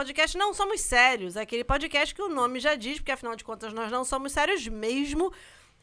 podcast 0.00 0.38
Não 0.38 0.54
Somos 0.54 0.80
Sérios, 0.80 1.36
aquele 1.36 1.62
podcast 1.62 2.14
que 2.14 2.22
o 2.22 2.28
nome 2.30 2.58
já 2.58 2.74
diz, 2.74 2.96
porque 2.96 3.12
afinal 3.12 3.36
de 3.36 3.44
contas 3.44 3.70
nós 3.74 3.92
não 3.92 4.02
somos 4.02 4.32
sérios 4.32 4.66
mesmo. 4.66 5.30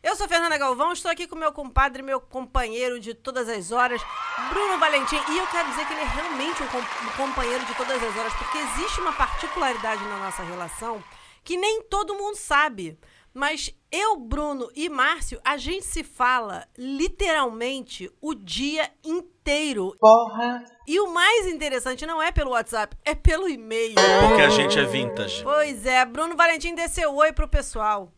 Eu 0.01 0.15
sou 0.15 0.27
Fernanda 0.27 0.57
Galvão, 0.57 0.91
estou 0.91 1.11
aqui 1.11 1.27
com 1.27 1.35
meu 1.35 1.53
compadre, 1.53 2.01
meu 2.01 2.19
companheiro 2.19 2.99
de 2.99 3.13
todas 3.13 3.47
as 3.47 3.71
horas, 3.71 4.01
Bruno 4.49 4.79
Valentim. 4.79 5.17
E 5.29 5.37
eu 5.37 5.45
quero 5.45 5.69
dizer 5.69 5.85
que 5.85 5.93
ele 5.93 6.01
é 6.01 6.05
realmente 6.05 6.63
um, 6.63 6.67
com 6.67 6.79
um 6.79 7.27
companheiro 7.27 7.63
de 7.63 7.75
todas 7.75 8.01
as 8.01 8.17
horas, 8.17 8.33
porque 8.33 8.57
existe 8.57 8.99
uma 9.01 9.13
particularidade 9.13 10.03
na 10.05 10.17
nossa 10.17 10.41
relação 10.41 11.03
que 11.43 11.55
nem 11.55 11.83
todo 11.83 12.15
mundo 12.15 12.35
sabe. 12.37 12.97
Mas 13.37 13.71
eu, 13.91 14.17
Bruno 14.17 14.67
e 14.75 14.89
Márcio, 14.89 15.39
a 15.45 15.57
gente 15.57 15.85
se 15.85 16.03
fala 16.03 16.67
literalmente 16.75 18.11
o 18.19 18.33
dia 18.33 18.89
inteiro. 19.05 19.95
Porra! 19.99 20.65
E 20.87 20.99
o 20.99 21.13
mais 21.13 21.45
interessante 21.45 22.03
não 22.03 22.19
é 22.19 22.31
pelo 22.31 22.49
WhatsApp, 22.49 22.97
é 23.05 23.13
pelo 23.13 23.47
e-mail. 23.47 23.93
Porque 24.27 24.41
a 24.41 24.49
gente 24.49 24.79
é 24.79 24.83
vintage. 24.85 25.43
Pois 25.43 25.85
é, 25.85 26.03
Bruno 26.03 26.35
Valentim 26.35 26.73
desceu 26.73 27.13
oi 27.13 27.31
pro 27.31 27.47
pessoal. 27.47 28.11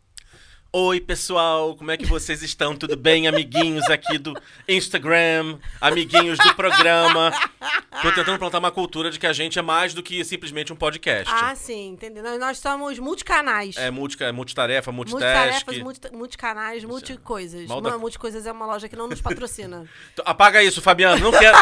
Oi, 0.71 0.99
pessoal, 1.01 1.75
como 1.75 1.89
é 1.89 1.97
que 1.97 2.05
vocês 2.05 2.43
estão? 2.43 2.75
Tudo 2.75 2.95
bem, 2.95 3.27
amiguinhos 3.27 3.89
aqui 3.89 4.19
do 4.19 4.39
Instagram, 4.67 5.57
amiguinhos 5.81 6.37
do 6.37 6.53
programa? 6.53 7.31
Tô 8.03 8.11
tentando 8.11 8.37
plantar 8.37 8.59
uma 8.59 8.69
cultura 8.69 9.09
de 9.09 9.17
que 9.17 9.25
a 9.25 9.33
gente 9.33 9.57
é 9.57 9.63
mais 9.63 9.95
do 9.95 10.03
que 10.03 10.23
simplesmente 10.23 10.71
um 10.71 10.75
podcast. 10.75 11.33
Ah, 11.35 11.55
sim, 11.55 11.87
entendeu? 11.89 12.21
Nós, 12.21 12.39
nós 12.39 12.57
somos 12.59 12.99
multicanais. 12.99 13.77
É 13.77 13.89
multi, 13.89 14.23
é 14.23 14.31
multitarefa, 14.31 14.91
multitask. 14.91 15.23
Multitarefas, 15.23 15.77
multi, 15.79 16.15
multicanais, 16.15 16.83
multicoisas. 16.83 17.67
Mal 17.67 17.81
da- 17.81 17.89
Não, 17.89 17.99
multicoisas 17.99 18.45
é 18.45 18.51
uma 18.51 18.67
loja 18.67 18.87
que 18.87 18.95
não 18.95 19.07
nos 19.07 19.21
patrocina. 19.21 19.87
Então, 20.13 20.23
Apaga 20.27 20.61
isso, 20.61 20.83
Fabiano. 20.83 21.19
Não 21.19 21.31
quero. 21.31 21.57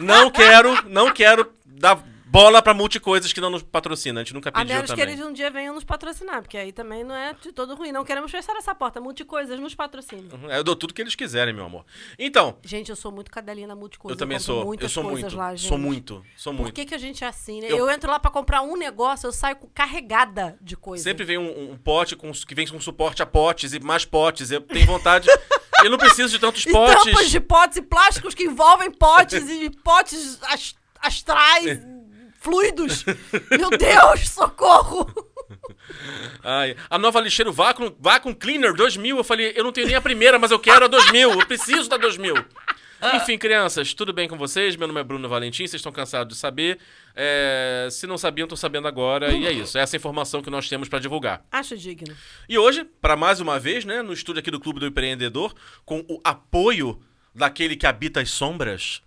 não 0.00 0.30
quero, 0.30 0.88
não 0.88 1.12
quero 1.12 1.52
dar 1.66 2.00
bola 2.32 2.62
pra 2.62 2.72
multicoisas 2.72 3.32
que 3.32 3.40
não 3.40 3.50
nos 3.50 3.62
patrocina. 3.62 4.20
A 4.20 4.24
gente 4.24 4.32
nunca 4.32 4.48
A 4.48 4.52
pediu 4.52 4.74
menos 4.74 4.90
que 4.90 4.96
também. 4.96 5.14
eles 5.14 5.24
um 5.24 5.32
dia 5.32 5.50
venham 5.50 5.74
nos 5.74 5.84
patrocinar, 5.84 6.40
porque 6.42 6.56
aí 6.56 6.72
também 6.72 7.04
não 7.04 7.14
é 7.14 7.34
de 7.34 7.52
todo 7.52 7.74
ruim. 7.74 7.92
Não 7.92 8.04
queremos 8.04 8.30
fechar 8.30 8.56
essa 8.56 8.74
porta. 8.74 9.00
Multicoisas 9.00 9.60
nos 9.60 9.74
patrocina. 9.74 10.34
Uhum, 10.34 10.50
Eu 10.50 10.64
dou 10.64 10.74
tudo 10.74 10.94
que 10.94 11.02
eles 11.02 11.14
quiserem, 11.14 11.52
meu 11.52 11.64
amor. 11.66 11.84
Então, 12.18 12.56
Gente, 12.64 12.88
eu 12.88 12.96
sou 12.96 13.12
muito 13.12 13.30
cadelinha 13.30 13.66
na 13.66 13.76
multicoisa. 13.76 14.14
eu 14.14 14.18
também 14.18 14.38
compro 14.38 14.46
sou. 14.54 14.74
Eu 14.80 14.88
sou 14.88 15.02
coisas 15.04 15.22
muito. 15.22 15.36
lá, 15.36 15.56
sou 15.56 15.76
muito. 15.78 16.24
Sou 16.36 16.52
Por 16.54 16.62
muito. 16.62 16.74
que, 16.74 16.86
que 16.86 16.94
a 16.94 16.98
gente 16.98 17.22
é 17.22 17.26
assim, 17.26 17.60
né? 17.60 17.66
Eu- 17.70 17.76
Eu, 17.82 17.90
entro 17.90 18.10
lá 18.10 18.18
pra 18.18 18.30
comprar 18.30 18.62
um 18.62 18.76
negócio, 18.76 19.26
eu 19.26 19.32
saio 19.32 19.56
carregada 19.74 20.56
de 20.60 20.76
coisa. 20.76 21.04
Sempre 21.04 21.24
vem 21.24 21.36
um, 21.36 21.72
um 21.72 21.76
pote 21.76 22.16
com, 22.16 22.32
que 22.32 22.54
vem 22.54 22.66
com 22.66 22.80
suporte 22.80 23.22
a 23.22 23.26
potes 23.26 23.72
e 23.74 23.80
mais 23.80 24.04
potes. 24.04 24.50
Eu 24.50 24.60
tenho 24.62 24.86
vontade. 24.86 25.28
eu 25.84 25.90
não 25.90 25.98
preciso 25.98 26.30
de 26.30 26.38
tantos 26.38 26.64
E 26.64 26.70
potes. 26.72 27.04
tampas 27.04 27.30
de 27.30 27.40
potes 27.40 27.76
e 27.76 27.82
plásticos 27.82 28.34
que 28.34 28.44
envolvem 28.44 28.90
potes 28.90 29.48
e 29.50 29.68
potes 29.82 30.38
as- 30.44 30.74
astrais, 31.00 31.80
fluidos. 32.42 33.04
Meu 33.50 33.70
Deus, 33.70 34.28
socorro! 34.28 35.06
Ai, 36.42 36.76
a 36.90 36.98
nova 36.98 37.20
lixeiro 37.20 37.52
Vacuum, 37.52 37.94
Vacuum 37.98 38.34
Cleaner 38.34 38.74
2000. 38.74 39.16
Eu 39.16 39.24
falei, 39.24 39.52
eu 39.54 39.64
não 39.64 39.72
tenho 39.72 39.86
nem 39.86 39.96
a 39.96 40.00
primeira, 40.00 40.38
mas 40.38 40.50
eu 40.50 40.58
quero 40.58 40.84
a 40.84 40.88
2000. 40.88 41.30
Eu 41.30 41.46
preciso 41.46 41.88
da 41.88 41.96
2000. 41.96 42.34
Enfim, 43.14 43.36
crianças, 43.36 43.92
tudo 43.92 44.12
bem 44.12 44.28
com 44.28 44.38
vocês? 44.38 44.76
Meu 44.76 44.86
nome 44.86 45.00
é 45.00 45.02
Bruno 45.02 45.28
Valentim, 45.28 45.66
vocês 45.66 45.80
estão 45.80 45.90
cansados 45.90 46.34
de 46.34 46.40
saber. 46.40 46.78
É, 47.16 47.88
se 47.90 48.06
não 48.06 48.16
sabiam, 48.16 48.44
estão 48.44 48.56
sabendo 48.56 48.86
agora. 48.86 49.32
E 49.32 49.44
é 49.44 49.50
isso, 49.50 49.76
essa 49.76 49.96
é 49.96 49.98
a 49.98 50.00
informação 50.00 50.40
que 50.40 50.48
nós 50.48 50.68
temos 50.68 50.88
para 50.88 51.00
divulgar. 51.00 51.44
Acho 51.50 51.76
digno. 51.76 52.14
E 52.48 52.56
hoje, 52.56 52.84
para 53.00 53.16
mais 53.16 53.40
uma 53.40 53.58
vez, 53.58 53.84
né, 53.84 54.02
no 54.02 54.12
estúdio 54.12 54.38
aqui 54.38 54.52
do 54.52 54.60
Clube 54.60 54.78
do 54.78 54.86
Empreendedor, 54.86 55.52
com 55.84 56.04
o 56.08 56.20
apoio 56.22 57.00
daquele 57.34 57.74
que 57.74 57.88
habita 57.88 58.20
as 58.20 58.30
sombras, 58.30 59.02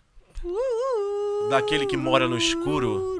daquele 1.50 1.86
que 1.86 1.96
mora 1.96 2.28
no 2.28 2.38
escuro, 2.38 3.15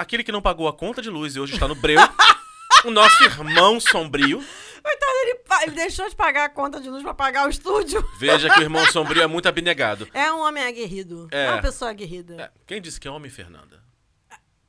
aquele 0.00 0.24
que 0.24 0.32
não 0.32 0.42
pagou 0.42 0.66
a 0.68 0.72
conta 0.72 1.00
de 1.02 1.10
luz 1.10 1.36
e 1.36 1.40
hoje 1.40 1.54
está 1.54 1.66
no 1.68 1.74
breu, 1.74 1.98
o 2.84 2.90
nosso 2.90 3.22
irmão 3.24 3.78
sombrio. 3.80 4.38
Coitado, 4.82 5.12
ele, 5.22 5.38
ele 5.64 5.74
deixou 5.76 6.08
de 6.08 6.16
pagar 6.16 6.44
a 6.46 6.48
conta 6.48 6.80
de 6.80 6.88
luz 6.88 7.02
pra 7.02 7.12
pagar 7.12 7.46
o 7.46 7.50
estúdio. 7.50 8.02
Veja 8.18 8.48
que 8.48 8.60
o 8.60 8.62
irmão 8.62 8.84
sombrio 8.90 9.22
é 9.22 9.26
muito 9.26 9.46
abnegado. 9.46 10.08
É 10.14 10.32
um 10.32 10.40
homem 10.40 10.64
aguerrido. 10.64 11.28
É, 11.30 11.46
É. 11.46 11.50
uma 11.52 11.60
pessoa 11.60 11.90
aguerrida. 11.90 12.40
É, 12.42 12.50
quem 12.66 12.80
disse 12.80 12.98
que 12.98 13.06
é 13.06 13.10
homem, 13.10 13.30
Fernanda? 13.30 13.80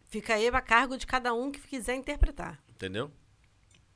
Fica 0.09 0.33
aí 0.35 0.47
a 0.49 0.61
cargo 0.61 0.97
de 0.97 1.07
cada 1.07 1.33
um 1.33 1.49
que 1.49 1.59
quiser 1.61 1.95
interpretar. 1.95 2.59
Entendeu? 2.69 3.09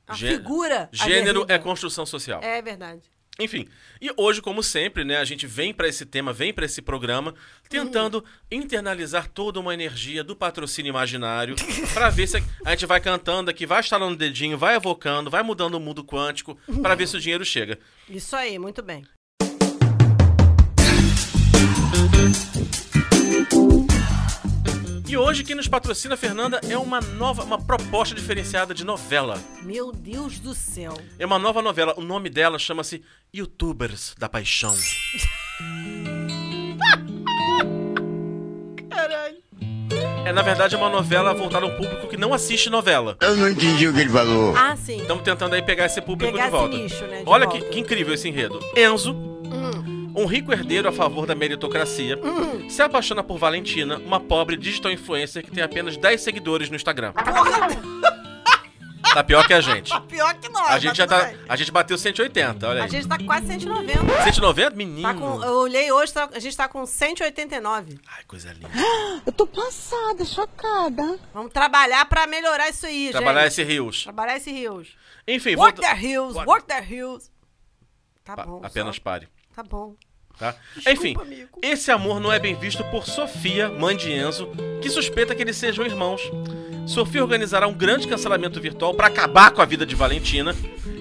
A 0.07 0.13
Gê- 0.13 0.29
figura 0.37 0.87
Gênero 0.93 1.41
aguerrida. 1.41 1.53
é 1.53 1.59
construção 1.59 2.05
social. 2.05 2.39
É 2.41 2.61
verdade. 2.61 3.01
Enfim, 3.39 3.67
e 4.01 4.09
hoje, 4.15 4.41
como 4.41 4.63
sempre, 4.63 5.03
né, 5.03 5.17
a 5.17 5.25
gente 5.25 5.45
vem 5.45 5.73
pra 5.73 5.89
esse 5.89 6.05
tema, 6.05 6.31
vem 6.31 6.53
pra 6.53 6.65
esse 6.65 6.81
programa, 6.81 7.35
tentando 7.67 8.23
internalizar 8.49 9.27
toda 9.29 9.59
uma 9.59 9.73
energia 9.73 10.23
do 10.23 10.35
patrocínio 10.35 10.89
imaginário, 10.89 11.55
pra 11.93 12.09
ver 12.09 12.27
se 12.27 12.41
a 12.65 12.69
gente 12.71 12.85
vai 12.85 13.01
cantando 13.01 13.51
aqui, 13.51 13.65
vai 13.65 13.81
estalando 13.81 14.13
o 14.13 14.17
dedinho, 14.17 14.57
vai 14.57 14.75
evocando, 14.75 15.29
vai 15.29 15.43
mudando 15.43 15.75
o 15.75 15.79
mundo 15.81 16.03
quântico, 16.03 16.57
pra 16.81 16.95
ver 16.95 17.07
se 17.07 17.17
o 17.17 17.19
dinheiro 17.19 17.43
chega. 17.43 17.77
Isso 18.09 18.35
aí, 18.35 18.57
muito 18.57 18.81
bem. 18.81 19.05
E 25.07 25.15
hoje 25.17 25.43
quem 25.43 25.55
nos 25.55 25.67
patrocina, 25.67 26.17
Fernanda, 26.17 26.59
é 26.67 26.77
uma 26.77 26.99
nova, 26.99 27.43
uma 27.43 27.61
proposta 27.61 28.15
diferenciada 28.15 28.73
de 28.73 28.83
novela. 28.83 29.39
Meu 29.61 29.91
Deus 29.91 30.39
do 30.39 30.53
céu. 30.55 30.93
É 31.19 31.25
uma 31.25 31.37
nova 31.37 31.61
novela, 31.61 31.93
o 31.97 32.01
nome 32.01 32.29
dela 32.29 32.57
chama-se 32.57 33.03
Youtubers 33.33 34.15
da 34.17 34.27
Paixão. 34.27 34.75
Caralho. 38.89 39.37
É, 40.25 40.33
na 40.33 40.41
verdade, 40.41 40.75
uma 40.75 40.89
novela 40.89 41.33
voltada 41.35 41.65
a 41.67 41.69
um 41.69 41.77
público 41.77 42.07
que 42.07 42.17
não 42.17 42.33
assiste 42.33 42.69
novela. 42.69 43.15
Eu 43.21 43.37
não 43.37 43.47
entendi 43.47 43.87
o 43.87 43.93
que 43.93 43.99
ele 44.01 44.09
falou. 44.09 44.55
Ah, 44.57 44.75
sim. 44.75 44.97
Estamos 45.01 45.23
tentando 45.23 45.53
aí 45.53 45.61
pegar 45.61 45.85
esse 45.85 46.01
público 46.01 46.33
Pegar 46.33 46.49
de 46.49 46.55
esse 46.55 46.59
volta. 46.59 46.77
nicho, 46.77 47.05
né, 47.05 47.23
de 47.23 47.29
Olha 47.29 47.45
volta. 47.45 47.61
que, 47.63 47.69
que 47.73 47.79
incrível 47.79 48.13
esse 48.15 48.27
enredo. 48.27 48.59
Enzo, 48.75 49.13
Hum. 49.13 49.94
Um 50.15 50.25
rico 50.25 50.51
herdeiro 50.51 50.87
a 50.87 50.91
favor 50.91 51.25
da 51.25 51.35
meritocracia, 51.35 52.17
se 52.69 52.81
apaixona 52.81 53.23
por 53.23 53.37
Valentina, 53.37 53.97
uma 53.97 54.19
pobre 54.19 54.55
digital 54.57 54.91
influencer 54.91 55.43
que 55.43 55.51
tem 55.51 55.63
apenas 55.63 55.97
10 55.97 56.21
seguidores 56.21 56.69
no 56.69 56.75
Instagram. 56.75 57.11
Porra, 57.13 58.05
Tá 59.13 59.23
pior 59.23 59.47
que 59.47 59.53
a 59.53 59.61
gente. 59.61 59.89
tá 59.89 60.01
pior 60.01 60.33
que 60.35 60.49
nós. 60.49 60.71
A 60.71 60.77
gente 60.77 60.97
já 60.97 61.07
tá. 61.07 61.23
bem. 61.23 61.37
A 61.47 61.55
gente 61.55 61.71
bateu 61.71 61.97
180, 61.97 62.67
olha 62.67 62.81
A 62.81 62.83
aí. 62.83 62.89
gente 62.91 63.07
tá 63.07 63.17
quase 63.23 63.47
190. 63.47 64.23
190? 64.23 64.75
Menino. 64.75 65.07
Tá 65.07 65.13
com, 65.13 65.41
eu 65.41 65.53
olhei 65.59 65.89
hoje, 65.89 66.11
tá- 66.11 66.29
a 66.33 66.39
gente 66.39 66.57
tá 66.57 66.67
com 66.67 66.85
189. 66.85 67.97
Ai, 68.07 68.23
coisa 68.27 68.51
linda. 68.51 68.67
Eu 69.25 69.31
tô 69.31 69.47
passada, 69.47 70.25
chocada. 70.25 71.17
Vamos 71.33 71.53
trabalhar 71.53 72.05
pra 72.07 72.27
melhorar 72.27 72.67
isso 72.69 72.85
aí, 72.85 73.11
Trabalhar 73.11 73.43
gente. 73.43 73.51
esse 73.53 73.63
rios. 73.63 74.03
Trabalhar 74.03 74.35
esse 74.35 74.51
rios. 74.51 74.89
Enfim, 75.25 75.55
Work 75.55 75.79
volta- 75.79 75.95
the 75.95 76.01
hills, 76.07 76.35
What? 76.35 76.49
work 76.49 76.67
the 76.67 76.81
hills. 76.81 77.31
Tá 78.25 78.35
Pa- 78.35 78.45
bom. 78.45 78.59
Apenas 78.65 78.97
só. 78.97 79.01
pare. 79.01 79.29
Tá 79.55 79.63
bom. 79.63 79.95
Tá? 80.37 80.55
Desculpa, 80.75 80.91
Enfim, 80.91 81.15
amigo. 81.19 81.59
esse 81.61 81.89
amor 81.91 82.19
não 82.19 82.31
é 82.31 82.37
bem 82.39 82.55
visto 82.55 82.83
por 82.85 83.05
Sofia, 83.05 83.69
mãe 83.69 83.95
de 83.95 84.11
Enzo, 84.11 84.49
que 84.81 84.89
suspeita 84.89 85.33
que 85.33 85.41
eles 85.41 85.55
sejam 85.55 85.85
irmãos. 85.85 86.21
Sofia 86.85 87.23
organizará 87.23 87.67
um 87.67 87.73
grande 87.73 88.07
cancelamento 88.07 88.59
virtual 88.59 88.93
para 88.93 89.07
acabar 89.07 89.51
com 89.51 89.61
a 89.61 89.65
vida 89.65 89.85
de 89.85 89.95
Valentina, 89.95 90.53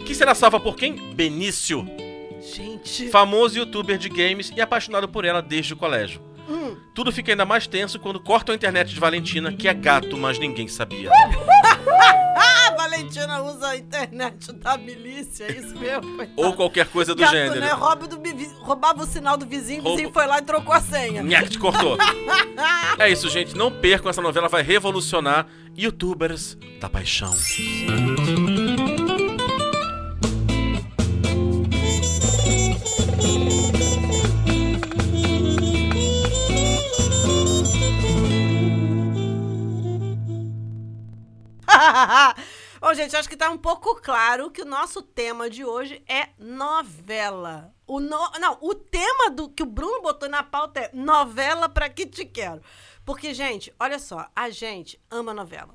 que 0.07 0.15
será 0.15 0.35
salva 0.35 0.61
por 0.61 0.77
quem? 0.77 0.95
Benício, 1.15 1.85
Gente. 2.41 3.09
famoso 3.09 3.59
youtuber 3.59 3.99
de 3.99 4.09
games 4.09 4.53
e 4.57 4.61
apaixonado 4.61 5.09
por 5.09 5.25
ela 5.25 5.43
desde 5.43 5.73
o 5.75 5.77
colégio. 5.77 6.21
Hum. 6.49 6.77
Tudo 6.95 7.13
fica 7.13 7.33
ainda 7.33 7.45
mais 7.45 7.67
tenso 7.67 7.99
quando 7.99 8.21
cortam 8.21 8.53
a 8.53 8.57
internet 8.57 8.93
de 8.93 9.01
Valentina, 9.01 9.53
que 9.53 9.69
é 9.69 9.75
gato, 9.75 10.17
mas 10.17 10.39
ninguém 10.39 10.69
sabia. 10.69 11.11
Valentina 12.95 13.43
usa 13.43 13.69
a 13.69 13.77
internet 13.77 14.53
da 14.53 14.77
milícia, 14.77 15.45
é 15.45 15.53
isso 15.53 15.77
mesmo? 15.79 16.17
coitado. 16.17 16.33
Ou 16.37 16.53
qualquer 16.55 16.87
coisa 16.87 17.15
do 17.15 17.21
Gato, 17.21 17.33
gênero. 17.33 17.61
né? 17.61 17.73
Rouba 17.73 18.07
do 18.07 18.21
roubava 18.61 19.03
o 19.03 19.07
sinal 19.07 19.37
do 19.37 19.47
vizinho, 19.47 19.85
o 19.85 19.91
vizinho 19.91 20.13
foi 20.13 20.27
lá 20.27 20.39
e 20.39 20.43
trocou 20.43 20.75
a 20.75 20.81
senha. 20.81 21.23
Nhaque, 21.23 21.51
te 21.51 21.59
cortou. 21.59 21.97
é 22.99 23.11
isso, 23.11 23.29
gente. 23.29 23.57
Não 23.57 23.71
percam, 23.71 24.11
essa 24.11 24.23
novela 24.23 24.49
vai 24.49 24.63
revolucionar 24.63 25.47
youtubers 25.77 26.57
da 26.81 26.89
paixão. 26.89 27.35
Bom, 42.81 42.93
gente, 42.93 43.17
acho 43.17 43.29
que 43.29 43.37
tá 43.37 43.51
um 43.51 43.57
pouco 43.57 43.95
claro 43.97 44.51
que 44.51 44.63
o 44.63 44.67
nosso 44.67 45.01
tema 45.01 45.49
de 45.49 45.65
hoje 45.65 46.03
é 46.07 46.29
novela. 46.39 47.75
O 47.87 48.01
no... 48.01 48.31
Não, 48.39 48.59
o 48.61 48.75
tema 48.75 49.31
do 49.31 49.49
que 49.49 49.63
o 49.63 49.67
Bruno 49.67 50.03
botou 50.03 50.29
na 50.29 50.43
pauta 50.43 50.81
é 50.81 50.91
novela 50.93 51.69
pra 51.69 51.89
que 51.89 52.07
te 52.07 52.25
quero. 52.25 52.61
Porque, 53.05 53.33
gente, 53.33 53.73
olha 53.79 53.99
só, 53.99 54.29
a 54.35 54.51
gente 54.51 55.01
ama 55.11 55.33
novela. 55.33 55.75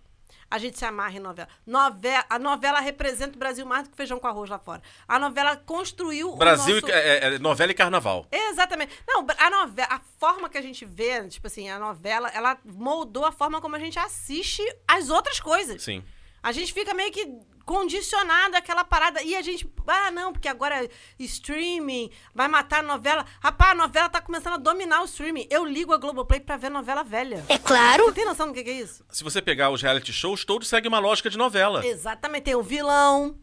A 0.49 0.57
gente 0.57 0.77
se 0.77 0.85
amarra 0.85 1.15
em 1.15 1.19
novela. 1.19 1.47
novela. 1.65 2.25
A 2.29 2.39
novela 2.39 2.79
representa 2.79 3.35
o 3.35 3.39
Brasil 3.39 3.65
mais 3.65 3.83
do 3.83 3.91
que 3.91 3.97
feijão 3.97 4.19
com 4.19 4.27
arroz 4.27 4.49
lá 4.49 4.57
fora. 4.57 4.81
A 5.07 5.19
novela 5.19 5.55
construiu 5.55 6.35
Brasil, 6.35 6.77
o 6.77 6.81
nosso... 6.81 6.93
é, 6.93 7.35
é, 7.35 7.39
novela 7.39 7.71
e 7.71 7.75
carnaval. 7.75 8.25
Exatamente. 8.31 8.91
Não, 9.07 9.25
a 9.37 9.49
novela, 9.49 9.89
a 9.91 9.99
forma 10.17 10.49
que 10.49 10.57
a 10.57 10.61
gente 10.61 10.85
vê, 10.85 11.27
tipo 11.27 11.47
assim, 11.47 11.69
a 11.69 11.77
novela, 11.77 12.29
ela 12.29 12.57
moldou 12.65 13.25
a 13.25 13.31
forma 13.31 13.61
como 13.61 13.75
a 13.75 13.79
gente 13.79 13.99
assiste 13.99 14.63
as 14.87 15.09
outras 15.09 15.39
coisas. 15.39 15.81
Sim. 15.83 16.03
A 16.41 16.51
gente 16.51 16.73
fica 16.73 16.93
meio 16.93 17.11
que 17.11 17.25
condicionado 17.69 18.57
àquela 18.57 18.83
parada. 18.83 19.21
E 19.21 19.35
a 19.35 19.43
gente, 19.43 19.71
ah, 19.85 20.09
não, 20.09 20.33
porque 20.33 20.47
agora 20.47 20.89
streaming 21.19 22.09
vai 22.33 22.47
matar 22.47 22.79
a 22.79 22.81
novela. 22.81 23.23
Rapaz, 23.39 23.73
a 23.73 23.75
novela 23.75 24.09
tá 24.09 24.19
começando 24.19 24.53
a 24.53 24.57
dominar 24.57 25.03
o 25.03 25.05
streaming. 25.05 25.45
Eu 25.51 25.65
ligo 25.65 25.93
a 25.93 25.97
Globoplay 25.97 26.39
pra 26.39 26.57
ver 26.57 26.71
novela 26.71 27.03
velha. 27.03 27.45
É 27.47 27.59
claro. 27.59 28.05
Você 28.05 28.13
tem 28.13 28.25
noção 28.25 28.47
do 28.47 28.55
que 28.55 28.63
que 28.63 28.71
é 28.71 28.73
isso? 28.73 29.05
Se 29.11 29.23
você 29.23 29.39
pegar 29.39 29.69
os 29.69 29.83
reality 29.83 30.11
shows, 30.11 30.43
todos 30.43 30.67
seguem 30.67 30.87
uma 30.89 30.97
lógica 30.97 31.29
de 31.29 31.37
novela. 31.37 31.85
Exatamente. 31.85 32.45
Tem 32.45 32.55
o 32.55 32.63
vilão, 32.63 33.37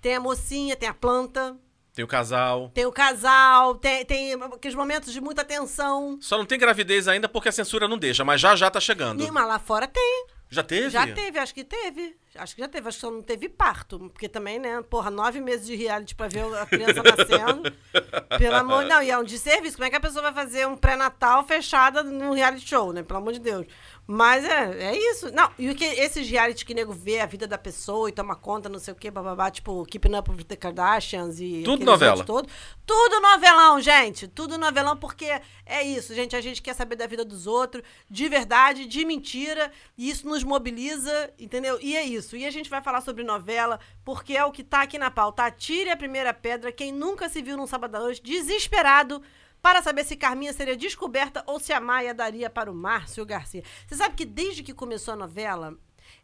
tem 0.00 0.16
a 0.16 0.20
mocinha, 0.20 0.74
tem 0.74 0.88
a 0.88 0.94
planta, 0.94 1.56
Tem 1.94 2.04
o 2.04 2.08
casal. 2.08 2.72
tem 2.74 2.84
o 2.84 2.90
casal, 2.90 3.76
tem, 3.76 4.04
tem 4.04 4.32
aqueles 4.34 4.74
momentos 4.74 5.12
de 5.12 5.20
muita 5.20 5.44
tensão. 5.44 6.18
Só 6.20 6.36
não 6.36 6.44
tem 6.44 6.58
gravidez 6.58 7.06
ainda 7.06 7.28
porque 7.28 7.48
a 7.48 7.52
censura 7.52 7.86
não 7.86 7.96
deixa, 7.96 8.24
mas 8.24 8.40
já 8.40 8.56
já 8.56 8.68
tá 8.68 8.80
chegando. 8.80 9.22
E, 9.22 9.30
mas 9.30 9.46
lá 9.46 9.60
fora 9.60 9.86
tem. 9.86 10.26
Já 10.50 10.62
teve? 10.62 10.90
Já 10.90 11.06
teve, 11.06 11.38
acho 11.38 11.54
que 11.54 11.64
teve. 11.64 12.16
Acho 12.34 12.54
que 12.54 12.62
já 12.62 12.68
teve, 12.68 12.88
acho 12.88 12.96
que 12.96 13.00
só 13.00 13.10
não 13.10 13.22
teve 13.22 13.48
parto. 13.48 13.98
Porque 13.98 14.28
também, 14.28 14.58
né, 14.58 14.80
porra, 14.82 15.10
nove 15.10 15.40
meses 15.40 15.66
de 15.66 15.76
reality 15.76 16.14
pra 16.14 16.28
ver 16.28 16.44
a 16.54 16.64
criança 16.64 17.02
nascendo. 17.02 17.62
Pelo 18.38 18.56
amor 18.56 18.84
de 18.84 18.88
Não, 18.88 19.02
e 19.02 19.10
é 19.10 19.18
um 19.18 19.24
de 19.24 19.38
serviço. 19.38 19.76
Como 19.76 19.86
é 19.86 19.90
que 19.90 19.96
a 19.96 20.00
pessoa 20.00 20.22
vai 20.22 20.32
fazer 20.32 20.66
um 20.66 20.76
pré-natal 20.76 21.46
fechada 21.46 22.02
num 22.02 22.32
reality 22.32 22.66
show, 22.66 22.92
né? 22.92 23.02
Pelo 23.02 23.18
amor 23.18 23.32
de 23.32 23.40
Deus. 23.40 23.66
Mas 24.10 24.42
é, 24.42 24.84
é 24.84 25.10
isso. 25.10 25.30
Não, 25.34 25.50
e 25.58 25.68
o 25.68 25.74
que 25.74 25.84
esses 25.84 26.26
reality 26.30 26.64
que 26.64 26.72
nego 26.72 26.94
vê 26.94 27.20
a 27.20 27.26
vida 27.26 27.46
da 27.46 27.58
pessoa 27.58 28.08
e 28.08 28.12
toma 28.12 28.34
conta, 28.34 28.66
não 28.66 28.78
sei 28.78 28.94
o 28.94 28.96
quê, 28.96 29.10
bababá, 29.10 29.50
tipo 29.50 29.84
Keeping 29.84 30.16
Up 30.16 30.30
with 30.30 30.44
the 30.44 30.56
Kardashians 30.56 31.38
e. 31.38 31.62
Tudo 31.62 31.84
novela. 31.84 32.24
todos. 32.24 32.50
Tudo 32.86 33.20
novelão, 33.20 33.78
gente. 33.82 34.26
Tudo 34.26 34.56
novelão, 34.56 34.96
porque 34.96 35.26
é 35.66 35.82
isso, 35.82 36.14
gente. 36.14 36.34
A 36.34 36.40
gente 36.40 36.62
quer 36.62 36.74
saber 36.74 36.96
da 36.96 37.06
vida 37.06 37.22
dos 37.22 37.46
outros, 37.46 37.84
de 38.08 38.26
verdade, 38.30 38.86
de 38.86 39.04
mentira. 39.04 39.70
E 39.98 40.08
isso 40.08 40.26
nos 40.26 40.42
mobiliza, 40.42 41.30
entendeu? 41.38 41.78
E 41.82 41.94
é 41.94 42.02
isso. 42.02 42.34
E 42.34 42.46
a 42.46 42.50
gente 42.50 42.70
vai 42.70 42.80
falar 42.80 43.02
sobre 43.02 43.22
novela, 43.22 43.78
porque 44.06 44.34
é 44.34 44.42
o 44.42 44.50
que 44.50 44.64
tá 44.64 44.80
aqui 44.80 44.96
na 44.96 45.10
pauta. 45.10 45.44
Atire 45.44 45.90
a 45.90 45.96
primeira 45.98 46.32
pedra. 46.32 46.72
Quem 46.72 46.90
nunca 46.90 47.28
se 47.28 47.42
viu 47.42 47.58
num 47.58 47.66
sábado 47.66 47.96
à 47.96 48.00
noite, 48.00 48.22
desesperado. 48.22 49.22
Para 49.60 49.82
saber 49.82 50.04
se 50.04 50.16
Carminha 50.16 50.52
seria 50.52 50.76
descoberta 50.76 51.42
ou 51.46 51.58
se 51.58 51.72
a 51.72 51.80
Maia 51.80 52.14
daria 52.14 52.48
para 52.48 52.70
o 52.70 52.74
Márcio 52.74 53.26
Garcia. 53.26 53.62
Você 53.86 53.96
sabe 53.96 54.14
que 54.14 54.24
desde 54.24 54.62
que 54.62 54.72
começou 54.72 55.14
a 55.14 55.16
novela, 55.16 55.76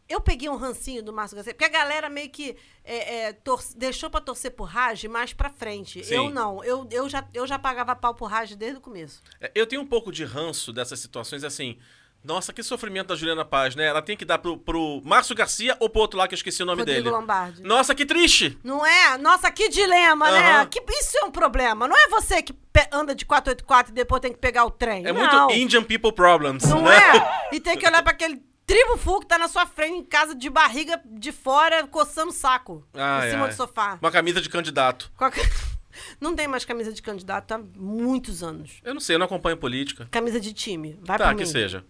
eu 0.07 0.21
peguei 0.21 0.47
um 0.49 0.55
rancinho 0.55 1.03
do 1.03 1.11
Márcio 1.11 1.35
Garcia, 1.35 1.53
porque 1.53 1.65
a 1.65 1.69
galera 1.69 2.09
meio 2.09 2.29
que 2.29 2.55
é, 2.83 3.29
é, 3.29 3.37
deixou 3.75 4.09
pra 4.09 4.21
torcer 4.21 4.51
pro 4.51 4.63
Raj 4.63 5.03
mais 5.05 5.33
pra 5.33 5.49
frente. 5.49 6.03
Sim. 6.03 6.13
Eu 6.15 6.29
não. 6.29 6.63
Eu, 6.63 6.87
eu, 6.91 7.09
já, 7.09 7.27
eu 7.33 7.45
já 7.47 7.57
pagava 7.57 7.95
pau 7.95 8.13
pro 8.13 8.25
Raj 8.25 8.55
desde 8.55 8.77
o 8.77 8.81
começo. 8.81 9.21
É, 9.41 9.51
Eu 9.55 9.65
tenho 9.65 9.81
um 9.81 9.87
pouco 9.87 10.11
de 10.11 10.23
ranço 10.23 10.71
dessas 10.71 10.99
situações 10.99 11.43
assim. 11.43 11.77
Nossa, 12.25 12.51
que 12.51 12.63
sofrimento 12.63 13.07
da 13.07 13.15
Juliana 13.15 13.45
Paz, 13.45 13.75
né? 13.75 13.85
Ela 13.85 14.01
tem 14.01 14.17
que 14.17 14.25
dar 14.25 14.39
pro, 14.39 14.57
pro 14.57 15.01
Márcio 15.05 15.35
Garcia 15.35 15.77
ou 15.79 15.87
pro 15.89 16.01
outro 16.01 16.17
lá 16.17 16.27
que 16.27 16.33
eu 16.33 16.37
esqueci 16.37 16.63
o 16.63 16.65
nome 16.65 16.79
Rodrigo 16.79 17.03
dele. 17.03 17.15
Lombardi. 17.15 17.61
Nossa, 17.61 17.93
que 17.93 18.05
triste! 18.05 18.57
Não 18.63 18.85
é? 18.85 19.17
Nossa, 19.17 19.51
que 19.51 19.69
dilema, 19.69 20.31
né? 20.31 20.55
Aham. 20.57 20.65
Que, 20.65 20.83
isso 20.89 21.17
é 21.19 21.25
um 21.25 21.31
problema. 21.31 21.87
Não 21.87 21.95
é 21.95 22.07
você 22.09 22.41
que 22.41 22.55
anda 22.91 23.13
de 23.13 23.25
484 23.25 23.91
e 23.91 23.95
depois 23.95 24.21
tem 24.21 24.33
que 24.33 24.39
pegar 24.39 24.65
o 24.65 24.71
trem. 24.71 25.05
É 25.05 25.13
não. 25.13 25.19
muito 25.19 25.53
Indian 25.55 25.83
People 25.83 26.11
Problems. 26.11 26.63
Não 26.63 26.81
né? 26.81 26.95
é? 26.97 27.45
E 27.55 27.59
tem 27.59 27.77
que 27.77 27.87
olhar 27.87 28.01
pra 28.01 28.11
aquele 28.11 28.41
tribo 28.65 28.97
full 28.97 29.19
que 29.19 29.27
tá 29.27 29.37
na 29.37 29.47
sua 29.47 29.67
frente, 29.67 29.93
em 29.99 30.03
casa, 30.03 30.33
de 30.33 30.49
barriga 30.49 30.99
de 31.05 31.31
fora, 31.31 31.85
coçando 31.85 32.29
o 32.31 32.33
saco. 32.33 32.83
Ai, 32.93 33.27
em 33.27 33.31
cima 33.31 33.43
ai. 33.45 33.49
do 33.51 33.55
sofá. 33.55 33.99
Uma 34.01 34.11
camisa 34.11 34.41
de 34.41 34.49
candidato. 34.49 35.11
Qualquer- 35.15 35.47
Não 36.19 36.35
tem 36.35 36.47
mais 36.47 36.65
camisa 36.65 36.91
de 36.91 37.01
candidato 37.01 37.51
há 37.53 37.57
muitos 37.57 38.43
anos. 38.43 38.81
Eu 38.83 38.93
não 38.93 38.99
sei, 38.99 39.15
eu 39.15 39.19
não 39.19 39.25
acompanho 39.25 39.55
política. 39.57 40.07
Camisa 40.11 40.39
de 40.39 40.53
time. 40.53 40.99
Vai 41.01 41.17
tá, 41.17 41.25
pra 41.25 41.35
que 41.35 41.43
mim. 41.43 41.49
seja. 41.49 41.85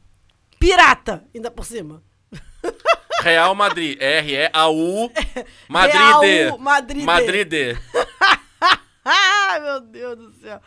Pirata, 0.59 1.27
ainda 1.33 1.51
por 1.51 1.65
cima. 1.65 2.03
Real 3.21 3.55
Madrid. 3.55 3.97
R-E-A-U. 3.99 5.11
Madrid. 5.67 5.95
Real 5.95 6.57
Madrid. 6.57 7.03
Madrid. 7.03 7.53
Ai, 9.03 9.59
meu 9.61 9.81
Deus 9.81 10.17
do 10.17 10.33
céu. 10.33 10.61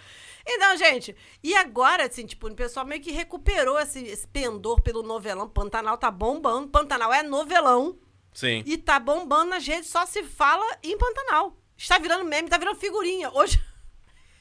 Então, 0.50 0.76
gente, 0.79 1.14
e 1.43 1.55
agora, 1.55 2.06
assim, 2.06 2.25
tipo, 2.25 2.49
o 2.49 2.55
pessoal 2.55 2.87
meio 2.87 3.02
que 3.02 3.12
recuperou 3.12 3.79
esse, 3.79 4.02
esse 4.05 4.26
pendor 4.26 4.81
pelo 4.81 5.02
novelão. 5.02 5.49
Pantanal 5.49 5.99
tá 5.99 6.11
bombando. 6.11 6.69
Pantanal 6.69 7.12
é 7.12 7.23
novelão. 7.23 7.99
Sim. 8.32 8.62
E 8.64 8.79
tá 8.79 8.99
bombando 8.99 9.50
nas 9.50 9.67
redes, 9.67 9.90
só 9.90 10.06
se 10.06 10.23
fala 10.23 10.64
em 10.82 10.96
Pantanal. 10.96 11.56
Está 11.76 11.99
virando 11.99 12.25
meme, 12.25 12.49
tá 12.49 12.56
virando 12.56 12.79
figurinha. 12.79 13.31
Hoje 13.32 13.61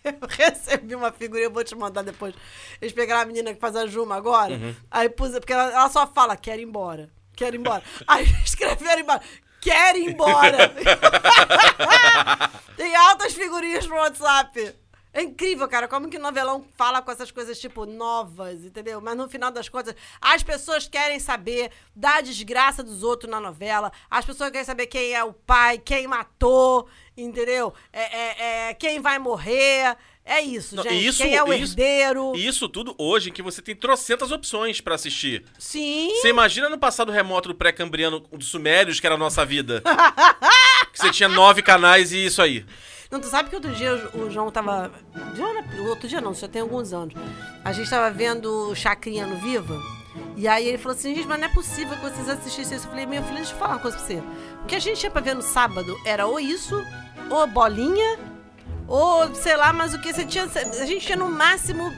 eu 0.07 0.27
recebi 0.27 0.95
uma 0.95 1.11
figurinha, 1.11 1.47
eu 1.47 1.51
vou 1.51 1.63
te 1.63 1.75
mandar 1.75 2.03
depois. 2.03 2.33
Eles 2.81 2.93
pegaram 2.93 3.21
a 3.21 3.25
menina 3.25 3.53
que 3.53 3.59
faz 3.59 3.75
a 3.75 3.87
Juma 3.87 4.15
agora. 4.15 4.53
Uhum. 4.53 4.75
Aí 4.89 5.09
pus, 5.09 5.31
porque 5.31 5.53
ela, 5.53 5.71
ela 5.71 5.89
só 5.89 6.07
fala, 6.07 6.35
quero 6.35 6.61
ir 6.61 6.65
embora, 6.65 7.09
quero 7.35 7.55
ir 7.55 7.59
embora. 7.59 7.83
Aí 8.07 8.25
escreveram 8.43 9.01
embaixo, 9.01 9.27
quero 9.61 9.97
ir 9.97 10.11
embora. 10.11 10.73
Tem 12.75 12.95
altas 12.95 13.33
figurinhas 13.33 13.87
pro 13.87 13.97
WhatsApp. 13.97 14.75
É 15.17 15.23
incrível, 15.23 15.67
cara, 15.67 15.87
como 15.87 16.07
que 16.09 16.17
o 16.17 16.19
novelão 16.21 16.63
fala 16.77 17.01
com 17.01 17.11
essas 17.11 17.31
coisas, 17.31 17.59
tipo, 17.59 17.87
novas, 17.87 18.63
entendeu? 18.63 19.01
Mas 19.01 19.17
no 19.17 19.27
final 19.27 19.49
das 19.49 19.67
contas, 19.67 19.95
as 20.21 20.43
pessoas 20.43 20.87
querem 20.87 21.19
saber 21.19 21.71
da 21.95 22.21
desgraça 22.21 22.83
dos 22.83 23.01
outros 23.01 23.27
na 23.31 23.39
novela, 23.39 23.91
as 24.11 24.23
pessoas 24.23 24.51
querem 24.51 24.63
saber 24.65 24.85
quem 24.85 25.15
é 25.15 25.23
o 25.23 25.33
pai, 25.33 25.79
quem 25.79 26.05
matou, 26.07 26.87
entendeu? 27.17 27.73
É, 27.91 28.01
é- 28.17 28.69
é 28.69 28.73
quem 28.75 28.99
vai 29.01 29.17
morrer. 29.17 29.97
É 30.23 30.39
isso, 30.41 30.75
Não, 30.75 30.83
gente. 30.83 31.07
isso- 31.07 31.23
quem 31.23 31.35
é 31.35 31.41
o 31.43 31.51
isso- 31.53 31.71
herdeiro. 31.73 32.33
Isso 32.35 32.69
tudo 32.69 32.93
hoje, 32.99 33.29
em 33.29 33.33
que 33.33 33.41
você 33.41 33.59
tem 33.61 33.73
trocentas 33.75 34.29
opções 34.31 34.79
pra 34.81 34.93
assistir. 34.95 35.45
Sim. 35.57 36.11
Você 36.15 36.27
imagina 36.29 36.69
no 36.69 36.77
passado 36.77 37.11
remoto 37.11 37.47
do 37.49 37.55
pré-cambriano 37.55 38.19
dos 38.19 38.49
Sumérios, 38.49 38.99
que 38.99 39.07
era 39.07 39.15
a 39.15 39.17
nossa 39.17 39.43
vida. 39.45 39.81
que 40.93 40.99
você 40.99 41.09
tinha 41.11 41.29
nove 41.29 41.61
canais 41.61 42.11
e 42.11 42.25
isso 42.25 42.41
aí. 42.41 42.65
Não, 43.09 43.19
tu 43.19 43.27
sabe 43.27 43.49
que 43.49 43.55
outro 43.55 43.71
dia 43.71 43.93
o 44.13 44.29
João 44.29 44.51
tava. 44.51 44.91
João, 45.35 45.53
outro 45.89 46.07
dia 46.07 46.19
não, 46.19 46.33
já 46.33 46.47
tem 46.47 46.61
alguns 46.61 46.91
anos. 46.93 47.13
A 47.63 47.71
gente 47.71 47.89
tava 47.89 48.11
vendo 48.11 48.69
o 48.69 48.75
Chacrinha 48.75 49.25
no 49.25 49.37
Viva. 49.37 49.77
E 50.35 50.47
aí 50.47 50.67
ele 50.67 50.77
falou 50.77 50.97
assim, 50.97 51.15
gente, 51.15 51.27
mas 51.27 51.39
não 51.39 51.47
é 51.47 51.53
possível 51.53 51.95
que 51.95 52.03
vocês 52.03 52.29
assistissem 52.29 52.77
isso. 52.77 52.85
Eu 52.85 52.91
falei, 52.91 53.05
meu 53.05 53.23
filho, 53.23 53.37
deixa 53.37 53.53
eu 53.53 53.57
falar 53.57 53.75
uma 53.75 53.79
coisa 53.79 53.97
pra 53.97 54.05
você. 54.05 54.23
O 54.63 54.65
que 54.67 54.75
a 54.75 54.79
gente 54.79 54.99
tinha 54.99 55.11
pra 55.11 55.21
ver 55.21 55.35
no 55.35 55.41
sábado 55.41 55.95
era 56.05 56.25
ou 56.25 56.39
isso, 56.39 56.83
ou 57.29 57.47
bolinha, 57.47 58.19
ou 58.87 59.33
sei 59.35 59.55
lá, 59.55 59.71
mas 59.71 59.93
o 59.93 60.01
que 60.01 60.13
você 60.13 60.25
tinha. 60.25 60.45
A 60.45 60.85
gente 60.85 61.05
tinha 61.05 61.17
no 61.17 61.29
máximo 61.29 61.91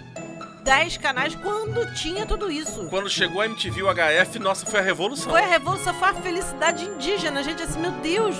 10 0.63 0.98
canais 0.98 1.36
quando 1.36 1.93
tinha 1.95 2.25
tudo 2.25 2.51
isso. 2.51 2.88
Quando 2.89 3.10
chegou 3.10 3.41
a 3.41 3.45
MTV 3.45 3.84
o 3.84 3.88
HF, 3.93 4.39
nossa, 4.39 4.65
foi 4.65 4.79
a 4.79 4.84
revolução. 4.84 5.31
Foi 5.31 5.41
a 5.41 5.48
revolução, 5.48 5.93
foi 5.93 6.10
a 6.10 6.13
felicidade 6.13 6.86
indígena. 6.86 7.39
A 7.39 7.43
gente 7.43 7.62
assim, 7.63 7.79
meu 7.79 7.91
Deus, 7.91 8.36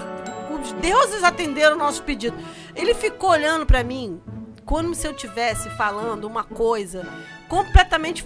os 0.62 0.72
deuses 0.74 1.24
atenderam 1.24 1.76
o 1.76 1.80
nosso 1.80 2.04
pedido. 2.04 2.38
Ele 2.76 2.94
ficou 2.94 3.30
olhando 3.32 3.66
pra 3.66 3.84
mim 3.84 4.22
como 4.66 4.94
se 4.94 5.08
eu 5.08 5.14
tivesse 5.14 5.70
falando 5.72 6.26
uma 6.26 6.44
coisa 6.44 7.08
completamente 7.48 8.26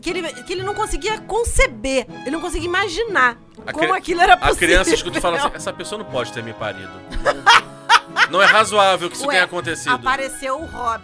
que 0.00 0.10
ele, 0.10 0.22
que 0.44 0.52
ele 0.52 0.62
não 0.62 0.74
conseguia 0.74 1.18
conceber, 1.20 2.06
ele 2.22 2.30
não 2.30 2.40
conseguia 2.40 2.68
imaginar 2.68 3.36
A 3.66 3.72
como 3.72 3.88
cri- 3.88 3.98
aquilo 3.98 4.20
era 4.20 4.36
possível. 4.36 4.54
A 4.54 4.58
criança 4.58 4.94
escuta 4.94 5.18
e 5.18 5.20
fala 5.20 5.36
assim: 5.38 5.50
essa 5.54 5.72
pessoa 5.72 5.98
não 6.02 6.10
pode 6.10 6.32
ter 6.32 6.42
me 6.42 6.52
parido. 6.52 6.92
Não, 8.30 8.42
é 8.42 8.46
razoável 8.46 9.08
que 9.08 9.14
isso 9.14 9.26
Ué, 9.26 9.34
tenha 9.34 9.44
acontecido. 9.44 9.94
Apareceu 9.94 10.58
o 10.60 10.66
Rob 10.66 11.02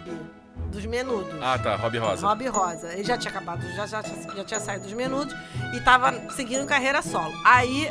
dos 0.71 0.85
menudos. 0.85 1.33
Ah, 1.41 1.57
tá, 1.57 1.75
Rob 1.75 1.97
Rosa. 1.97 2.27
Rob 2.27 2.47
Rosa. 2.47 2.91
Ele 2.93 3.03
já 3.03 3.17
tinha 3.17 3.31
acabado, 3.31 3.61
já, 3.75 3.85
já, 3.85 4.01
já 4.01 4.43
tinha 4.43 4.59
saído 4.59 4.83
dos 4.85 4.93
minutos 4.93 5.33
e 5.73 5.79
tava 5.81 6.11
seguindo 6.31 6.65
carreira 6.65 7.01
solo. 7.01 7.33
Aí 7.45 7.89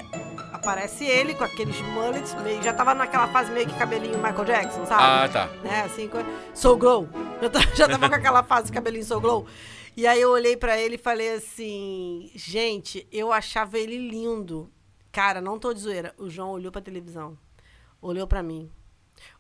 aparece 0.62 1.04
ele 1.04 1.34
com 1.34 1.42
aqueles 1.42 1.80
mullets, 1.80 2.34
meio, 2.40 2.62
já 2.62 2.72
tava 2.72 2.94
naquela 2.94 3.26
fase 3.28 3.50
meio 3.50 3.66
que 3.66 3.74
cabelinho 3.76 4.16
Michael 4.16 4.44
Jackson, 4.44 4.86
sabe? 4.86 5.02
Ah, 5.02 5.28
tá. 5.28 5.46
Né, 5.62 5.82
assim, 5.82 6.08
Soul 6.54 6.76
Glow. 6.76 7.08
Já, 7.42 7.50
tá- 7.50 7.60
já 7.74 7.88
tava 7.88 8.08
com 8.08 8.14
aquela 8.14 8.44
fase 8.44 8.70
cabelinho 8.70 9.04
Soul 9.04 9.20
Glow. 9.20 9.46
E 9.96 10.06
aí 10.06 10.20
eu 10.20 10.30
olhei 10.30 10.56
pra 10.56 10.78
ele 10.80 10.94
e 10.94 10.98
falei 10.98 11.34
assim, 11.34 12.30
gente, 12.34 13.06
eu 13.10 13.32
achava 13.32 13.76
ele 13.76 13.98
lindo. 13.98 14.70
Cara, 15.10 15.40
não 15.40 15.58
tô 15.58 15.74
de 15.74 15.80
zoeira. 15.80 16.14
O 16.16 16.30
João 16.30 16.50
olhou 16.50 16.70
pra 16.70 16.80
televisão, 16.80 17.36
olhou 18.00 18.26
pra 18.26 18.40
mim. 18.42 18.70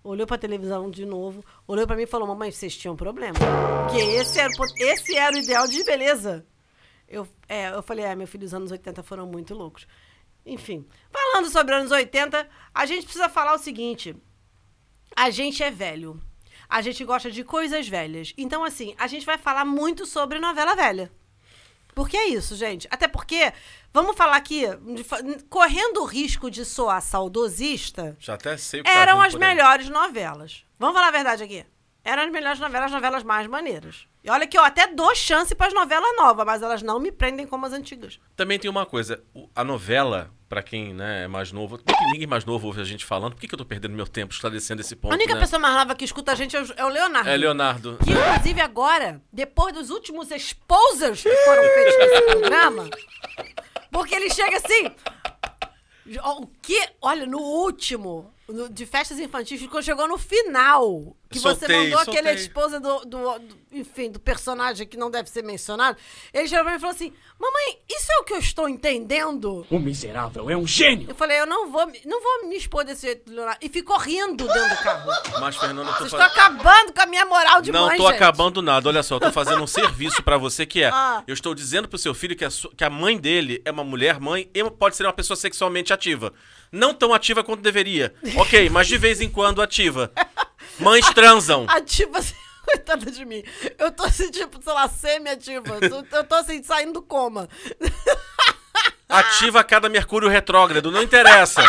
Olhou 0.04 0.26
pra 0.26 0.36
televisão 0.36 0.90
de 0.90 1.06
novo, 1.06 1.42
olhou 1.66 1.86
pra 1.86 1.96
mim 1.96 2.02
e 2.02 2.06
falou: 2.06 2.26
Mamãe, 2.28 2.50
vocês 2.52 2.76
tinham 2.76 2.94
problema. 2.94 3.34
Porque 3.88 4.00
esse 4.00 4.38
era, 4.38 4.50
esse 4.76 5.16
era 5.16 5.34
o 5.34 5.38
ideal 5.38 5.66
de 5.66 5.82
beleza. 5.82 6.44
Eu, 7.08 7.26
é, 7.48 7.70
eu 7.74 7.82
falei: 7.82 8.04
É, 8.04 8.14
meu 8.14 8.26
filho, 8.26 8.44
os 8.44 8.52
anos 8.54 8.70
80 8.70 9.02
foram 9.02 9.26
muito 9.26 9.54
loucos. 9.54 9.86
Enfim, 10.44 10.86
falando 11.10 11.48
sobre 11.50 11.74
anos 11.74 11.90
80, 11.90 12.48
a 12.74 12.86
gente 12.86 13.04
precisa 13.04 13.28
falar 13.28 13.54
o 13.54 13.58
seguinte: 13.58 14.16
a 15.16 15.30
gente 15.30 15.62
é 15.62 15.70
velho. 15.70 16.20
A 16.68 16.80
gente 16.80 17.04
gosta 17.04 17.30
de 17.30 17.44
coisas 17.44 17.86
velhas. 17.86 18.32
Então, 18.36 18.64
assim, 18.64 18.94
a 18.98 19.06
gente 19.06 19.26
vai 19.26 19.36
falar 19.36 19.64
muito 19.64 20.06
sobre 20.06 20.38
novela 20.38 20.74
velha. 20.74 21.12
Porque 21.94 22.16
é 22.16 22.28
isso, 22.28 22.56
gente. 22.56 22.88
Até 22.90 23.06
porque, 23.06 23.52
vamos 23.92 24.16
falar 24.16 24.36
aqui, 24.36 24.62
correndo 25.50 26.00
o 26.00 26.06
risco 26.06 26.50
de 26.50 26.64
soar 26.64 27.02
saudosista, 27.02 28.16
Já 28.18 28.34
até 28.34 28.56
sei 28.56 28.80
o 28.80 28.84
que 28.84 28.90
tá 28.90 28.98
eram 28.98 29.20
as 29.20 29.34
melhores 29.34 29.90
novelas. 29.90 30.64
Vamos 30.78 30.94
falar 30.94 31.08
a 31.08 31.12
verdade 31.12 31.42
aqui. 31.42 31.66
Eram 32.04 32.24
as 32.24 32.32
melhores 32.32 32.58
novelas, 32.58 32.86
as 32.86 32.92
novelas 32.92 33.22
mais 33.22 33.46
maneiras. 33.46 34.08
E 34.24 34.30
olha 34.30 34.46
que 34.46 34.58
eu 34.58 34.64
até 34.64 34.88
dou 34.88 35.14
chance 35.14 35.54
pras 35.54 35.72
novelas 35.72 36.16
novas, 36.16 36.44
mas 36.44 36.60
elas 36.60 36.82
não 36.82 36.98
me 36.98 37.12
prendem 37.12 37.46
como 37.46 37.64
as 37.64 37.72
antigas. 37.72 38.18
Também 38.34 38.58
tem 38.58 38.68
uma 38.68 38.84
coisa, 38.84 39.22
a 39.54 39.62
novela, 39.62 40.32
pra 40.48 40.62
quem 40.62 40.92
né, 40.92 41.24
é 41.24 41.28
mais 41.28 41.52
novo, 41.52 41.78
ninguém 42.12 42.26
mais 42.26 42.44
novo 42.44 42.66
ouve 42.66 42.80
a 42.80 42.84
gente 42.84 43.04
falando? 43.04 43.34
Por 43.34 43.40
que, 43.40 43.46
que 43.46 43.54
eu 43.54 43.58
tô 43.58 43.64
perdendo 43.64 43.94
meu 43.94 44.06
tempo 44.06 44.34
esclarecendo 44.34 44.80
esse 44.80 44.96
ponto, 44.96 45.12
a 45.12 45.14
única 45.14 45.34
né? 45.34 45.40
pessoa 45.40 45.60
mais 45.60 45.74
nova 45.74 45.94
que 45.94 46.04
escuta 46.04 46.32
a 46.32 46.34
gente 46.34 46.56
é 46.56 46.62
o, 46.62 46.66
é 46.76 46.84
o 46.84 46.88
Leonardo. 46.88 47.30
É 47.30 47.36
Leonardo. 47.36 47.98
Que, 48.02 48.10
inclusive, 48.10 48.60
agora, 48.60 49.22
depois 49.32 49.72
dos 49.72 49.88
últimos 49.90 50.30
exposers 50.32 51.22
que 51.22 51.36
foram 51.44 51.62
feitos 51.62 51.98
nesse 51.98 52.22
programa, 52.26 52.90
porque 53.92 54.14
ele 54.14 54.28
chega 54.28 54.56
assim. 54.56 54.92
O 56.24 56.48
que? 56.60 56.84
Olha, 57.00 57.26
no 57.26 57.38
último, 57.38 58.34
no- 58.52 58.68
de 58.68 58.86
festas 58.86 59.18
infantis, 59.18 59.66
quando 59.66 59.84
chegou 59.84 60.06
no 60.08 60.18
final, 60.18 61.16
que 61.30 61.38
você 61.38 61.58
Soltei, 61.60 61.76
mandou 61.84 61.98
aquele 62.00 62.28
soltei. 62.28 62.34
esposa 62.34 62.80
do, 62.80 62.98
do- 63.04 63.38
do- 63.38 63.61
Enfim, 63.72 64.10
do 64.10 64.20
personagem 64.20 64.86
que 64.86 64.96
não 64.96 65.10
deve 65.10 65.30
ser 65.30 65.42
mencionado, 65.42 65.96
ele 66.32 66.46
chegou 66.48 66.64
pra 66.64 66.72
mim 66.72 66.76
e 66.78 66.80
falou 66.80 66.94
assim: 66.94 67.12
Mamãe, 67.40 67.78
isso 67.90 68.12
é 68.12 68.16
o 68.18 68.24
que 68.24 68.32
eu 68.34 68.38
estou 68.38 68.68
entendendo? 68.68 69.66
O 69.70 69.78
miserável 69.78 70.50
é 70.50 70.56
um 70.56 70.66
gênio. 70.66 71.08
Eu 71.08 71.14
falei, 71.14 71.40
eu 71.40 71.46
não 71.46 71.70
vou, 71.70 71.86
me- 71.86 72.00
não 72.04 72.22
vou 72.22 72.48
me 72.48 72.56
expor 72.56 72.84
desse 72.84 73.06
jeito, 73.06 73.30
Leonardo. 73.32 73.58
E 73.62 73.68
ficou 73.68 73.96
rindo 73.98 74.46
dentro 74.46 74.68
do 74.76 74.82
carro. 74.82 75.10
Mas, 75.40 75.56
Fernando, 75.56 75.86
eu 75.88 75.92
tô 75.94 75.98
Vocês 76.00 76.12
estão 76.12 76.26
acabando 76.26 76.92
com 76.92 77.00
a 77.02 77.06
minha 77.06 77.24
moral 77.26 77.62
de 77.62 77.72
Não 77.72 77.86
mãe, 77.86 77.96
tô 77.96 78.04
gente. 78.06 78.14
acabando 78.16 78.62
nada. 78.62 78.88
Olha 78.88 79.02
só, 79.02 79.16
eu 79.16 79.20
tô 79.20 79.32
fazendo 79.32 79.62
um 79.62 79.66
serviço 79.66 80.22
pra 80.22 80.36
você 80.36 80.64
que 80.66 80.82
é. 80.82 80.90
Ah. 81.02 81.22
Eu 81.26 81.32
estou 81.34 81.54
dizendo 81.54 81.88
pro 81.88 81.98
seu 81.98 82.12
filho 82.14 82.36
que 82.36 82.44
a, 82.44 82.48
que 82.76 82.84
a 82.84 82.90
mãe 82.90 83.18
dele 83.18 83.60
é 83.64 83.70
uma 83.70 83.82
mulher 83.82 84.20
mãe 84.20 84.48
e 84.54 84.62
pode 84.70 84.94
ser 84.94 85.04
uma 85.04 85.12
pessoa 85.12 85.36
sexualmente 85.36 85.92
ativa. 85.92 86.32
Não 86.70 86.92
tão 86.94 87.12
ativa 87.14 87.42
quanto 87.42 87.60
deveria. 87.62 88.14
Ok, 88.36 88.68
mas 88.70 88.86
de 88.86 88.98
vez 88.98 89.20
em 89.20 89.28
quando 89.30 89.60
ativa. 89.62 90.12
Mães 90.78 91.04
transam. 91.10 91.64
Ativa 91.68 92.20
coitada 92.72 93.10
de 93.10 93.24
mim. 93.24 93.42
Eu 93.78 93.90
tô 93.92 94.04
assim, 94.04 94.30
tipo, 94.30 94.62
sei 94.62 94.72
lá, 94.72 94.88
semi-ativa. 94.88 95.78
Eu 95.80 96.02
tô- 96.02 96.16
Eu 96.16 96.24
tô 96.24 96.34
assim, 96.34 96.62
saindo 96.62 96.94
do 96.94 97.02
coma. 97.02 97.48
Ativa 99.08 99.60
a 99.60 99.64
cada 99.64 99.88
Mercúrio 99.88 100.28
retrógrado. 100.28 100.90
Não 100.90 101.02
interessa. 101.02 101.62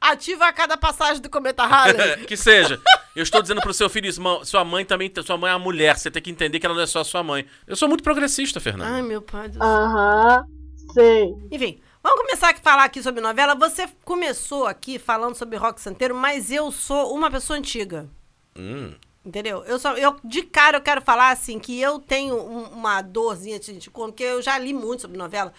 Ativa 0.00 0.46
a 0.46 0.52
cada 0.52 0.76
passagem 0.76 1.22
do 1.22 1.30
cometa 1.30 1.64
Halley. 1.64 2.24
que 2.26 2.36
seja. 2.36 2.80
Eu 3.14 3.22
estou 3.22 3.40
dizendo 3.40 3.62
pro 3.62 3.72
seu 3.72 3.88
filho 3.88 4.06
isso. 4.06 4.20
"Mão, 4.20 4.44
Sua 4.44 4.62
mãe 4.62 4.84
também. 4.84 5.10
Sua 5.24 5.38
mãe 5.38 5.50
é 5.50 5.54
uma 5.54 5.58
mulher. 5.64 5.96
Você 5.98 6.10
tem 6.10 6.22
que 6.22 6.30
entender 6.30 6.60
que 6.60 6.66
ela 6.66 6.74
não 6.74 6.82
é 6.82 6.86
só 6.86 7.02
sua 7.02 7.22
mãe. 7.22 7.46
Eu 7.66 7.74
sou 7.74 7.88
muito 7.88 8.04
progressista, 8.04 8.60
Fernando. 8.60 8.92
Ai, 8.94 9.02
meu 9.02 9.22
pai 9.22 9.48
do 9.48 9.54
céu. 9.54 9.62
Aham, 9.66 10.44
sei. 10.92 11.34
Enfim, 11.50 11.80
vamos 12.02 12.20
começar 12.20 12.50
a 12.50 12.56
falar 12.58 12.84
aqui 12.84 13.02
sobre 13.02 13.22
novela. 13.22 13.54
Você 13.54 13.88
começou 14.04 14.66
aqui 14.66 14.98
falando 14.98 15.34
sobre 15.34 15.56
rock 15.56 15.80
santeiro, 15.80 16.14
mas 16.14 16.50
eu 16.52 16.70
sou 16.70 17.14
uma 17.14 17.30
pessoa 17.30 17.58
antiga. 17.58 18.06
Hum. 18.54 18.92
Entendeu? 19.26 19.64
Eu 19.66 19.76
só, 19.76 19.94
eu 19.94 20.14
de 20.22 20.42
cara 20.42 20.76
eu 20.78 20.80
quero 20.80 21.02
falar 21.02 21.30
assim 21.30 21.58
que 21.58 21.80
eu 21.80 21.98
tenho 21.98 22.36
um- 22.36 22.68
uma 22.68 23.02
dorzinha 23.02 23.58
de 23.58 23.72
de 23.76 23.90
conto, 23.90 24.12
porque 24.12 24.22
eu 24.22 24.40
já 24.40 24.56
li 24.56 24.72
muito 24.72 25.02
sobre 25.02 25.18
novela. 25.18 25.52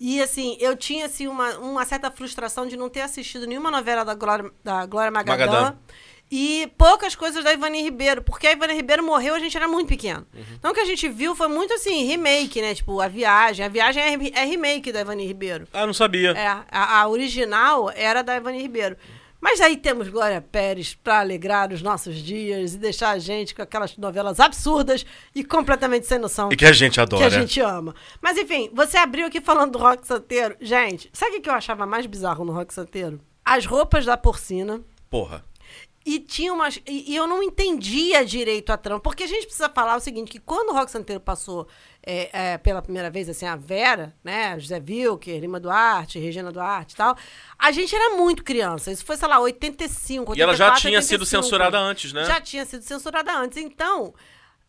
E 0.00 0.22
assim, 0.22 0.56
eu 0.58 0.74
tinha 0.74 1.04
assim 1.04 1.26
uma, 1.28 1.58
uma 1.58 1.84
certa 1.84 2.10
frustração 2.10 2.66
de 2.66 2.78
não 2.78 2.88
ter 2.88 3.02
assistido 3.02 3.46
nenhuma 3.46 3.70
novela 3.70 4.02
da 4.06 4.14
Glória, 4.14 4.50
da 4.64 4.86
Glória 4.86 5.10
Magadã. 5.10 5.44
Magadã. 5.46 5.76
E 6.32 6.72
poucas 6.78 7.14
coisas 7.14 7.42
da 7.44 7.52
Ivani 7.52 7.82
Ribeiro, 7.82 8.22
porque 8.22 8.46
a 8.46 8.52
Ivani 8.52 8.72
Ribeiro 8.72 9.04
morreu, 9.04 9.34
a 9.34 9.38
gente 9.40 9.56
era 9.56 9.66
muito 9.68 9.88
pequeno. 9.88 10.24
Então 10.58 10.70
o 10.70 10.74
que 10.74 10.80
a 10.80 10.84
gente 10.86 11.06
viu 11.08 11.34
foi 11.34 11.48
muito 11.48 11.74
assim, 11.74 12.04
remake, 12.04 12.62
né? 12.62 12.72
Tipo, 12.74 13.00
a 13.02 13.08
viagem. 13.08 13.66
A 13.66 13.68
viagem 13.68 14.00
é, 14.02 14.40
é 14.40 14.44
remake 14.44 14.92
da 14.92 15.00
Ivani 15.00 15.26
Ribeiro. 15.26 15.66
Ah, 15.72 15.84
não 15.84 15.92
sabia. 15.92 16.30
É, 16.30 16.46
a, 16.46 17.00
a 17.00 17.08
original 17.08 17.90
era 17.94 18.22
da 18.22 18.36
Ivani 18.36 18.62
Ribeiro. 18.62 18.96
Mas 19.40 19.60
aí 19.60 19.76
temos 19.76 20.08
Glória 20.08 20.40
Pérez 20.40 20.94
pra 20.94 21.20
alegrar 21.20 21.72
os 21.72 21.80
nossos 21.80 22.16
dias 22.16 22.74
e 22.74 22.78
deixar 22.78 23.10
a 23.10 23.18
gente 23.18 23.54
com 23.54 23.62
aquelas 23.62 23.96
novelas 23.96 24.38
absurdas 24.38 25.04
e 25.34 25.42
completamente 25.42 26.06
sem 26.06 26.18
noção 26.18 26.50
E 26.52 26.56
que 26.56 26.66
a 26.66 26.72
gente 26.72 26.94
que 26.94 27.00
adora. 27.00 27.26
a 27.26 27.30
gente 27.30 27.58
ama. 27.60 27.94
Mas 28.20 28.36
enfim, 28.36 28.70
você 28.72 28.98
abriu 28.98 29.26
aqui 29.26 29.40
falando 29.40 29.72
do 29.72 29.78
rock 29.78 30.06
santeiro. 30.06 30.56
Gente, 30.60 31.08
sabe 31.12 31.32
o 31.32 31.34
que 31.36 31.40
que 31.42 31.48
eu 31.48 31.54
achava 31.54 31.86
mais 31.86 32.04
bizarro 32.06 32.44
no 32.44 32.52
rock 32.52 32.72
santeiro? 32.74 33.18
As 33.44 33.64
roupas 33.64 34.04
da 34.04 34.16
porcina. 34.16 34.80
Porra. 35.08 35.42
E 36.04 36.18
tinha 36.18 36.52
umas. 36.52 36.80
E, 36.86 37.14
eu 37.14 37.26
não 37.26 37.42
entendia 37.42 38.24
direito 38.24 38.70
a 38.70 38.76
trama. 38.78 39.00
Porque 39.00 39.24
a 39.24 39.26
gente 39.26 39.44
precisa 39.44 39.68
falar 39.68 39.96
o 39.96 40.00
seguinte: 40.00 40.30
que 40.30 40.40
quando 40.40 40.70
o 40.70 40.72
Rock 40.72 40.90
Santeiro 40.90 41.20
passou 41.20 41.68
é, 42.02 42.52
é, 42.52 42.58
pela 42.58 42.80
primeira 42.80 43.10
vez, 43.10 43.28
assim, 43.28 43.44
a 43.44 43.54
Vera, 43.54 44.14
né? 44.24 44.58
José 44.58 44.82
Wilker, 44.86 45.38
Lima 45.38 45.60
Duarte, 45.60 46.18
Regina 46.18 46.50
Duarte 46.50 46.94
e 46.94 46.96
tal, 46.96 47.16
a 47.58 47.70
gente 47.70 47.94
era 47.94 48.16
muito 48.16 48.42
criança. 48.42 48.90
Isso 48.90 49.04
foi, 49.04 49.16
sei 49.18 49.28
lá, 49.28 49.38
85, 49.40 50.32
84, 50.32 50.38
E 50.38 50.42
ela 50.42 50.54
já 50.56 50.74
tinha 50.74 51.02
sido 51.02 51.20
85. 51.20 51.42
censurada 51.42 51.78
antes, 51.78 52.12
né? 52.14 52.24
Já 52.24 52.40
tinha 52.40 52.64
sido 52.64 52.82
censurada 52.82 53.36
antes. 53.36 53.58
Então. 53.58 54.14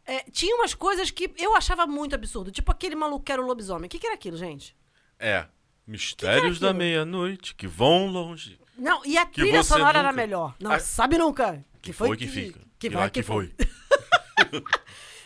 é, 0.05 0.23
tinha 0.31 0.53
umas 0.55 0.73
coisas 0.73 1.11
que 1.11 1.31
eu 1.37 1.55
achava 1.55 1.87
muito 1.87 2.13
absurdo. 2.13 2.51
Tipo 2.51 2.71
aquele 2.71 2.95
maluco 2.95 3.23
que 3.23 3.31
era 3.31 3.41
o 3.41 3.45
lobisomem. 3.45 3.85
O 3.87 3.89
que, 3.89 3.99
que 3.99 4.05
era 4.07 4.15
aquilo, 4.15 4.35
gente? 4.35 4.75
É. 5.17 5.45
Mistérios 5.87 6.57
aquilo? 6.57 6.59
da 6.59 6.73
meia-noite 6.73 7.55
que 7.55 7.67
vão 7.67 8.07
longe. 8.07 8.59
Não, 8.81 9.05
e 9.05 9.17
a 9.17 9.25
Que 9.25 9.41
trilha 9.41 9.63
você 9.63 9.69
sonora 9.73 9.99
era 9.99 10.09
nunca- 10.09 10.21
melhor. 10.21 10.55
Não, 10.59 10.71
Ah, 10.71 10.79
sabe 10.79 11.17
nunca. 11.17 11.63
Que 11.81 11.93
foi 11.93 12.17
que 12.17 12.27
fica. 12.27 12.59
Que 12.79 12.89
vai 12.89 13.09
que 13.09 13.21
que 13.21 13.23
foi. 13.27 13.53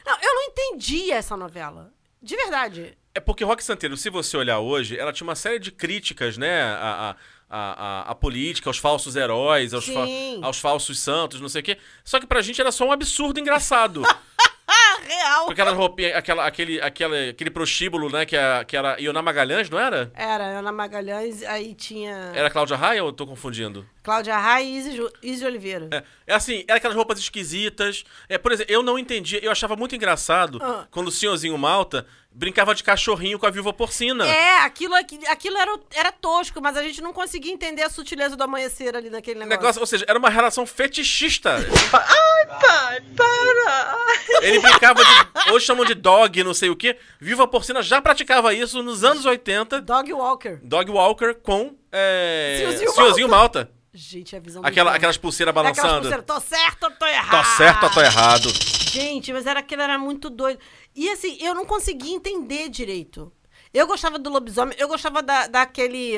Não, 0.06 0.14
eu 0.22 0.34
não 0.36 0.44
entendia 0.44 1.16
essa 1.16 1.36
novela. 1.36 1.92
De 2.22 2.36
verdade. 2.36 2.98
É 3.14 3.20
porque 3.20 3.44
Rock 3.44 3.64
Santeiro, 3.64 3.96
se 3.98 4.10
você 4.10 4.36
olhar 4.38 4.60
hoje, 4.60 4.98
ela 5.00 5.12
tinha 5.14 5.26
uma 5.28 5.36
série 5.36 5.58
de 5.58 5.72
críticas, 5.72 6.38
né? 6.38 6.62
A, 6.64 6.76
a, 6.78 7.10
a, 7.50 7.72
a- 8.00 8.02
a 8.12 8.16
política, 8.16 8.70
aos 8.70 8.78
falsos 8.78 9.16
heróis, 9.16 9.74
aos, 9.74 9.86
fa- 9.86 10.06
Sim. 10.06 10.40
aos 10.44 10.60
falsos 10.60 11.00
santos, 11.00 11.40
não 11.42 11.50
sei 11.50 11.62
o 11.62 11.64
quê. 11.64 11.78
Só 12.04 12.20
que 12.20 12.28
pra 12.28 12.42
gente 12.42 12.60
era 12.62 12.72
só 12.72 12.86
um 12.86 12.92
absurdo 12.92 13.40
engraçado. 13.40 14.04
Real. 15.04 15.46
Com 15.46 15.52
aquela 15.52 15.72
roupinha, 15.72 16.18
aquela, 16.18 16.46
aquele, 16.46 16.82
aquele, 16.82 17.30
aquele 17.30 17.50
prostíbulo, 17.50 18.10
né? 18.10 18.26
Que, 18.26 18.36
a, 18.38 18.64
que 18.64 18.76
era 18.78 19.00
Ioná 19.00 19.22
Magalhães, 19.22 19.70
não 19.70 19.80
era? 19.80 20.12
Era 20.14 20.60
Ana 20.60 20.72
Magalhães, 20.72 21.44
aí 21.44 21.74
tinha 21.74 22.32
Era 22.34 22.50
Cláudia 22.50 22.76
Raia 22.78 23.04
ou 23.04 23.10
eu 23.10 23.14
tô 23.14 23.26
confundindo? 23.26 23.86
Cláudia 24.06 24.38
Raia 24.38 24.64
e 24.64 24.78
Izzy, 25.24 25.44
Oliveira. 25.46 25.88
É, 25.92 26.04
é 26.28 26.34
assim, 26.36 26.64
era 26.68 26.78
aquelas 26.78 26.96
roupas 26.96 27.18
esquisitas. 27.18 28.04
É, 28.30 28.38
por 28.38 28.52
exemplo, 28.52 28.72
eu 28.72 28.84
não 28.84 29.00
entendia, 29.00 29.44
eu 29.44 29.52
achava 29.52 29.76
muito 29.76 29.96
engraçado 29.96 30.60
Ah. 30.62 30.86
quando 30.92 31.08
o 31.08 31.12
senhorzinho 31.12 31.58
Malta 31.58 32.06
brincava 32.32 32.76
de 32.76 32.84
cachorrinho 32.84 33.40
com 33.40 33.46
a 33.48 33.50
viúva 33.50 33.74
porcina. 33.74 34.28
É, 34.28 34.60
aquilo, 34.60 34.94
aqui- 34.94 35.26
aquilo 35.26 35.58
era, 35.58 35.80
era 35.94 36.12
tosco, 36.12 36.62
mas 36.62 36.76
a 36.78 36.84
gente 36.84 37.02
não 37.02 37.14
conseguia 37.14 37.52
entender 37.52 37.82
a 37.82 37.90
sutileza 37.90 38.36
do 38.36 38.44
amanhecer 38.44 38.96
ali 38.96 39.10
naquele 39.10 39.40
negócio. 39.40 39.58
Negócio, 39.60 39.82
ou 39.82 39.88
seja, 39.88 40.06
era 40.08 40.20
uma 40.20 40.30
relação 40.30 40.66
fetichista. 40.68 41.56
Ai, 41.94 42.46
pai, 42.62 43.02
para! 43.16 43.98
Ele 44.42 44.60
brincava 44.60 45.02
de. 45.04 45.52
Hoje 45.54 45.66
chamam 45.66 45.86
de 45.86 45.94
dog, 45.96 46.44
não 46.44 46.54
sei 46.54 46.70
o 46.70 46.76
quê. 46.76 46.98
Viva 47.20 47.48
Porcina 47.48 47.82
já 47.82 48.02
praticava 48.02 48.54
isso 48.54 48.84
nos 48.84 49.04
anos 49.04 49.26
80. 49.26 49.82
Dog 49.82 50.12
Walker. 50.14 50.60
Dog 50.62 50.92
Walker 50.92 51.34
com. 51.36 51.76
É, 51.92 52.56
Senhorzinho 52.58 52.92
Senhorzinho 52.92 53.30
Malta. 53.30 53.72
Gente, 53.98 54.36
a 54.36 54.40
visão 54.40 54.62
do 54.62 54.68
Aquela, 54.68 54.90
inferno. 54.90 54.98
aquelas 54.98 55.18
pulseiras 55.18 55.56
É 55.56 55.58
aquelas 55.60 55.78
balançando. 55.78 56.02
pulseiras, 56.02 56.26
tô 56.26 56.40
certo 56.42 56.84
ou 56.84 56.92
tô 56.92 57.06
errado? 57.06 57.32
Tá 57.32 57.44
certo 57.56 57.84
ou 57.84 57.90
tô 57.92 58.02
errado? 58.02 58.50
Gente, 58.92 59.32
mas 59.32 59.46
era 59.46 59.60
aquilo 59.62 59.82
era 59.82 59.98
muito 59.98 60.30
doido. 60.30 60.60
E 60.94 61.10
assim, 61.10 61.38
eu 61.42 61.56
não 61.56 61.66
conseguia 61.66 62.14
entender 62.14 62.68
direito. 62.70 63.32
Eu 63.74 63.88
gostava 63.88 64.20
do 64.20 64.30
lobisomem, 64.30 64.76
eu 64.78 64.88
gostava 64.88 65.22
da, 65.24 65.48
daquele. 65.48 66.18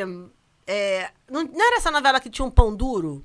é, 0.66 1.12
não, 1.30 1.44
não 1.44 1.66
era 1.68 1.78
essa 1.78 1.92
novela 1.92 2.20
que 2.20 2.30
tinha 2.30 2.46
um 2.46 2.52
pão 2.52 2.76
duro? 2.76 3.24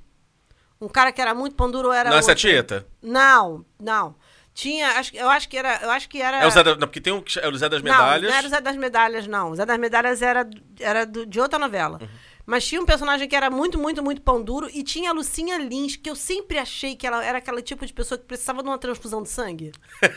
Um 0.80 0.88
cara 0.88 1.12
que 1.12 1.20
era 1.20 1.34
muito 1.34 1.54
pão 1.56 1.70
duro 1.70 1.90
era. 1.92 2.10
Não, 2.10 2.16
essa 2.18 2.30
é 2.30 2.32
outro? 2.32 2.48
Tieta. 2.48 2.86
Não, 3.02 3.64
não. 3.80 4.14
Tinha. 4.54 4.98
Acho, 4.98 5.16
eu 5.16 5.30
acho 5.30 5.48
que 5.48 5.56
era. 5.56 5.78
Eu 5.82 5.90
acho 5.90 6.08
que 6.08 6.20
era. 6.20 6.42
É 6.42 6.46
o 6.46 6.50
Zé 6.50 6.62
da, 6.62 6.72
não, 6.72 6.86
porque 6.88 7.00
tem 7.00 7.12
um, 7.12 7.22
que 7.22 7.38
é 7.38 7.48
o 7.48 7.56
Zé 7.56 7.68
das 7.70 7.80
Medalhas. 7.80 8.22
Não, 8.22 8.28
não 8.30 8.36
era 8.36 8.46
o 8.46 8.50
Zé 8.50 8.60
das 8.60 8.76
Medalhas, 8.76 9.26
não. 9.26 9.50
O 9.50 9.56
Zé 9.56 9.64
das 9.64 9.78
Medalhas 9.78 10.20
era, 10.20 10.48
era 10.80 11.06
do- 11.06 11.24
de 11.24 11.40
outra 11.40 11.58
novela. 11.58 11.98
Uhum. 12.02 12.08
Mas 12.44 12.66
tinha 12.66 12.80
um 12.80 12.86
personagem 12.86 13.28
que 13.28 13.36
era 13.36 13.48
muito, 13.50 13.78
muito, 13.78 14.02
muito 14.02 14.20
pão 14.20 14.42
duro. 14.42 14.68
E 14.72 14.82
tinha 14.82 15.10
a 15.10 15.12
Lucinha 15.12 15.58
Lins, 15.58 15.94
que 15.96 16.10
eu 16.10 16.16
sempre 16.16 16.58
achei 16.58 16.96
que 16.96 17.06
ela 17.06 17.24
era 17.24 17.38
aquele 17.38 17.62
tipo 17.62 17.86
de 17.86 17.92
pessoa 17.92 18.18
que 18.18 18.24
precisava 18.24 18.62
de 18.62 18.68
uma 18.68 18.78
transfusão 18.78 19.22
de 19.22 19.28
sangue. 19.28 19.72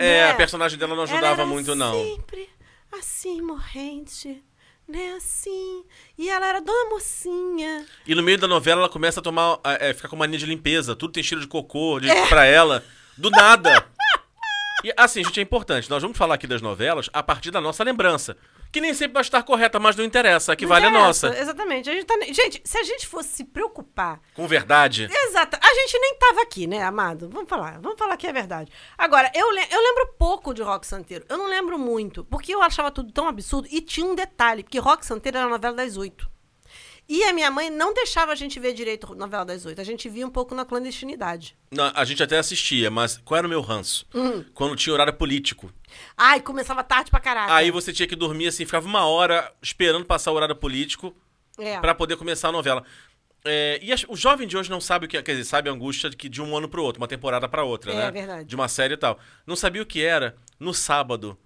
É, 0.00 0.26
Né? 0.26 0.30
a 0.30 0.34
personagem 0.34 0.78
dela 0.78 0.94
não 0.94 1.02
ajudava 1.02 1.44
muito, 1.44 1.74
não. 1.74 1.92
sempre 1.92 2.48
assim, 2.92 3.42
morrente. 3.42 4.42
Né, 4.86 5.14
assim. 5.16 5.84
E 6.16 6.30
ela 6.30 6.46
era 6.46 6.60
dona 6.60 6.88
mocinha. 6.90 7.84
E 8.06 8.14
no 8.14 8.22
meio 8.22 8.38
da 8.38 8.46
novela 8.48 8.80
ela 8.82 8.88
começa 8.88 9.20
a 9.20 9.22
tomar. 9.22 9.58
É, 9.64 9.92
ficar 9.92 10.08
com 10.08 10.16
mania 10.16 10.38
de 10.38 10.46
limpeza. 10.46 10.94
Tudo 10.96 11.12
tem 11.12 11.22
cheiro 11.22 11.42
de 11.42 11.46
cocô 11.48 11.98
de, 12.00 12.08
É. 12.08 12.26
pra 12.28 12.46
ela. 12.46 12.84
Do 13.16 13.28
nada. 13.30 13.86
E 14.84 14.94
assim, 14.96 15.24
gente, 15.24 15.40
é 15.40 15.42
importante. 15.42 15.90
Nós 15.90 16.00
vamos 16.00 16.16
falar 16.16 16.36
aqui 16.36 16.46
das 16.46 16.62
novelas 16.62 17.10
a 17.12 17.20
partir 17.20 17.50
da 17.50 17.60
nossa 17.60 17.82
lembrança. 17.82 18.36
Que 18.70 18.80
nem 18.80 18.92
sempre 18.94 19.14
vai 19.14 19.22
estar 19.22 19.42
correta, 19.42 19.78
mas 19.80 19.96
não 19.96 20.04
interessa. 20.04 20.52
A 20.52 20.56
que 20.56 20.64
Não 20.64 20.68
vale 20.70 20.86
a 20.86 20.88
interessa, 20.90 21.28
nossa. 21.28 21.40
Exatamente. 21.40 21.88
A 21.88 21.92
gente, 21.94 22.04
tá, 22.04 22.14
gente, 22.26 22.60
se 22.64 22.78
a 22.78 22.82
gente 22.82 23.06
fosse 23.06 23.28
se 23.30 23.44
preocupar 23.44 24.20
Com 24.34 24.46
verdade. 24.46 25.08
Exato. 25.10 25.56
A 25.60 25.74
gente 25.74 25.98
nem 25.98 26.14
tava 26.18 26.42
aqui, 26.42 26.66
né, 26.66 26.82
amado? 26.82 27.28
Vamos 27.32 27.48
falar. 27.48 27.80
Vamos 27.80 27.98
falar 27.98 28.16
que 28.16 28.26
é 28.26 28.32
verdade. 28.32 28.70
Agora, 28.96 29.30
eu, 29.34 29.50
le- 29.50 29.66
eu 29.70 29.80
lembro 29.82 30.06
pouco 30.18 30.28
pouco 30.38 30.52
de 30.54 30.62
Rock 30.62 30.86
Santeiro. 30.86 31.24
Eu 31.28 31.38
não 31.38 31.48
lembro 31.48 31.78
muito, 31.78 32.22
porque 32.24 32.54
eu 32.54 32.62
achava 32.62 32.90
tudo 32.90 33.10
tão 33.10 33.26
absurdo. 33.26 33.66
E 33.70 33.80
tinha 33.80 34.06
um 34.06 34.14
detalhe, 34.14 34.62
porque 34.62 34.78
Rock 34.78 35.04
Santeiro 35.04 35.38
era 35.38 35.46
a 35.46 35.50
novela 35.50 35.74
das 35.74 35.96
oito. 35.96 36.28
E 37.08 37.24
a 37.24 37.32
minha 37.32 37.50
mãe 37.50 37.70
não 37.70 37.94
deixava 37.94 38.30
a 38.32 38.34
gente 38.34 38.60
ver 38.60 38.74
direito 38.74 39.10
a 39.10 39.16
novela 39.16 39.44
das 39.46 39.64
oito. 39.64 39.80
A 39.80 39.84
gente 39.84 40.08
via 40.08 40.26
um 40.26 40.30
pouco 40.30 40.54
na 40.54 40.64
clandestinidade. 40.66 41.56
Não, 41.72 41.90
a 41.94 42.04
gente 42.04 42.22
até 42.22 42.36
assistia, 42.38 42.90
mas 42.90 43.16
qual 43.24 43.38
era 43.38 43.46
o 43.46 43.50
meu 43.50 43.62
ranço? 43.62 44.06
Hum. 44.14 44.44
Quando 44.54 44.76
tinha 44.76 44.92
horário 44.92 45.14
político. 45.14 45.72
Ai, 46.16 46.40
começava 46.40 46.82
tarde 46.84 47.10
pra 47.10 47.20
caraca. 47.20 47.54
Aí 47.54 47.70
você 47.70 47.92
tinha 47.92 48.06
que 48.06 48.16
dormir 48.16 48.48
assim, 48.48 48.64
ficava 48.64 48.86
uma 48.86 49.06
hora 49.06 49.52
esperando 49.62 50.04
passar 50.04 50.32
o 50.32 50.34
horário 50.34 50.56
político 50.56 51.14
É. 51.58 51.78
pra 51.80 51.94
poder 51.94 52.16
começar 52.16 52.48
a 52.48 52.52
novela. 52.52 52.84
É, 53.44 53.78
e 53.82 53.92
as- 53.92 54.04
o 54.08 54.16
jovem 54.16 54.46
de 54.48 54.56
hoje 54.56 54.68
não 54.70 54.80
sabe 54.80 55.06
o 55.06 55.08
que 55.08 55.16
é, 55.16 55.22
quer 55.22 55.32
dizer, 55.32 55.44
sabe 55.44 55.68
a 55.70 55.72
angústia 55.72 56.10
de, 56.10 56.16
que 56.16 56.28
de 56.28 56.42
um 56.42 56.56
ano 56.56 56.68
pro 56.68 56.82
outro, 56.82 57.00
uma 57.00 57.08
temporada 57.08 57.48
pra 57.48 57.62
outra, 57.62 57.92
É, 57.92 57.96
né? 57.96 58.10
verdade. 58.10 58.44
De 58.44 58.54
uma 58.54 58.68
série 58.68 58.94
e 58.94 58.96
tal. 58.96 59.18
Não 59.46 59.54
sabia 59.56 59.80
o 59.82 59.86
que 59.86 60.02
era 60.04 60.34
no 60.58 60.74
sábado 60.74 61.38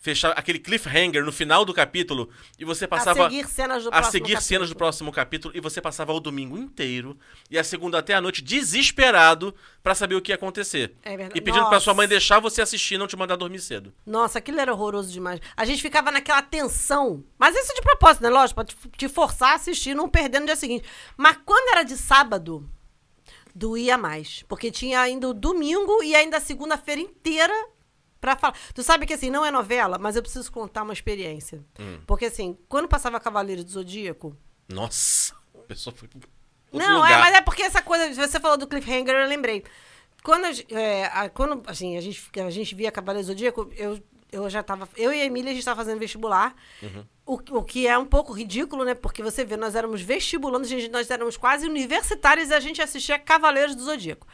fechar 0.00 0.30
aquele 0.30 0.58
cliffhanger 0.58 1.24
no 1.24 1.32
final 1.32 1.64
do 1.64 1.74
capítulo 1.74 2.30
e 2.58 2.64
você 2.64 2.86
passava 2.86 3.26
a 3.26 3.30
seguir 3.30 3.48
cenas 3.48 3.82
do 3.82 3.88
a 3.88 3.92
próximo 3.92 4.12
seguir 4.12 4.40
cenas 4.40 4.68
do 4.68 4.74
capítulo. 4.74 4.78
próximo 4.78 5.12
capítulo 5.12 5.56
e 5.56 5.60
você 5.60 5.80
passava 5.80 6.12
o 6.12 6.20
domingo 6.20 6.56
inteiro 6.56 7.18
e 7.50 7.58
a 7.58 7.64
segunda 7.64 7.98
até 7.98 8.14
a 8.14 8.20
noite 8.20 8.40
desesperado 8.40 9.54
pra 9.82 9.94
saber 9.94 10.14
o 10.14 10.22
que 10.22 10.30
ia 10.30 10.36
acontecer. 10.36 10.94
É 11.02 11.16
verdade. 11.16 11.38
E 11.38 11.40
pedindo 11.40 11.68
pra 11.68 11.80
sua 11.80 11.94
mãe 11.94 12.06
deixar 12.06 12.38
você 12.38 12.62
assistir 12.62 12.94
e 12.94 12.98
não 12.98 13.08
te 13.08 13.16
mandar 13.16 13.36
dormir 13.36 13.60
cedo. 13.60 13.92
Nossa, 14.06 14.38
aquilo 14.38 14.60
era 14.60 14.72
horroroso 14.72 15.12
demais. 15.12 15.40
A 15.56 15.64
gente 15.64 15.82
ficava 15.82 16.12
naquela 16.12 16.42
tensão. 16.42 17.24
Mas 17.36 17.56
isso 17.56 17.74
de 17.74 17.82
propósito, 17.82 18.22
né? 18.22 18.28
Lógico, 18.28 18.54
pra 18.54 18.64
te, 18.64 18.76
te 18.96 19.08
forçar 19.08 19.52
a 19.52 19.54
assistir, 19.56 19.94
não 19.94 20.08
perder 20.08 20.40
no 20.40 20.46
dia 20.46 20.56
seguinte. 20.56 20.88
Mas 21.16 21.38
quando 21.44 21.70
era 21.72 21.82
de 21.82 21.96
sábado, 21.96 22.68
doía 23.54 23.98
mais. 23.98 24.44
Porque 24.48 24.70
tinha 24.70 25.00
ainda 25.00 25.28
o 25.28 25.34
domingo 25.34 26.02
e 26.02 26.14
ainda 26.14 26.36
a 26.36 26.40
segunda-feira 26.40 27.00
inteira 27.00 27.54
pra 28.20 28.36
falar. 28.36 28.56
Tu 28.74 28.82
sabe 28.82 29.06
que 29.06 29.14
assim, 29.14 29.30
não 29.30 29.44
é 29.44 29.50
novela, 29.50 29.98
mas 29.98 30.16
eu 30.16 30.22
preciso 30.22 30.50
contar 30.52 30.82
uma 30.82 30.92
experiência. 30.92 31.64
Hum. 31.78 32.00
Porque 32.06 32.26
assim, 32.26 32.56
quando 32.68 32.88
passava 32.88 33.18
Cavaleiro 33.20 33.62
do 33.64 33.70
Zodíaco. 33.70 34.36
Nossa, 34.68 35.34
a 35.54 35.58
pessoa 35.66 35.94
foi 35.96 36.08
Não, 36.72 36.96
lugar. 36.96 37.12
é, 37.12 37.18
mas 37.18 37.34
é 37.36 37.40
porque 37.40 37.62
essa 37.62 37.80
coisa, 37.82 38.12
você 38.14 38.38
falou 38.38 38.56
do 38.58 38.66
cliffhanger, 38.66 39.14
eu 39.14 39.28
lembrei. 39.28 39.64
Quando, 40.22 40.44
é, 40.70 41.06
a- 41.06 41.28
quando 41.30 41.62
assim, 41.70 41.96
a, 41.96 42.00
gente, 42.00 42.28
a 42.44 42.50
gente 42.50 42.74
via 42.74 42.90
Cavaleiro 42.92 43.24
do 43.26 43.28
Zodíaco, 43.32 43.70
eu, 43.76 43.98
eu 44.32 44.50
já 44.50 44.62
tava. 44.62 44.88
Eu 44.96 45.12
e 45.12 45.20
a 45.22 45.24
Emília, 45.24 45.52
a 45.52 45.54
gente 45.54 45.64
tava 45.64 45.80
fazendo 45.82 45.98
vestibular. 45.98 46.54
O, 47.24 47.34
o 47.58 47.62
que 47.62 47.86
é 47.86 47.96
um 47.96 48.04
pouco 48.04 48.32
ridículo, 48.32 48.84
né? 48.84 48.94
Porque 48.94 49.22
você 49.22 49.44
vê, 49.44 49.56
nós 49.56 49.74
éramos 49.74 50.00
vestibulandos, 50.02 50.68
gente, 50.68 50.88
nós 50.88 51.10
éramos 51.10 51.36
quase 51.36 51.66
universitários 51.66 52.50
e 52.50 52.54
a 52.54 52.60
gente 52.60 52.82
assistia 52.82 53.18
Cavaleiros 53.18 53.74
do 53.74 53.84
Zodíaco. 53.84 54.26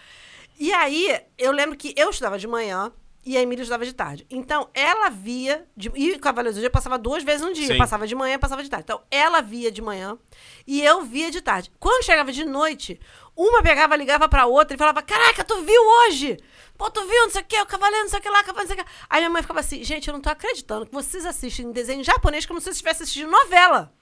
E 0.59 0.73
aí, 0.73 1.21
eu 1.37 1.53
lembro 1.53 1.77
que 1.77 1.93
eu 1.97 2.11
estudava 2.11 2.39
de 2.39 2.47
manhã 2.47 2.93
e 3.27 3.37
a 3.37 3.43
Emília 3.43 3.63
estudava 3.63 3.85
de 3.85 3.93
tarde. 3.93 4.27
Então, 4.31 4.69
ela 4.75 5.09
via. 5.09 5.67
De, 5.77 5.91
e 5.95 6.13
o 6.13 6.21
Cavaleiros 6.21 6.55
do 6.55 6.57
Zodíaco 6.57 6.73
passava 6.75 6.99
duas 6.99 7.23
vezes 7.23 7.41
no 7.43 7.53
dia. 7.53 7.69
Sim. 7.69 7.79
Passava 7.79 8.07
de 8.07 8.15
manhã 8.15 8.39
passava 8.39 8.63
de 8.63 8.69
tarde. 8.69 8.85
Então, 8.85 9.03
ela 9.11 9.41
via 9.41 9.71
de 9.73 9.81
manhã 9.81 10.19
e 10.67 10.83
eu 10.83 11.03
via 11.03 11.31
de 11.31 11.41
tarde. 11.41 11.73
Quando 11.81 12.05
chegava 12.05 12.31
de 12.33 12.45
noite, 12.45 13.01
uma 13.37 13.63
pegava, 13.63 13.97
ligava 13.97 14.29
pra 14.29 14.47
outra 14.47 14.75
e 14.75 14.79
falava: 14.79 15.03
Caraca, 15.03 15.43
tu 15.45 15.63
viu 15.63 15.83
hoje? 16.01 16.39
Pô, 16.77 16.91
tu 16.91 17.01
viu, 17.07 17.23
não 17.23 17.31
sei 17.31 17.43
o 17.43 17.45
quê, 17.45 17.61
o 17.61 17.67
Cavaleiro, 17.67 18.03
não 18.05 18.11
sei 18.11 18.19
o 18.19 18.23
que 18.23 18.29
lá, 18.29 18.43
Cavaleiro, 18.43 18.69
não 18.69 18.75
sei 18.77 18.83
o 18.83 18.87
que. 18.87 18.93
Aí 19.09 19.21
minha 19.21 19.31
mãe 19.31 19.43
ficava 19.43 19.61
assim: 19.61 19.83
Gente, 19.85 20.09
eu 20.09 20.15
não 20.15 20.21
tô 20.21 20.29
acreditando 20.31 20.87
que 20.87 20.93
vocês 20.93 21.25
assistem 21.25 21.73
desenho 21.73 22.03
japonês 22.05 22.45
como 22.47 22.61
se 22.61 22.65
vocês 22.65 22.77
estivessem 22.77 23.05
assistindo 23.05 23.31
novela. 23.31 23.93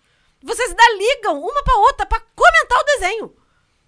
Vocês 0.43 0.71
ainda 0.71 0.97
ligam 0.97 1.41
uma 1.41 1.63
pra 1.63 1.77
outra 1.77 2.05
pra 2.07 2.21
comentar 2.35 2.79
o 2.79 2.85
desenho. 2.85 3.37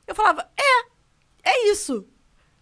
Eu 0.07 0.14
falava: 0.14 0.49
É, 0.57 1.50
é 1.50 1.69
isso. 1.71 2.07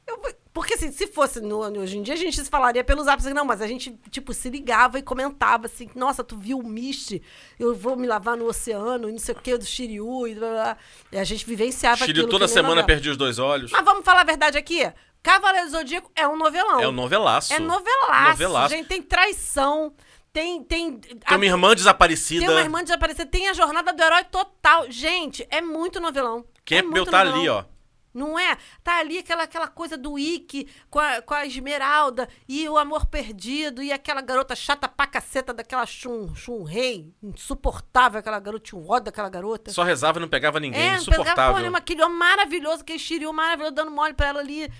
Eu- 0.07 0.21
porque 0.53 0.75
assim, 0.75 0.93
se 0.93 1.07
fosse 1.07 1.41
no, 1.41 1.61
hoje 1.81 1.97
em 1.97 2.03
dia, 2.03 2.13
a 2.13 2.17
gente 2.17 2.37
se 2.37 2.51
falaria 2.51 2.85
pelos 2.85 3.07
apps, 3.07 3.25
assim, 3.25 3.35
não, 3.35 3.45
mas 3.45 3.63
a 3.63 3.67
gente, 3.67 3.99
tipo, 4.11 4.35
se 4.35 4.51
ligava 4.51 4.99
e 4.99 5.03
comentava 5.03 5.67
assim, 5.67 5.89
nossa, 5.95 6.23
tu 6.23 6.37
viu 6.37 6.59
o 6.59 6.67
Misty? 6.67 7.23
Eu 7.59 7.75
vou 7.75 7.97
me 7.97 8.07
lavar 8.07 8.37
no 8.37 8.47
oceano, 8.47 9.09
e 9.09 9.13
não 9.13 9.19
sei 9.19 9.35
o 9.35 9.39
que, 9.39 9.57
do 9.57 9.65
Shiryu, 9.65 10.29
e 10.29 10.35
blá, 10.35 10.51
blá. 10.51 10.77
E 11.11 11.17
a 11.17 11.25
gente 11.25 11.47
vivenciava 11.47 11.97
Shiryu 11.97 12.25
aquilo. 12.25 12.29
toda 12.29 12.47
semana 12.47 12.69
novela. 12.69 12.87
perdi 12.87 13.09
os 13.09 13.17
dois 13.17 13.39
olhos. 13.39 13.73
Mas 13.73 13.85
vamos 13.85 14.05
falar 14.05 14.21
a 14.21 14.25
verdade 14.25 14.59
aqui? 14.59 14.93
Cavaleiro 15.23 15.71
Zodíaco 15.71 16.11
é 16.15 16.29
um 16.29 16.37
novelão. 16.37 16.81
É 16.81 16.89
um 16.89 16.93
novelaço. 16.93 17.55
É 17.55 17.59
novelaço. 17.59 18.31
Novelaço. 18.31 18.75
Gente, 18.75 18.89
tem 18.89 19.01
traição, 19.01 19.95
tem... 20.33 20.63
Tem, 20.65 20.99
Tem 20.99 21.37
uma 21.37 21.47
irmã 21.47 21.75
desaparecida. 21.75 22.45
tem 22.45 22.55
uma 22.55 22.61
irmã 22.61 22.83
desaparecida, 22.83 23.25
tem 23.25 23.49
a 23.49 23.55
jornada 23.55 23.93
do 23.93 24.03
herói 24.03 24.25
total. 24.25 24.91
Gente, 24.91 25.47
é 25.49 25.63
muito 25.63 25.99
novelão. 25.99 26.45
Quem 26.65 26.79
é 26.79 26.83
muito 26.83 26.95
meu 26.95 27.07
tá 27.07 27.25
novelão. 27.25 27.41
ali, 27.41 27.49
ó. 27.49 27.72
Não 28.15 28.39
é? 28.39 28.57
Tá 28.85 28.99
ali 28.99 29.19
aquela, 29.19 29.45
aquela 29.45 29.69
coisa 29.69 29.97
do 29.97 30.19
Ikki 30.19 30.69
com 30.91 30.99
a, 30.99 31.23
com 31.23 31.35
a 31.35 31.47
Esmeralda 31.47 32.29
e 32.49 32.69
o 32.69 32.77
amor 32.77 33.07
perdido 33.07 33.83
e 33.83 33.91
aquela 33.93 34.21
garota 34.21 34.55
chata 34.55 34.87
pra 34.89 35.07
caceta 35.07 35.55
daquela 35.55 35.87
Shun, 35.87 36.35
Shun 36.35 36.63
Rei, 36.63 37.13
insuportável 37.23 38.21
aquela 38.21 38.39
garota, 38.41 38.65
tinha 38.65 38.81
um 38.81 38.89
ódio 38.89 39.05
daquela 39.07 39.29
garota. 39.29 39.71
Só 39.73 39.83
rezava 39.83 40.19
e 40.19 40.21
não 40.23 40.29
pegava 40.29 40.61
ninguém. 40.61 40.81
é, 40.81 40.85
pegava, 40.85 41.03
Insuportável. 41.03 41.45
porra, 41.51 41.61
nenhuma, 41.61 41.79
aquele 41.79 42.03
homem 42.03 42.19
maravilhoso, 42.19 42.83
aquele 42.83 42.99
Shiryu 42.99 43.33
maravilhoso, 43.33 43.75
dando 43.75 43.91
mole 43.91 44.15
pra 44.15 44.27
ela 44.29 44.41
ali. 44.41 44.71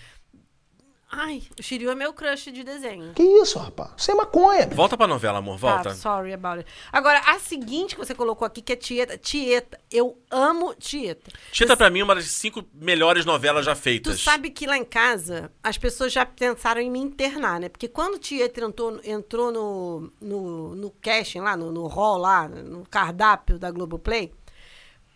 Ai, 1.15 1.43
o 1.59 1.63
Shiryu 1.63 1.91
é 1.91 1.95
meu 1.95 2.15
crush 2.15 2.51
de 2.51 2.65
desenho. 2.65 3.13
Que 3.13 3.23
isso, 3.23 3.59
rapaz? 3.59 3.91
Você 3.99 4.13
é 4.13 4.15
maconha. 4.15 4.65
bicho. 4.65 4.75
Volta 4.77 4.97
pra 4.97 5.07
novela, 5.07 5.41
amor. 5.41 5.59
Volta. 5.59 5.91
Tá, 5.91 5.95
sorry 5.95 6.33
about 6.33 6.61
it. 6.61 6.71
Agora, 6.91 7.19
a 7.27 7.39
seguinte 7.39 7.95
que 7.95 8.01
você 8.03 8.15
colocou 8.15 8.47
aqui, 8.47 8.63
que 8.63 8.73
é 8.73 8.77
Tieta. 8.77 9.19
Tieta. 9.19 9.79
Eu 9.91 10.17
amo 10.31 10.75
Tieta. 10.75 11.31
Tita, 11.51 11.77
pra 11.77 11.91
mim, 11.91 12.01
é 12.01 12.05
uma 12.05 12.15
das 12.15 12.25
cinco 12.29 12.65
melhores 12.73 13.27
novelas 13.27 13.67
já 13.67 13.75
Tu 13.75 13.79
feitas. 13.83 14.23
sabe 14.23 14.49
que 14.49 14.67
lá 14.67 14.79
em 14.79 14.85
casa 14.87 15.53
as 15.63 15.77
pessoas 15.77 16.15
já 16.15 16.25
pensaram 16.25 16.81
em 16.81 16.91
me 16.91 16.99
internar, 16.99 17.61
né? 17.61 17.69
Porque 17.69 17.89
quando 17.89 18.19
Tieta 18.19 18.65
entrou, 18.65 18.99
entrou 19.05 19.53
no, 19.53 20.11
no, 20.19 20.75
no 20.75 20.91
casting 20.93 21.41
lá, 21.41 21.55
no, 21.59 21.71
no 21.71 21.87
hall 21.89 22.17
lá, 22.17 22.49
no 22.49 22.87
cardápio 22.89 23.59
da 23.59 23.71
Globoplay, 23.71 24.33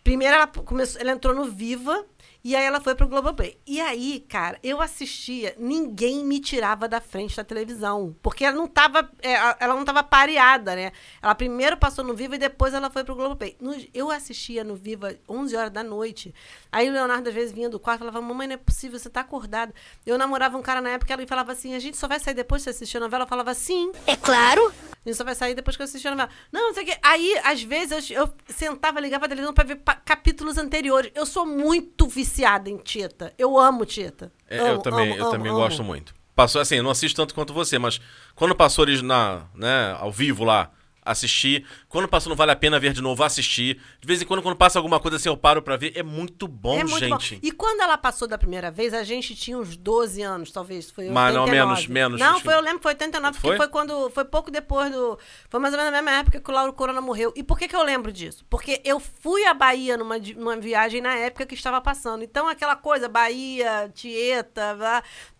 primeiro 0.03 0.35
ela 0.35 0.45
começou, 0.45 1.01
ela 1.01 1.11
entrou 1.11 1.33
no 1.33 1.45
Viva 1.45 2.05
e 2.49 2.55
aí 2.55 2.63
ela 2.63 2.79
foi 2.79 2.95
pro 2.95 3.07
Globoplay. 3.07 3.57
E 3.67 3.81
aí, 3.81 4.25
cara, 4.29 4.57
eu 4.63 4.79
assistia, 4.81 5.53
ninguém 5.59 6.23
me 6.23 6.39
tirava 6.39 6.87
da 6.87 7.01
frente 7.01 7.35
da 7.35 7.43
televisão, 7.43 8.15
porque 8.21 8.45
ela 8.45 8.55
não 8.55 8.67
tava, 8.67 9.09
é, 9.21 9.33
ela 9.59 9.75
não 9.75 9.83
tava 9.83 10.01
pareada, 10.01 10.73
né? 10.73 10.93
Ela 11.21 11.35
primeiro 11.35 11.75
passou 11.75 12.05
no 12.05 12.13
Viva 12.13 12.35
e 12.35 12.39
depois 12.39 12.73
ela 12.73 12.89
foi 12.89 13.03
pro 13.03 13.15
Globoplay. 13.15 13.57
No- 13.59 13.75
eu 13.93 14.09
assistia 14.09 14.63
no 14.63 14.75
Viva 14.75 15.13
11 15.27 15.57
horas 15.57 15.71
da 15.73 15.83
noite. 15.83 16.33
Aí 16.71 16.89
o 16.89 16.93
Leonardo 16.93 17.27
às 17.27 17.35
vezes 17.35 17.51
vinha 17.51 17.69
do 17.69 17.79
quarto 17.81 17.97
e 17.97 18.05
falava: 18.07 18.21
"Mamãe, 18.21 18.47
não 18.47 18.53
é 18.53 18.57
possível, 18.57 18.97
você 18.97 19.09
tá 19.09 19.19
acordada". 19.21 19.73
Eu 20.05 20.17
namorava 20.17 20.57
um 20.57 20.61
cara 20.61 20.79
na 20.79 20.91
época, 20.91 21.13
ele 21.13 21.27
falava 21.27 21.51
assim: 21.51 21.75
"A 21.75 21.79
gente 21.79 21.97
só 21.97 22.07
vai 22.07 22.19
sair 22.19 22.33
depois 22.33 22.61
de 22.61 22.63
você 22.65 22.69
assistir 22.69 22.95
a 22.95 23.01
novela". 23.01 23.25
Eu 23.25 23.27
falava: 23.27 23.53
"Sim". 23.53 23.91
É 24.05 24.15
claro. 24.15 24.71
A 25.05 25.09
gente 25.09 25.17
só 25.17 25.23
vai 25.25 25.35
sair 25.35 25.53
depois 25.53 25.75
que 25.75 25.81
eu 25.81 25.85
assistir 25.85 26.07
a 26.07 26.11
novela. 26.11 26.29
Não, 26.51 26.67
não 26.67 26.73
sei 26.73 26.83
o 26.83 26.85
quê. 26.85 26.97
Aí, 27.03 27.37
às 27.43 27.61
vezes, 27.61 28.09
eu, 28.11 28.23
eu 28.23 28.33
sentava, 28.47 28.99
ligava 29.01 29.25
a 29.25 29.29
televisão 29.29 29.53
pra 29.53 29.63
ver 29.65 29.81
capítulos 30.05 30.57
anteriores. 30.57 31.11
Eu 31.13 31.25
sou 31.25 31.45
muito 31.45 32.07
viciada 32.07 32.36
em 32.69 32.77
Tita. 32.77 33.33
Eu 33.37 33.57
amo 33.57 33.85
Tita. 33.85 34.31
É, 34.49 34.69
eu 34.71 34.79
também, 34.79 35.11
amo, 35.11 35.15
eu 35.15 35.23
amo, 35.23 35.31
também 35.31 35.51
amo. 35.51 35.59
gosto 35.59 35.83
muito. 35.83 36.13
Passou 36.35 36.61
assim, 36.61 36.75
eu 36.75 36.83
não 36.83 36.91
assisto 36.91 37.19
tanto 37.19 37.33
quanto 37.33 37.53
você, 37.53 37.79
mas 37.79 37.99
quando 38.35 38.55
passou 38.55 38.83
original, 38.83 39.49
né, 39.55 39.95
ao 39.99 40.11
vivo 40.11 40.43
lá, 40.43 40.69
assisti. 41.07 41.65
Quando 41.87 42.07
passou 42.07 42.29
não 42.29 42.35
vale 42.35 42.51
a 42.51 42.55
pena 42.55 42.79
ver 42.79 42.93
de 42.93 43.01
novo, 43.01 43.23
assistir. 43.23 43.81
De 43.99 44.07
vez 44.07 44.21
em 44.21 44.25
quando, 44.25 44.41
quando 44.41 44.55
passa 44.55 44.77
alguma 44.79 44.99
coisa 44.99 45.17
assim, 45.17 45.29
eu 45.29 45.37
paro 45.37 45.61
pra 45.61 45.75
ver. 45.75 45.93
É 45.95 46.03
muito 46.03 46.47
bom, 46.47 46.79
é 46.79 46.83
muito 46.83 46.99
gente. 46.99 47.35
bom. 47.35 47.41
E 47.41 47.51
quando 47.51 47.81
ela 47.81 47.97
passou 47.97 48.27
da 48.27 48.37
primeira 48.37 48.69
vez, 48.69 48.93
a 48.93 49.03
gente 49.03 49.35
tinha 49.35 49.57
uns 49.57 49.75
12 49.75 50.21
anos, 50.21 50.51
talvez. 50.51 50.91
Foi 50.91 51.09
Mas 51.09 51.33
não, 51.33 51.43
89. 51.45 51.87
menos, 51.87 51.87
menos, 51.87 52.19
Não, 52.19 52.39
foi, 52.39 52.53
eu 52.53 52.61
lembro 52.61 52.77
que 52.77 52.83
foi 52.83 52.91
89, 52.91 53.33
porque 53.33 53.47
Foi? 53.47 53.57
foi 53.57 53.67
quando. 53.67 54.09
Foi 54.09 54.25
pouco 54.25 54.51
depois 54.51 54.91
do. 54.91 55.17
Foi 55.49 55.59
mais 55.59 55.73
ou 55.73 55.77
menos 55.79 55.91
na 55.93 56.01
mesma 56.01 56.19
época 56.19 56.39
que 56.39 56.51
o 56.51 56.53
Lauro 56.53 56.73
Corona 56.73 57.01
morreu. 57.01 57.33
E 57.35 57.43
por 57.43 57.57
que, 57.57 57.67
que 57.67 57.75
eu 57.75 57.83
lembro 57.83 58.11
disso? 58.11 58.45
Porque 58.49 58.81
eu 58.83 58.99
fui 58.99 59.45
à 59.45 59.53
Bahia 59.53 59.97
numa, 59.97 60.17
numa 60.17 60.57
viagem 60.57 61.01
na 61.01 61.15
época 61.15 61.45
que 61.45 61.55
estava 61.55 61.81
passando. 61.81 62.23
Então, 62.23 62.47
aquela 62.47 62.75
coisa, 62.75 63.07
Bahia, 63.07 63.89
Tieta, 63.93 64.77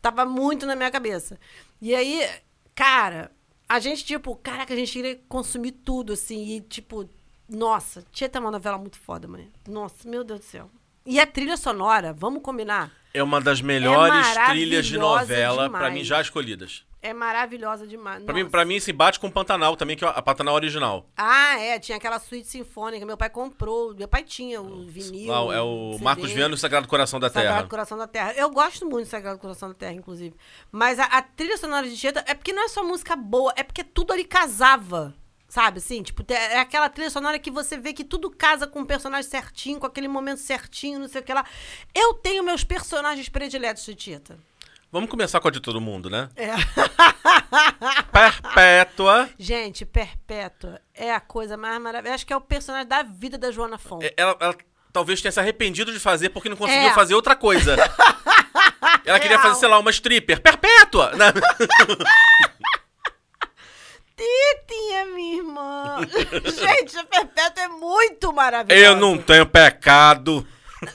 tava 0.02 0.26
muito 0.26 0.66
na 0.66 0.76
minha 0.76 0.92
cabeça. 0.92 1.40
E 1.82 1.94
aí, 1.94 2.28
cara, 2.74 3.32
a 3.68 3.80
gente, 3.80 4.06
tipo, 4.06 4.36
caraca, 4.36 4.74
a 4.74 4.78
gente 4.78 4.92
queria 4.92 5.20
consumir 5.28 5.72
tudo, 5.72 6.14
assim, 6.14 6.56
e 6.56 6.62
tipo, 6.62 7.10
nossa, 7.50 8.04
Tieta 8.12 8.40
é 8.40 8.42
uma 8.42 8.52
novela 8.52 8.78
muito 8.78 8.98
foda, 8.98 9.28
mãe. 9.28 9.50
Nossa, 9.68 10.08
meu 10.08 10.24
Deus 10.24 10.40
do 10.40 10.46
céu. 10.46 10.70
E 11.06 11.20
a 11.20 11.26
trilha 11.26 11.56
sonora, 11.56 12.14
vamos 12.14 12.42
combinar? 12.42 12.92
É 13.14 13.24
uma 13.24 13.40
das 13.40 13.62
melhores 13.62 14.14
maravilhosa 14.14 14.52
trilhas 14.52 14.86
de 14.86 14.98
novela, 14.98 15.70
pra 15.70 15.80
demais. 15.80 15.94
mim, 15.94 16.04
já 16.04 16.22
escolhidas. 16.22 16.86
É 17.08 17.14
maravilhosa 17.14 17.88
demais. 17.88 18.22
Pra 18.26 18.34
mim, 18.34 18.50
pra 18.50 18.66
mim, 18.66 18.82
se 18.82 18.92
bate 18.92 19.18
com 19.18 19.32
Pantanal 19.32 19.78
também, 19.78 19.96
que 19.96 20.04
é 20.04 20.08
a 20.10 20.22
Pantanal 20.22 20.54
original. 20.56 21.06
Ah, 21.16 21.58
é, 21.58 21.80
tinha 21.80 21.98
aquela 21.98 22.20
suíte 22.20 22.50
sinfônica, 22.50 23.06
meu 23.06 23.16
pai 23.16 23.30
comprou, 23.30 23.96
meu 23.96 24.10
pai 24.10 24.24
tinha 24.24 24.62
o 24.62 24.86
vinil. 24.86 25.32
Lá, 25.32 25.56
é 25.56 25.62
o 25.62 25.94
CD, 25.94 26.04
Marcos 26.04 26.32
Viana 26.32 26.54
e 26.54 26.56
o 26.56 26.58
Sagrado 26.58 26.86
Coração 26.86 27.18
da 27.18 27.30
Sagrado 27.30 27.56
Terra. 27.56 27.70
Coração 27.70 27.98
da 27.98 28.08
Terra. 28.08 28.34
Eu 28.34 28.50
gosto 28.50 28.86
muito 28.86 29.08
do 29.08 29.10
Sagrado 29.10 29.40
Coração 29.40 29.70
da 29.70 29.76
Terra, 29.76 29.94
inclusive. 29.94 30.36
Mas 30.70 31.00
a, 31.00 31.06
a 31.06 31.22
trilha 31.22 31.56
sonora 31.56 31.88
de 31.88 31.96
Tieta 31.96 32.26
é 32.28 32.34
porque 32.34 32.52
não 32.52 32.66
é 32.66 32.68
só 32.68 32.84
música 32.84 33.16
boa, 33.16 33.54
é 33.56 33.64
porque 33.64 33.86
tudo 33.86 34.12
ali 34.12 34.26
casava. 34.26 35.16
Sabe, 35.48 35.78
assim? 35.78 36.04
Tipo, 36.04 36.26
é 36.30 36.60
aquela 36.60 36.90
trilha 36.90 37.10
sonora 37.10 37.40
que 37.40 37.50
você 37.50 37.78
vê 37.78 37.94
que 37.94 38.04
tudo 38.04 38.30
casa 38.30 38.68
com 38.68 38.82
o 38.82 38.86
personagem 38.86 39.32
certinho, 39.32 39.80
com 39.80 39.86
aquele 39.86 40.10
momento 40.10 40.40
certinho, 40.40 41.00
não 41.00 41.08
sei 41.08 41.22
o 41.22 41.24
que 41.24 41.34
lá. 41.34 41.46
Eu 41.96 42.16
tenho 42.16 42.44
meus 42.44 42.66
personagens 42.66 43.30
prediletos 43.30 43.86
de 43.86 43.96
Tieta. 43.96 44.38
Vamos 44.92 45.10
começar 45.10 45.40
com 45.40 45.48
a 45.48 45.52
de 45.52 45.60
todo 45.60 45.82
mundo, 45.82 46.10
né? 46.10 46.30
É. 46.36 46.56
Per 46.56 48.42
Perpétua. 48.42 49.30
Gente, 49.38 49.86
Perpétua 49.86 50.80
é 50.94 51.14
a 51.14 51.20
coisa 51.20 51.58
mais 51.58 51.80
maravilhosa. 51.82 52.16
Acho 52.16 52.26
que 52.26 52.34
é 52.34 52.38
o 52.38 52.42
personagem 52.42 52.88
da 52.88 53.04
vida 53.04 53.38
da 53.38 53.52
Joana 53.52 53.78
Fon. 53.78 54.00
É, 54.02 54.14
Ela, 54.16 54.36
ela 54.40 54.56
talvez 54.94 55.22
tenha 55.22 55.32
se 55.32 55.40
arrependido 55.40 55.92
de 55.92 56.00
fazer 56.00 56.30
porque 56.30 56.48
não 56.50 56.56
conseguiu 56.58 56.90
É. 56.90 56.94
fazer 56.94 57.14
outra 57.16 57.36
coisa. 57.36 57.76
Ela 59.06 59.20
queria 59.20 59.38
Real. 59.38 59.42
fazer, 59.50 59.60
sei 59.60 59.68
lá, 59.70 59.78
uma 59.80 59.92
stripper. 59.92 60.42
Perpétua! 60.42 61.12
Né? 61.16 61.32
Titinha, 64.16 65.06
minha 65.14 65.38
irmã. 65.38 65.98
Gente, 66.44 66.98
a 66.98 67.04
Perpétua 67.04 67.64
é 67.64 67.68
muito 67.68 68.34
maravilhosa. 68.34 68.84
Eu 68.86 68.96
não 68.96 69.18
tenho 69.18 69.46
pecado. 69.46 70.46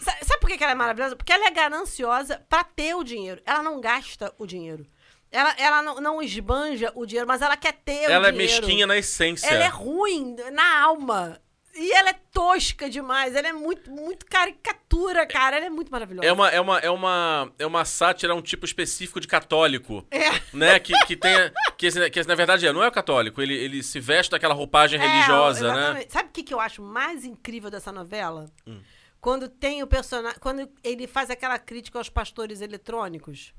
Sa- 0.01 0.17
Sabe 0.23 0.41
por 0.41 0.49
que 0.51 0.63
ela 0.63 0.73
é 0.73 0.77
maravilhosa? 0.77 1.17
Porque 1.17 1.33
ela 1.33 1.47
é 1.47 1.51
gananciosa 1.51 2.45
pra 2.49 2.63
ter 2.65 2.95
o 2.95 3.03
dinheiro. 3.03 3.41
Ela 3.45 3.63
não 3.63 3.81
gasta 3.81 4.33
o 4.39 4.47
dinheiro. 4.47 4.87
Ela, 5.31 5.55
ela 5.59 5.83
não, 5.83 6.01
não 6.01 6.23
esbanja 6.23 6.93
o 6.95 7.07
dinheiro, 7.07 7.27
mas 7.27 7.41
ela 7.41 7.57
quer 7.57 7.73
ter 7.73 8.05
Ela 8.11 8.27
o 8.27 8.29
é 8.29 8.33
dinheiro. 8.33 8.53
mesquinha 8.61 8.87
na 8.87 8.97
essência. 8.99 9.47
Ela 9.49 9.65
é 9.65 9.69
ruim 9.69 10.37
na 10.53 10.83
alma. 10.83 11.41
E 11.75 11.91
ela 11.93 12.11
é 12.11 12.13
tosca 12.31 12.91
demais. 12.91 13.35
Ela 13.35 13.49
é 13.49 13.53
muito, 13.55 13.91
muito 13.91 14.27
caricatura, 14.27 15.27
cara. 15.27 15.57
Ela 15.57 15.67
é 15.67 15.71
muito 15.71 15.91
maravilhosa. 15.91 16.29
É 16.29 16.31
uma, 16.31 16.51
é, 16.51 16.61
uma, 16.61 16.79
é, 16.81 16.91
uma, 16.91 17.53
é 17.59 17.67
uma 17.67 17.85
sátira, 17.87 18.35
um 18.35 18.43
tipo 18.43 18.67
específico 18.67 19.19
de 19.19 19.27
católico. 19.27 20.07
É. 20.11 20.33
Né? 20.53 20.79
Que, 20.79 20.93
que 21.07 21.17
tem. 21.17 21.33
Que, 21.79 22.11
que 22.11 22.25
na 22.25 22.35
verdade 22.35 22.67
é, 22.67 22.73
não 22.75 22.83
é 22.83 22.89
o 22.89 22.93
católico. 22.93 23.41
Ele, 23.41 23.55
ele 23.55 23.83
se 23.83 23.99
veste 24.01 24.33
daquela 24.33 24.53
roupagem 24.53 25.01
É, 25.01 25.07
religiosa, 25.07 25.73
né? 25.73 25.81
exatamente. 25.81 26.13
Sabe 26.13 26.29
o 26.29 26.33
que, 26.33 26.43
que 26.43 26.53
eu 26.53 26.61
acho 26.61 26.83
mais 26.83 27.25
incrível 27.25 27.71
dessa 27.71 27.91
novela? 27.91 28.51
Hum. 28.67 28.83
Quando 29.23 29.49
tem 29.49 29.85
o 29.85 29.87
personagem. 29.87 30.37
Quando 30.41 30.69
ele 30.83 31.07
faz 31.07 31.31
aquela 31.31 31.57
crítica 31.57 31.97
aos 31.97 32.11
pastores 32.11 32.61
eletrônicos. 32.61 33.55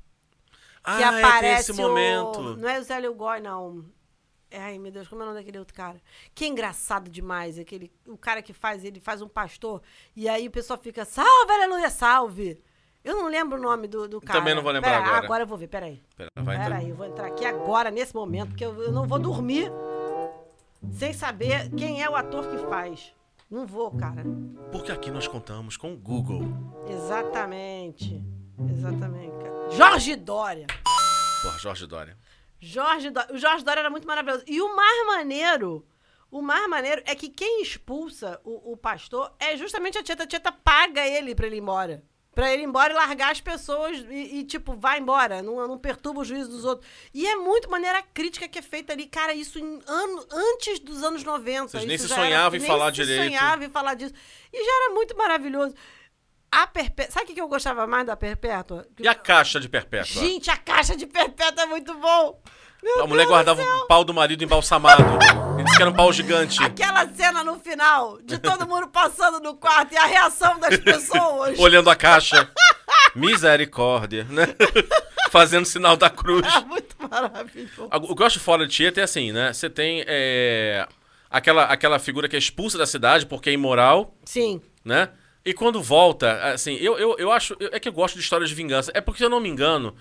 Ah, 0.84 0.98
que 0.98 1.02
é, 1.02 1.06
aparece 1.06 1.70
esse 1.70 1.80
momento. 1.80 2.38
O, 2.38 2.56
não 2.56 2.68
é 2.68 2.78
o 2.78 2.84
Zé 2.84 3.00
Lugói, 3.00 3.40
não. 3.40 3.86
Ai, 4.52 4.78
meu 4.78 4.92
Deus, 4.92 5.08
como 5.08 5.22
é 5.22 5.24
o 5.24 5.28
nome 5.28 5.40
daquele 5.40 5.58
outro 5.58 5.74
cara? 5.74 6.00
Que 6.34 6.44
é 6.44 6.48
engraçado 6.48 7.10
demais. 7.10 7.58
Aquele, 7.58 7.90
o 8.06 8.18
cara 8.18 8.42
que 8.42 8.52
faz, 8.52 8.84
ele 8.84 9.00
faz 9.00 9.22
um 9.22 9.28
pastor. 9.28 9.80
E 10.14 10.28
aí 10.28 10.46
o 10.46 10.50
pessoal 10.50 10.78
fica, 10.78 11.02
salve, 11.06 11.50
aleluia, 11.50 11.88
salve. 11.88 12.62
Eu 13.02 13.16
não 13.16 13.28
lembro 13.28 13.58
o 13.58 13.60
nome 13.60 13.88
do, 13.88 14.06
do 14.06 14.20
cara. 14.20 14.38
Também 14.38 14.54
não 14.54 14.62
vou 14.62 14.70
lembrar 14.70 14.90
Pera, 14.90 15.02
agora. 15.02 15.24
Agora 15.24 15.42
eu 15.44 15.46
vou 15.46 15.56
ver, 15.56 15.68
peraí. 15.68 16.02
Pera, 16.14 16.28
vai 16.36 16.56
então. 16.56 16.68
Peraí, 16.68 16.90
eu 16.90 16.94
vou 16.94 17.06
entrar 17.06 17.26
aqui 17.28 17.46
agora, 17.46 17.90
nesse 17.90 18.14
momento, 18.14 18.50
porque 18.50 18.66
eu, 18.66 18.82
eu 18.82 18.92
não 18.92 19.06
vou 19.06 19.18
dormir 19.18 19.72
sem 20.92 21.14
saber 21.14 21.70
quem 21.70 22.02
é 22.02 22.10
o 22.10 22.14
ator 22.14 22.46
que 22.48 22.58
faz. 22.68 23.14
Não 23.54 23.64
vou, 23.64 23.88
cara. 23.92 24.24
Porque 24.72 24.90
aqui 24.90 25.12
nós 25.12 25.28
contamos 25.28 25.76
com 25.76 25.92
o 25.92 25.96
Google. 25.96 26.42
Exatamente. 26.88 28.20
Exatamente. 28.68 29.30
cara. 29.30 29.70
Jorge 29.70 30.16
Dória. 30.16 30.66
Porra, 31.40 31.58
Jorge 31.60 31.86
Dória. 31.86 32.18
Jorge 32.58 33.10
Dória. 33.10 33.32
O 33.32 33.38
Jorge 33.38 33.64
Dória 33.64 33.78
era 33.78 33.90
muito 33.90 34.08
maravilhoso. 34.08 34.42
E 34.48 34.60
o 34.60 34.74
mais 34.74 35.06
maneiro, 35.06 35.86
o 36.32 36.42
mais 36.42 36.68
maneiro 36.68 37.00
é 37.06 37.14
que 37.14 37.28
quem 37.28 37.62
expulsa 37.62 38.40
o, 38.42 38.72
o 38.72 38.76
pastor 38.76 39.32
é 39.38 39.56
justamente 39.56 39.98
a 39.98 40.02
Tieta. 40.02 40.24
A 40.24 40.26
Tieta 40.26 40.50
paga 40.50 41.06
ele 41.06 41.32
pra 41.32 41.46
ele 41.46 41.54
ir 41.54 41.60
embora. 41.60 42.02
Pra 42.34 42.52
ele 42.52 42.62
ir 42.62 42.66
embora 42.66 42.92
e 42.92 42.96
largar 42.96 43.30
as 43.30 43.40
pessoas 43.40 43.98
e, 44.10 44.40
e, 44.40 44.44
tipo, 44.44 44.74
vai 44.74 44.98
embora. 44.98 45.40
Não, 45.40 45.66
não 45.68 45.78
perturba 45.78 46.20
o 46.20 46.24
juízo 46.24 46.50
dos 46.50 46.64
outros. 46.64 46.88
E 47.12 47.26
é 47.26 47.36
muito 47.36 47.70
maneira 47.70 48.02
crítica 48.02 48.48
que 48.48 48.58
é 48.58 48.62
feita 48.62 48.92
ali. 48.92 49.06
Cara, 49.06 49.32
isso 49.32 49.58
em 49.58 49.80
ano, 49.86 50.26
antes 50.32 50.80
dos 50.80 51.02
anos 51.02 51.22
90. 51.22 51.68
Vocês 51.68 51.84
nem 51.84 51.94
isso 51.96 52.08
se 52.08 52.14
já 52.14 52.26
era- 52.26 52.48
em 52.48 52.58
nem 52.58 52.66
falar 52.66 52.86
se 52.86 52.92
direito. 53.04 53.22
sonhava 53.24 53.64
em 53.64 53.70
falar 53.70 53.94
disso. 53.94 54.12
E 54.52 54.64
já 54.64 54.72
era 54.84 54.94
muito 54.94 55.16
maravilhoso. 55.16 55.74
A 56.50 56.66
Perpétua... 56.66 57.12
Sabe 57.12 57.30
o 57.32 57.34
que 57.34 57.40
eu 57.40 57.48
gostava 57.48 57.86
mais 57.86 58.06
da 58.06 58.16
Perpétua? 58.16 58.86
E 58.98 59.06
a 59.08 59.14
caixa 59.14 59.58
de 59.60 59.68
perpétua? 59.68 60.20
Gente, 60.22 60.50
a 60.50 60.56
caixa 60.56 60.96
de 60.96 61.06
Perpétua 61.06 61.62
é 61.62 61.66
muito 61.66 61.94
bom. 61.94 62.40
Meu 62.82 63.02
a 63.02 63.06
mulher 63.06 63.22
Deus 63.24 63.30
guardava 63.34 63.62
o 63.62 63.86
pau 63.86 64.04
do 64.04 64.12
marido 64.12 64.44
embalsamado. 64.44 65.02
Que 65.64 65.82
era 65.82 65.90
um 65.90 65.94
pau 65.94 66.12
gigante. 66.12 66.62
Aquela 66.62 67.08
cena 67.08 67.42
no 67.42 67.58
final, 67.58 68.18
de 68.22 68.38
todo 68.38 68.66
mundo 68.66 68.88
passando 68.88 69.40
no 69.40 69.54
quarto 69.54 69.92
e 69.92 69.96
a 69.96 70.06
reação 70.06 70.58
das 70.58 70.76
pessoas. 70.78 71.58
Olhando 71.58 71.90
a 71.90 71.96
caixa. 71.96 72.50
Misericórdia, 73.14 74.24
né? 74.30 74.54
Fazendo 75.30 75.64
sinal 75.64 75.96
da 75.96 76.10
cruz. 76.10 76.46
É 76.46 76.60
muito 76.64 76.96
maravilhoso. 77.10 77.88
O 77.92 78.14
que 78.14 78.22
eu 78.22 78.26
acho 78.26 78.40
fora 78.40 78.66
de 78.66 78.72
Tieta 78.72 79.00
é 79.00 79.04
assim, 79.04 79.32
né? 79.32 79.52
Você 79.52 79.70
tem 79.70 80.04
é, 80.06 80.86
aquela, 81.30 81.64
aquela 81.64 81.98
figura 81.98 82.28
que 82.28 82.36
é 82.36 82.38
expulsa 82.38 82.78
da 82.78 82.86
cidade 82.86 83.26
porque 83.26 83.50
é 83.50 83.52
imoral, 83.52 84.14
Sim. 84.24 84.60
né? 84.84 85.10
E 85.44 85.52
quando 85.52 85.82
volta, 85.82 86.52
assim, 86.52 86.74
eu, 86.76 86.96
eu, 86.98 87.16
eu 87.18 87.30
acho. 87.30 87.54
É 87.72 87.78
que 87.78 87.88
eu 87.88 87.92
gosto 87.92 88.14
de 88.14 88.20
histórias 88.20 88.48
de 88.48 88.54
vingança. 88.56 88.90
É 88.94 89.00
porque, 89.00 89.18
se 89.18 89.24
eu 89.24 89.30
não 89.30 89.40
me 89.40 89.48
engano, 89.48 89.94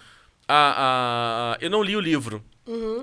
a, 0.48 1.56
a, 1.56 1.58
eu 1.60 1.70
não 1.70 1.84
li 1.84 1.96
o 1.98 2.00
livro. 2.00 2.44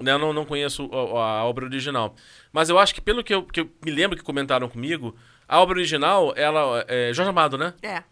Né? 0.01 0.13
Eu 0.13 0.19
não, 0.19 0.33
não 0.33 0.45
conheço 0.45 0.89
a, 0.93 0.97
a 1.41 1.45
obra 1.45 1.65
original. 1.67 2.15
Mas 2.53 2.69
eu 2.71 2.79
acho 2.79 2.95
que, 2.95 3.01
pelo 3.01 3.23
que 3.23 3.35
eu, 3.35 3.43
que 3.45 3.61
eu 3.61 3.71
me 3.85 3.91
lembro 3.91 4.17
que 4.17 4.23
comentaram 4.25 4.69
comigo, 4.69 5.15
a 5.49 5.61
obra 5.61 5.77
original, 5.79 6.33
ela. 6.37 6.85
É 6.89 7.13
Jorge 7.13 7.31
Amado, 7.31 7.59
né? 7.59 7.75
É. 7.83 8.03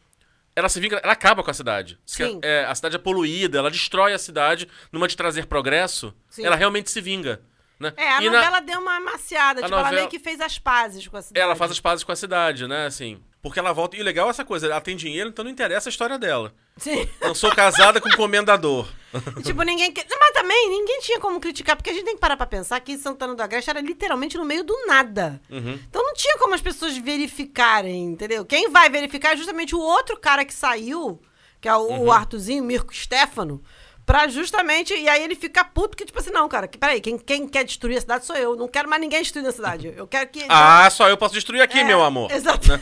ela 0.55 0.69
se 0.69 0.81
vinga, 0.81 0.97
ela 1.03 1.13
acaba 1.13 1.43
com 1.43 1.51
a 1.51 1.55
cidade. 1.55 1.99
Sim. 2.05 2.41
é, 2.43 2.65
a 2.65 2.75
cidade 2.75 2.97
é 2.97 2.99
poluída, 2.99 3.59
ela 3.59 3.71
destrói 3.71 4.13
a 4.13 4.19
cidade 4.19 4.69
numa 4.93 5.07
de 5.09 5.17
trazer 5.17 5.47
progresso. 5.47 6.13
Sim. 6.29 6.45
Ela 6.45 6.57
realmente 6.57 6.91
se 6.91 7.01
vinga. 7.01 7.41
Né? 7.79 7.93
É, 7.97 8.09
a 8.15 8.23
E 8.23 8.27
na- 8.29 8.39
novela 8.39 8.61
deu 8.61 8.81
uma 8.81 8.97
amaciada. 8.97 9.61
A 9.61 9.63
Tipo, 9.63 9.75
ela 9.75 9.83
novela- 9.85 9.97
meio 10.01 10.11
que 10.11 10.19
fez 10.19 10.41
as 10.41 10.59
pazes 10.59 11.07
com 11.07 11.17
a 11.17 11.23
cidade. 11.23 11.41
ela 11.45 11.55
faz 11.55 11.71
as 11.71 11.79
pazes 11.79 12.03
com 12.03 12.11
a 12.11 12.17
cidade, 12.17 12.67
né? 12.67 12.87
Assim. 12.87 13.23
Porque 13.41 13.59
ela 13.59 13.73
volta. 13.73 13.97
E 13.97 14.01
o 14.01 14.05
legal 14.05 14.27
é 14.27 14.31
essa 14.31 14.45
coisa, 14.45 14.67
ela 14.67 14.81
tem 14.81 14.97
dinheiro, 14.97 15.29
então 15.29 15.45
não 15.45 15.51
interessa 15.51 15.89
a 15.89 15.91
história 15.93 16.19
dela. 16.19 16.53
Sim. 16.77 17.09
Eu 17.21 17.35
sou 17.35 17.55
casada 17.55 18.01
com 18.01 18.09
um 18.09 18.17
comendador. 18.17 18.89
tipo, 19.45 19.63
ninguém. 19.63 19.93
Mas 19.95 20.31
também 20.33 20.69
ninguém 20.71 21.01
tinha 21.01 21.21
como 21.21 21.39
criticar, 21.41 21.77
porque 21.77 21.91
a 21.91 21.93
gente 21.93 22.05
tem 22.05 22.15
que 22.15 22.21
parar 22.21 22.37
pra 22.37 22.47
pensar 22.47 22.81
que 22.81 22.99
Santana 22.99 23.35
do 23.35 23.43
Agreste 23.43 23.71
era 23.71 23.81
literalmente 23.81 24.37
no 24.37 24.45
meio 24.45 24.65
do 24.65 24.75
nada. 24.87 25.41
Uhum. 25.51 25.79
Então 25.89 26.03
não 26.03 26.15
tinha 26.15 26.37
como 26.39 26.55
as 26.55 26.61
pessoas 26.61 26.97
verificarem, 26.97 28.05
entendeu? 28.05 28.45
Quem 28.45 28.71
vai 28.71 28.91
verificar 28.91 29.35
é 29.35 29.37
justamente 29.37 29.75
o 29.75 29.81
outro 29.81 30.17
cara 30.19 30.45
que 30.45 30.53
saiu, 30.55 31.21
que 31.61 31.69
é 31.69 31.75
o, 31.75 31.81
Uhum. 31.89 32.05
o 32.07 32.13
Arthurzinho, 32.13 32.65
Mirko 32.65 32.95
Stefano, 32.95 33.63
pra 34.09 34.27
justamente. 34.27 34.95
E 34.95 35.07
aí 35.07 35.23
ele 35.23 35.35
fica 35.37 35.63
puto, 35.63 35.95
que 35.95 36.07
tipo 36.07 36.19
assim, 36.19 36.31
não, 36.31 36.49
cara, 36.49 36.67
que, 36.67 36.79
peraí, 36.79 36.99
quem, 36.99 37.19
quem 37.19 37.47
quer 37.47 37.63
destruir 37.63 37.99
a 37.99 38.01
cidade 38.01 38.25
sou 38.25 38.35
eu. 38.35 38.57
Não 38.57 38.67
quero 38.67 38.89
mais 38.89 39.03
ninguém 39.03 39.21
destruir 39.21 39.47
a 39.47 39.53
cidade. 39.53 39.93
Eu 39.95 40.09
quero 40.09 40.31
que. 40.31 40.47
Ah, 40.49 40.89
só 40.91 41.11
eu 41.11 41.19
posso 41.19 41.35
destruir 41.35 41.61
aqui, 41.61 41.81
É, 41.81 41.85
meu 41.85 42.03
amor. 42.03 42.33
Exato. 42.33 42.69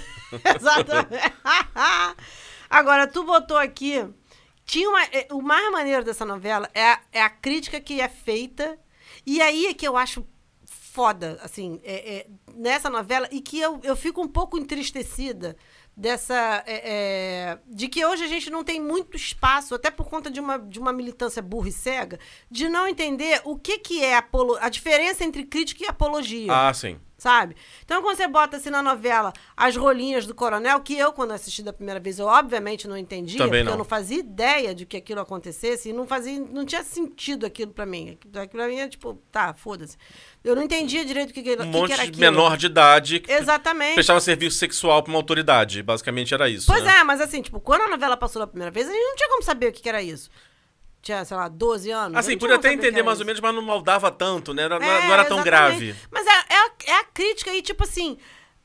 Exatamente. 0.56 1.32
Agora, 2.70 3.08
tu 3.08 3.24
botou 3.24 3.56
aqui. 3.58 4.06
Tinha 4.64 4.88
uma, 4.88 5.02
é, 5.04 5.26
o 5.32 5.42
mais 5.42 5.70
maneiro 5.72 6.04
dessa 6.04 6.24
novela 6.24 6.70
é 6.72 6.92
a, 6.92 7.00
é 7.12 7.22
a 7.22 7.28
crítica 7.30 7.80
que 7.80 8.00
é 8.00 8.08
feita. 8.08 8.78
E 9.26 9.42
aí 9.42 9.66
é 9.66 9.74
que 9.74 9.86
eu 9.86 9.96
acho 9.96 10.24
foda, 10.92 11.38
assim, 11.42 11.80
é- 11.84 12.16
é, 12.18 12.26
nessa 12.54 12.88
novela. 12.88 13.28
E 13.32 13.40
que 13.40 13.60
eu, 13.60 13.80
eu 13.82 13.96
fico 13.96 14.22
um 14.22 14.28
pouco 14.28 14.56
entristecida 14.56 15.56
dessa. 15.96 16.62
é, 16.66 16.82
é, 16.84 17.58
de 17.66 17.88
que 17.88 18.04
hoje 18.04 18.24
a 18.24 18.28
gente 18.28 18.50
não 18.50 18.62
tem 18.62 18.80
muito 18.80 19.16
espaço, 19.16 19.74
até 19.74 19.90
por 19.90 20.08
conta 20.08 20.30
de 20.30 20.40
uma, 20.40 20.58
de 20.58 20.78
uma 20.78 20.92
militância 20.92 21.40
burra 21.40 21.68
e 21.68 21.72
cega, 21.72 22.18
de 22.50 22.68
não 22.68 22.86
entender 22.86 23.40
o 23.44 23.56
que, 23.56 23.78
que 23.78 24.04
é 24.04 24.16
apolo, 24.16 24.56
a 24.60 24.68
diferença 24.68 25.24
entre 25.24 25.44
crítica 25.44 25.84
e 25.84 25.88
apologia 25.88 26.52
Ah, 26.52 26.72
sim. 26.74 26.98
Sabe? 27.16 27.56
Então, 27.84 28.02
quando 28.02 28.16
você 28.16 28.28
bota 28.28 28.56
assim 28.56 28.70
na 28.70 28.82
novela 28.82 29.32
as 29.56 29.76
rolinhas 29.76 30.26
do 30.26 30.34
coronel, 30.34 30.80
que 30.80 30.96
eu, 30.98 31.12
quando 31.12 31.32
assisti 31.32 31.62
da 31.62 31.72
primeira 31.72 31.98
vez, 31.98 32.18
eu 32.18 32.26
obviamente 32.26 32.86
não 32.86 32.96
entendia, 32.96 33.38
Também 33.38 33.60
porque 33.60 33.64
não. 33.64 33.72
eu 33.72 33.78
não 33.78 33.84
fazia 33.84 34.18
ideia 34.18 34.74
de 34.74 34.84
que 34.86 34.96
aquilo 34.96 35.20
acontecesse, 35.20 35.88
e 35.88 35.92
não 35.92 36.06
fazia, 36.06 36.38
não 36.40 36.64
tinha 36.64 36.82
sentido 36.82 37.46
aquilo 37.46 37.72
pra 37.72 37.86
mim. 37.86 38.18
Aquilo 38.34 38.48
pra 38.48 38.68
mim 38.68 38.76
é 38.78 38.88
tipo, 38.88 39.14
tá, 39.32 39.54
foda-se. 39.54 39.96
Eu 40.44 40.54
não 40.54 40.62
entendia 40.62 41.04
direito 41.04 41.30
o 41.30 41.32
que, 41.32 41.42
que, 41.42 41.52
Um 41.54 41.56
que 41.56 41.62
que 41.62 41.68
monte 41.68 41.92
era 41.92 42.02
de 42.04 42.08
aquilo. 42.10 42.20
menor 42.20 42.56
de 42.56 42.66
idade 42.66 43.20
que 43.20 43.32
Exatamente. 43.32 43.94
prestava 43.94 44.20
serviço 44.20 44.58
sexual 44.58 45.02
pra 45.02 45.10
uma 45.12 45.18
autoridade. 45.18 45.82
Basicamente 45.82 46.32
era 46.34 46.48
isso. 46.48 46.66
Pois 46.66 46.84
né? 46.84 46.98
é, 46.98 47.04
mas 47.04 47.20
assim, 47.20 47.42
tipo, 47.42 47.58
quando 47.60 47.82
a 47.82 47.88
novela 47.88 48.16
passou 48.16 48.40
da 48.40 48.46
primeira 48.46 48.70
vez, 48.70 48.88
a 48.88 48.92
gente 48.92 49.02
não 49.02 49.16
tinha 49.16 49.28
como 49.28 49.42
saber 49.42 49.68
o 49.68 49.72
que, 49.72 49.82
que 49.82 49.88
era 49.88 50.02
isso. 50.02 50.30
Tinha, 51.06 51.24
sei 51.24 51.36
lá, 51.36 51.46
12 51.46 51.88
anos. 51.88 52.18
Assim, 52.18 52.36
podia 52.36 52.56
até 52.56 52.72
entender 52.72 53.00
mais 53.04 53.18
isso. 53.18 53.22
ou 53.22 53.26
menos, 53.26 53.40
mas 53.40 53.54
não 53.54 53.62
maldava 53.62 54.10
tanto, 54.10 54.52
né? 54.52 54.68
Não, 54.68 54.76
É, 54.78 55.06
não 55.06 55.14
era 55.14 55.24
tão 55.24 55.38
exatamente. 55.38 55.44
grave. 55.44 55.96
Mas 56.10 56.26
é, 56.26 56.30
é, 56.30 56.56
a, 56.56 56.70
é 56.86 56.92
a 56.98 57.04
crítica 57.04 57.54
e, 57.54 57.62
tipo 57.62 57.84
assim, 57.84 58.18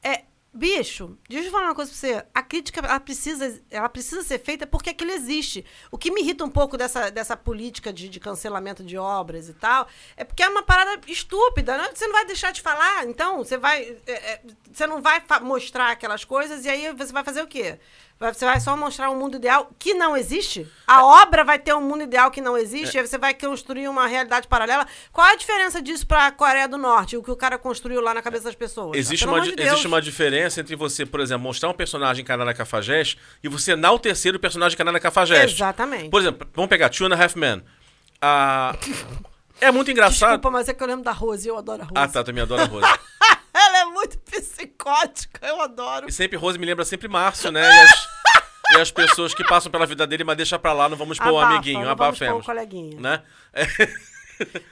é, 0.04 0.24
bicho, 0.52 1.16
deixa 1.30 1.50
eu 1.50 1.52
falar 1.52 1.66
uma 1.66 1.76
coisa 1.76 1.92
pra 1.92 2.00
você. 2.00 2.26
A 2.34 2.42
crítica, 2.42 2.80
ela 2.84 3.00
precisa, 3.00 3.62
ela 3.70 3.88
precisa 3.88 4.24
ser 4.24 4.40
feita 4.40 4.66
porque 4.66 4.90
aquilo 4.90 5.12
existe. 5.12 5.64
O 5.92 6.00
que 6.00 6.10
me 6.10 6.22
irrita 6.22 6.44
um 6.44 6.50
pouco 6.50 6.78
dessa, 6.78 7.12
dessa 7.12 7.38
política 7.38 7.94
de, 7.94 8.10
de 8.10 8.20
cancelamento 8.20 8.84
de 8.84 8.98
obras 8.98 9.48
e 9.48 9.54
tal, 9.54 9.88
é 10.18 10.24
porque 10.24 10.42
é 10.42 10.50
uma 10.50 10.64
parada 10.64 11.00
estúpida. 11.08 11.78
Né? 11.78 11.92
Você 11.94 12.08
não 12.08 12.14
vai 12.14 12.26
deixar 12.26 12.52
de 12.52 12.62
falar, 12.62 13.06
então 13.06 13.38
você 13.38 13.56
vai. 13.56 13.96
é, 14.08 14.12
é, 14.14 14.42
você 14.74 14.88
não 14.88 15.00
vai 15.00 15.22
mostrar 15.44 15.92
aquelas 15.92 16.26
coisas 16.26 16.66
e 16.66 16.70
aí 16.70 16.92
você 16.92 17.14
vai 17.14 17.24
fazer 17.24 17.44
o 17.44 17.48
quê? 17.48 17.78
Você 18.22 18.46
vai 18.46 18.60
só 18.60 18.78
mostrar 18.78 19.10
um 19.10 19.18
mundo 19.18 19.38
ideal 19.38 19.72
que 19.80 19.96
não 19.96 20.16
existe? 20.16 20.68
A 20.86 21.04
obra 21.04 21.44
vai 21.44 21.58
ter 21.58 21.74
um 21.74 21.82
mundo 21.82 22.04
ideal 22.04 22.30
que 22.30 22.40
não 22.40 22.56
existe? 22.56 22.98
Aí 23.00 23.08
você 23.08 23.18
vai 23.18 23.34
construir 23.34 23.88
uma 23.88 24.06
realidade 24.06 24.48
paralela? 24.48 24.86
Qual 25.12 25.26
é 25.26 25.32
a 25.32 25.36
diferença 25.36 25.82
disso 25.82 26.06
pra 26.06 26.32
Coreia 26.32 26.68
do 26.68 26.78
Norte? 26.78 27.18
O 27.18 27.24
que 27.24 27.32
o 27.32 27.36
cara 27.36 27.58
construiu 27.58 28.00
lá 28.00 28.14
na 28.14 28.22
cabeça 28.22 28.44
das 28.44 28.56
pessoas? 28.56 28.96
Existe 28.96 29.26
Pelo 29.26 29.38
uma, 29.38 29.44
de 29.44 29.60
existe 29.60 29.88
uma 29.88 30.02
diferença 30.02 30.62
entre 30.62 30.76
você, 30.76 31.04
por 31.04 31.20
exemplo, 31.20 31.42
mostrar 31.42 31.70
um 31.70 31.74
personagem 31.74 32.24
Canara 32.24 32.54
Cafajeste 32.54 33.18
e 33.44 33.48
você 33.48 33.72
enaltecer 33.72 34.36
o 34.36 34.40
personagem 34.40 34.78
Canara 34.78 35.00
Cafajeste. 35.00 35.56
Exatamente. 35.56 36.10
Por 36.10 36.22
exemplo, 36.22 36.48
vamos 36.54 36.70
pegar 36.70 36.90
Two 36.90 37.08
and 37.08 37.16
a 37.16 37.24
Half 37.24 37.36
Men. 37.36 37.64
A... 38.22 38.76
É 39.62 39.72
muito 39.72 39.92
engraçado. 39.92 40.30
Desculpa, 40.30 40.50
mas 40.50 40.68
é 40.68 40.74
que 40.74 40.82
eu 40.82 40.88
lembro 40.88 41.04
da 41.04 41.12
Rose, 41.12 41.48
eu 41.48 41.56
adoro 41.56 41.84
a 41.84 41.86
Rose. 41.86 41.94
Ah, 41.96 42.08
tá, 42.08 42.24
também 42.24 42.42
adoro 42.42 42.64
a 42.64 42.66
Rose. 42.66 42.88
Muito 44.02 44.18
psicótica, 44.20 45.46
eu 45.46 45.62
adoro. 45.62 46.10
E 46.10 46.12
sempre 46.12 46.36
Rose 46.38 46.58
me 46.58 46.66
lembra 46.66 46.84
sempre 46.84 47.08
Márcio, 47.08 47.52
né? 47.52 47.62
E 47.62 47.80
as, 47.80 48.08
e 48.72 48.82
as 48.82 48.92
pessoas 48.92 49.34
que 49.34 49.44
passam 49.44 49.72
pela 49.72 49.86
vida 49.86 50.08
dele, 50.08 50.24
mas 50.24 50.36
deixa 50.36 50.58
pra 50.58 50.74
lá, 50.74 50.90
não 50.90 50.98
vamos 50.98 51.18
expor 51.18 51.32
o 51.32 51.38
Abafa, 51.38 51.54
amiguinho, 51.56 51.86
não 51.86 51.96
vamos 51.96 52.14
expor 52.16 52.28
abafemos. 52.28 52.44
o 52.44 52.46
coleguinha. 52.46 53.00
Né? 53.00 53.24
É, 53.54 53.66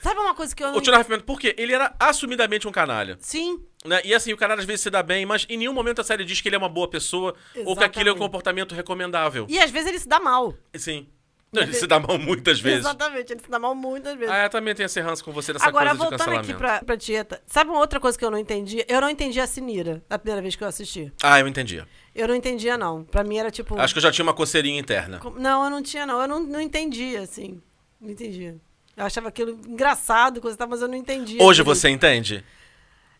Sabe 0.01 0.19
uma 0.19 0.33
coisa 0.33 0.55
que 0.55 0.63
eu 0.63 0.69
não... 0.69 0.77
o 0.77 0.81
Tino 0.81 1.03
Pimenta, 1.03 1.23
por 1.23 1.39
quê? 1.39 1.53
Ele 1.55 1.73
era 1.73 1.93
assumidamente 1.99 2.67
um 2.67 2.71
canalha. 2.71 3.17
Sim, 3.19 3.63
Né? 3.85 4.01
E 4.03 4.15
assim, 4.15 4.33
o 4.33 4.37
canalha 4.37 4.61
às 4.61 4.65
vezes 4.65 4.81
se 4.81 4.89
dá 4.89 5.03
bem, 5.03 5.27
mas 5.27 5.45
em 5.47 5.57
nenhum 5.57 5.73
momento 5.73 6.01
a 6.01 6.03
série 6.03 6.25
diz 6.25 6.41
que 6.41 6.49
ele 6.49 6.55
é 6.55 6.57
uma 6.57 6.69
boa 6.69 6.89
pessoa 6.89 7.35
ou 7.65 7.75
que 7.75 7.83
aquilo 7.83 8.09
é 8.09 8.11
um 8.11 8.15
Exatamente. 8.15 8.17
comportamento 8.17 8.73
recomendável. 8.73 9.45
e 9.47 9.59
às 9.59 9.69
vezes 9.69 9.89
ele 9.89 9.99
se 9.99 10.07
dá 10.07 10.19
mal. 10.19 10.55
Sim. 10.75 11.07
Não, 11.51 11.63
ele 11.63 11.73
se 11.73 11.87
dá 11.87 11.99
mal 11.99 12.17
muitas 12.19 12.59
vezes. 12.59 12.79
Exatamente, 12.79 13.33
ele 13.33 13.41
se 13.41 13.49
dá 13.49 13.57
mal 13.57 13.73
muitas 13.73 14.15
vezes. 14.15 14.33
Ah, 14.33 14.43
eu 14.43 14.49
também 14.49 14.75
tenho 14.75 14.85
esse 14.85 14.99
ranço 15.01 15.23
com 15.23 15.31
você 15.31 15.51
dessa 15.51 15.67
Agora, 15.67 15.89
coisa 15.89 16.03
de 16.03 16.09
voltando 16.09 16.37
aqui 16.37 16.53
pra, 16.53 16.83
pra 16.83 16.95
Tieta, 16.95 17.41
sabe 17.47 17.71
uma 17.71 17.79
outra 17.79 17.99
coisa 17.99 18.17
que 18.17 18.23
eu 18.23 18.29
não 18.29 18.37
entendi? 18.37 18.85
Eu 18.87 19.01
não 19.01 19.09
entendi 19.09 19.39
a 19.39 19.47
Sinira, 19.47 20.03
da 20.07 20.19
primeira 20.19 20.41
vez 20.41 20.55
que 20.55 20.63
eu 20.63 20.67
assisti. 20.67 21.11
Ah, 21.23 21.39
eu 21.39 21.47
entendi. 21.47 21.83
Eu 22.13 22.27
não 22.27 22.35
entendia, 22.35 22.77
não. 22.77 23.03
Pra 23.03 23.23
mim 23.23 23.37
era 23.37 23.49
tipo... 23.49 23.79
Acho 23.79 23.93
que 23.93 23.97
eu 23.97 24.03
já 24.03 24.11
tinha 24.11 24.23
uma 24.23 24.33
coceirinha 24.33 24.79
interna. 24.79 25.19
Não, 25.37 25.63
eu 25.63 25.69
não 25.69 25.81
tinha, 25.81 26.05
não. 26.05 26.21
Eu 26.21 26.27
não, 26.27 26.39
não 26.39 26.61
entendia, 26.61 27.21
assim. 27.21 27.61
Não 27.99 28.11
entendia. 28.11 28.57
Eu 28.95 29.05
achava 29.05 29.29
aquilo 29.29 29.51
engraçado, 29.65 30.41
coisa 30.41 30.57
mas 30.67 30.81
eu 30.81 30.87
não 30.87 30.95
entendia. 30.95 31.41
Hoje 31.41 31.63
você 31.63 31.89
entende? 31.89 32.43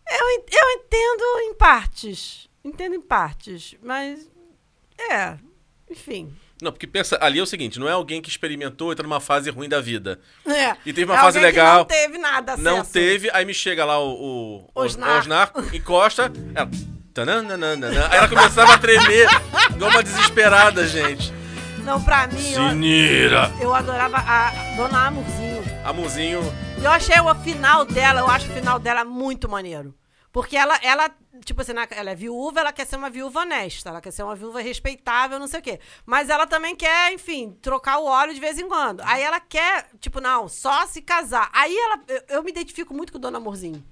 Eu, 0.08 0.44
eu 0.52 0.70
entendo 0.76 1.22
em 1.40 1.54
partes. 1.54 2.48
Entendo 2.62 2.94
em 2.94 3.00
partes. 3.00 3.74
Mas. 3.82 4.30
É. 5.10 5.38
Enfim. 5.90 6.34
Não, 6.62 6.72
porque 6.72 6.86
pensa, 6.86 7.18
ali 7.20 7.38
é 7.38 7.42
o 7.42 7.46
seguinte, 7.46 7.78
não 7.78 7.88
é 7.88 7.92
alguém 7.92 8.20
que 8.20 8.28
experimentou 8.28 8.92
e 8.92 8.96
tá 8.96 9.02
numa 9.02 9.20
fase 9.20 9.50
ruim 9.50 9.68
da 9.68 9.80
vida. 9.80 10.20
É. 10.46 10.76
E 10.84 10.92
teve 10.92 11.04
uma 11.04 11.16
É 11.16 11.20
fase 11.20 11.38
legal. 11.38 11.78
não 11.78 11.84
teve 11.84 12.18
nada 12.18 12.52
acesso. 12.52 12.64
Não 12.68 12.84
teve, 12.84 13.30
aí 13.32 13.44
me 13.44 13.54
chega 13.54 13.84
lá 13.84 13.98
o, 13.98 14.10
o 14.12 14.70
Osnar. 14.74 15.18
Osnar, 15.18 15.52
encosta, 15.72 16.30
ela... 16.54 16.70
tananana, 17.14 17.88
Aí 18.10 18.18
ela 18.18 18.28
começava 18.28 18.74
a 18.74 18.78
tremer, 18.78 19.28
igual 19.70 19.90
uma 19.90 20.02
desesperada, 20.02 20.86
gente. 20.86 21.32
Não, 21.84 22.00
pra 22.02 22.26
mim, 22.26 22.52
eu, 22.52 22.68
Sinira! 22.68 23.50
eu 23.60 23.74
adorava 23.74 24.18
a 24.18 24.52
Dona 24.76 25.06
Amorzinho. 25.06 25.64
Amorzinho, 25.84 26.54
eu 26.82 26.90
achei 26.90 27.18
o 27.18 27.34
final 27.36 27.84
dela, 27.86 28.20
eu 28.20 28.28
acho 28.28 28.46
o 28.50 28.52
final 28.54 28.78
dela 28.78 29.04
muito 29.04 29.48
maneiro. 29.48 29.94
Porque 30.32 30.56
ela, 30.56 30.78
ela 30.82 31.10
tipo 31.44 31.60
assim, 31.62 31.72
ela 31.90 32.10
é 32.10 32.14
viúva, 32.14 32.60
ela 32.60 32.72
quer 32.72 32.86
ser 32.86 32.96
uma 32.96 33.10
viúva 33.10 33.40
honesta, 33.40 33.88
ela 33.88 34.00
quer 34.00 34.10
ser 34.10 34.22
uma 34.22 34.36
viúva 34.36 34.60
respeitável, 34.60 35.38
não 35.38 35.46
sei 35.46 35.60
o 35.60 35.62
quê. 35.62 35.80
Mas 36.04 36.28
ela 36.28 36.46
também 36.46 36.76
quer, 36.76 37.12
enfim, 37.12 37.56
trocar 37.62 37.98
o 37.98 38.04
óleo 38.04 38.34
de 38.34 38.40
vez 38.40 38.58
em 38.58 38.68
quando. 38.68 39.00
Aí 39.04 39.22
ela 39.22 39.40
quer, 39.40 39.88
tipo, 40.00 40.20
não, 40.20 40.48
só 40.48 40.86
se 40.86 41.00
casar. 41.02 41.50
Aí 41.52 41.76
ela, 41.76 42.00
eu, 42.08 42.22
eu 42.28 42.42
me 42.42 42.50
identifico 42.50 42.94
muito 42.94 43.12
com 43.12 43.18
Dona 43.18 43.38
Amorzinho. 43.38 43.84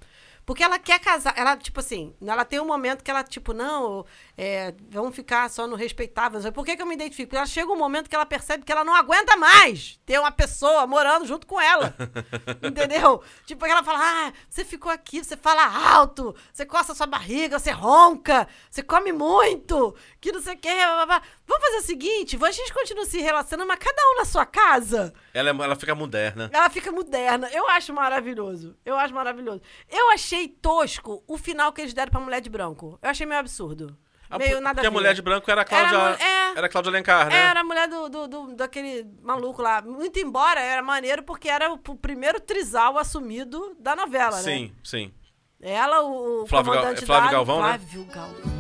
Porque 0.49 0.63
ela 0.63 0.79
quer 0.79 0.99
casar, 0.99 1.35
ela, 1.37 1.59
tipo 1.59 1.79
assim, 1.79 2.15
ela 2.27 2.43
tem 2.43 2.59
um 2.59 2.65
momento 2.65 3.05
que 3.05 3.11
ela, 3.11 3.23
tipo, 3.23 3.53
não, 3.53 4.07
é, 4.41 4.73
vamos 4.89 5.17
ficar 5.17 5.51
só 5.51 5.67
no 5.67 5.75
respeitável. 5.75 6.41
Por 6.53 6.65
que, 6.65 6.77
que 6.77 6.81
eu 6.83 6.87
me 6.87 6.95
identifico? 6.95 7.27
Porque 7.31 7.37
ela 7.37 7.45
chega 7.45 7.73
um 7.73 7.77
momento 7.77 8.09
que 8.09 8.15
ela 8.15 8.25
percebe 8.25 8.65
que 8.65 8.71
ela 8.71 8.85
não 8.85 8.95
aguenta 8.95 9.37
mais 9.37 9.99
ter 10.07 10.17
uma 10.21 10.31
pessoa 10.31 10.87
morando 10.87 11.27
junto 11.27 11.45
com 11.45 11.61
ela. 11.61 11.93
Entendeu? 12.63 13.21
Tipo, 13.45 13.67
ela 13.67 13.83
fala, 13.83 13.99
ah, 14.01 14.33
você 14.49 14.65
ficou 14.65 14.93
aqui, 14.93 15.25
você 15.25 15.37
fala 15.37 15.65
alto, 15.93 16.37
você 16.53 16.65
coça 16.65 16.93
a 16.93 16.95
sua 16.95 17.09
barriga, 17.09 17.59
você 17.59 17.73
ronca, 17.73 18.47
você 18.71 18.81
come 18.81 19.11
muito, 19.11 19.93
que 20.21 20.31
não 20.31 20.41
sei 20.41 20.55
o 20.55 20.59
quê. 20.59 20.73
blá, 20.73 20.95
blá, 20.95 21.07
blá. 21.07 21.23
Vamos 21.45 21.65
fazer 21.65 21.79
o 21.79 21.83
seguinte, 21.87 22.39
a 22.41 22.51
gente 22.53 22.73
continua 22.73 23.07
se 23.07 23.19
relacionando, 23.21 23.67
mas 23.67 23.79
cada 23.81 24.01
um 24.13 24.19
na 24.19 24.25
sua 24.25 24.47
casa. 24.47 25.13
ela, 25.35 25.51
é- 25.51 25.53
ela 25.65 25.75
fica 25.75 25.97
moderna. 25.97 26.49
Ela 26.53 26.71
fica 26.71 26.93
moderna. 26.93 27.49
Eu 27.53 27.69
acho 27.69 27.93
maravilhoso. 27.93 28.77
Eu 28.85 28.97
acho 28.97 29.13
maravilhoso. 29.13 29.61
Eu 29.91 30.11
achei 30.11 30.47
tosco 30.47 31.25
o 31.27 31.37
final 31.37 31.73
que 31.73 31.81
eles 31.81 31.93
deram 31.93 32.13
pra 32.13 32.21
mulher 32.21 32.41
de 32.41 32.49
branco. 32.49 32.97
Eu 33.03 33.11
achei 33.11 33.27
meio 33.27 33.41
absurdo. 33.41 33.99
Meio 34.37 34.61
nada 34.61 34.75
porque 34.75 34.87
a 34.87 34.91
mulher 34.91 35.15
de 35.15 35.23
branco 35.23 35.51
era 35.51 35.63
a 35.63 35.65
Cláudia, 35.65 35.97
Era 35.97 36.19
é. 36.23 36.53
era 36.59 36.69
Cláudia 36.69 36.91
Alencar, 36.91 37.29
né? 37.29 37.35
Era 37.37 37.61
a 37.61 37.65
mulher 37.65 37.89
do, 37.89 38.09
do, 38.09 38.29
do- 38.29 38.55
daquele 38.57 39.07
maluco 39.23 39.63
lá. 39.63 39.81
Muito 39.81 40.19
embora 40.19 40.61
era 40.61 40.83
maneiro 40.83 41.23
porque 41.23 41.49
era 41.49 41.73
o, 41.73 41.75
o 41.89 41.97
primeiro 41.97 42.39
trisal 42.41 42.99
assumido 42.99 43.75
da 43.81 43.97
novela, 43.97 44.37
né? 44.37 44.43
Sim, 44.43 44.73
sim. 44.85 45.13
Ela, 45.61 46.03
o, 46.03 46.43
o 46.43 46.47
Flávio 46.47 46.73
Gal- 46.73 46.97
Flávio 46.97 47.31
Galvão, 47.31 47.63
né? 47.63 47.79
Flávio 47.79 48.05
Galvão. 48.05 48.59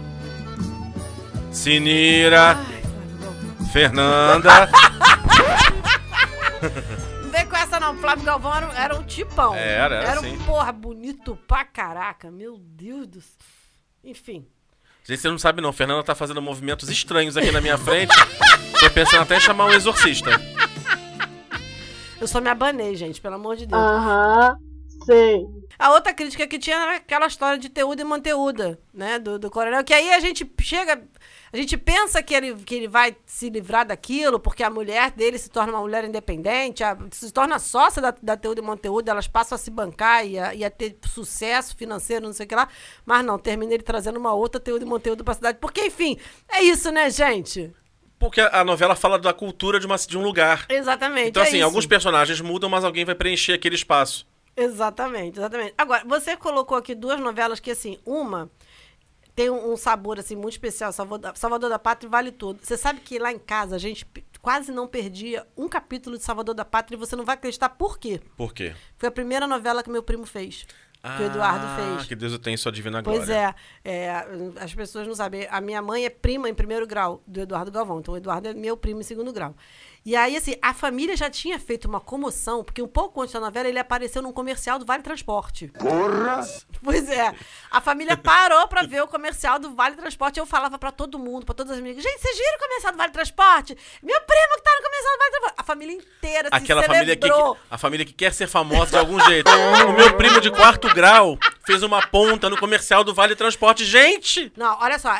Sinira, 1.52 2.50
Ai, 2.50 2.54
Flávio 2.54 3.20
Galvão. 3.20 3.66
Fernanda. 3.72 4.50
Não 7.22 7.30
vem 7.30 7.46
com 7.46 7.56
essa 7.56 7.78
não. 7.78 7.96
Flávio 7.98 8.24
Galvão 8.24 8.54
era, 8.56 8.72
era 8.74 8.94
um 8.96 9.02
tipão. 9.04 9.54
Era, 9.54 9.96
era 9.96 10.10
Era 10.10 10.20
um 10.20 10.24
sim. 10.24 10.38
porra 10.44 10.72
bonito 10.72 11.36
pra 11.46 11.64
caraca. 11.64 12.30
Meu 12.30 12.58
Deus 12.58 13.06
do 13.06 13.20
céu. 13.20 13.36
Enfim. 14.04 14.46
Gente, 15.08 15.22
você 15.22 15.30
não 15.30 15.38
sabe 15.38 15.62
não, 15.62 15.72
Fernanda 15.72 16.04
tá 16.04 16.14
fazendo 16.14 16.42
movimentos 16.42 16.90
estranhos 16.90 17.34
aqui 17.34 17.50
na 17.50 17.62
minha 17.62 17.78
frente. 17.78 18.14
Tô 18.78 18.90
pensando 18.90 19.22
até 19.22 19.38
em 19.38 19.40
chamar 19.40 19.64
um 19.64 19.72
exorcista. 19.72 20.28
Eu 22.20 22.28
só 22.28 22.42
me 22.42 22.50
abanei, 22.50 22.94
gente, 22.94 23.18
pelo 23.18 23.36
amor 23.36 23.56
de 23.56 23.64
Deus. 23.64 23.80
Aham, 23.80 24.58
sei. 25.06 25.46
A 25.78 25.92
outra 25.92 26.12
crítica 26.12 26.46
que 26.46 26.58
tinha 26.58 26.76
era 26.76 26.96
aquela 26.96 27.26
história 27.26 27.58
de 27.58 27.70
Teuda 27.70 28.02
e 28.02 28.04
Manteúda, 28.04 28.78
né? 28.92 29.18
Do, 29.18 29.38
do 29.38 29.50
coronel. 29.50 29.82
Que 29.82 29.94
aí 29.94 30.12
a 30.12 30.20
gente 30.20 30.46
chega. 30.60 31.02
A 31.52 31.56
gente 31.56 31.76
pensa 31.76 32.22
que 32.22 32.34
ele, 32.34 32.54
que 32.56 32.74
ele 32.74 32.88
vai 32.88 33.16
se 33.24 33.48
livrar 33.48 33.86
daquilo, 33.86 34.38
porque 34.38 34.62
a 34.62 34.70
mulher 34.70 35.10
dele 35.12 35.38
se 35.38 35.48
torna 35.48 35.72
uma 35.72 35.80
mulher 35.80 36.04
independente, 36.04 36.84
a- 36.84 36.96
se 37.10 37.32
torna 37.32 37.58
sócia 37.58 38.02
da, 38.02 38.14
da 38.22 38.36
Teuda 38.36 38.60
e 38.60 38.64
Manteúda, 38.64 39.10
elas 39.10 39.26
passam 39.26 39.56
a 39.56 39.58
se 39.58 39.70
bancar 39.70 40.26
e 40.26 40.38
a, 40.38 40.54
e 40.54 40.64
a 40.64 40.70
ter 40.70 40.96
sucesso 41.06 41.76
financeiro, 41.76 42.26
não 42.26 42.32
sei 42.32 42.44
o 42.44 42.48
que 42.48 42.54
lá. 42.54 42.68
Mas 43.06 43.24
não, 43.24 43.38
termina 43.38 43.72
ele 43.74 43.82
trazendo 43.82 44.18
uma 44.18 44.32
outra 44.34 44.60
Teuda 44.60 44.84
e 44.84 44.88
Manteúda 44.88 45.24
pra 45.24 45.34
cidade. 45.34 45.58
Porque, 45.60 45.86
enfim, 45.86 46.18
é 46.48 46.62
isso, 46.62 46.90
né, 46.90 47.08
gente? 47.10 47.72
Porque 48.18 48.40
a 48.40 48.60
a 48.60 48.64
novela 48.64 48.96
fala 48.96 49.18
da 49.18 49.32
cultura 49.32 49.78
de, 49.78 49.86
uma, 49.86 49.96
de 49.96 50.18
um 50.18 50.22
lugar. 50.22 50.66
Exatamente. 50.68 51.28
Então, 51.28 51.42
é 51.42 51.46
assim, 51.46 51.56
isso. 51.58 51.64
alguns 51.64 51.86
personagens 51.86 52.40
mudam, 52.40 52.68
mas 52.68 52.84
alguém 52.84 53.04
vai 53.04 53.14
preencher 53.14 53.52
aquele 53.52 53.76
espaço. 53.76 54.26
Exatamente, 54.56 55.38
exatamente. 55.38 55.72
Agora, 55.78 56.02
você 56.04 56.36
colocou 56.36 56.76
aqui 56.76 56.92
duas 56.94 57.20
novelas 57.20 57.60
que, 57.60 57.70
assim, 57.70 57.96
uma 58.04 58.50
tem 59.38 59.50
um, 59.50 59.72
um 59.72 59.76
sabor, 59.76 60.18
assim, 60.18 60.34
muito 60.34 60.54
especial, 60.54 60.92
Salvador 60.92 61.30
da, 61.30 61.34
Salvador 61.36 61.70
da 61.70 61.78
Pátria 61.78 62.10
Vale 62.10 62.32
Tudo. 62.32 62.58
Você 62.60 62.76
sabe 62.76 62.98
que 62.98 63.20
lá 63.20 63.32
em 63.32 63.38
casa 63.38 63.76
a 63.76 63.78
gente 63.78 64.04
quase 64.42 64.72
não 64.72 64.88
perdia 64.88 65.46
um 65.56 65.68
capítulo 65.68 66.18
de 66.18 66.24
Salvador 66.24 66.56
da 66.56 66.64
Pátria 66.64 66.96
e 66.96 66.98
você 66.98 67.14
não 67.14 67.24
vai 67.24 67.36
acreditar 67.36 67.68
por 67.68 68.00
quê. 68.00 68.20
Por 68.36 68.52
quê? 68.52 68.74
Foi 68.96 69.08
a 69.08 69.12
primeira 69.12 69.46
novela 69.46 69.80
que 69.84 69.90
meu 69.90 70.02
primo 70.02 70.26
fez, 70.26 70.66
que 71.00 71.22
o 71.22 71.26
Eduardo 71.26 71.66
fez. 71.76 72.02
Ah, 72.02 72.08
que 72.08 72.16
Deus 72.16 72.32
o 72.32 72.38
tenha 72.40 72.58
sua 72.58 72.72
divina 72.72 73.00
glória. 73.00 73.20
Pois 73.20 73.30
é, 73.30 73.54
é, 73.84 74.26
as 74.60 74.74
pessoas 74.74 75.06
não 75.06 75.14
sabem. 75.14 75.46
A 75.48 75.60
minha 75.60 75.80
mãe 75.80 76.04
é 76.04 76.10
prima 76.10 76.48
em 76.48 76.54
primeiro 76.54 76.84
grau 76.84 77.22
do 77.24 77.40
Eduardo 77.40 77.70
Galvão. 77.70 78.00
Então, 78.00 78.14
o 78.14 78.16
Eduardo 78.16 78.48
é 78.48 78.54
meu 78.54 78.76
primo 78.76 78.98
em 78.98 79.04
segundo 79.04 79.32
grau. 79.32 79.54
E 80.04 80.16
aí, 80.16 80.36
assim, 80.36 80.54
a 80.62 80.72
família 80.72 81.16
já 81.16 81.28
tinha 81.28 81.58
feito 81.58 81.86
uma 81.86 82.00
comoção, 82.00 82.64
porque 82.64 82.80
um 82.80 82.88
pouco 82.88 83.20
antes 83.20 83.34
da 83.34 83.40
novela 83.40 83.68
ele 83.68 83.78
apareceu 83.78 84.22
num 84.22 84.32
comercial 84.32 84.78
do 84.78 84.86
Vale 84.86 85.02
Transporte. 85.02 85.68
Porra! 85.78 86.40
Pois 86.82 87.08
é. 87.10 87.34
A 87.70 87.80
família 87.80 88.16
parou 88.16 88.66
pra 88.68 88.82
ver 88.82 89.02
o 89.02 89.08
comercial 89.08 89.58
do 89.58 89.74
Vale 89.74 89.96
Transporte. 89.96 90.38
Eu 90.38 90.46
falava 90.46 90.78
pra 90.78 90.90
todo 90.92 91.18
mundo, 91.18 91.44
pra 91.44 91.54
todas 91.54 91.72
as 91.72 91.78
amigas: 91.78 92.02
gente, 92.02 92.20
vocês 92.20 92.36
viram 92.36 92.56
o 92.56 92.60
comercial 92.60 92.92
do 92.92 92.98
Vale 92.98 93.12
Transporte? 93.12 93.76
Meu 94.02 94.20
primo 94.22 94.54
que 94.56 94.62
tá 94.62 94.70
no 94.76 94.82
comercial 94.82 95.12
do 95.12 95.18
Vale 95.18 95.30
Transporte. 95.30 95.54
A 95.58 95.64
família 95.64 95.94
inteira 95.94 96.48
se 96.48 96.54
Aquela 96.54 96.82
família 96.84 97.16
que, 97.16 97.26
celebrou. 97.26 97.56
a 97.70 97.78
família 97.78 98.06
que 98.06 98.12
quer 98.12 98.32
ser 98.32 98.46
famosa 98.46 98.92
de 98.92 98.96
algum 98.98 99.20
jeito. 99.20 99.50
o 99.50 99.92
meu 99.92 100.16
primo 100.16 100.40
de 100.40 100.50
quarto 100.50 100.88
grau 100.94 101.36
fez 101.66 101.82
uma 101.82 102.06
ponta 102.06 102.48
no 102.48 102.56
comercial 102.56 103.04
do 103.04 103.12
Vale 103.12 103.34
Transporte. 103.36 103.84
Gente! 103.84 104.52
Não, 104.56 104.78
olha 104.80 104.98
só. 104.98 105.12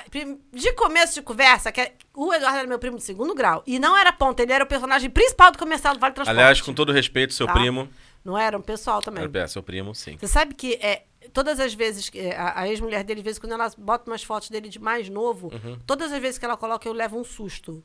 De 0.52 0.72
começo 0.72 1.14
de 1.14 1.22
conversa, 1.22 1.70
que 1.72 1.80
é- 1.80 1.92
o 2.26 2.34
Eduardo 2.34 2.58
era 2.58 2.66
meu 2.68 2.78
primo 2.78 2.96
de 2.96 3.02
segundo 3.04 3.34
grau. 3.34 3.62
E 3.66 3.78
não 3.78 3.96
era 3.96 4.12
ponta, 4.12 4.42
ele 4.42 4.52
era 4.52 4.64
o 4.64 4.66
personagem 4.66 5.08
principal 5.10 5.52
do 5.52 5.58
comercial 5.58 5.94
do 5.94 6.00
Vale 6.00 6.14
Transporte. 6.14 6.38
Aliás, 6.38 6.60
com 6.60 6.72
todo 6.74 6.90
respeito, 6.92 7.32
seu 7.32 7.46
Tá? 7.46 7.52
primo. 7.52 7.88
Não 8.24 8.36
era 8.36 8.58
um 8.58 8.60
pessoal 8.60 9.00
também. 9.00 9.28
É, 9.32 9.46
seu 9.46 9.62
primo, 9.62 9.94
sim. 9.94 10.16
Você 10.18 10.26
sabe 10.26 10.52
que 10.54 10.74
é, 10.82 11.04
todas 11.32 11.60
as 11.60 11.72
vezes, 11.72 12.10
que, 12.10 12.18
é, 12.18 12.36
a, 12.36 12.60
a 12.60 12.68
ex-mulher 12.68 13.04
dele, 13.04 13.20
de 13.20 13.24
vez 13.24 13.36
em 13.36 13.40
quando 13.40 13.52
ela 13.52 13.70
bota 13.78 14.10
umas 14.10 14.22
fotos 14.22 14.50
dele 14.50 14.68
de 14.68 14.78
mais 14.78 15.08
novo, 15.08 15.52
Uhum. 15.52 15.78
todas 15.86 16.12
as 16.12 16.20
vezes 16.20 16.38
que 16.38 16.44
ela 16.44 16.56
coloca, 16.56 16.86
eu 16.88 16.92
levo 16.92 17.18
um 17.18 17.24
susto. 17.24 17.82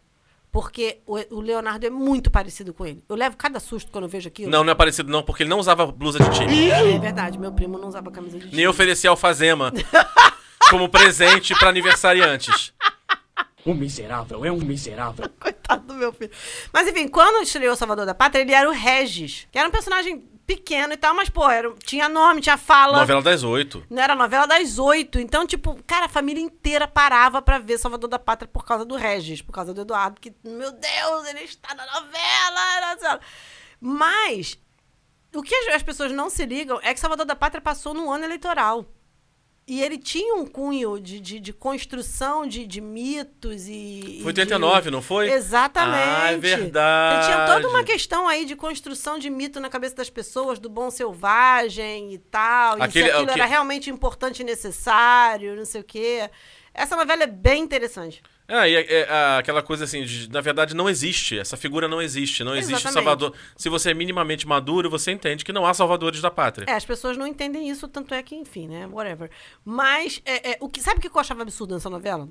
Porque 0.51 0.99
o, 1.07 1.17
o 1.35 1.41
Leonardo 1.41 1.85
é 1.85 1.89
muito 1.89 2.29
parecido 2.29 2.73
com 2.73 2.85
ele. 2.85 3.03
Eu 3.09 3.15
levo 3.15 3.35
cada 3.37 3.59
susto 3.59 3.89
quando 3.91 4.03
eu 4.03 4.09
vejo 4.09 4.27
aquilo. 4.27 4.51
Não, 4.51 4.63
não 4.63 4.71
é 4.71 4.75
parecido 4.75 5.11
não, 5.11 5.23
porque 5.23 5.43
ele 5.43 5.49
não 5.49 5.57
usava 5.59 5.85
blusa 5.87 6.19
de 6.19 6.29
time. 6.31 6.69
É 6.69 6.97
verdade, 6.99 7.39
meu 7.39 7.51
primo 7.51 7.77
não 7.79 7.87
usava 7.87 8.11
camisa 8.11 8.37
de 8.37 8.45
Nem 8.45 8.51
time. 8.51 8.67
oferecia 8.67 9.09
alfazema 9.09 9.71
como 10.69 10.89
presente 10.89 11.55
pra 11.57 11.69
aniversariantes. 11.69 12.73
Um 13.65 13.73
miserável, 13.73 14.43
é 14.43 14.51
um 14.51 14.57
miserável. 14.57 15.29
Coitado 15.39 15.87
do 15.87 15.93
meu 15.93 16.11
filho. 16.11 16.31
Mas 16.71 16.87
enfim, 16.87 17.07
quando 17.07 17.43
estreou 17.43 17.75
Salvador 17.75 18.05
da 18.05 18.13
Pátria, 18.13 18.41
ele 18.41 18.53
era 18.53 18.67
o 18.67 18.73
Regis, 18.73 19.47
que 19.51 19.57
era 19.57 19.67
um 19.67 19.71
personagem 19.71 20.29
pequeno 20.45 20.93
e 20.93 20.97
tal, 20.97 21.15
mas, 21.15 21.29
pô, 21.29 21.49
era, 21.49 21.73
tinha 21.85 22.09
nome, 22.09 22.41
tinha 22.41 22.57
fala. 22.57 22.99
Novela 22.99 23.21
das 23.21 23.43
oito. 23.43 23.83
Não 23.89 24.01
era 24.01 24.15
novela 24.15 24.45
das 24.45 24.77
oito. 24.77 25.19
Então, 25.19 25.47
tipo, 25.47 25.81
cara, 25.87 26.05
a 26.05 26.09
família 26.09 26.41
inteira 26.41 26.87
parava 26.87 27.41
pra 27.41 27.59
ver 27.59 27.77
Salvador 27.77 28.09
da 28.09 28.19
Pátria 28.19 28.47
por 28.51 28.65
causa 28.65 28.85
do 28.85 28.95
Regis, 28.95 29.41
por 29.41 29.53
causa 29.53 29.73
do 29.73 29.81
Eduardo, 29.81 30.19
que, 30.19 30.33
meu 30.43 30.71
Deus, 30.71 31.27
ele 31.29 31.41
está 31.41 31.73
na 31.73 31.85
novela. 31.85 32.81
na 32.81 32.95
novela. 32.95 33.19
Mas 33.79 34.57
o 35.33 35.41
que 35.41 35.55
as, 35.55 35.75
as 35.75 35.83
pessoas 35.83 36.11
não 36.11 36.29
se 36.29 36.45
ligam 36.45 36.79
é 36.83 36.93
que 36.93 36.99
Salvador 36.99 37.25
da 37.25 37.35
Pátria 37.35 37.61
passou 37.61 37.93
num 37.93 38.11
ano 38.11 38.25
eleitoral. 38.25 38.85
E 39.65 39.81
ele 39.81 39.97
tinha 39.97 40.35
um 40.35 40.45
cunho 40.45 40.99
de, 40.99 41.21
de, 41.21 41.39
de 41.39 41.53
construção 41.53 42.45
de, 42.45 42.67
de 42.67 42.81
mitos 42.81 43.65
e. 43.69 44.19
Foi 44.21 44.31
e 44.31 44.33
de- 44.33 44.41
89, 44.41 44.91
não 44.91 45.01
foi? 45.01 45.31
Exatamente. 45.31 46.03
Ah, 46.09 46.31
é 46.33 46.37
verdade. 46.37 47.25
Você 47.25 47.31
tinha 47.31 47.45
toda 47.45 47.69
uma 47.69 47.83
questão 47.83 48.27
aí 48.27 48.43
de 48.45 48.57
construção 48.57 49.17
de 49.17 49.29
mito 49.29 49.61
na 49.61 49.69
cabeça 49.69 49.95
das 49.95 50.09
pessoas, 50.09 50.59
do 50.59 50.69
bom 50.69 50.91
selvagem 50.91 52.13
e 52.13 52.17
tal. 52.17 52.81
Aquele- 52.81 53.05
e 53.05 53.07
se 53.07 53.11
aquilo 53.11 53.23
o 53.23 53.33
que- 53.33 53.39
era 53.39 53.45
realmente 53.45 53.89
importante 53.89 54.41
e 54.41 54.43
necessário, 54.43 55.55
não 55.55 55.65
sei 55.65 55.79
o 55.79 55.83
quê. 55.83 56.29
Essa 56.73 56.95
novela 56.97 57.23
é 57.23 57.27
bem 57.27 57.63
interessante. 57.63 58.21
É, 58.47 58.69
e 58.69 58.75
é- 58.75 58.91
é, 59.01 59.37
aquela 59.39 59.61
coisa 59.61 59.85
assim, 59.85 60.03
de- 60.03 60.29
na 60.29 60.41
verdade 60.41 60.75
não 60.75 60.89
existe, 60.89 61.39
essa 61.39 61.55
figura 61.55 61.87
não 61.87 62.01
existe, 62.01 62.43
não 62.43 62.53
existe 62.55 62.73
Exatamente. 62.73 62.93
Salvador. 62.93 63.33
Se 63.55 63.69
você 63.69 63.91
é 63.91 63.93
minimamente 63.93 64.45
maduro, 64.47 64.89
você 64.89 65.11
entende 65.11 65.45
que 65.45 65.53
não 65.53 65.65
há 65.65 65.73
salvadores 65.73 66.19
da 66.21 66.29
pátria. 66.29 66.65
É, 66.69 66.73
as 66.73 66.85
pessoas 66.85 67.15
não 67.17 67.25
entendem 67.25 67.69
isso, 67.69 67.87
tanto 67.87 68.13
é 68.13 68.21
que, 68.21 68.35
enfim, 68.35 68.67
né? 68.67 68.85
Whatever. 68.87 69.29
Mas, 69.63 70.21
é, 70.25 70.51
é, 70.51 70.57
o 70.59 70.67
que, 70.67 70.81
sabe 70.81 70.97
o 70.97 71.01
que 71.01 71.07
eu 71.07 71.19
achava 71.21 71.41
absurdo 71.41 71.73
nessa 71.73 71.89
novela? 71.89 72.27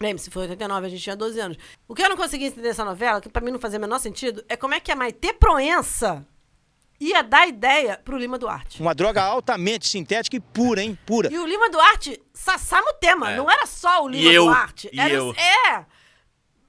Lembre-se, 0.00 0.30
foi 0.30 0.42
89, 0.42 0.86
a 0.86 0.90
gente 0.90 1.02
tinha 1.02 1.16
12 1.16 1.40
anos. 1.40 1.56
O 1.88 1.94
que 1.94 2.02
eu 2.02 2.08
não 2.08 2.16
conseguia 2.16 2.46
entender 2.48 2.68
nessa 2.68 2.84
novela, 2.84 3.20
que 3.20 3.28
pra 3.28 3.42
mim 3.42 3.50
não 3.50 3.58
fazia 3.58 3.78
o 3.78 3.80
menor 3.80 3.98
sentido, 3.98 4.44
é 4.48 4.56
como 4.56 4.74
é 4.74 4.80
que 4.80 4.92
a 4.92 4.96
Maite 4.96 5.32
Proença 5.32 6.24
ia 7.00 7.22
dar 7.22 7.46
ideia 7.46 8.00
pro 8.04 8.16
Lima 8.18 8.38
Duarte. 8.38 8.80
Uma 8.80 8.94
droga 8.94 9.22
altamente 9.22 9.86
sintética 9.86 10.36
e 10.36 10.40
pura, 10.40 10.82
hein? 10.82 10.98
Pura. 11.06 11.32
E 11.32 11.38
o 11.38 11.46
Lima 11.46 11.70
Duarte, 11.70 12.20
Sassamo 12.32 12.92
tema, 13.00 13.32
É. 13.32 13.36
não 13.36 13.50
era 13.50 13.66
só 13.66 14.04
o 14.04 14.08
Lima 14.08 14.30
E 14.30 14.34
eu, 14.34 14.44
Duarte. 14.46 14.88
e 14.92 15.00
era, 15.00 15.12
eu. 15.14 15.34
É. 15.34 15.84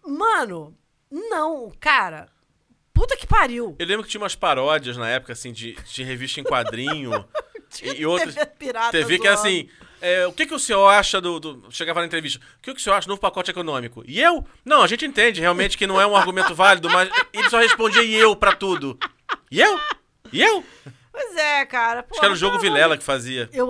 Mano, 0.06 0.76
não, 1.12 1.72
cara. 1.80 2.28
Puta 2.94 3.16
que 3.16 3.26
pariu. 3.28 3.76
Eu 3.80 3.86
lembro 3.86 4.04
que 4.04 4.10
tinha 4.10 4.22
umas 4.22 4.36
paródias 4.36 4.98
na 4.98 5.08
época, 5.08 5.34
assim, 5.34 5.52
de, 5.54 5.74
de 5.74 6.04
revista 6.04 6.40
em 6.40 6.44
quadrinho. 6.44 7.26
e, 7.82 8.02
e 8.02 8.06
outras. 8.06 8.34
TV 8.36 8.46
pirata 8.58 8.92
TV 8.92 9.20
que 9.20 9.28
é 9.28 9.36
zoando. 9.36 9.48
assim. 9.48 9.70
é, 10.02 10.28
o 10.28 10.34
que, 10.34 10.46
que 10.46 10.54
o 10.54 10.60
senhor 10.60 10.88
acha 10.88 11.22
do, 11.22 11.40
do- 11.40 11.68
Chegava 11.72 12.02
na 12.02 12.06
entrevista. 12.08 12.40
O 12.58 12.62
que, 12.62 12.74
que 12.74 12.80
o 12.80 12.84
senhor 12.84 12.96
acha 12.96 13.08
do 13.08 13.12
novo 13.12 13.22
pacote 13.22 13.52
econômico? 13.52 14.04
E 14.06 14.20
eu? 14.20 14.46
Não, 14.66 14.82
a 14.82 14.88
gente 14.88 15.06
entende 15.06 15.40
realmente 15.40 15.78
que 15.78 15.88
não 15.88 16.00
é 16.02 16.06
um 16.06 16.16
argumento 16.16 16.54
válido, 16.54 16.90
mas 16.90 17.10
ele 17.32 17.50
só 17.50 17.60
respondia 17.60 18.04
e 18.04 18.14
eu 18.16 18.36
pra 18.36 18.54
tudo. 18.54 18.98
E 19.50 19.62
eu? 19.62 19.80
E 20.32 20.42
eu? 20.42 20.64
Pois 21.12 21.36
é, 21.36 21.66
cara. 21.66 22.06
Acho 22.10 22.20
que 22.20 22.26
era 22.26 22.34
o 22.34 22.38
jogo 22.38 22.60
Vilela 22.60 22.98
que 22.98 23.04
fazia. 23.04 23.50
Eu, 23.52 23.70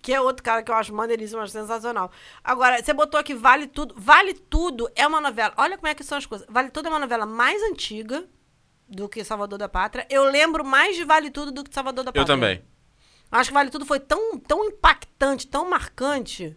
que 0.00 0.12
é 0.12 0.20
outro 0.20 0.42
cara 0.42 0.62
que 0.62 0.70
eu 0.70 0.74
acho 0.74 0.94
maneiríssimo, 0.94 1.40
acho 1.40 1.52
sensacional. 1.52 2.10
Agora, 2.42 2.82
você 2.82 2.92
botou 2.92 3.18
aqui 3.18 3.34
Vale 3.34 3.66
Tudo. 3.66 3.94
Vale 3.96 4.34
Tudo 4.34 4.88
é 4.94 5.06
uma 5.06 5.20
novela. 5.20 5.52
Olha 5.56 5.76
como 5.76 5.88
é 5.88 5.94
que 5.94 6.04
são 6.04 6.18
as 6.18 6.26
coisas. 6.26 6.46
Vale 6.48 6.70
Tudo 6.70 6.86
é 6.86 6.90
uma 6.90 6.98
novela 6.98 7.26
mais 7.26 7.60
antiga 7.62 8.24
do 8.88 9.08
que 9.08 9.24
Salvador 9.24 9.58
da 9.58 9.68
Pátria. 9.68 10.06
Eu 10.10 10.24
lembro 10.30 10.64
mais 10.64 10.94
de 10.94 11.04
Vale 11.04 11.30
Tudo 11.30 11.50
do 11.50 11.64
que 11.64 11.74
Salvador 11.74 12.04
da 12.04 12.12
Pátria. 12.12 12.22
Eu 12.22 12.26
também. 12.26 12.62
Acho 13.30 13.50
que 13.50 13.54
Vale 13.54 13.70
Tudo 13.70 13.86
foi 13.86 13.98
tão, 13.98 14.38
tão 14.38 14.64
impactante, 14.64 15.46
tão 15.46 15.68
marcante, 15.68 16.56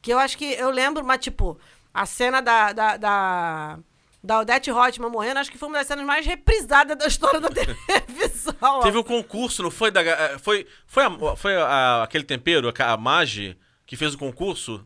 que 0.00 0.12
eu 0.12 0.18
acho 0.18 0.38
que 0.38 0.44
eu 0.44 0.70
lembro, 0.70 1.04
mas 1.04 1.18
tipo, 1.18 1.58
a 1.92 2.06
cena 2.06 2.40
da, 2.40 2.72
da, 2.72 2.96
da, 2.96 3.78
da 4.22 4.40
Odete 4.40 4.70
Roitman 4.70 5.10
morrendo, 5.10 5.38
acho 5.38 5.50
que 5.50 5.58
foi 5.58 5.68
uma 5.68 5.78
das 5.78 5.86
cenas 5.86 6.04
mais 6.04 6.26
reprisadas 6.26 6.96
da 6.98 7.06
história 7.06 7.40
da 7.40 7.48
televisão. 7.50 8.80
Teve 8.82 8.98
o 8.98 9.04
concurso, 9.04 9.62
não 9.62 9.70
foi 9.70 9.90
da. 9.90 10.02
eh, 10.02 10.38
Foi, 10.38 10.66
foi, 10.86 11.04
a- 11.04 11.36
foi 11.36 11.56
a- 11.56 12.02
aquele 12.02 12.24
tempero, 12.24 12.68
a, 12.76 12.92
a 12.92 12.96
Magi, 12.96 13.56
que 13.86 13.96
fez 13.96 14.14
o 14.14 14.18
concurso? 14.18 14.84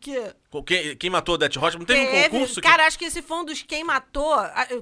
que... 0.00 0.34
Quem, 0.66 0.96
quem 0.96 1.08
matou 1.08 1.36
o 1.36 1.38
Death 1.38 1.56
Hot? 1.56 1.78
Não 1.78 1.86
teve, 1.86 2.00
um 2.00 2.22
concurso? 2.30 2.60
que- 2.60 2.68
Cara, 2.68 2.86
acho 2.86 2.98
que 2.98 3.04
esse 3.04 3.22
foi 3.22 3.36
um 3.38 3.44
dos 3.44 3.62
quem 3.62 3.84
matou. 3.84 4.34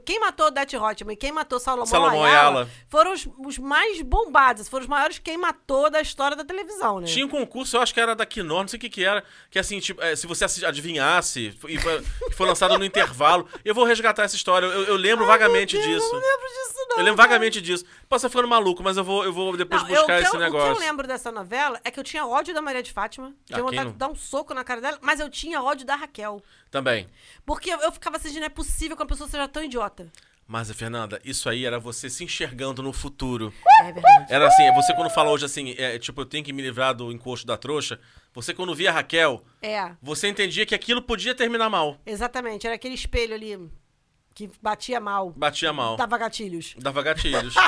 Quem 0.05 0.19
matou 0.19 0.47
o 0.47 0.51
Dutch 0.51 0.73
Hotman 0.75 1.13
e 1.13 1.17
quem 1.17 1.31
matou 1.31 1.61
Salomão, 1.61 1.87
Salomão 1.87 2.25
Ayala, 2.25 2.39
Ayala. 2.63 2.71
foram 2.89 3.13
os, 3.13 3.29
os 3.39 3.59
mais 3.59 4.01
bombados, 4.03 4.69
foram 4.69 4.83
os 4.85 4.89
maiores 4.89 5.19
quem 5.19 5.37
matou 5.37 5.91
da 5.91 6.01
história 6.01 6.37
da 6.37 6.45
televisão, 6.45 7.01
né? 7.01 7.07
Tinha 7.07 7.27
um 7.27 7.29
concurso, 7.29 7.77
eu 7.77 7.83
acho 7.83 7.93
que 7.95 8.01
era 8.01 8.17
da 8.17 8.25
Knorr, 8.25 8.63
não 8.63 8.69
sei 8.69 8.79
o 8.79 8.81
que 8.81 8.89
que 8.89 9.05
era, 9.05 9.23
que 9.51 9.59
assim, 9.59 9.79
tipo, 9.79 10.01
eh, 10.03 10.17
se 10.17 10.27
você 10.27 10.45
adivinhasse, 10.85 11.55
e 11.69 11.79
foi, 11.79 12.01
que 12.01 12.35
foi 12.35 12.47
lançado 12.47 12.77
no 12.79 12.85
intervalo, 12.85 13.47
eu 13.65 13.75
vou 13.75 13.85
resgatar 13.85 14.23
essa 14.25 14.37
história, 14.37 14.67
eu, 14.67 14.85
eu 14.85 14.97
lembro 14.97 15.27
vagamente 15.27 15.77
Meu 15.77 15.87
Deus, 15.87 16.03
disso. 16.03 16.15
Eu 16.17 16.21
não 16.21 16.29
lembro 16.29 16.47
disso, 16.49 16.75
não. 16.89 16.97
Eu 16.99 17.05
lembro 17.05 17.17
cara. 17.17 17.29
vagamente 17.29 17.61
disso. 17.61 17.85
Posso 18.09 18.27
estar 18.27 18.31
ficando 18.31 18.49
maluco, 18.49 18.83
mas 18.83 18.97
eu 18.97 19.05
vou, 19.05 19.25
eu 19.25 19.33
vou 19.33 19.57
depois 19.57 19.83
Não, 19.83 19.91
eu- 19.91 19.97
buscar 19.97 20.19
que 20.19 20.25
esse 20.27 20.35
eu- 20.35 20.41
negócio. 20.41 20.71
O 20.73 20.77
que 20.77 20.83
eu 20.83 20.87
lembro 20.87 21.07
dessa 21.07 21.31
novela 21.31 21.81
é 21.85 21.91
que 21.91 22.01
eu 22.01 22.05
tinha 22.05 22.27
ódio 22.27 22.53
da 22.55 22.61
Maria 22.63 22.83
de 22.83 22.93
Fátima. 22.93 23.33
Tinha 23.47 23.59
Ah, 23.59 23.63
vontade 23.63 23.85
não? 23.85 23.93
de 23.93 23.99
dar 23.99 24.09
um 24.09 24.15
soco 24.17 24.53
na 24.55 24.65
cara 24.65 24.81
dela, 24.81 24.99
mas 25.01 25.21
eu 25.21 25.29
tinha 25.31 25.60
ódio 25.62 25.87
da 25.87 25.94
Raquel. 25.96 26.42
Também. 26.70 27.09
Porque 27.44 27.70
eu, 27.70 27.81
eu 27.81 27.92
ficava 27.92 28.16
assim, 28.16 28.38
não 28.38 28.46
é 28.46 28.49
possível 28.49 28.96
que 28.96 29.03
uma 29.03 29.09
pessoa 29.09 29.29
seja 29.29 29.46
tão 29.49 29.62
idiota. 29.64 30.11
Mas, 30.46 30.68
Fernanda, 30.73 31.20
isso 31.25 31.49
aí 31.49 31.64
era 31.64 31.79
você 31.79 32.11
se 32.11 32.25
enxergando 32.25 32.83
no 32.83 32.92
futuro. 32.92 33.55
É 33.83 33.92
verdade. 33.92 34.27
Era 34.33 34.49
assim, 34.49 34.68
você 34.75 34.92
quando 34.94 35.09
fala 35.11 35.31
hoje 35.31 35.44
assim, 35.44 35.75
é, 35.79 35.96
tipo, 35.96 36.20
eu 36.23 36.25
tenho 36.27 36.42
que 36.44 36.53
me 36.53 36.61
livrar 36.61 36.92
do 36.92 37.12
encosto 37.12 37.46
da 37.46 37.57
trouxa, 37.57 38.01
você 38.35 38.53
quando 38.53 38.75
via 38.75 38.90
a 38.90 38.92
Raquel, 38.94 39.44
É, 39.62 39.92
você 40.03 40.27
entendia 40.29 40.66
que 40.66 40.75
aquilo 40.75 41.03
podia 41.03 41.37
terminar 41.37 41.70
mal. 41.70 41.96
exatamente. 42.05 42.66
Era 42.66 42.75
aquele 42.75 42.94
espelho 42.94 43.33
ali 43.33 43.70
que 44.35 44.51
batia 44.61 44.99
mal. 44.99 45.31
Batia 45.37 45.73
mal. 45.73 45.96
Dava 45.96 46.18
gatilhos. 46.18 46.75
Dava 46.79 47.01
gatilhos. 47.01 47.55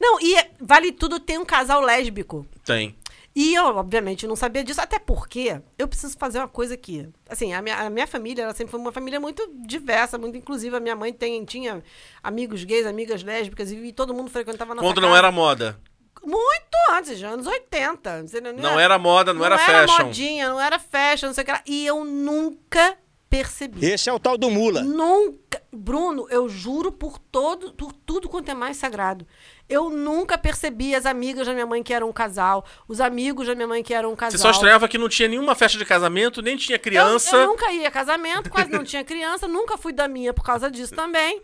Não, 0.00 0.20
e 0.20 0.36
é- 0.36 0.50
Vale 0.60 0.92
Tudo 0.92 1.18
tem 1.18 1.38
um 1.38 1.44
casal 1.44 1.80
lésbico. 1.80 2.46
Tem. 2.64 2.94
E 3.38 3.54
eu, 3.54 3.66
obviamente, 3.66 4.26
não 4.26 4.34
sabia 4.34 4.64
disso, 4.64 4.80
até 4.80 4.98
porque 4.98 5.60
eu 5.78 5.86
preciso 5.86 6.16
fazer 6.16 6.38
uma 6.38 6.48
coisa 6.48 6.72
aqui. 6.72 7.06
Assim, 7.28 7.52
a 7.52 7.60
minha, 7.60 7.76
a 7.76 7.90
minha 7.90 8.06
família, 8.06 8.44
ela 8.44 8.54
sempre 8.54 8.70
foi 8.70 8.80
uma 8.80 8.90
família 8.90 9.20
muito 9.20 9.46
diversa, 9.66 10.16
muito 10.16 10.38
inclusiva. 10.38 10.80
Minha 10.80 10.96
mãe 10.96 11.12
tem, 11.12 11.44
tinha 11.44 11.84
amigos 12.22 12.64
gays, 12.64 12.86
amigas 12.86 13.22
lésbicas, 13.22 13.70
e, 13.70 13.92
todo 13.92 14.14
mundo 14.14 14.30
frequentava 14.30 14.72
a 14.72 14.76
nossa 14.76 14.88
Quando 14.88 15.02
não 15.02 15.08
casa. 15.08 15.18
era 15.18 15.30
moda. 15.30 15.78
Muito 16.24 16.76
antes, 16.92 17.18
já 17.18 17.28
anos 17.28 17.46
80. 17.46 18.26
Você 18.26 18.40
Não, 18.40 18.54
Não 18.54 18.80
era 18.80 18.98
moda, 18.98 19.34
não, 19.34 19.44
era 19.44 19.58
fashion. 19.58 20.06
modinha, 20.06 20.48
não 20.48 20.58
era 20.58 20.78
fashion, 20.78 21.26
não 21.26 21.34
sei 21.34 21.42
o 21.42 21.44
que 21.44 21.52
lá. 21.52 21.62
E 21.66 21.86
eu 21.86 22.06
nunca 22.06 22.96
percebi. 23.28 23.84
Esse 23.84 24.08
é 24.08 24.12
o 24.14 24.18
tal 24.18 24.38
do 24.38 24.48
mula. 24.50 24.82
Nunca. 24.82 25.45
Bruno, 25.76 26.26
eu 26.30 26.48
juro 26.48 26.90
por 26.90 27.18
todo, 27.18 27.72
por 27.74 27.92
tudo 27.92 28.28
quanto 28.28 28.50
é 28.50 28.54
mais 28.54 28.76
sagrado. 28.76 29.26
Eu 29.68 29.90
nunca 29.90 30.38
percebi 30.38 30.94
as 30.94 31.06
amigas 31.06 31.46
da 31.46 31.52
minha 31.52 31.66
mãe 31.66 31.82
que 31.82 31.92
eram 31.92 32.08
um 32.08 32.12
casal, 32.12 32.64
os 32.88 33.00
amigos 33.00 33.46
da 33.46 33.54
minha 33.54 33.68
mãe 33.68 33.82
que 33.82 33.94
eram 33.94 34.12
um 34.12 34.16
casal. 34.16 34.38
Você 34.38 34.42
só 34.42 34.50
estranhava 34.50 34.88
que 34.88 34.98
não 34.98 35.08
tinha 35.08 35.28
nenhuma 35.28 35.54
festa 35.54 35.78
de 35.78 35.84
casamento, 35.84 36.42
nem 36.42 36.56
tinha 36.56 36.78
criança. 36.78 37.36
Eu, 37.36 37.42
eu 37.42 37.46
nunca 37.48 37.70
ia 37.72 37.88
a 37.88 37.90
casamento, 37.90 38.50
quase 38.50 38.70
não 38.70 38.82
tinha 38.82 39.04
criança, 39.04 39.46
nunca 39.46 39.76
fui 39.76 39.92
da 39.92 40.08
minha 40.08 40.32
por 40.32 40.44
causa 40.44 40.70
disso 40.70 40.94
também. 40.94 41.42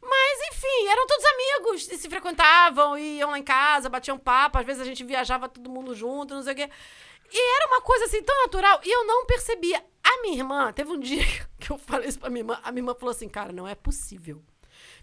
Mas, 0.00 0.38
enfim, 0.52 0.88
eram 0.88 1.06
todos 1.06 1.24
amigos, 1.24 1.88
e 1.90 1.98
se 1.98 2.08
frequentavam, 2.08 2.96
iam 2.96 3.30
lá 3.30 3.38
em 3.38 3.42
casa, 3.42 3.88
batiam 3.88 4.16
papo, 4.18 4.58
às 4.58 4.64
vezes 4.64 4.80
a 4.80 4.84
gente 4.84 5.04
viajava 5.04 5.48
todo 5.48 5.68
mundo 5.68 5.94
junto, 5.94 6.34
não 6.34 6.42
sei 6.42 6.54
o 6.54 6.56
quê. 6.56 6.70
E 7.30 7.56
era 7.56 7.66
uma 7.66 7.82
coisa 7.82 8.06
assim 8.06 8.22
tão 8.22 8.36
natural, 8.42 8.80
e 8.84 8.90
eu 8.90 9.04
não 9.04 9.26
percebia. 9.26 9.84
Minha 10.22 10.36
irmã, 10.38 10.72
teve 10.72 10.90
um 10.90 10.98
dia 11.00 11.24
que 11.58 11.70
eu 11.70 11.78
falei 11.78 12.08
isso 12.08 12.18
pra 12.18 12.28
minha 12.30 12.40
irmã, 12.40 12.58
a 12.62 12.70
minha 12.72 12.80
irmã 12.82 12.94
falou 12.94 13.10
assim, 13.12 13.28
cara, 13.28 13.52
não 13.52 13.66
é 13.66 13.74
possível. 13.74 14.42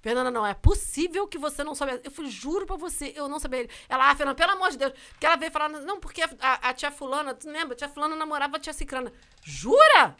Fernanda, 0.01 0.29
não 0.31 0.45
é 0.45 0.53
possível 0.53 1.27
que 1.27 1.37
você 1.37 1.63
não 1.63 1.73
soubesse. 1.75 2.01
Eu 2.03 2.11
falei, 2.11 2.29
juro 2.31 2.65
pra 2.65 2.75
você, 2.75 3.11
eu 3.15 3.27
não 3.27 3.39
sabia. 3.39 3.67
Ela, 3.89 4.09
ah, 4.09 4.15
Fernanda, 4.15 4.35
pelo 4.37 4.51
amor 4.53 4.69
de 4.71 4.77
Deus. 4.77 4.93
Porque 5.11 5.25
ela 5.25 5.35
veio 5.35 5.51
falar, 5.51 5.67
não, 5.69 5.99
porque 5.99 6.21
a, 6.21 6.29
a- 6.39 6.69
a 6.69 6.73
tia 6.73 6.91
fulana, 6.91 7.33
tu 7.33 7.49
lembra? 7.49 7.73
A 7.73 7.77
tia 7.77 7.89
fulana 7.89 8.15
namorava 8.15 8.57
a 8.57 8.59
tia 8.59 8.71
cicrana. 8.71 9.11
Jura? 9.43 10.15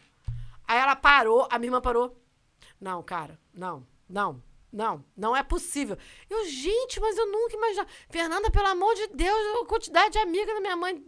Aí 0.66 0.78
ela 0.78 0.96
parou, 0.96 1.46
a 1.50 1.58
minha 1.58 1.68
irmã 1.68 1.80
parou. 1.80 2.20
Não, 2.80 3.02
cara, 3.02 3.38
não, 3.54 3.86
não, 4.08 4.42
não, 4.72 5.04
não 5.16 5.36
é 5.36 5.42
possível. 5.42 5.96
Eu, 6.28 6.44
gente, 6.46 7.00
mas 7.00 7.16
eu 7.16 7.26
nunca 7.30 7.54
imaginava. 7.56 7.88
Fernanda, 8.10 8.50
pelo 8.50 8.66
amor 8.66 8.94
de 8.94 9.06
Deus, 9.08 9.38
a 9.62 9.66
quantidade 9.66 10.10
de 10.12 10.18
amiga 10.18 10.52
da 10.52 10.60
minha 10.60 10.76
mãe, 10.76 11.02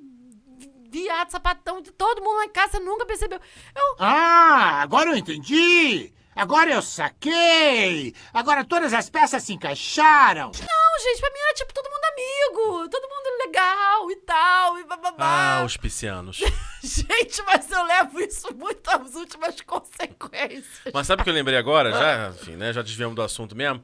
viado, 0.90 1.30
sapatão, 1.30 1.80
de 1.80 1.90
todo 1.92 2.22
mundo 2.22 2.36
lá 2.36 2.44
em 2.44 2.50
casa, 2.50 2.72
você 2.72 2.80
nunca 2.80 3.06
percebeu. 3.06 3.40
Eu, 3.74 3.96
Ah, 3.98 4.80
agora 4.82 5.10
eu 5.10 5.16
entendi! 5.16 6.12
Agora 6.34 6.70
eu 6.70 6.80
saquei! 6.80 8.14
Agora 8.32 8.64
todas 8.64 8.94
as 8.94 9.10
peças 9.10 9.42
se 9.42 9.52
encaixaram! 9.52 10.46
não, 10.52 11.02
gente, 11.04 11.20
pra 11.20 11.30
mim 11.30 11.38
era 11.46 11.54
tipo 11.54 11.74
todo 11.74 11.84
mundo 11.90 12.04
amigo, 12.12 12.88
todo 12.88 13.08
mundo 13.08 13.46
legal 13.46 14.10
e 14.10 14.16
tal, 14.16 14.78
e 14.78 14.84
bababá. 14.84 15.58
Ah, 15.60 15.64
os 15.64 15.76
piscianos. 15.76 16.38
Gente, 16.82 17.42
mas 17.44 17.70
eu 17.70 17.82
levo 17.84 18.20
isso 18.20 18.54
muito 18.54 18.88
às 18.88 19.14
últimas 19.14 19.60
consequências. 19.62 20.92
Mas 20.92 21.06
sabe 21.06 21.22
o 21.22 21.24
que 21.24 21.30
eu 21.30 21.34
lembrei 21.34 21.56
agora? 21.58 21.90
Já, 21.92 22.28
enfim, 22.30 22.52
né? 22.56 22.72
Já 22.72 22.82
desviamos 22.82 23.14
do 23.16 23.22
assunto 23.22 23.54
mesmo. 23.56 23.82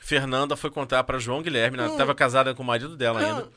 Fernanda 0.00 0.56
foi 0.56 0.70
contar 0.70 1.02
pra 1.04 1.18
João 1.18 1.42
Guilherme, 1.42 1.76
né? 1.76 1.92
Tava 1.96 2.14
casada 2.14 2.54
com 2.54 2.62
o 2.62 2.66
marido 2.66 2.96
dela 2.96 3.20
ainda. 3.20 3.48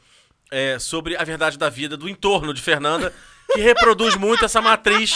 É, 0.52 0.78
sobre 0.78 1.16
a 1.16 1.24
verdade 1.24 1.58
da 1.58 1.70
vida, 1.70 1.96
do 1.98 2.10
entorno 2.10 2.54
de 2.54 2.62
Fernanda, 2.62 3.14
que 3.52 3.62
reproduz 3.62 4.16
muito 4.16 4.46
essa 4.46 4.62
matriz 4.62 5.16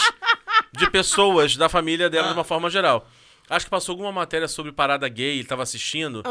de 0.72 0.90
pessoas 0.90 1.56
da 1.56 1.68
família 1.68 2.10
dela 2.10 2.28
de 2.28 2.34
uma 2.34 2.44
forma 2.44 2.70
geral. 2.70 3.06
Acho 3.48 3.66
que 3.66 3.70
passou 3.70 3.92
alguma 3.92 4.10
matéria 4.10 4.48
sobre 4.48 4.72
parada 4.72 5.08
gay, 5.08 5.38
ele 5.38 5.44
tava 5.44 5.62
assistindo. 5.62 6.22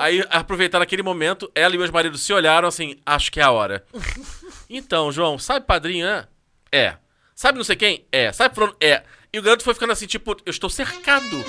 Aí, 0.00 0.24
aproveitaram 0.30 0.82
aquele 0.82 1.02
momento, 1.02 1.50
ela 1.54 1.74
e 1.74 1.78
o 1.78 1.82
ex-marido 1.82 2.16
se 2.16 2.32
olharam 2.32 2.66
assim, 2.66 2.96
acho 3.04 3.30
que 3.30 3.40
é 3.40 3.42
a 3.42 3.50
hora. 3.50 3.84
então, 4.70 5.12
João, 5.12 5.38
sabe 5.38 5.66
padrinho, 5.66 6.06
né? 6.06 6.26
É. 6.70 6.96
Sabe 7.34 7.58
não 7.58 7.64
sei 7.64 7.76
quem? 7.76 8.06
É. 8.10 8.32
Sabe 8.32 8.54
fulano? 8.54 8.74
É. 8.80 9.02
E 9.32 9.38
o 9.38 9.42
garoto 9.42 9.64
foi 9.64 9.74
ficando 9.74 9.92
assim, 9.92 10.06
tipo, 10.06 10.36
eu 10.46 10.50
estou 10.50 10.70
cercado. 10.70 11.44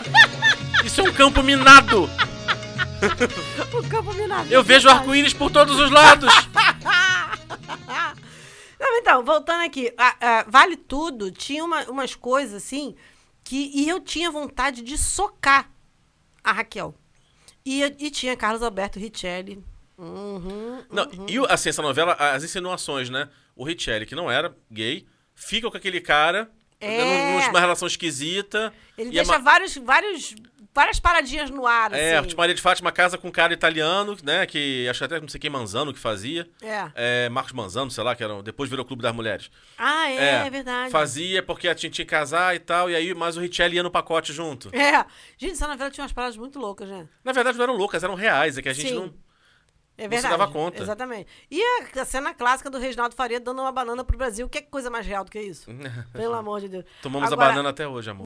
Isso 0.84 1.00
é 1.00 1.04
um 1.04 1.12
campo 1.12 1.42
minado. 1.42 2.08
O 3.72 3.88
campo 3.88 4.12
minado. 4.14 4.52
Eu 4.52 4.62
vejo 4.62 4.88
arco-íris 4.88 5.32
por 5.34 5.50
todos 5.50 5.78
os 5.78 5.90
lados. 5.90 6.32
Não, 8.78 8.98
então, 8.98 9.24
voltando 9.24 9.64
aqui. 9.64 9.92
a- 9.96 10.16
a 10.40 10.44
vale 10.48 10.76
Tudo 10.76 11.30
tinha 11.30 11.64
uma- 11.64 11.84
umas 11.84 12.14
coisas 12.14 12.62
assim 12.62 12.94
que. 13.42 13.70
E 13.74 13.88
eu 13.88 14.00
tinha 14.00 14.30
vontade 14.30 14.82
de 14.82 14.98
socar 14.98 15.70
a 16.44 16.52
Raquel. 16.52 16.94
E, 17.64 17.82
e 17.98 18.10
tinha 18.10 18.36
Carlos 18.36 18.62
Alberto 18.62 18.98
Richelli. 18.98 19.64
Uhum. 19.98 20.84
Não, 20.90 21.08
e 21.26 21.40
o- 21.40 21.46
assim, 21.50 21.70
essa 21.70 21.82
novela, 21.82 22.12
as 22.14 22.44
insinuações, 22.44 23.08
né? 23.10 23.28
O 23.56 23.64
Richelli, 23.64 24.04
que 24.06 24.14
não 24.14 24.30
era 24.30 24.54
gay, 24.70 25.06
fica 25.34 25.70
com 25.70 25.76
aquele 25.76 26.00
cara, 26.00 26.50
É. 26.78 27.32
num- 27.40 27.46
numa 27.46 27.58
relação 27.60 27.88
esquisita. 27.88 28.72
Ele 28.96 29.08
e 29.08 29.12
deixa 29.14 29.34
a 29.34 29.38
vários, 29.38 29.74
vários, 29.78 30.34
várias 30.76 31.00
paradinhas 31.00 31.48
no 31.48 31.66
ar, 31.66 31.90
É, 31.94 32.18
assim. 32.18 32.28
tipo, 32.28 32.38
Maria 32.38 32.54
de 32.54 32.60
Fátima 32.60 32.92
casa 32.92 33.16
com 33.16 33.28
um 33.28 33.32
cara 33.32 33.50
italiano, 33.54 34.14
né? 34.22 34.44
Que 34.44 34.86
acho 34.90 34.98
que 34.98 35.04
até 35.06 35.18
não 35.18 35.26
sei 35.26 35.40
quem 35.40 35.48
Manzano 35.48 35.92
que 35.92 35.98
fazia. 35.98 36.46
É. 36.60 36.90
É, 36.94 37.28
Marcos 37.30 37.54
Manzano, 37.54 37.90
sei 37.90 38.04
lá, 38.04 38.14
que 38.14 38.22
era, 38.22 38.42
depois 38.42 38.68
virou 38.68 38.84
Clube 38.84 39.02
das 39.02 39.14
Mulheres. 39.14 39.50
Ah, 39.78 40.10
é, 40.10 40.46
é, 40.46 40.50
verdade. 40.50 40.90
Fazia 40.90 41.42
porque 41.42 41.66
a 41.66 41.74
tinha 41.74 41.90
que 41.90 42.04
casar 42.04 42.54
e 42.54 42.58
tal, 42.58 42.90
e 42.90 42.94
aí, 42.94 43.14
mas 43.14 43.38
o 43.38 43.40
Richelli 43.40 43.76
ia 43.76 43.82
no 43.82 43.90
pacote 43.90 44.32
junto. 44.34 44.68
É. 44.76 45.04
Gente, 45.38 45.52
essa 45.52 45.66
novela 45.66 45.90
tinha 45.90 46.04
umas 46.04 46.12
paradas 46.12 46.36
muito 46.36 46.58
loucas, 46.58 46.88
né? 46.88 47.08
Na 47.24 47.32
verdade, 47.32 47.56
não 47.56 47.64
eram 47.64 47.76
loucas, 47.76 48.04
eram 48.04 48.14
reais, 48.14 48.58
é 48.58 48.62
que 48.62 48.68
a 48.68 48.74
gente 48.74 48.88
Sim. 48.90 48.94
não. 48.96 49.25
É 49.98 50.06
verdade. 50.06 50.36
dava 50.36 50.52
conta. 50.52 50.82
Exatamente. 50.82 51.28
E 51.50 51.62
a, 51.98 52.04
cena 52.04 52.34
clássica 52.34 52.68
do 52.68 52.78
Reginaldo 52.78 53.14
Faria 53.14 53.40
dando 53.40 53.62
uma 53.62 53.72
banana 53.72 54.04
pro 54.04 54.18
Brasil. 54.18 54.48
Que 54.48 54.60
coisa 54.62 54.90
mais 54.90 55.06
real 55.06 55.24
do 55.24 55.30
que 55.30 55.40
isso? 55.40 55.66
Pelo 56.12 56.34
amor 56.34 56.60
de 56.60 56.68
Deus. 56.68 56.84
Tomamos 57.02 57.32
Agora, 57.32 57.48
a 57.48 57.50
banana 57.52 57.70
até 57.70 57.88
hoje, 57.88 58.10
amor. 58.10 58.24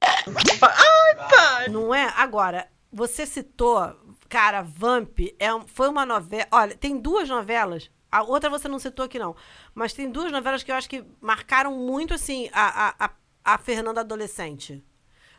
Não 1.70 1.94
é? 1.94 2.12
Agora, 2.16 2.66
você 2.92 3.24
citou, 3.24 3.96
cara, 4.28 4.62
Vamp 4.62 5.18
é 5.38 5.54
um- 5.54 5.66
foi 5.66 5.88
uma 5.88 6.04
novela. 6.04 6.46
Olha, 6.50 6.76
tem 6.76 6.98
duas 6.98 7.28
novelas. 7.28 7.90
A 8.10 8.22
outra 8.22 8.50
você 8.50 8.66
não 8.66 8.80
citou 8.80 9.04
aqui, 9.04 9.18
não. 9.18 9.36
Mas 9.72 9.92
tem 9.92 10.10
duas 10.10 10.32
novelas 10.32 10.64
que 10.64 10.72
eu 10.72 10.74
acho 10.74 10.88
que 10.88 11.04
marcaram 11.20 11.72
muito, 11.72 12.12
assim, 12.12 12.50
a, 12.52 12.94
a, 13.04 13.10
a, 13.44 13.58
Fernanda 13.58 14.00
adolescente. 14.00 14.82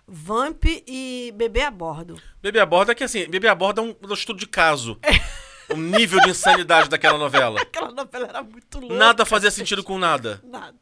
Vamp 0.08 0.64
e 0.66 1.34
Bebê 1.36 1.64
a 1.64 1.72
Bordo. 1.72 2.22
Bebê 2.42 2.60
a 2.60 2.66
bordo 2.66 2.92
é 2.92 2.96
que 2.96 3.04
assim, 3.04 3.30
Bebê 3.30 3.48
a 3.48 3.56
bordo 3.56 3.82
é 3.82 3.84
um, 3.84 3.96
um 4.10 4.14
estudo 4.14 4.40
de 4.40 4.48
caso. 4.48 4.98
o 5.74 5.78
nível 5.78 6.20
de 6.22 6.30
insanidade 6.30 6.90
daquela 6.90 7.18
novela. 7.18 7.60
Aquela 7.62 7.92
novela 7.92 8.28
era 8.28 8.44
muito 8.44 8.80
louca. 8.80 8.96
Nada 8.96 9.26
fazia 9.26 9.52
sentido 9.52 9.84
com 9.84 9.98
nada. 9.98 10.42
Nada. 10.44 10.78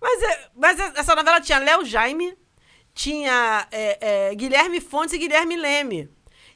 Mas, 0.00 0.22
é- 0.22 0.48
mas 0.54 0.78
é- 0.78 0.92
essa 0.96 1.14
novela 1.14 1.40
tinha 1.40 1.58
Léo 1.58 1.84
Jaime, 1.84 2.36
tinha 2.94 3.66
é, 3.70 4.28
é, 4.30 4.34
Guilherme 4.34 4.80
Fontes 4.80 5.14
e 5.14 5.18
Guilherme 5.18 5.56
Leme. 5.56 6.08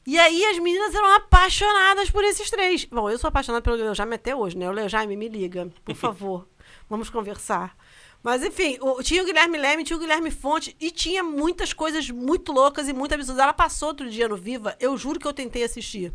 E 0.05 0.17
aí 0.17 0.43
as 0.45 0.57
meninas 0.59 0.95
eram 0.95 1.13
apaixonadas 1.15 2.09
por 2.09 2.23
esses 2.23 2.49
três. 2.49 2.85
Bom, 2.85 3.09
eu 3.09 3.17
sou 3.17 3.27
apaixonada 3.27 3.61
pelo 3.61 3.75
Léo 3.75 3.93
Jaime 3.95 4.15
até 4.15 4.35
hoje, 4.35 4.57
né? 4.57 4.67
O 4.69 4.71
Léo 4.71 4.89
Jaime, 4.89 5.15
me 5.15 5.27
liga, 5.27 5.69
por 5.83 5.93
favor. 5.95 6.47
Vamos 6.89 7.09
conversar. 7.09 7.75
Mas, 8.23 8.43
enfim, 8.43 8.77
o- 8.81 9.01
tinha 9.03 9.21
o 9.21 9.25
Guilherme 9.25 9.57
Leme, 9.57 9.83
tinha 9.83 9.95
o 9.97 9.99
Guilherme 9.99 10.31
Fontes 10.31 10.75
e 10.79 10.91
tinha 10.91 11.23
muitas 11.23 11.73
coisas 11.73 12.09
muito 12.09 12.51
loucas 12.51 12.87
e 12.87 12.93
muito 12.93 13.13
absurdas. 13.13 13.41
Ela 13.43 13.53
passou 13.53 13.89
outro 13.89 14.09
dia 14.09 14.27
no 14.27 14.35
Viva, 14.37 14.75
eu 14.79 14.97
juro 14.97 15.19
que 15.19 15.27
eu 15.27 15.33
tentei 15.33 15.63
assistir. 15.63 16.13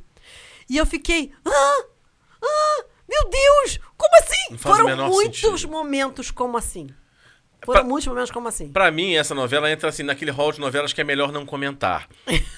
E 0.68 0.76
eu 0.76 0.86
fiquei. 0.86 1.32
Ah! 1.44 1.84
Ah! 2.42 2.84
Meu 3.08 3.28
Deus! 3.30 3.78
Como 3.96 4.16
assim? 4.18 4.56
Foram 4.58 5.08
muitos 5.08 5.40
sentido. 5.40 5.70
momentos 5.70 6.30
como 6.30 6.56
assim. 6.56 6.88
Foram 7.64 7.80
Pra- 7.80 7.88
muitos 7.88 8.06
momentos 8.08 8.30
como 8.30 8.48
assim. 8.48 8.70
Pra 8.72 8.90
mim, 8.90 9.14
essa 9.14 9.34
novela 9.34 9.70
entra 9.70 9.88
assim 9.88 10.02
naquele 10.02 10.30
hall 10.30 10.52
de 10.52 10.60
novelas 10.60 10.92
que 10.92 11.00
é 11.00 11.04
melhor 11.04 11.32
não 11.32 11.46
comentar. 11.46 12.08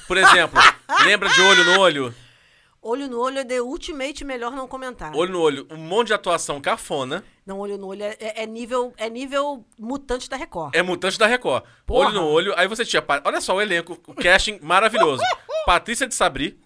Por 0.09 0.17
exemplo, 0.17 0.59
lembra 1.05 1.29
de 1.29 1.41
Olho 1.41 1.65
no 1.65 1.81
Olho? 1.81 2.15
Olho 2.83 3.09
no 3.09 3.19
olho 3.21 3.41
é 3.41 3.45
The 3.45 3.61
Ultimate 3.61 4.25
melhor 4.25 4.53
não 4.53 4.69
comentar. 4.69 5.13
Olho 5.17 5.33
no 5.33 5.41
Olho, 5.41 5.67
um 5.73 5.77
monte 5.77 6.09
de 6.09 6.15
atuação 6.15 6.61
cafona. 6.61 7.25
Não, 7.45 7.59
olho 7.59 7.77
no 7.77 7.89
olho 7.89 8.05
é, 8.05 8.17
é- 8.21 8.43
é 8.45 8.47
nível, 8.47 8.95
é 8.97 9.11
nível 9.11 9.65
mutante 9.77 10.31
da 10.31 10.37
Record. 10.37 10.73
É 10.75 10.83
mutante 10.83 11.19
da 11.19 11.27
Record. 11.27 11.65
Porra. 11.85 12.07
Olho 12.11 12.15
no 12.21 12.27
Olho, 12.29 12.55
aí 12.57 12.69
você 12.69 12.85
tinha. 12.85 13.03
Olha 13.25 13.41
só 13.41 13.57
o 13.57 13.61
elenco, 13.61 13.99
o 14.07 14.15
casting 14.15 14.61
maravilhoso. 14.63 15.21
Patrícia 15.67 16.07
de 16.07 16.15
Sabri, 16.15 16.57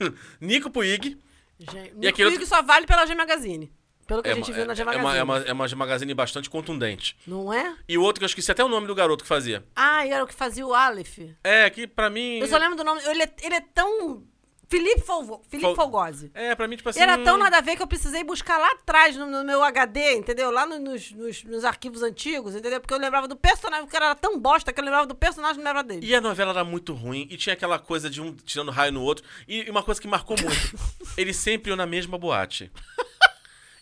Nico 0.40 0.70
Puig. 0.70 1.18
Gente, 1.58 1.94
Nico 1.94 2.22
Hugo 2.22 2.46
só 2.46 2.62
vale 2.62 2.86
pela 2.86 3.06
G 3.06 3.14
Magazine. 3.14 3.72
Pelo 4.06 4.22
que 4.22 4.28
É 4.28 4.32
a 4.32 4.34
gente 4.36 4.50
uma, 4.50 4.56
viu 4.56 4.66
na 4.66 4.74
G 4.74 4.82
é, 4.82 4.84
Magazine. 4.84 5.04
uma, 5.04 5.16
é, 5.16 5.22
uma, 5.22 5.38
é 5.48 5.52
uma 5.52 5.68
magazine 5.76 6.14
bastante 6.14 6.48
contundente. 6.48 7.16
Não 7.26 7.52
é? 7.52 7.76
E 7.88 7.98
o 7.98 8.02
outro 8.02 8.20
que 8.20 8.24
eu 8.24 8.28
esqueci 8.28 8.52
até 8.52 8.62
o 8.62 8.68
nome 8.68 8.86
do 8.86 8.94
garoto 8.94 9.24
que 9.24 9.28
fazia. 9.28 9.64
Ah, 9.74 10.06
e 10.06 10.10
era 10.10 10.22
o 10.22 10.26
que 10.28 10.34
fazia 10.34 10.64
o 10.64 10.72
Aleph. 10.72 11.18
É, 11.42 11.68
que 11.70 11.86
pra 11.88 12.08
mim. 12.08 12.38
Eu 12.38 12.46
só 12.46 12.56
lembro 12.56 12.76
do 12.76 12.84
nome. 12.84 13.00
Ele 13.04 13.22
é, 13.22 13.32
ele 13.42 13.54
é 13.56 13.60
tão. 13.60 14.22
Felipe, 14.68 15.00
Folgo, 15.02 15.42
Felipe 15.48 15.66
Fol- 15.68 15.76
Folgose. 15.76 16.30
É, 16.34 16.54
pra 16.54 16.66
mim, 16.66 16.76
tipo 16.76 16.88
assim. 16.88 17.00
Era 17.00 17.16
tão 17.18 17.38
nada 17.38 17.58
a 17.58 17.60
ver 17.60 17.76
que 17.76 17.82
eu 17.82 17.86
precisei 17.86 18.24
buscar 18.24 18.58
lá 18.58 18.68
atrás, 18.72 19.16
no, 19.16 19.24
no 19.26 19.44
meu 19.44 19.62
HD, 19.62 20.14
entendeu? 20.14 20.50
Lá 20.50 20.66
no- 20.66 20.78
nos, 20.80 21.12
nos- 21.12 21.44
nos 21.44 21.64
arquivos 21.64 22.02
antigos, 22.02 22.54
entendeu? 22.54 22.80
Porque 22.80 22.92
eu 22.92 22.98
lembrava 22.98 23.28
do 23.28 23.36
personagem, 23.36 23.84
o 23.84 23.88
cara 23.88 24.06
era 24.06 24.14
tão 24.16 24.38
bosta 24.40 24.72
que 24.72 24.80
eu 24.80 24.84
lembrava 24.84 25.06
do 25.06 25.14
personagem 25.14 25.54
e 25.54 25.58
não 25.58 25.64
lembrava 25.70 25.86
dele. 25.86 26.04
E 26.04 26.14
a 26.14 26.20
novela 26.20 26.50
era 26.50 26.64
muito 26.64 26.92
ruim, 26.94 27.28
e 27.30 27.36
tinha 27.36 27.52
aquela 27.52 27.78
coisa 27.78 28.10
de 28.10 28.20
um 28.20 28.32
tirando 28.34 28.70
raio 28.72 28.90
no 28.92 29.02
outro. 29.02 29.24
E 29.46 29.70
uma 29.70 29.82
coisa 29.84 30.00
que 30.00 30.08
marcou 30.08 30.36
muito: 30.40 30.78
eles 31.16 31.36
sempre 31.36 31.70
iam 31.70 31.76
na 31.76 31.86
mesma 31.86 32.18
boate. 32.18 32.70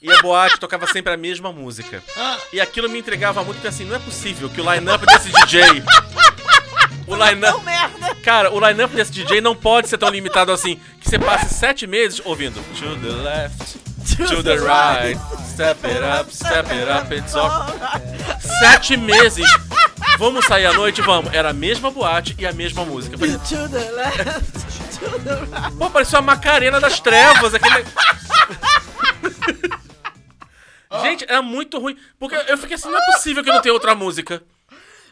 E 0.02 0.12
a 0.12 0.20
boate 0.20 0.60
tocava 0.60 0.86
sempre 0.86 1.14
a 1.14 1.16
mesma 1.16 1.50
música. 1.50 2.02
E 2.52 2.60
aquilo 2.60 2.90
me 2.90 2.98
entregava 2.98 3.42
muito, 3.42 3.56
porque 3.56 3.68
assim, 3.68 3.86
não 3.86 3.96
é 3.96 3.98
possível 3.98 4.50
que 4.50 4.60
o 4.60 4.70
line-up 4.74 5.06
desse 5.06 5.30
DJ. 5.32 5.62
O 7.06 7.14
line-up. 7.14 7.62
merda! 7.64 8.14
Cara, 8.22 8.50
o 8.52 8.58
line-up 8.66 8.94
desse 8.94 9.12
DJ 9.12 9.40
não 9.40 9.54
pode 9.54 9.88
ser 9.88 9.98
tão 9.98 10.08
limitado 10.08 10.50
assim, 10.52 10.80
que 11.00 11.08
você 11.08 11.18
passe 11.18 11.54
sete 11.54 11.86
meses 11.86 12.20
ouvindo 12.24 12.62
To 12.78 12.96
the 12.96 13.12
left, 13.22 13.78
to 14.26 14.42
the 14.42 14.56
right, 14.56 15.18
step 15.52 15.86
it 15.86 16.00
up, 16.02 16.34
step 16.34 16.70
it 16.72 16.90
up, 16.90 17.14
it's 17.14 17.34
all. 17.34 17.50
Sete 18.60 18.96
meses! 18.96 19.46
Vamos 20.18 20.44
sair 20.46 20.66
à 20.66 20.72
noite? 20.72 21.02
Vamos. 21.02 21.32
Era 21.32 21.50
a 21.50 21.52
mesma 21.52 21.90
boate 21.90 22.36
e 22.38 22.46
a 22.46 22.52
mesma 22.52 22.84
música. 22.84 23.18
Falei, 23.18 23.36
To 23.36 23.68
the 23.68 23.90
left, 23.90 24.98
to 24.98 25.18
the 25.20 25.34
right. 25.34 25.76
Pô, 25.76 25.90
parecia 25.90 26.20
uma 26.20 26.34
Macarena 26.34 26.80
das 26.80 27.00
Trevas, 27.00 27.52
aquele. 27.54 27.84
Gente, 31.02 31.24
era 31.28 31.42
muito 31.42 31.78
ruim. 31.78 31.96
Porque 32.18 32.36
eu 32.48 32.56
fiquei 32.56 32.76
assim, 32.76 32.88
não 32.88 32.98
é 32.98 33.04
possível 33.12 33.42
que 33.42 33.50
não 33.50 33.60
tenha 33.60 33.72
outra 33.72 33.94
música. 33.94 34.42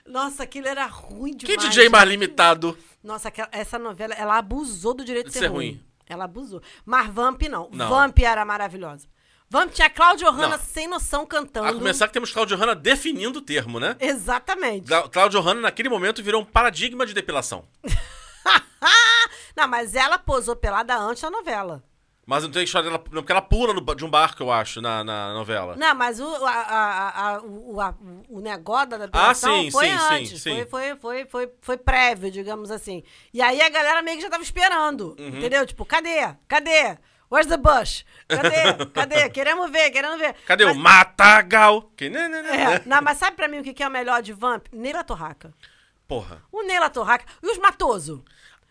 Nossa, 0.06 0.42
aquilo 0.42 0.66
era 0.68 0.86
ruim 0.86 1.34
Que 1.36 1.46
demais. 1.46 1.68
DJ 1.68 1.88
mais 1.88 2.08
limitado? 2.08 2.76
Nossa, 3.02 3.32
essa 3.52 3.78
novela, 3.78 4.14
ela 4.14 4.36
abusou 4.38 4.94
do 4.94 5.04
direito 5.04 5.26
de 5.26 5.32
De 5.32 5.38
ser, 5.38 5.46
ser 5.46 5.50
ruim. 5.50 5.72
ruim. 5.72 5.84
Ela 6.08 6.24
abusou. 6.24 6.60
Mas 6.84 7.08
Vamp 7.08 7.42
não. 7.42 7.68
Não. 7.72 7.88
Vamp 7.88 8.18
era 8.18 8.44
maravilhosa. 8.44 9.06
Vamp 9.48 9.70
tinha 9.72 9.86
a 9.86 9.90
Cláudia 9.90 10.30
Hanna 10.30 10.58
sem 10.58 10.86
noção 10.86 11.26
cantando. 11.26 11.68
A 11.68 11.72
começar 11.74 12.06
que 12.06 12.12
temos 12.14 12.32
Claudio 12.32 12.56
Hanna 12.56 12.74
definindo 12.74 13.38
o 13.38 13.42
termo, 13.42 13.78
né? 13.78 13.96
Exatamente. 14.00 14.86
Clá- 14.86 15.08
Claudio 15.08 15.40
Hanna, 15.40 15.60
naquele 15.60 15.88
momento, 15.90 16.22
virou 16.22 16.40
um 16.40 16.44
paradigma 16.44 17.04
de 17.04 17.12
depilação. 17.12 17.64
Não, 19.56 19.68
mas 19.68 19.94
ela 19.94 20.18
posou 20.18 20.56
pelada 20.56 20.96
antes 20.96 21.22
da 21.22 21.30
novela. 21.30 21.82
Mas 22.24 22.44
não 22.44 22.50
tem 22.52 22.62
história 22.62 22.88
dela. 22.88 23.02
Não, 23.10 23.20
porque 23.22 23.32
ela 23.32 23.42
pula 23.42 23.74
no 23.74 23.80
de 23.96 24.04
um 24.04 24.10
barco, 24.10 24.42
eu 24.44 24.52
acho, 24.52 24.80
na, 24.80 25.02
na 25.02 25.34
novela. 25.34 25.74
Não, 25.76 25.92
mas 25.94 26.20
o, 26.20 26.26
a, 26.46 26.50
a- 26.50 27.34
a- 27.36 27.40
o, 27.42 27.80
a- 27.80 27.94
o 28.28 28.40
negócio 28.40 28.90
da 28.90 28.98
depilação 28.98 29.52
Ah, 29.52 29.62
sim, 29.62 29.70
foi 29.72 29.86
sim, 29.86 29.92
antes. 29.92 30.42
sim. 30.42 30.54
Foi, 30.54 30.66
foi, 30.66 30.96
foi, 30.96 31.26
foi, 31.26 31.50
foi 31.60 31.76
prévio, 31.76 32.30
digamos 32.30 32.70
assim. 32.70 33.02
E 33.34 33.42
aí 33.42 33.60
a 33.60 33.68
galera 33.68 34.02
meio 34.02 34.18
que 34.18 34.22
já 34.22 34.30
tava 34.30 34.42
esperando. 34.42 35.16
Uhum. 35.18 35.28
Entendeu? 35.28 35.66
Tipo, 35.66 35.84
cadê? 35.84 36.32
Cadê? 36.46 36.96
Where's 37.30 37.48
the 37.48 37.56
bush? 37.56 38.04
Cadê? 38.28 38.84
Cadê? 38.94 39.28
Queremos 39.30 39.70
ver, 39.70 39.90
queremos 39.90 40.18
ver. 40.18 40.34
Cadê 40.46 40.64
Mas- 40.66 40.76
o 40.76 40.78
Matagal? 40.78 41.82
Que... 41.96 42.08
né, 42.10 42.28
né, 42.28 42.42
né, 42.42 42.62
É, 42.74 42.82
não, 42.86 43.00
mas 43.02 43.18
sabe 43.18 43.36
pra 43.36 43.48
mim 43.48 43.58
o 43.60 43.62
que 43.64 43.72
que 43.74 43.82
é 43.82 43.88
o 43.88 43.90
melhor 43.90 44.22
de 44.22 44.32
Vamp? 44.34 44.66
Neila 44.70 45.02
Torraca. 45.02 45.52
Porra. 46.06 46.42
O 46.52 46.62
Neila 46.62 46.90
Torraca. 46.90 47.24
E 47.42 47.46
os 47.50 47.56
Matoso. 47.58 48.22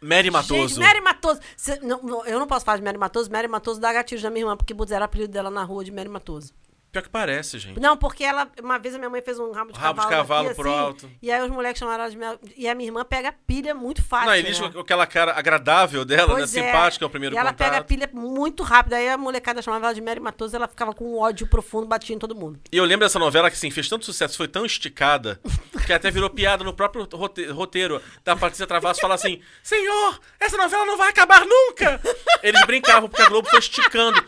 Mary 0.01 0.31
Matoso. 0.31 0.75
Gente, 0.75 0.79
Mary 0.79 1.01
Matoso. 1.01 1.39
Cê- 1.55 1.79
não, 1.81 2.01
não, 2.01 2.25
eu 2.25 2.39
não 2.39 2.47
posso 2.47 2.65
falar 2.65 2.77
de 2.77 2.83
Mary 2.83 2.97
Matoso. 2.97 3.31
Mary 3.31 3.47
Matoso 3.47 3.79
dá 3.79 3.93
gatilho 3.93 4.21
da 4.21 4.29
minha 4.29 4.41
irmã, 4.43 4.57
porque 4.57 4.73
o 4.73 4.75
apelido 5.05 5.31
dela 5.31 5.51
na 5.51 5.63
rua 5.63 5.83
de 5.85 5.91
Mary 5.91 6.09
Matoso. 6.09 6.53
Pior 6.91 7.01
que 7.03 7.09
parece, 7.09 7.57
gente. 7.57 7.79
Não, 7.79 7.95
porque 7.95 8.21
ela, 8.21 8.49
uma 8.61 8.77
vez 8.77 8.93
a 8.93 8.97
minha 8.97 9.09
mãe 9.09 9.21
fez 9.21 9.39
um 9.39 9.51
rabo 9.51 9.71
de 9.71 9.79
Rabo 9.79 10.01
de 10.01 10.07
cavalo. 10.07 10.21
cavalo 10.27 10.47
aqui, 10.47 10.55
pro 10.57 10.69
assim, 10.69 10.79
alto. 10.79 11.11
E 11.21 11.31
aí 11.31 11.41
os 11.41 11.49
moleques 11.49 11.79
chamaram 11.79 12.03
ela 12.03 12.11
de 12.11 12.17
minha. 12.17 12.37
E 12.57 12.67
a 12.67 12.75
minha 12.75 12.89
irmã 12.89 13.05
pega 13.05 13.33
pilha 13.47 13.73
muito 13.73 14.03
fácil. 14.03 14.27
Não, 14.27 14.35
e 14.35 14.43
diz 14.43 14.59
né? 14.59 14.69
com 14.73 14.79
aquela 14.81 15.07
cara 15.07 15.31
agradável 15.31 16.03
dela, 16.03 16.33
Pois 16.35 16.51
né? 16.53 16.59
é. 16.61 16.65
Simpática, 16.65 17.05
é 17.05 17.07
o 17.07 17.09
primeiro 17.09 17.33
E 17.33 17.37
ela 17.37 17.51
contato. 17.51 17.69
pega 17.71 17.83
pilha 17.85 18.09
muito 18.11 18.61
rápido. 18.61 18.93
Aí 18.93 19.07
a 19.07 19.17
molecada 19.17 19.61
chamava 19.61 19.85
ela 19.85 19.93
de 19.95 20.01
Mary 20.01 20.19
Matoso 20.19 20.53
ela 20.53 20.67
ficava 20.67 20.93
com 20.93 21.05
um 21.05 21.17
ódio 21.17 21.47
profundo, 21.47 21.87
batia 21.87 22.13
em 22.13 22.19
todo 22.19 22.35
mundo. 22.35 22.59
E 22.69 22.75
eu 22.75 22.83
lembro 22.83 23.05
dessa 23.05 23.17
novela 23.19 23.49
que, 23.49 23.55
assim, 23.55 23.71
fez 23.71 23.87
tanto 23.87 24.03
sucesso, 24.05 24.35
foi 24.35 24.49
tão 24.49 24.65
esticada, 24.65 25.39
que 25.87 25.93
até 25.93 26.11
virou 26.11 26.29
piada 26.29 26.61
no 26.63 26.73
próprio 26.73 27.07
rote- 27.13 27.45
roteiro 27.47 28.01
da 28.23 28.35
Patrícia 28.35 28.67
Travasso 28.67 28.99
falar 28.99 29.15
assim: 29.15 29.39
Senhor, 29.63 30.19
essa 30.39 30.57
novela 30.57 30.85
não 30.85 30.97
vai 30.97 31.07
acabar 31.09 31.45
nunca! 31.45 32.01
Eles 32.43 32.65
brincavam 32.65 33.07
porque 33.07 33.21
a 33.21 33.29
Globo 33.29 33.47
foi 33.49 33.59
esticando. 33.59 34.21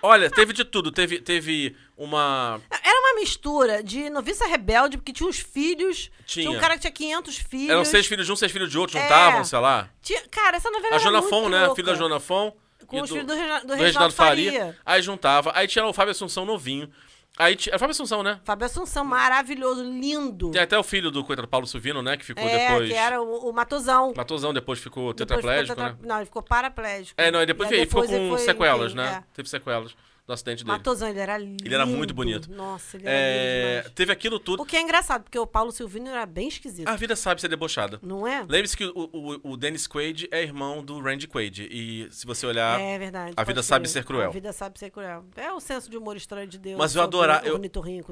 Olha, 0.00 0.30
teve 0.30 0.52
de 0.52 0.64
tudo. 0.64 0.90
Teve, 0.92 1.20
teve 1.20 1.76
uma. 1.98 2.60
Era 2.70 2.98
uma 3.00 3.20
mistura 3.20 3.82
de 3.82 4.08
noviça 4.08 4.46
rebelde, 4.46 4.96
porque 4.96 5.12
tinha 5.12 5.28
uns 5.28 5.38
filhos. 5.38 6.10
Tinha, 6.24 6.46
um 6.48 6.52
Tinha. 6.52 6.60
cara 6.60 6.74
que 6.74 6.80
tinha 6.80 6.92
500 6.92 7.36
filhos. 7.38 7.70
Eram 7.70 7.84
seis 7.84 8.06
filhos 8.06 8.24
de 8.26 8.32
um, 8.32 8.36
seis 8.36 8.52
filhos 8.52 8.70
de 8.70 8.78
outro, 8.78 8.96
É. 8.96 9.02
juntavam, 9.02 9.44
sei 9.44 9.58
lá. 9.58 9.90
Tinha- 10.00 10.22
Cara, 10.30 10.56
essa 10.56 10.70
novela 10.70 10.86
A 10.92 10.94
era 10.94 10.98
Joana 11.02 11.20
muito 11.20 11.30
Fon, 11.30 11.48
né? 11.48 11.60
louca. 11.60 11.74
Filho 11.74 11.86
da 11.88 11.94
Joana 11.94 12.20
Fon. 12.20 12.52
Com 12.86 13.02
os 13.02 13.10
filhos 13.10 13.26
do, 13.26 13.34
Regina- 13.34 13.60
do 13.60 13.66
do 13.66 13.74
Reginaldo 13.74 14.14
Faria. 14.14 14.78
Aí 14.86 15.02
juntava. 15.02 15.52
Aí 15.54 15.66
tinha 15.66 15.84
o 15.84 15.92
Fábio 15.92 16.12
Assunção 16.12 16.46
novinho. 16.46 16.88
Aí 17.36 17.54
tinha. 17.54 17.72
Era 17.72 17.78
Fábio 17.78 17.90
Assunção, 17.92 18.22
né? 18.22 18.40
Fábio 18.44 18.64
Assunção, 18.66 19.04
maravilhoso, 19.04 19.82
lindo. 19.84 20.50
Tem 20.50 20.62
até 20.62 20.76
o 20.78 20.82
filho 20.82 21.10
do 21.10 21.22
coitado 21.22 21.46
Paulo 21.46 21.66
Silvino, 21.66 22.00
né? 22.02 22.16
Que 22.16 22.24
ficou 22.24 22.42
é, 22.42 22.68
depois. 22.70 22.88
que 22.88 22.94
era 22.96 23.20
o, 23.20 23.50
o 23.50 23.52
Matosão. 23.52 24.12
Matosão, 24.16 24.52
depois 24.54 24.78
ficou 24.80 25.12
Depois 25.12 25.38
ficou 25.38 25.50
tetraplégico, 25.52 25.76
tetra- 25.76 25.92
né? 25.92 25.98
Não, 26.02 26.16
ele 26.16 26.24
ficou 26.24 26.42
paraplégico. 26.42 27.20
É, 27.20 27.30
não, 27.30 27.42
e 27.42 27.46
depois, 27.46 27.70
E 27.70 27.74
aí 27.74 27.80
ele 27.80 27.86
ficou 27.86 28.02
depois 28.02 28.20
com 28.22 28.28
foi, 28.36 28.38
sequelas, 28.38 28.94
né? 28.94 29.22
é. 29.22 29.34
Teve 29.34 29.48
sequelas 29.48 29.94
do 30.28 30.34
acidente 30.34 30.62
dele. 30.62 30.76
Matosão, 30.76 31.08
ele 31.08 31.18
era 31.18 31.38
lindo. 31.38 31.64
Ele 31.64 31.74
era 31.74 31.86
muito 31.86 32.12
bonito. 32.12 32.50
Nossa, 32.52 32.98
ele 32.98 33.08
era 33.08 33.16
É, 33.16 33.80
lindo 33.82 33.94
teve 33.94 34.12
aquilo 34.12 34.38
tudo. 34.38 34.62
O 34.62 34.66
que 34.66 34.76
é 34.76 34.80
engraçado, 34.82 35.22
porque 35.22 35.38
o 35.38 35.46
Paulo 35.46 35.72
Silvino 35.72 36.06
era 36.10 36.26
bem 36.26 36.48
esquisito. 36.48 36.86
A 36.86 36.94
vida 36.96 37.16
sabe 37.16 37.40
ser 37.40 37.48
debochada. 37.48 37.98
Não 38.02 38.26
é? 38.26 38.40
Lembre-se 38.46 38.76
que 38.76 38.84
o, 38.84 38.92
o, 39.10 39.52
o 39.52 39.56
Dennis 39.56 39.86
Quaid 39.88 40.28
é 40.30 40.42
irmão 40.42 40.84
do 40.84 41.00
Randy 41.00 41.26
Quaid. 41.26 41.66
E 41.70 42.08
se 42.10 42.26
você 42.26 42.44
olhar. 42.46 42.78
É 42.78 42.98
verdade. 42.98 43.32
a 43.34 43.42
vida 43.42 43.54
crer. 43.54 43.64
sabe 43.64 43.88
ser 43.88 44.04
cruel. 44.04 44.28
A 44.28 44.32
vida 44.32 44.52
sabe 44.52 44.78
ser 44.78 44.90
cruel. 44.90 45.24
É 45.34 45.50
o 45.50 45.60
senso 45.60 45.88
de 45.90 45.96
humor 45.96 46.14
estranho 46.14 46.46
de 46.46 46.58
Deus. 46.58 46.76
Mas 46.78 46.94
eu 46.94 47.02
sobre 47.02 47.16
adora- 47.16 47.42
eu- 47.46 47.58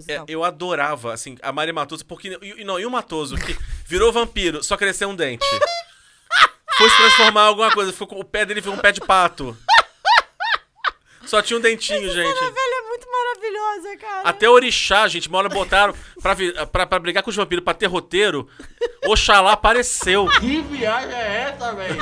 É, 0.08 0.24
eu 0.26 0.42
adorava, 0.42 1.12
assim, 1.12 1.36
a 1.42 1.52
Mari 1.52 1.70
Matoso, 1.72 2.06
porque. 2.06 2.38
E, 2.40 2.64
não, 2.64 2.80
e 2.80 2.86
o 2.86 2.90
Matoso, 2.90 3.36
que 3.36 3.54
virou 3.84 4.10
vampiro, 4.10 4.64
só 4.64 4.74
cresceu 4.78 5.10
um 5.10 5.14
dente. 5.14 5.44
Foi 6.78 6.88
se 6.88 6.96
transformar 6.96 7.44
em 7.44 7.48
alguma 7.48 7.70
coisa, 7.72 7.92
ficou 7.92 8.18
o 8.20 8.24
pé 8.24 8.46
dele 8.46 8.62
foi 8.62 8.72
um 8.72 8.78
pé 8.78 8.90
de 8.92 9.00
pato. 9.02 9.54
Só 11.26 11.42
tinha 11.42 11.58
um 11.58 11.60
dentinho, 11.60 12.08
gente. 12.12 12.26
Essa 12.30 12.44
novela 12.44 12.74
é 12.78 12.88
muito 12.88 13.06
maravilhosa, 13.10 13.96
cara. 13.98 14.28
Até 14.28 14.48
Orixá, 14.48 15.06
gente, 15.08 15.28
uma 15.28 15.38
hora 15.38 15.48
botaram 15.48 15.94
pra, 16.22 16.34
vi- 16.34 16.52
pra, 16.66 16.86
pra 16.86 16.98
brigar 16.98 17.22
com 17.22 17.30
os 17.30 17.36
vampiros, 17.36 17.64
pra 17.64 17.74
ter 17.74 17.86
roteiro. 17.86 18.48
Oxalá 19.06 19.52
apareceu. 19.52 20.26
Que 20.40 20.60
viagem 20.62 21.12
é 21.14 21.50
essa, 21.54 21.72
velho? 21.74 21.98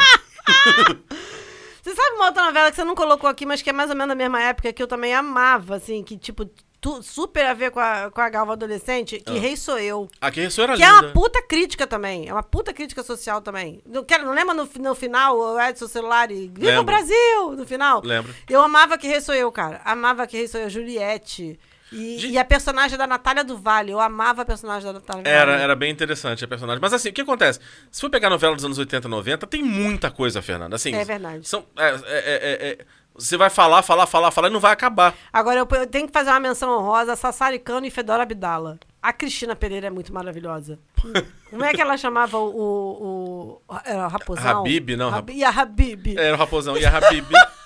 Você 1.82 1.94
sabe 1.94 2.16
uma 2.16 2.26
outra 2.26 2.44
novela 2.44 2.70
que 2.70 2.76
você 2.76 2.84
não 2.84 2.94
colocou 2.94 3.28
aqui, 3.28 3.44
mas 3.44 3.60
que 3.60 3.68
é 3.70 3.72
mais 3.72 3.90
ou 3.90 3.96
menos 3.96 4.08
da 4.08 4.14
mesma 4.14 4.40
época, 4.42 4.72
que 4.72 4.82
eu 4.82 4.86
também 4.86 5.14
amava, 5.14 5.76
assim, 5.76 6.02
que, 6.02 6.16
tipo, 6.16 6.48
tu- 6.85 7.03
super 7.03 7.47
a 7.47 7.55
ver 7.55 7.70
com 7.70 7.80
a, 7.80 8.11
com 8.11 8.20
a 8.20 8.28
Galva 8.28 8.53
adolescente, 8.53 9.18
que 9.18 9.39
Rei 9.39 9.57
Sou 9.57 9.78
Eu. 9.78 10.07
Aqui 10.20 10.43
isso 10.45 10.61
era 10.61 10.76
Que 10.76 10.82
é 10.82 10.87
linda. 10.87 11.07
uma 11.07 11.12
puta 11.14 11.41
crítica 11.43 11.87
também. 11.87 12.28
É 12.28 12.32
uma 12.32 12.43
puta 12.43 12.74
crítica 12.74 13.03
social 13.03 13.41
também. 13.41 13.80
Não, 13.87 14.05
quero, 14.05 14.26
não 14.26 14.35
lembra 14.35 14.53
no, 14.55 14.68
no 14.78 14.95
final 14.95 15.39
o 15.39 15.59
Edson 15.59 15.89
celular 15.89 16.30
e 16.30 16.49
Viva 16.49 16.66
Lembro. 16.66 16.82
o 16.82 16.85
Brasil! 16.85 17.53
No 17.57 17.66
final? 17.66 18.03
Lembro. 18.05 18.35
Eu 18.51 18.61
amava 18.61 18.99
que 18.99 19.09
Rei 19.09 19.22
Sou 19.22 19.35
Eu, 19.35 19.51
cara. 19.51 19.80
Amava 19.82 20.26
que 20.26 20.37
Rei 20.37 20.47
Sou 20.47 20.61
Eu, 20.61 20.68
Juliette. 20.68 21.59
E, 21.93 22.26
e 22.32 22.39
a 22.39 22.45
personagem 22.45 22.99
da 22.99 23.07
Natália 23.07 23.45
do 23.45 23.57
Vale. 23.57 23.93
Eu 23.93 24.01
amava 24.01 24.43
a 24.43 24.45
personagem 24.45 24.85
da 24.87 24.93
Natália 24.95 25.22
do 25.22 25.26
Era, 25.28 25.53
Vale. 25.53 25.62
era 25.62 25.76
bem 25.76 25.91
interessante 25.93 26.45
a 26.45 26.49
personagem. 26.49 26.80
Mas 26.82 26.93
assim, 26.93 27.09
o 27.09 27.12
que 27.12 27.20
acontece? 27.20 27.61
Se 27.91 28.01
for 28.01 28.11
pegar 28.11 28.28
novela 28.28 28.55
dos 28.57 28.64
anos 28.64 28.78
80 28.78 29.07
e 29.07 29.11
90, 29.11 29.47
tem 29.47 29.62
muita 29.62 30.11
coisa, 30.11 30.43
Fernanda. 30.43 30.76
Assim, 30.76 30.93
É 30.95 31.05
verdade. 31.05 31.49
São, 31.49 31.64
é, 31.76 31.89
é, 31.89 31.97
é, 32.07 32.68
é, 32.70 32.78
você 33.16 33.36
vai 33.36 33.48
falar, 33.50 33.82
falar, 33.82 34.06
falar, 34.06 34.30
falar 34.30 34.48
e 34.48 34.50
não 34.50 34.60
vai 34.60 34.72
acabar. 34.72 35.14
Agora, 35.32 35.58
eu, 35.60 35.68
eu 35.78 35.86
tenho 35.86 36.06
que 36.06 36.12
fazer 36.12 36.30
uma 36.30 36.40
menção 36.40 36.70
honrosa 36.78 37.12
a 37.12 37.16
Sassaricano 37.16 37.86
e 37.86 37.90
Fedora 37.90 38.22
Abdala. 38.24 38.78
A 39.02 39.12
Cristina 39.12 39.54
Pereira 39.54 39.86
é 39.86 39.90
muito 39.90 40.12
maravilhosa. 40.12 40.78
Como 41.50 41.64
é 41.64 41.72
que 41.72 41.80
ela 41.80 41.96
chamava 41.96 42.38
o... 42.38 42.48
o, 42.48 43.62
o 43.68 43.78
era 43.84 44.06
o 44.06 44.08
Raposão? 44.08 44.60
Habib, 44.60 44.90
não, 44.96 45.14
Hab- 45.14 45.30
E 45.30 45.44
a 45.44 45.50
Habib. 45.50 46.16
Era 46.18 46.34
o 46.34 46.38
Raposão 46.38 46.76
e 46.76 46.84
a 46.84 46.96
Habib. 46.96 47.26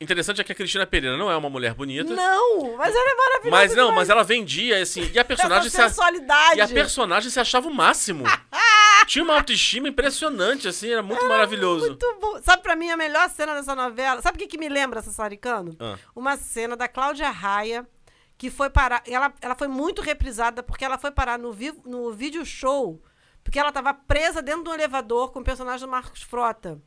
Interessante 0.00 0.40
é 0.40 0.44
que 0.44 0.52
a 0.52 0.54
Cristina 0.54 0.86
Pereira 0.86 1.16
não 1.18 1.30
é 1.30 1.36
uma 1.36 1.50
mulher 1.50 1.74
bonita. 1.74 2.14
Não, 2.14 2.74
mas 2.78 2.94
ela 2.94 3.10
é 3.10 3.14
maravilhosa 3.14 3.50
Mas 3.50 3.74
não, 3.74 3.88
demais. 3.88 3.94
mas 3.96 4.08
ela 4.10 4.22
vendia, 4.24 4.80
assim. 4.82 5.10
E 5.12 5.18
a 5.18 5.24
personagem 5.26 5.66
Essa 5.66 5.76
se. 5.76 5.82
a- 5.82 5.88
sensualidade. 5.90 6.58
E 6.58 6.62
a 6.62 6.68
personagem 6.68 7.28
se 7.30 7.38
achava 7.38 7.68
o 7.68 7.74
máximo. 7.74 8.24
Tinha 9.06 9.22
uma 9.24 9.34
autoestima 9.34 9.88
impressionante, 9.88 10.68
assim, 10.68 10.90
era 10.90 11.02
muito 11.02 11.26
maravilhoso. 11.28 11.86
Muito 11.88 12.18
bom. 12.20 12.40
Sabe 12.42 12.62
pra 12.62 12.74
mim 12.76 12.90
a 12.90 12.96
melhor 12.96 13.28
cena 13.28 13.54
dessa 13.54 13.74
novela? 13.74 14.22
Sabe 14.22 14.36
o 14.36 14.38
que, 14.38 14.46
que 14.46 14.58
me 14.58 14.68
lembra 14.68 15.02
Sassaricano? 15.02 15.76
Ah. 15.80 15.96
Uma 16.14 16.36
cena 16.36 16.76
da 16.76 16.86
Cláudia 16.88 17.28
Raia, 17.30 17.86
que 18.38 18.50
foi 18.50 18.70
parar. 18.70 19.02
Ela, 19.06 19.32
ela 19.42 19.54
foi 19.54 19.68
muito 19.68 20.00
reprisada 20.00 20.62
porque 20.62 20.84
ela 20.84 20.96
foi 20.96 21.10
parar 21.10 21.38
no, 21.38 21.52
vi, 21.52 21.72
no 21.84 22.12
vídeo 22.12 22.44
show, 22.46 23.02
porque 23.44 23.58
ela 23.58 23.72
tava 23.72 23.92
presa 23.92 24.40
dentro 24.40 24.64
de 24.64 24.70
um 24.70 24.74
elevador 24.74 25.30
com 25.32 25.40
o 25.40 25.44
personagem 25.44 25.84
do 25.86 25.90
Marcos 25.90 26.22
Frota. 26.22 26.80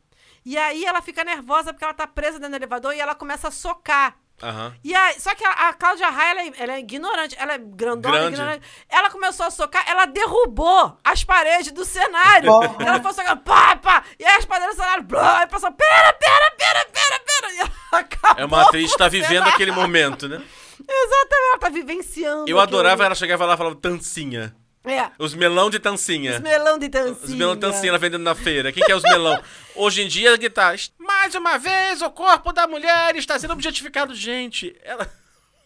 E 0.46 0.58
aí 0.58 0.86
ela 0.86 1.02
fica 1.02 1.24
nervosa 1.24 1.72
porque 1.74 1.84
ela 1.86 1.94
tá 1.94 2.06
presa 2.08 2.38
dentro 2.40 2.52
do 2.52 2.56
elevador 2.58 2.94
e 2.94 3.00
ela 3.00 3.16
começa 3.16 3.48
a 3.48 3.52
socar. 3.52 4.16
Aham. 4.42 4.74
E 4.84 4.94
aí, 4.94 5.20
só 5.20 5.34
que 5.36 5.46
a, 5.46 5.70
a 5.70 5.74
Cláudia 5.74 6.10
Raia, 6.10 6.32
ela 6.32 6.42
é, 6.42 6.54
ela 6.58 6.74
é 6.74 6.80
ignorante, 6.80 7.36
ela 7.40 7.54
é 7.54 7.58
grandona, 7.58 8.18
Grande. 8.18 8.34
ignorante. 8.36 8.68
Ela 8.90 9.10
começou 9.10 9.46
a 9.46 9.52
socar, 9.52 9.86
ela 9.88 10.06
derrubou 10.06 10.98
as 11.04 11.24
paredes 11.24 11.72
do 11.72 11.86
cenário. 11.86 12.50
ela 12.80 13.02
foi 13.02 13.14
socando, 13.14 13.42
pá, 13.42 13.76
pá, 13.78 14.04
e 14.20 14.26
aí 14.26 14.38
as 14.38 14.46
paredes 14.46 14.76
do 14.76 14.82
cenário, 14.82 15.04
blá, 15.04 15.42
e 15.42 15.44
a 15.44 15.48
pessoa, 15.48 15.72
pera, 15.72 16.14
pera, 16.14 16.52
pera, 16.58 16.86
pera, 16.92 17.20
pera. 17.20 17.54
E 17.54 17.60
ela 17.60 17.72
acabou 18.02 18.42
É 18.42 18.46
uma 18.46 18.62
atriz 18.64 18.92
que 18.92 18.98
tá 18.98 19.08
vivendo 19.08 19.30
cenário. 19.30 19.54
aquele 19.54 19.72
momento, 19.72 20.28
né? 20.28 20.42
Exatamente, 20.86 21.50
ela 21.52 21.60
tá 21.60 21.70
vivenciando. 21.70 22.50
Eu 22.50 22.60
adorava 22.60 22.94
aquilo 22.96 23.06
ela 23.06 23.16
chegava 23.16 23.46
lá 23.46 23.54
e 23.54 23.58
falava 23.58 23.76
tancinha. 23.76 24.54
É, 24.86 25.10
Os 25.18 25.34
melão 25.34 25.70
de 25.70 25.80
tancinha. 25.80 26.34
os 26.34 26.40
melão 26.42 26.78
de 26.78 26.90
dancinha. 26.90 27.18
Os 27.24 27.34
melão 27.34 27.56
de 27.56 27.62
tancinha 27.62 27.90
ela 27.90 27.98
vendendo 27.98 28.24
na 28.24 28.36
feira. 28.36 28.72
Quem 28.72 28.84
que 28.84 28.92
é 28.92 28.96
os 28.96 29.04
melão? 29.04 29.42
Hoje 29.76 30.04
em 30.04 30.08
dia, 30.08 30.38
que 30.38 30.50
tá. 30.50 30.74
Mais 31.00 31.34
uma 31.36 31.58
vez, 31.58 32.02
o 32.02 32.12
corpo 32.12 32.52
da 32.52 32.68
mulher 32.68 33.16
está 33.16 33.40
sendo 33.40 33.54
objetificado. 33.54 34.14
Gente, 34.14 34.76
ela. 34.84 35.10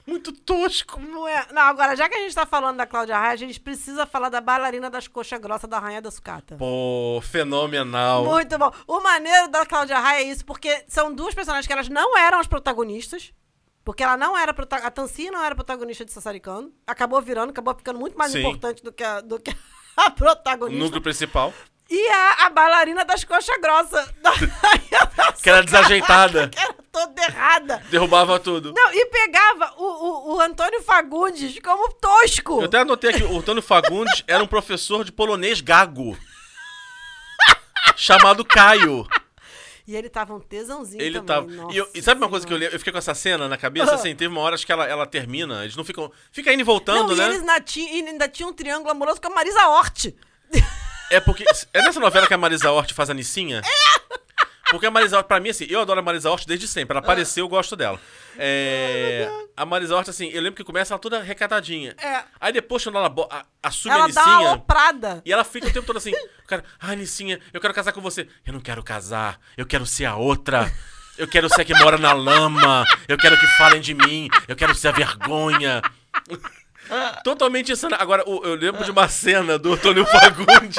Muito 0.06 0.32
tosco. 0.32 1.02
Não, 1.02 1.28
é. 1.28 1.46
não, 1.52 1.64
agora, 1.64 1.94
já 1.94 2.08
que 2.08 2.16
a 2.16 2.20
gente 2.20 2.34
tá 2.34 2.46
falando 2.46 2.78
da 2.78 2.86
Cláudia 2.86 3.18
Raia, 3.18 3.34
a 3.34 3.38
gente 3.38 3.60
precisa 3.60 4.06
falar 4.06 4.30
da 4.30 4.40
bailarina 4.40 4.90
das 4.90 5.06
coxas 5.06 5.38
grossas 5.38 5.70
da 5.70 5.80
Rainha 5.80 6.02
da 6.02 6.10
Sucata. 6.10 6.56
Pô, 6.56 7.20
fenomenal. 7.22 8.24
Muito 8.24 8.58
bom. 8.58 8.72
O 8.88 9.02
maneiro 9.02 9.50
da 9.50 9.66
Cláudia 9.66 10.00
Raia 10.00 10.22
é 10.22 10.30
isso, 10.30 10.46
porque 10.46 10.86
são 10.88 11.14
duas 11.14 11.36
personagens 11.36 11.68
que 11.68 11.74
elas 11.74 11.90
não 11.90 12.18
eram 12.18 12.40
as 12.40 12.48
protagonistas. 12.48 13.34
Porque 13.88 14.04
ela 14.04 14.18
não 14.18 14.38
era 14.38 14.54
A 14.84 14.92
Tancinha 14.92 15.32
não 15.32 15.42
era 15.42 15.56
protagonista 15.56 16.04
de 16.04 16.12
Sassaricano. 16.12 16.74
Acabou 16.86 17.22
virando, 17.22 17.52
acabou 17.52 17.74
ficando 17.74 17.98
muito 17.98 18.18
mais 18.18 18.34
Sim. 18.34 18.40
importante 18.40 18.84
do 18.84 18.92
que 18.92 19.02
a, 19.02 19.22
do 19.22 19.40
que 19.40 19.50
a 19.96 20.08
O 20.08 20.12
protagonista. 20.12 20.84
núcleo 20.84 21.02
principal. 21.02 21.54
E 21.90 22.10
a, 22.10 22.48
a 22.48 22.50
bailarina 22.50 23.06
das 23.06 23.24
coxas 23.24 23.56
grossas. 23.62 24.06
Da 24.22 25.32
Que 25.32 25.50
era 25.50 25.64
desajeitada. 25.64 26.50
que 26.50 26.60
era 26.60 26.76
toda 26.92 27.22
errada. 27.24 27.82
Derrubava 27.90 28.38
tudo. 28.42 28.74
Não, 28.74 28.94
e 28.94 29.06
pegava 29.06 29.74
o, 29.78 29.86
o, 29.86 30.36
o 30.36 30.42
Antônio 30.42 30.84
Fagundes 30.84 31.58
como 31.60 31.94
tosco. 31.94 32.60
Eu 32.60 32.66
até 32.66 32.80
anotei 32.82 33.12
aqui, 33.12 33.24
o 33.24 33.38
Antônio 33.40 33.62
Fagundes 33.64 34.22
era 34.28 34.44
um 34.44 34.48
professor 34.48 35.06
de 35.06 35.14
polonês 35.14 35.62
gago. 35.62 36.18
chamado 37.96 38.44
Caio. 38.44 39.08
E 39.88 39.96
ele 39.96 40.10
tava 40.10 40.34
um 40.36 40.40
tesãozinho 40.42 41.02
Ele 41.02 41.22
também. 41.22 41.56
tava. 41.58 41.74
E, 41.74 41.78
eu- 41.78 41.90
e 41.94 42.02
sabe 42.02 42.20
uma 42.20 42.28
coisa 42.30 42.46
que 42.46 42.52
eu 42.52 42.58
lembro? 42.58 42.76
Eu 42.76 42.80
fiquei 42.80 42.92
com 42.92 43.00
essa 43.00 43.16
cena 43.16 43.48
na 43.48 43.56
cabeça, 43.58 43.96
assim, 43.96 44.14
teve 44.16 44.28
uma 44.32 44.42
hora 44.42 44.56
acho 44.56 44.66
que 44.66 44.72
ela, 44.72 44.86
ela 44.86 45.06
termina, 45.08 45.64
eles 45.64 45.78
não 45.78 45.84
ficam. 45.86 46.12
Fica 46.32 46.52
indo 46.52 46.60
e 46.60 46.64
voltando, 46.64 47.08
Não, 47.08 47.14
e 47.16 47.18
né? 47.18 47.26
eles 47.28 47.40
ainda 47.40 47.62
tinham, 47.62 47.90
e 47.96 48.08
ainda 48.10 48.28
tinham 48.28 48.50
um 48.50 48.54
triângulo 48.54 48.92
amoroso 48.92 49.22
com 49.22 49.28
a 49.32 49.36
Marisa 49.36 49.66
Hort. 49.68 50.08
É 51.10 51.22
porque. 51.22 51.46
É 51.74 51.82
nessa 51.82 52.02
novela 52.02 52.28
que 52.28 52.34
a 52.34 52.38
Marisa 52.38 52.70
Hort 52.70 52.94
faz 52.94 53.10
a 53.10 53.14
Nicinha? 53.14 53.62
Porque 54.72 54.86
a 54.86 54.92
Marisa 54.92 55.18
Hort, 55.18 55.28
pra 55.28 55.40
mim, 55.40 55.50
assim, 55.50 55.66
eu 55.70 55.80
adoro 55.82 56.00
a 56.00 56.04
Marisa 56.04 56.30
Hort 56.30 56.46
desde 56.46 56.68
sempre. 56.68 56.94
Ela 56.96 57.00
apareceu, 57.04 57.46
eu 57.46 57.50
gosto 57.50 57.76
dela. 57.76 58.00
É, 58.38 59.30
a 59.56 59.66
Marisa 59.66 59.96
Hort, 59.96 60.10
assim, 60.10 60.30
eu 60.30 60.42
lembro 60.42 60.58
que 60.58 60.64
começa 60.64 60.94
ela 60.94 61.00
toda 61.00 61.22
recatadinha. 61.22 61.96
É. 61.98 62.24
Aí 62.40 62.52
depois, 62.54 62.84
quando 62.84 62.98
ela 62.98 63.10
bo- 63.10 63.28
a- 63.32 63.46
assume 63.64 63.94
a 63.96 63.98
Ela 64.00 64.08
dá 64.10 64.22
uma 64.24 64.32
Nicinha. 64.34 64.50
aloprada. 64.50 65.22
E 65.26 65.32
ela 65.34 65.44
fica 65.44 65.68
o 65.68 65.72
tempo 65.72 65.86
todo 65.88 65.98
assim, 65.98 66.12
o 66.12 66.48
cara, 66.48 66.64
ai, 66.80 66.96
Nicinha, 66.96 67.40
eu 67.54 67.62
quero 67.62 67.74
casar 67.74 67.92
com 67.94 68.02
você. 68.02 68.28
Eu 68.46 68.54
não 68.54 68.60
quero 68.60 68.84
casar, 68.84 69.40
eu 69.56 69.66
quero 69.66 69.86
ser 69.86 70.06
a 70.06 70.16
outra. 70.16 70.72
Eu 71.18 71.28
quero 71.28 71.50
ser 71.50 71.62
a 71.62 71.66
que 71.66 71.74
mora 71.74 71.98
na 71.98 72.14
lama. 72.14 72.86
Eu 73.08 73.18
quero 73.18 73.40
que 73.40 73.48
falem 73.58 73.82
de 73.82 73.94
mim. 73.96 74.30
Eu 74.48 74.56
quero 74.56 74.76
ser 74.76 74.90
a 74.90 74.92
vergonha. 74.92 75.82
Totalmente 77.24 77.72
insana. 77.72 77.98
Agora, 78.00 78.24
o- 78.28 78.44
eu 78.46 78.56
lembro 78.56 78.84
de 78.84 78.92
uma 78.92 79.08
cena 79.10 79.58
do 79.58 79.74
Antônio 79.74 80.06
Fagundes. 80.06 80.78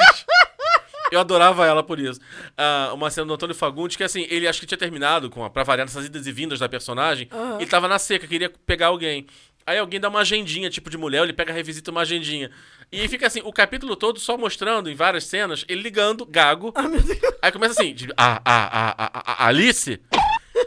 Eu 1.11 1.19
adorava 1.19 1.65
ela 1.65 1.83
por 1.83 1.99
isso. 1.99 2.19
Ah, 2.57 2.91
uma 2.93 3.09
cena 3.09 3.27
do 3.27 3.33
Antônio 3.33 3.55
Fagundes 3.55 3.95
que, 3.95 4.03
assim, 4.03 4.27
ele 4.29 4.47
acho 4.47 4.59
que 4.59 4.65
tinha 4.65 4.77
terminado 4.77 5.29
com 5.29 5.43
a, 5.43 5.49
pra 5.49 5.63
variar 5.63 5.87
nessas 5.87 6.05
idas 6.05 6.27
e 6.27 6.31
vindas 6.31 6.59
da 6.59 6.69
personagem. 6.69 7.27
Ele 7.59 7.69
tava 7.69 7.87
na 7.87 7.99
seca, 7.99 8.27
queria 8.27 8.51
pegar 8.65 8.87
alguém. 8.87 9.25
Aí 9.65 9.77
alguém 9.77 9.99
dá 9.99 10.09
uma 10.09 10.21
agendinha, 10.21 10.69
tipo 10.69 10.89
de 10.89 10.97
mulher, 10.97 11.23
ele 11.23 11.33
pega, 11.33 11.53
revisita 11.53 11.91
uma 11.91 12.01
agendinha. 12.01 12.49
E 12.91 13.07
fica 13.07 13.27
assim, 13.27 13.41
o 13.43 13.53
capítulo 13.53 13.95
todo 13.95 14.19
só 14.19 14.35
mostrando 14.35 14.89
em 14.89 14.95
várias 14.95 15.25
cenas, 15.25 15.63
ele 15.67 15.81
ligando, 15.81 16.25
gago. 16.25 16.73
Aí 17.41 17.51
começa 17.51 17.79
assim, 17.79 17.93
de, 17.93 18.11
a, 18.17 18.41
a, 18.43 18.63
a, 18.65 18.95
a, 18.97 19.43
a 19.43 19.47
Alice. 19.47 20.01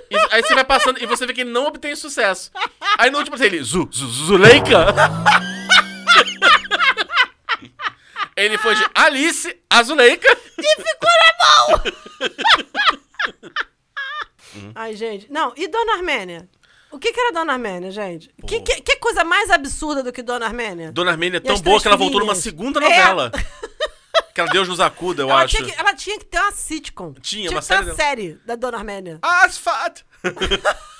E 0.08 0.16
aí 0.30 0.42
você 0.42 0.54
vai 0.54 0.64
passando 0.64 1.02
e 1.02 1.06
você 1.06 1.26
vê 1.26 1.32
que 1.32 1.40
ele 1.40 1.50
não 1.50 1.66
obtém 1.66 1.96
sucesso. 1.96 2.52
Aí 2.96 3.10
no 3.10 3.18
último, 3.18 3.34
assim, 3.34 3.46
ele, 3.46 3.62
Zu, 3.62 3.88
Zu, 3.92 4.06
Zuleika. 4.06 4.86
Ele 8.36 8.56
foi 8.58 8.74
de 8.74 8.84
Alice 8.94 9.56
a 9.68 9.82
Zuleika. 9.82 10.28
Ai, 14.74 14.94
gente. 14.94 15.30
Não, 15.30 15.52
e 15.56 15.68
Dona 15.68 15.94
Armênia? 15.94 16.48
O 16.90 16.98
que, 16.98 17.12
que 17.12 17.18
era 17.20 17.32
Dona 17.32 17.54
Armênia, 17.54 17.90
gente? 17.90 18.30
Que, 18.46 18.60
que, 18.60 18.80
que 18.82 18.96
coisa 18.96 19.24
mais 19.24 19.48
absurda 19.50 20.02
do 20.02 20.12
que 20.12 20.22
Dona 20.22 20.44
Armênia? 20.46 20.92
Dona 20.92 21.10
Armênia 21.10 21.38
é 21.38 21.40
E 21.40 21.40
tão 21.42 21.58
boa 21.60 21.80
que 21.80 21.88
ela 21.88 21.96
voltou 21.96 22.20
numa 22.20 22.34
filhinhas? 22.34 22.44
segunda 22.44 22.78
É. 22.84 22.88
novela. 22.88 23.32
Que 24.34 24.40
ela 24.40 24.48
Deus 24.50 24.66
nos 24.66 24.80
acuda, 24.80 25.22
eu 25.22 25.28
ela, 25.30 25.42
acho. 25.42 25.56
tinha 25.56 25.68
que, 25.70 25.78
ela 25.78 25.94
tinha 25.94 26.18
que 26.18 26.24
ter 26.24 26.38
uma 26.38 26.52
sitcom. 26.52 27.12
Tinha, 27.20 27.48
tinha 27.48 27.56
uma 27.56 27.60
série 27.62 27.80
uma 27.80 27.84
dela. 27.84 27.96
série 27.96 28.40
da 28.46 28.56
Dona 28.56 28.78
Armênia. 28.78 29.18
Asfat! 29.20 30.06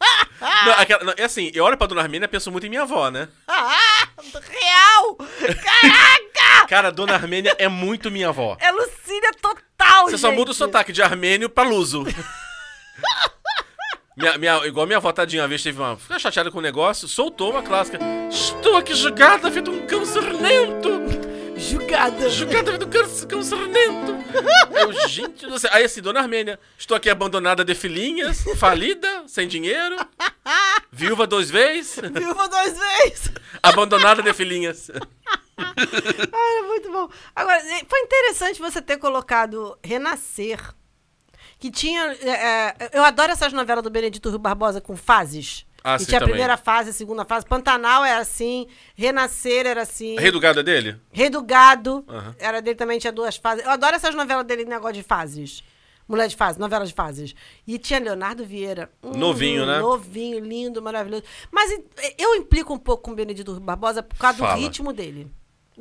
não, 0.64 0.72
aquela- 0.72 1.04
não, 1.04 1.14
é 1.16 1.24
assim, 1.24 1.50
eu 1.54 1.64
olho 1.64 1.76
pra 1.76 1.86
Dona 1.86 2.02
Armênia 2.02 2.26
e 2.26 2.28
penso 2.28 2.50
muito 2.52 2.66
em 2.66 2.70
minha 2.70 2.82
avó, 2.82 3.10
né? 3.10 3.28
Ah, 3.46 4.08
real! 4.16 5.16
Caraca! 5.16 6.66
Cara, 6.68 6.92
Dona 6.92 7.14
Armênia 7.14 7.54
é 7.58 7.68
muito 7.68 8.10
minha 8.10 8.28
avó. 8.28 8.56
É 8.60 8.70
Lucília 8.70 9.30
total, 9.40 10.06
Você 10.08 10.18
só 10.18 10.28
gente. 10.28 10.38
muda 10.38 10.50
o 10.50 10.54
sotaque 10.54 10.92
de 10.92 11.02
armênio 11.02 11.48
pra 11.48 11.64
luso. 11.64 12.04
minha, 14.16 14.36
minha, 14.38 14.66
igual 14.66 14.86
minha 14.86 14.98
avó, 14.98 15.10
tadinha, 15.12 15.42
uma 15.42 15.48
vez 15.48 15.62
teve 15.62 15.80
uma... 15.80 15.96
Ficou 15.96 16.18
chateada 16.18 16.50
com 16.50 16.58
o 16.58 16.62
negócio, 16.62 17.08
soltou 17.08 17.50
uma 17.52 17.62
clássica. 17.62 17.98
Estou 18.30 18.76
aqui 18.76 18.94
jogada, 18.94 19.50
feito 19.50 19.70
um 19.70 19.86
cão 19.86 20.04
sarnento. 20.04 21.07
Julgada. 21.58 22.28
Jogada, 22.30 22.70
feito 22.70 22.86
um 22.86 23.26
cão, 23.28 23.42
sarnento. 23.42 24.18
Eu, 24.72 25.08
gente 25.08 25.46
do 25.46 25.58
céu. 25.58 25.70
Aí 25.72 25.84
assim, 25.84 26.00
Dona 26.00 26.20
Armênia, 26.20 26.58
estou 26.78 26.96
aqui 26.96 27.10
abandonada 27.10 27.64
de 27.64 27.74
filhinhas, 27.74 28.44
falida, 28.56 29.24
sem 29.26 29.48
dinheiro, 29.48 29.96
viúva 30.92 31.26
duas 31.26 31.50
vezes, 31.50 31.96
Viúva 32.12 32.48
duas 32.48 32.78
vezes. 32.78 33.32
abandonada 33.62 34.22
de 34.22 34.32
filhinhas. 34.32 34.90
Ah, 35.60 36.62
muito 36.68 36.88
bom. 36.92 37.08
Agora, 37.34 37.60
foi 37.88 37.98
interessante 38.02 38.60
você 38.60 38.80
ter 38.80 38.96
colocado 38.96 39.76
Renascer. 39.82 40.60
Que 41.58 41.68
tinha. 41.68 42.12
eh, 42.20 42.74
eh, 42.78 42.90
eu 42.92 43.02
adoro 43.02 43.32
essas 43.32 43.52
novelas 43.52 43.82
do 43.82 43.90
Benedito 43.90 44.28
Rio 44.30 44.38
Barbosa 44.38 44.80
com 44.80 44.96
fases. 44.96 45.66
Ah, 45.88 45.96
e 45.96 46.00
sim, 46.00 46.06
tinha 46.06 46.18
a 46.18 46.20
também. 46.20 46.32
primeira 46.34 46.56
fase, 46.56 46.90
a 46.90 46.92
segunda 46.92 47.24
fase. 47.24 47.46
Pantanal 47.46 48.04
era 48.04 48.20
assim. 48.20 48.66
Renascer 48.94 49.66
era 49.66 49.82
assim. 49.82 50.16
Rei 50.18 50.30
do 50.30 50.38
gado 50.40 50.60
é 50.60 50.62
dele? 50.62 51.00
Rei 51.10 51.30
do 51.30 51.42
Gado. 51.42 52.04
Aham. 52.08 52.34
Era 52.38 52.60
dele 52.60 52.76
também, 52.76 52.98
tinha 52.98 53.12
duas 53.12 53.36
fases. 53.36 53.64
Eu 53.64 53.70
adoro 53.70 53.96
essas 53.96 54.14
novelas 54.14 54.44
dele, 54.44 54.64
negócio 54.64 54.94
de 54.94 55.02
fases. 55.02 55.62
Mulher 56.06 56.26
de 56.28 56.36
fases, 56.36 56.58
novela 56.58 56.86
de 56.86 56.92
fases. 56.94 57.34
E 57.66 57.78
tinha 57.78 58.00
Leonardo 58.00 58.44
Vieira. 58.44 58.90
Hum, 59.02 59.12
Novinho, 59.14 59.66
né? 59.66 59.78
Novinho, 59.78 60.38
lindo, 60.40 60.80
maravilhoso. 60.80 61.22
Mas 61.50 61.70
eu 62.18 62.34
implico 62.34 62.72
um 62.72 62.78
pouco 62.78 63.02
com 63.04 63.10
o 63.10 63.14
Benedito 63.14 63.58
Barbosa 63.60 64.02
por 64.02 64.16
causa 64.16 64.38
Fala. 64.38 64.54
do 64.54 64.60
ritmo 64.60 64.92
dele. 64.92 65.30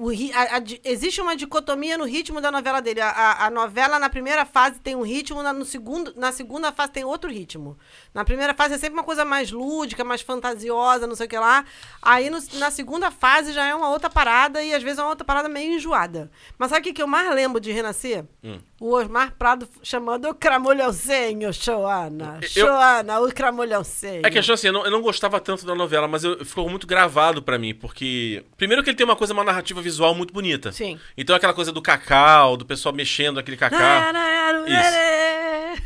Ri- 0.10 0.32
a- 0.34 0.58
a 0.58 0.62
existe 0.84 1.20
uma 1.20 1.36
dicotomia 1.36 1.98
no 1.98 2.06
ritmo 2.06 2.40
da 2.40 2.52
novela 2.52 2.82
dele. 2.82 3.02
A, 3.02 3.46
a- 3.46 3.50
novela, 3.50 3.98
na 3.98 4.10
primeira 4.10 4.46
fase, 4.46 4.80
tem 4.80 4.96
um 4.96 5.02
ritmo, 5.02 5.42
na, 5.42 5.52
no 5.52 5.66
segundo, 5.66 6.14
na 6.16 6.32
segunda 6.32 6.72
fase 6.72 6.92
tem 6.92 7.04
outro 7.04 7.32
ritmo. 7.32 7.78
Na 8.14 8.24
primeira 8.24 8.54
fase 8.54 8.76
é 8.76 8.78
sempre 8.78 8.94
uma 8.94 9.04
coisa 9.04 9.26
mais 9.26 9.52
lúdica, 9.52 10.04
mais 10.04 10.22
fantasiosa, 10.22 11.08
não 11.08 11.16
sei 11.16 11.26
o 11.26 11.30
que 11.30 11.38
lá. 11.38 11.66
Aí 12.02 12.30
no- 12.30 12.38
na 12.54 12.70
segunda 12.70 13.10
fase 13.10 13.52
já 13.54 13.66
é 13.66 13.74
uma 13.74 13.90
outra 13.90 14.10
parada 14.10 14.64
e 14.64 14.74
às 14.74 14.84
vezes 14.84 15.00
é 15.00 15.02
uma 15.02 15.10
outra 15.10 15.26
parada 15.26 15.50
meio 15.50 15.74
enjoada. 15.74 16.30
Mas 16.58 16.70
sabe 16.70 16.82
o 16.82 16.84
que, 16.84 16.94
que 16.94 17.02
eu 17.02 17.08
mais 17.08 17.34
lembro 17.34 17.60
de 17.60 17.72
Renascer? 17.72 18.26
Hum. 18.44 18.60
O 18.80 18.94
Osmar 18.94 19.34
Prado 19.38 19.68
chamando 19.82 20.30
o 20.30 20.36
cramulhãozinho, 20.36 21.52
Joana. 21.52 22.40
Eu- 22.56 22.68
Joana, 22.68 23.20
o 23.22 23.34
cramulhãozinho. 23.34 24.22
É 24.26 24.30
que 24.30 24.38
assim, 24.38 24.68
eu 24.68 24.74
não, 24.74 24.86
eu 24.86 24.92
não 24.92 25.02
gostava 25.02 25.40
tanto 25.40 25.66
da 25.66 25.74
novela, 25.74 26.08
mas 26.08 26.24
eu, 26.24 26.46
ficou 26.46 26.70
muito 26.70 26.86
gravado 26.86 27.42
pra 27.42 27.58
mim, 27.58 27.74
porque. 27.74 28.44
Primeiro 28.56 28.84
que 28.84 28.90
ele 28.90 28.98
tem 28.98 29.06
uma 29.06 29.16
coisa, 29.16 29.34
uma 29.34 29.44
narrativa 29.44 29.82
visual 29.88 30.14
muito 30.14 30.34
bonita. 30.34 30.72
Sim. 30.72 31.00
Então 31.18 31.36
aquela 31.36 31.54
coisa 31.54 31.72
do 31.72 31.82
cacau, 31.82 32.58
do 32.58 32.66
pessoal 32.66 32.94
mexendo 32.94 33.40
aquele 33.40 33.58
cacau. 33.58 33.80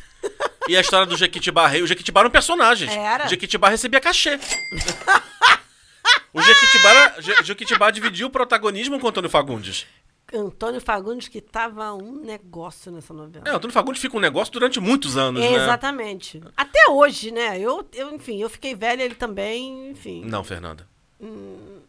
E 0.67 0.77
a 0.77 0.81
história 0.81 1.05
do 1.07 1.17
Jequitibá 1.17 1.67
Rei. 1.67 1.81
O 1.81 1.87
Jequitibá 1.87 2.21
era 2.21 2.29
um 2.29 2.31
personagem. 2.31 2.89
Era. 2.89 3.25
O 3.25 3.29
Jequitibá 3.29 3.69
recebia 3.69 3.99
cachê. 3.99 4.39
o 6.33 6.41
Jequitibá, 6.41 6.89
era- 6.89 7.15
Je- 7.21 7.43
Jequitibá 7.43 7.91
dividiu 7.91 8.27
o 8.27 8.29
protagonismo 8.29 8.99
com 8.99 9.07
o 9.07 9.09
Antônio 9.09 9.29
Fagundes. 9.29 9.85
Antônio 10.33 10.79
Fagundes, 10.79 11.27
que 11.27 11.41
tava 11.41 11.93
um 11.93 12.23
negócio 12.23 12.89
nessa 12.91 13.13
novela. 13.13 13.43
É, 13.45 13.51
o 13.51 13.55
Antônio 13.57 13.73
Fagundes 13.73 14.01
fica 14.01 14.15
um 14.15 14.19
negócio 14.19 14.53
durante 14.53 14.79
muitos 14.79 15.17
anos, 15.17 15.41
né? 15.41 15.53
Exatamente. 15.55 16.41
Até 16.55 16.89
hoje, 16.89 17.31
né? 17.31 17.59
Eu, 17.59 17.85
eu, 17.93 18.15
enfim, 18.15 18.41
eu 18.41 18.49
fiquei 18.49 18.73
velha, 18.73 19.03
ele 19.03 19.15
também, 19.15 19.89
enfim. 19.89 20.23
Não, 20.23 20.43
Fernanda. 20.43 20.87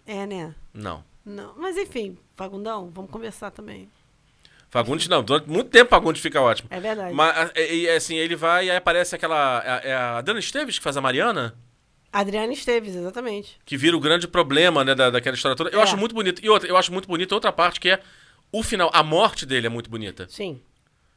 É, 0.07 0.27
né? 0.27 0.55
Não. 0.75 1.05
Não. 1.25 1.55
Mas 1.57 1.77
enfim, 1.77 2.17
Fagundão, 2.35 2.91
vamos 2.93 3.11
conversar 3.11 3.51
também. 3.51 3.89
Fagundes 4.71 5.07
não. 5.07 5.23
Durante 5.23 5.49
muito 5.49 5.69
tempo 5.71 5.91
Fagundes 5.91 6.23
fica 6.23 6.41
ótimo. 6.41 6.69
É 6.73 6.81
verdade. 6.81 7.15
Mas, 7.15 7.53
é, 7.55 7.95
assim, 7.95 8.17
ele 8.17 8.35
vai 8.35 8.67
e 8.67 8.71
aí 8.71 8.77
aparece 8.77 9.15
aquela... 9.15 9.63
É, 9.85 9.91
é 9.91 9.95
a 9.95 10.21
Dana 10.23 10.41
Esteves 10.41 10.79
que 10.79 10.83
faz 10.85 10.97
a 10.97 11.01
Mariana? 11.01 11.55
Adriana 12.11 12.53
Esteves, 12.53 12.95
exatamente. 12.95 13.59
que 13.65 13.77
vira 13.77 13.97
o 13.97 14.01
grande 14.01 14.27
problema, 14.29 14.85
né, 14.85 14.95
da, 14.95 15.09
daquela 15.11 15.35
história 15.37 15.57
toda. 15.57 15.71
Eu 15.71 15.81
É. 15.81 15.83
acho 15.83 15.97
muito 15.97 16.15
bonito. 16.15 16.45
E 16.45 16.49
outra, 16.49 16.69
eu 16.69 16.77
acho 16.77 16.93
muito 16.93 17.07
bonita 17.09 17.35
outra 17.35 17.51
parte 17.53 17.81
que 17.81 17.89
é 17.91 18.01
o 18.51 18.63
final, 18.63 18.91
a 18.93 19.03
morte 19.03 19.47
dele 19.47 19.67
é 19.67 19.71
muito 19.71 19.89
bonita. 19.89 20.27
Sim. 20.29 20.61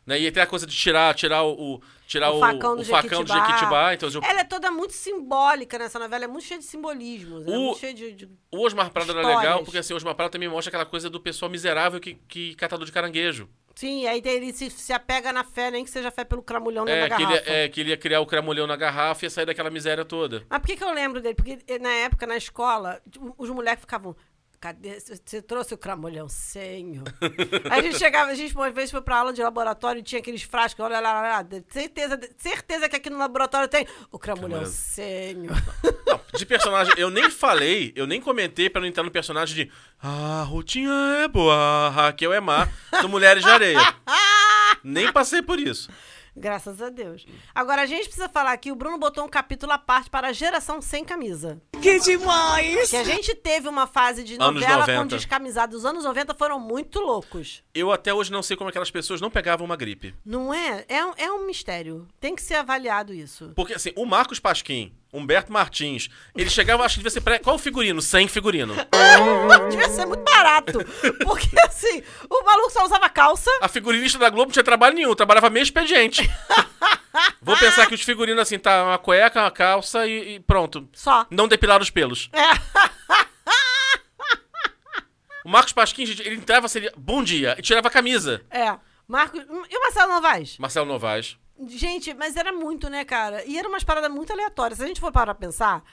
Né? 0.05 0.19
E 0.19 0.31
tem 0.31 0.43
a 0.43 0.45
coisa 0.47 0.67
de 0.67 0.75
tirar, 0.75 1.13
tirar 1.15 1.43
o, 1.43 1.81
tirar 2.05 2.29
o 2.31 2.37
o, 2.37 2.39
facão 2.39 2.75
do 2.75 2.81
o 2.81 2.85
facão 2.85 3.23
do 3.23 3.27
Jequitibá. 3.27 3.47
Jequitibá. 3.47 3.93
Então, 3.95 4.09
eu- 4.09 4.21
Ela 4.23 4.41
é 4.41 4.43
toda 4.43 4.69
muito 4.69 4.93
simbólica 4.93 5.79
nessa 5.79 5.97
novela, 5.97 6.25
é 6.25 6.27
muito 6.27 6.45
cheia 6.45 6.59
de 6.59 6.65
simbolismos. 6.65 7.47
É 7.47 7.49
O- 7.49 7.59
muito 7.59 7.79
cheia 7.79 7.93
de. 7.93 8.11
de- 8.13 8.29
o 8.51 8.59
Osmar 8.63 8.91
Prado 8.91 9.11
era 9.11 9.21
Histórias. 9.21 9.41
legal, 9.41 9.63
porque 9.63 9.79
assim, 9.79 9.93
o 9.93 9.97
Osmar 9.97 10.13
Prado 10.13 10.31
também 10.31 10.47
mostra 10.47 10.69
aquela 10.69 10.85
coisa 10.85 11.09
do 11.09 11.19
pessoal 11.19 11.49
miserável 11.49 11.99
que, 11.99 12.15
que 12.27 12.53
catador 12.55 12.85
de 12.85 12.91
caranguejo. 12.91 13.49
Sim, 13.73 14.07
aí 14.07 14.21
ele 14.23 14.53
se, 14.53 14.69
se 14.69 14.93
apega 14.93 15.33
na 15.33 15.43
fé, 15.43 15.69
nem 15.69 15.83
que 15.83 15.89
seja 15.89 16.09
fé 16.09 16.23
pelo 16.23 16.41
cramulhão 16.41 16.87
É 16.87 17.09
que, 17.09 17.15
ele, 17.21 17.25
garrafa. 17.33 17.49
é, 17.51 17.67
que 17.67 17.81
ele 17.81 17.89
ia 17.89 17.97
criar 17.97 18.21
o 18.21 18.25
cramolhão 18.25 18.65
na 18.65 18.75
garrafa 18.77 19.25
e 19.25 19.27
ia 19.27 19.29
sair 19.29 19.45
daquela 19.45 19.69
miséria 19.69 20.05
toda. 20.05 20.45
Mas 20.49 20.59
por 20.59 20.67
que, 20.67 20.77
que 20.77 20.83
eu 20.83 20.93
lembro 20.93 21.19
dele? 21.19 21.35
Porque 21.35 21.57
na 21.79 21.89
época, 21.91 22.25
na 22.25 22.37
escola, 22.37 23.01
os 23.37 23.49
moleques 23.49 23.81
ficavam. 23.81 24.15
Cadê? 24.59 24.99
Você- 24.99 25.41
trouxe 25.41 25.73
o 25.73 25.77
cramulhão 25.77 26.27
senho? 26.27 27.03
Aí 27.69 27.79
a 27.79 27.81
gente 27.81 27.97
chegava, 27.97 28.31
a 28.31 28.35
gente 28.35 28.55
uma 28.55 28.69
vez 28.71 28.89
foi 28.91 29.01
pra 29.01 29.17
aula 29.17 29.33
de 29.33 29.41
laboratório 29.43 29.99
e 29.99 30.03
tinha 30.03 30.19
aqueles 30.19 30.41
frascos, 30.43 30.83
olha 30.83 30.99
lá, 30.99 31.13
lá, 31.13 31.21
lá, 31.21 31.45
certeza, 31.69 32.19
certeza 32.37 32.89
que 32.89 32.95
aqui 32.95 33.09
no 33.09 33.17
laboratório 33.17 33.67
tem 33.67 33.87
o 34.11 34.17
senho. 34.65 35.51
Não, 36.07 36.19
de 36.33 36.45
personagem, 36.45 36.93
eu 36.97 37.09
nem 37.09 37.29
falei, 37.29 37.93
eu 37.95 38.07
nem 38.07 38.19
comentei 38.19 38.69
pra 38.69 38.81
não 38.81 38.87
entrar 38.87 39.03
no 39.03 39.11
personagem 39.11 39.55
de 39.55 39.71
Ah, 40.01 40.43
Rutinha 40.47 40.91
é 41.23 41.27
boa, 41.27 41.55
a 41.55 41.89
Raquel 41.89 42.33
é 42.33 42.39
má, 42.39 42.67
do 43.01 43.09
Mulheres 43.09 43.43
de 43.43 43.49
Areia. 43.49 43.79
nem 44.83 45.11
passei 45.11 45.41
por 45.41 45.59
isso. 45.59 45.89
Graças 46.36 46.81
a 46.81 46.89
Deus. 46.89 47.25
Agora, 47.53 47.83
a 47.83 47.86
gente 47.86 48.03
precisa 48.05 48.27
falar 48.27 48.51
aqui, 48.51 48.71
o 48.71 48.75
Bruno 48.75 48.97
botou 48.97 49.23
um 49.23 49.29
capítulo 49.29 49.71
à 49.71 49.77
parte 49.77 50.09
para 50.09 50.27
a 50.27 50.33
geração 50.33 50.81
sem 50.81 51.05
camisa. 51.05 51.61
Que 51.81 51.99
demais! 51.99 52.89
Que 52.89 52.97
a 52.97 53.03
gente 53.03 53.33
teve 53.36 53.67
uma 53.69 53.88
fase 53.88 54.23
de 54.23 54.33
Anos 54.36 54.61
novela 54.61 54.86
com 54.86 54.91
90. 54.91 55.15
descamisados. 55.15 55.77
Os 55.79 55.86
anos 55.86 56.03
90 56.03 56.33
foram 56.33 56.59
muito 56.59 56.99
loucos. 56.99 57.63
Eu 57.73 57.91
até 57.91 58.13
hoje 58.13 58.31
não 58.31 58.43
sei 58.43 58.57
como 58.57 58.69
aquelas 58.69 58.91
pessoas 58.91 59.21
não 59.21 59.29
pegavam 59.29 59.65
uma 59.65 59.75
gripe. 59.75 60.13
Não 60.25 60.53
é? 60.53 60.86
É 60.89 61.05
um, 61.05 61.13
é 61.17 61.31
um 61.31 61.45
mistério. 61.45 62.07
Tem 62.19 62.36
que 62.36 62.41
ser 62.41 62.55
avaliado 62.55 63.13
isso. 63.13 63.53
Porque, 63.55 63.73
assim, 63.73 63.91
o 63.95 64.05
Marcos 64.05 64.39
Pasquim, 64.39 64.93
Humberto 65.18 65.51
Martins, 65.51 66.09
ele 66.36 66.49
chegava, 66.49 66.84
acho 66.84 66.95
que 66.95 66.99
devia 66.99 67.11
ser 67.11 67.22
pré... 67.22 67.39
Qual 67.39 67.55
o 67.55 67.59
figurino? 67.59 68.01
Sem 68.01 68.28
figurino. 68.28 68.76
Devia 69.70 69.89
ser 69.89 70.05
muito 70.05 70.24
barato. 70.24 70.80
Porque, 71.24 71.49
assim, 71.66 72.03
o 72.30 72.43
maluco 72.43 72.72
só 72.72 72.86
usava 72.86 73.09
calça. 73.09 73.49
A 73.61 73.68
figurinista 73.68 74.18
da 74.20 74.30
Globo 74.30 74.47
não 74.47 74.53
tinha 74.53 74.63
trabalho 74.63 74.95
nenhum, 74.95 75.16
trabalhava 75.16 75.49
meio 75.49 75.63
expediente. 75.63 76.30
Vou 77.41 77.57
pensar 77.57 77.88
que 77.88 77.95
os 77.95 78.01
figurinos, 78.01 78.41
assim, 78.41 78.59
tá 78.59 78.84
uma 78.84 78.97
cueca, 78.97 79.41
uma 79.41 79.51
calça 79.51 80.05
e, 80.05 80.36
e 80.36 80.39
pronto. 80.39 80.88
Só. 80.93 81.26
Não 81.30 81.47
depilar 81.47 81.82
os 81.82 81.89
pelos. 81.89 82.30
O 85.45 85.49
Marcos 85.49 85.74
Pasquim, 85.74 86.07
gente, 86.07 86.24
ele 86.24 86.38
entrava, 86.38 86.68
seria 86.68 86.91
bom 86.97 87.24
dia, 87.24 87.55
e 87.59 87.61
tirava 87.61 87.88
a 87.88 87.91
camisa. 87.91 88.41
É. 88.49 88.76
Marcos. 89.07 89.39
E 89.39 89.78
o 89.78 89.82
Marcelo 89.82 90.13
Novaes? 90.13 90.57
Marcelo 90.57 90.88
Novaes. 90.88 91.38
Gente, 91.67 92.13
mas 92.13 92.35
era 92.35 92.51
muito, 92.51 92.89
né, 92.89 93.05
cara? 93.05 93.43
E 93.45 93.57
eram 93.57 93.69
umas 93.69 93.83
paradas 93.83 94.11
muito 94.11 94.31
aleatórias. 94.33 94.77
Se 94.77 94.83
a 94.83 94.87
gente 94.87 94.99
for 94.99 95.11
parar 95.11 95.33
pra 95.33 95.47
pensar, 95.47 95.83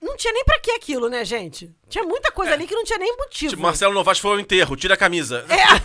não 0.00 0.16
tinha 0.16 0.32
nem 0.32 0.44
pra 0.44 0.58
que 0.60 0.70
aquilo, 0.72 1.08
né, 1.08 1.24
gente? 1.24 1.74
Tinha 1.88 2.04
muita 2.04 2.30
coisa 2.30 2.52
ali 2.52 2.66
que 2.66 2.74
não 2.74 2.84
tinha 2.84 2.98
nem 2.98 3.16
motivo. 3.16 3.50
Tipo, 3.50 3.62
Marcelo 3.62 3.94
Novaes 3.94 4.18
foi 4.18 4.32
ao 4.32 4.40
enterro, 4.40 4.76
tira 4.76 4.94
a 4.94 4.96
camisa. 4.98 5.46
É. 5.48 5.80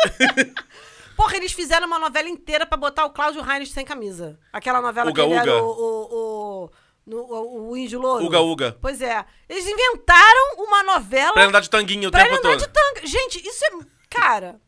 Porra, 1.16 1.36
eles 1.36 1.52
fizeram 1.52 1.86
uma 1.86 1.98
novela 1.98 2.28
inteira 2.28 2.64
pra 2.64 2.78
botar 2.78 3.04
o 3.04 3.10
Cláudio 3.10 3.42
Reines 3.42 3.70
sem 3.72 3.84
camisa. 3.84 4.38
Aquela 4.52 4.80
novela 4.80 5.10
Uga, 5.10 5.22
que 5.22 5.28
ele 5.28 5.34
era 5.38 5.56
Uga. 5.56 5.62
o, 5.62 5.68
o, 5.68 6.64
o, 6.64 6.70
no- 7.06 7.22
o, 7.24 7.70
o 7.70 7.76
índio 7.76 8.00
louro. 8.00 8.24
Uga 8.24 8.40
Uga. 8.40 8.78
Pois 8.80 9.02
é. 9.02 9.24
Eles 9.48 9.66
inventaram 9.66 10.54
uma 10.56 10.82
novela 10.82 11.32
Pra 11.34 11.44
andar 11.44 11.60
de 11.60 11.68
tanguinho 11.68 12.08
o 12.08 12.10
pra 12.10 12.22
tempo 12.22 12.36
ele 12.36 12.38
andar 12.38 12.50
todo. 12.58 12.60
de 12.60 12.68
tanga. 12.72 13.06
Gente, 13.06 13.46
isso 13.46 13.64
é... 13.66 13.70
Cara... 14.08 14.60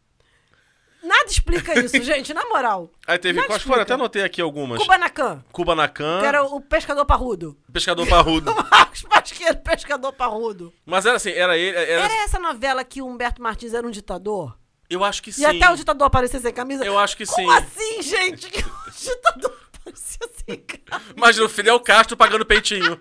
Nada 1.03 1.27
explica 1.27 1.79
isso, 1.79 1.99
gente, 2.03 2.33
na 2.33 2.45
moral. 2.47 2.91
Aí 3.07 3.19
teve, 3.19 3.37
Nada 3.37 3.49
quais 3.49 3.63
foram? 3.63 3.83
Até 3.83 3.95
anotei 3.95 4.23
aqui 4.23 4.41
algumas. 4.41 4.81
Kubanacan, 4.81 5.45
Kubanacan, 5.51 6.21
que 6.21 6.27
era 6.27 6.45
o 6.45 6.61
pescador 6.61 7.05
parrudo. 7.05 7.59
Pescador 7.73 8.07
Parrudo. 8.07 8.55
Marcos 8.71 9.03
Pasqueiro, 9.03 9.57
pescador 9.59 10.13
parrudo. 10.13 10.73
Mas 10.87 11.05
era 11.05 11.17
assim, 11.17 11.31
era 11.31 11.57
ele, 11.57 11.77
era... 11.77 12.05
Era 12.05 12.15
essa 12.25 12.39
novela 12.39 12.85
que 12.85 13.03
o 13.03 13.07
Humberto 13.07 13.43
Martins 13.43 13.75
era 13.75 13.87
um 13.87 13.91
ditador? 13.91 14.57
Eu 14.89 15.03
acho 15.03 15.23
que 15.23 15.33
sim. 15.33 15.43
E 15.43 15.45
até 15.47 15.71
o 15.71 15.77
ditador 15.77 16.07
aparecer 16.07 16.41
sem 16.41 16.53
camisa? 16.53 16.85
Eu 16.85 16.99
acho 16.99 17.17
que 17.17 17.27
Como 17.27 17.51
sim. 17.51 17.59
assim, 17.59 18.03
gente? 18.03 18.51
Que 18.51 18.61
o 18.61 18.91
ditador... 18.93 19.63
Parecia 19.85 20.21
assim, 20.27 20.61
cara. 20.61 21.03
Imagina 21.17 21.47
o 21.47 21.49
Fidel 21.49 21.81
Castro 21.81 22.17
pagando 22.17 22.47
peitinho. 22.47 23.01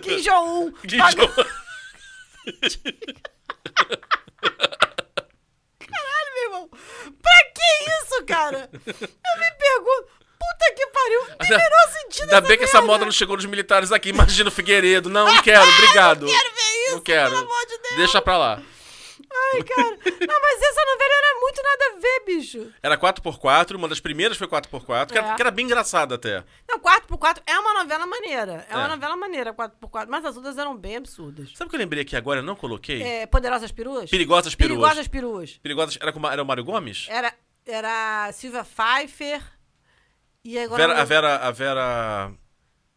Kim 0.00 0.20
Jong-un. 0.22 0.72
Caralho, 0.88 1.18
meu 1.18 1.28
irmão. 6.44 6.68
Pra 6.68 7.44
que 7.54 7.90
isso, 7.90 8.24
cara? 8.26 8.70
Eu 8.72 9.38
me 9.38 9.50
pergunto. 9.58 10.08
Puta 10.38 10.74
que 10.76 10.86
pariu. 10.88 11.20
Não 11.30 11.36
tem 11.38 11.56
o 11.56 11.58
menor 11.58 11.88
sentido 11.92 12.22
Ainda 12.24 12.40
bem 12.42 12.58
que 12.58 12.64
essa 12.64 12.76
merda. 12.78 12.86
moda 12.92 13.04
não 13.06 13.12
chegou 13.12 13.36
nos 13.36 13.46
militares 13.46 13.90
aqui. 13.92 14.10
Imagina 14.10 14.48
o 14.50 14.52
Figueiredo. 14.52 15.08
Não, 15.08 15.24
não 15.26 15.42
quero, 15.42 15.62
obrigado. 15.66 16.26
Quero 16.26 16.54
ver 16.54 16.84
isso, 16.86 16.92
Não 16.96 17.00
quero. 17.00 17.30
pelo 17.30 17.42
amor 17.44 17.66
de 17.66 17.78
Deus. 17.78 17.96
Deixa 17.96 18.20
pra 18.20 18.36
lá. 18.36 18.62
Ai, 19.36 19.62
cara. 19.64 19.90
Não, 19.90 20.40
mas 20.40 20.62
essa 20.62 20.84
novela 20.84 21.14
era 21.18 21.40
muito 21.40 21.62
nada 21.62 21.84
a 21.96 22.00
ver, 22.00 22.24
bicho. 22.26 22.72
Era 22.82 22.96
4x4, 22.96 23.74
uma 23.76 23.88
das 23.88 23.98
primeiras 24.00 24.36
foi 24.36 24.46
4x4, 24.46 25.06
que, 25.12 25.18
era, 25.18 25.32
É. 25.32 25.34
que 25.34 25.42
era 25.42 25.50
bem 25.50 25.64
engraçada 25.66 26.14
até. 26.14 26.44
Não, 26.68 26.78
4x4 26.78 27.42
é 27.46 27.58
uma 27.58 27.74
novela 27.74 28.06
maneira. 28.06 28.66
É, 28.70 28.74
uma 28.76 28.84
É. 28.84 28.88
novela 28.88 29.16
maneira, 29.16 29.52
4x4. 29.52 30.06
Mas 30.08 30.24
as 30.24 30.36
outras 30.36 30.56
eram 30.56 30.76
bem 30.76 30.96
absurdas. 30.96 31.50
Sabe 31.54 31.66
o 31.66 31.70
que 31.70 31.76
eu 31.76 31.80
lembrei 31.80 32.02
aqui 32.02 32.16
agora? 32.16 32.40
Eu 32.40 32.44
não 32.44 32.54
coloquei? 32.56 33.02
É, 33.02 33.26
Poderosas 33.26 33.72
Peruas? 33.72 34.08
Perigosos 34.10 34.54
Peruas. 34.54 34.78
Perigosas 34.78 35.08
Peruas. 35.08 35.58
Perigosas. 35.62 35.98
Era, 36.00 36.12
com, 36.12 36.26
era 36.28 36.42
o 36.42 36.46
Mário 36.46 36.64
Gomes? 36.64 37.06
Era, 37.10 37.34
era 37.66 38.30
Silvia 38.32 38.64
Pfeiffer. 38.64 39.42
E 40.44 40.58
agora. 40.58 40.86
Vera, 40.88 41.00
a 41.00 41.04
Vera. 41.04 41.36
A 41.36 41.50
Vera. 41.50 42.32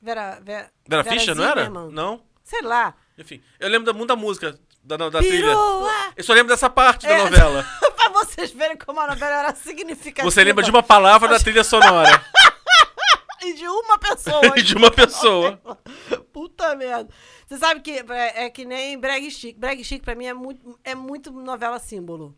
Vera, 0.01 0.39
Vera, 0.43 0.71
Vera 0.87 1.03
Fischer, 1.03 1.33
não 1.35 1.43
era? 1.43 1.69
Não? 1.69 2.23
Sei 2.43 2.61
lá. 2.61 2.93
Enfim. 3.17 3.41
Eu 3.59 3.67
lembro 3.67 3.85
da, 3.91 3.93
muito 3.93 4.09
da 4.09 4.15
música, 4.15 4.57
da, 4.95 5.09
da 5.09 5.19
trilha. 5.19 5.53
Eu 6.15 6.23
só 6.23 6.33
lembro 6.33 6.47
dessa 6.49 6.69
parte 6.69 7.05
da 7.05 7.13
É. 7.13 7.17
novela. 7.17 7.65
pra 7.95 8.09
vocês 8.09 8.51
verem 8.51 8.77
como 8.77 8.99
a 9.01 9.07
novela 9.07 9.39
era 9.39 9.55
significativa. 9.55 10.29
Você 10.29 10.43
lembra 10.43 10.63
de 10.63 10.69
uma 10.69 10.81
palavra 10.83 11.27
da 11.27 11.39
trilha 11.39 11.63
sonora. 11.63 12.23
E 13.39 13.53
de 13.53 13.67
uma 13.67 13.97
pessoa. 13.99 14.41
e 14.57 14.61
de 14.61 14.75
uma 14.75 14.91
pessoa. 14.91 15.61
Puta 16.33 16.75
merda. 16.75 17.07
Você 17.45 17.57
sabe 17.57 17.79
que 17.79 17.91
é, 17.91 18.45
é 18.45 18.49
que 18.49 18.65
nem 18.65 18.99
Brag 18.99 19.29
Chic. 19.31 19.57
Brag 19.57 19.81
Chic 19.83 20.03
pra 20.03 20.15
mim 20.15 20.25
é 20.25 20.33
muito, 20.33 20.77
é 20.83 20.93
muito 20.95 21.31
novela 21.31 21.79
símbolo. 21.79 22.35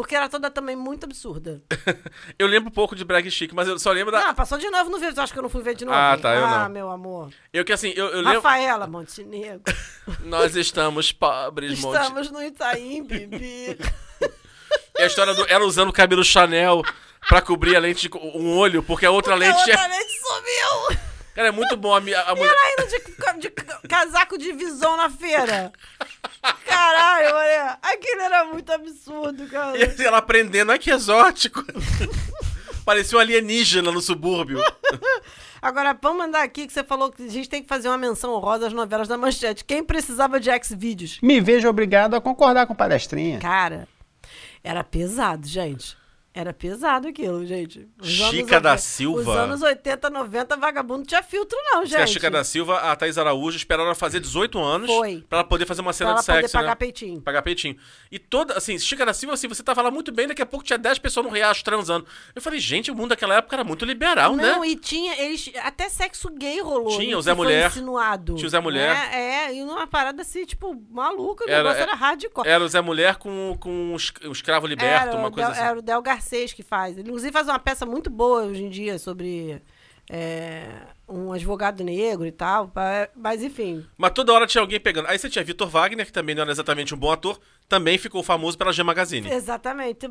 Porque 0.00 0.16
era 0.16 0.30
toda 0.30 0.50
também 0.50 0.74
muito 0.74 1.04
absurda. 1.04 1.60
Eu 2.38 2.46
lembro 2.46 2.70
um 2.70 2.72
pouco 2.72 2.96
de 2.96 3.04
Brag 3.04 3.30
Chic, 3.30 3.52
mas 3.52 3.68
eu 3.68 3.78
só 3.78 3.92
lembro 3.92 4.10
da. 4.10 4.28
Não, 4.28 4.34
passou 4.34 4.56
de 4.56 4.70
novo 4.70 4.88
no 4.88 4.98
vídeo. 4.98 5.14
Tu 5.14 5.20
acha 5.20 5.30
que 5.30 5.38
eu 5.38 5.42
não 5.42 5.50
fui 5.50 5.62
ver 5.62 5.74
de 5.74 5.84
novo? 5.84 5.94
Ah, 5.94 6.16
tá, 6.16 6.34
eu 6.34 6.46
Ah, 6.46 6.60
não. 6.62 6.68
meu 6.70 6.90
amor. 6.90 7.30
Eu 7.52 7.66
que 7.66 7.72
assim, 7.72 7.92
eu, 7.94 8.06
eu 8.06 8.16
lembro. 8.22 8.40
Rafaela 8.40 8.86
Montenegro. 8.86 9.60
Nós 10.24 10.56
estamos 10.56 11.12
pobres, 11.12 11.80
Monte. 11.80 11.96
Estamos 12.00 12.30
no 12.30 12.42
Itaim, 12.42 13.04
Bibi. 13.04 13.76
É 14.98 15.04
a 15.04 15.06
história 15.06 15.34
do. 15.34 15.44
Ela 15.48 15.64
usando 15.66 15.88
o 15.90 15.92
cabelo 15.92 16.24
Chanel 16.24 16.82
pra 17.28 17.42
cobrir 17.42 17.76
a 17.76 17.80
lente 17.80 18.00
de. 18.02 18.08
co- 18.08 18.18
um 18.18 18.56
olho, 18.56 18.82
porque 18.82 19.04
a 19.04 19.10
outra 19.10 19.34
A 19.34 19.36
lente. 19.36 19.58
outra 19.58 19.74
É... 19.84 19.88
lente 19.88 20.12
sumiu. 20.20 20.98
Cara, 21.34 21.48
é 21.48 21.50
muito 21.50 21.76
bom 21.76 21.94
a, 21.94 22.00
mi- 22.00 22.14
a 22.14 22.32
E 22.32 22.34
mulher. 22.34 22.52
ela 22.54 22.72
indo 22.72 23.38
de, 23.38 23.48
de 23.48 23.88
casaco 23.88 24.36
de 24.38 24.52
visão 24.52 24.96
na 24.96 25.08
feira. 25.10 25.72
Caralho, 26.66 27.34
olha. 27.34 27.78
Aquilo 27.82 28.20
era 28.20 28.44
muito 28.44 28.72
absurdo, 28.72 29.46
cara. 29.48 29.76
E 29.76 30.02
ela 30.04 30.18
aprendendo, 30.18 30.72
ai 30.72 30.78
que 30.78 30.90
exótico. 30.90 31.64
Parecia 32.84 33.18
um 33.18 33.20
alienígena 33.20 33.92
no 33.92 34.00
subúrbio. 34.00 34.62
Agora, 35.62 35.96
vamos 36.00 36.18
mandar 36.18 36.42
aqui 36.42 36.66
que 36.66 36.72
você 36.72 36.82
falou 36.82 37.12
que 37.12 37.22
a 37.22 37.28
gente 37.28 37.48
tem 37.48 37.62
que 37.62 37.68
fazer 37.68 37.88
uma 37.88 37.98
menção 37.98 38.32
honrosa 38.32 38.66
às 38.66 38.72
novelas 38.72 39.06
da 39.06 39.18
manchete. 39.18 39.64
Quem 39.64 39.84
precisava 39.84 40.40
de 40.40 40.50
X-Vídeos? 40.50 41.18
Me 41.22 41.40
vejo 41.40 41.68
obrigado 41.68 42.14
a 42.14 42.20
concordar 42.20 42.66
com 42.66 42.74
palestrinha. 42.74 43.38
Cara, 43.38 43.86
era 44.64 44.82
pesado, 44.82 45.46
gente. 45.46 45.99
Era 46.32 46.52
pesado 46.54 47.08
aquilo, 47.08 47.44
gente. 47.44 47.88
Os 48.00 48.08
Chica 48.08 48.54
anos 48.58 48.62
da 48.62 48.78
Silva. 48.78 49.20
Os 49.32 49.36
anos 49.36 49.62
80, 49.62 50.08
90, 50.10 50.56
vagabundo 50.56 50.98
não 51.00 51.04
tinha 51.04 51.24
filtro, 51.24 51.58
não, 51.64 51.82
que 51.84 51.96
a 51.96 52.00
gente. 52.06 52.12
Chica 52.12 52.30
da 52.30 52.44
Silva, 52.44 52.76
a 52.78 52.94
Thaís 52.94 53.18
Araújo, 53.18 53.56
esperaram 53.56 53.92
fazer 53.96 54.20
18 54.20 54.56
anos 54.62 54.88
Foi. 54.88 55.24
pra 55.28 55.38
ela 55.40 55.48
poder 55.48 55.66
fazer 55.66 55.80
uma 55.80 55.86
Pra 55.86 55.92
cena 55.92 56.10
ela 56.10 56.20
de 56.20 56.24
sexo, 56.24 56.40
poder 56.42 56.52
pagar 56.52 56.68
né? 56.68 56.74
peitinho. 56.76 57.20
Pagar 57.20 57.42
peitinho. 57.42 57.76
E 58.12 58.18
toda, 58.20 58.54
assim, 58.56 58.78
Chica 58.78 59.04
da 59.04 59.12
Silva, 59.12 59.34
assim, 59.34 59.48
você 59.48 59.60
tava 59.64 59.82
lá 59.82 59.90
muito 59.90 60.12
bem, 60.12 60.28
daqui 60.28 60.40
a 60.40 60.46
pouco 60.46 60.64
tinha 60.64 60.78
10 60.78 61.00
pessoas 61.00 61.26
no 61.26 61.32
riacho 61.32 61.64
transando. 61.64 62.06
Eu 62.32 62.40
falei, 62.40 62.60
gente, 62.60 62.92
o 62.92 62.94
mundo 62.94 63.08
daquela 63.08 63.34
época 63.34 63.56
era 63.56 63.64
muito 63.64 63.84
liberal, 63.84 64.36
Não, 64.36 64.60
né? 64.60 64.68
e 64.68 64.76
tinha, 64.76 65.20
eles, 65.20 65.50
até 65.64 65.88
sexo 65.88 66.30
gay 66.30 66.60
rolou. 66.60 66.96
Tinha 66.96 67.10
né, 67.10 67.16
o 67.16 67.22
Zé 67.22 67.34
Mulher. 67.34 67.66
insinuado. 67.70 68.36
Tinha 68.36 68.46
o 68.46 68.50
Zé 68.50 68.60
Mulher. 68.60 68.96
É, 69.12 69.46
é, 69.46 69.54
e 69.56 69.64
numa 69.64 69.88
parada 69.88 70.22
assim, 70.22 70.44
tipo, 70.44 70.80
maluca, 70.92 71.44
o 71.44 71.48
Era- 71.50 71.58
negócio 71.64 71.80
é- 71.80 71.82
era 71.82 71.94
hardcore. 71.94 72.48
Era 72.48 72.62
o 72.62 72.68
Zé 72.68 72.80
Mulher 72.80 73.16
com, 73.16 73.56
com 73.58 73.68
um 73.68 73.96
es- 73.96 74.12
escravo 74.30 74.68
liberto, 74.68 75.08
era, 75.08 75.16
uma 75.16 75.28
coisa 75.32 75.48
Del, 75.48 75.58
assim. 75.58 75.68
era 75.68 75.78
o 75.80 75.82
Del 75.82 76.00
Que 76.54 76.62
faz. 76.62 76.96
Ele, 76.96 77.08
inclusive, 77.08 77.32
faz 77.32 77.48
uma 77.48 77.58
peça 77.58 77.84
muito 77.84 78.08
boa 78.08 78.42
hoje 78.44 78.62
em 78.64 78.70
dia 78.70 78.98
sobre 78.98 79.60
é, 80.08 80.68
um 81.08 81.32
advogado 81.32 81.82
negro 81.84 82.26
e 82.26 82.32
tal. 82.32 82.68
pa- 82.68 83.08
Mas, 83.16 83.42
enfim. 83.42 83.84
Mas 83.96 84.12
toda 84.12 84.32
hora 84.32 84.46
tinha 84.46 84.60
alguém 84.60 84.78
pegando. 84.80 85.06
Aí 85.08 85.18
você 85.18 85.28
tinha 85.28 85.44
Vitor 85.44 85.68
Wagner, 85.68 86.06
que 86.06 86.12
também 86.12 86.34
não 86.34 86.42
era 86.42 86.50
exatamente 86.52 86.94
um 86.94 86.98
bom 86.98 87.10
ator, 87.10 87.38
também 87.68 87.98
ficou 87.98 88.22
famoso 88.22 88.56
pela 88.58 88.72
G 88.72 88.82
Magazine. 88.82 89.30
Exatamente. 89.30 90.08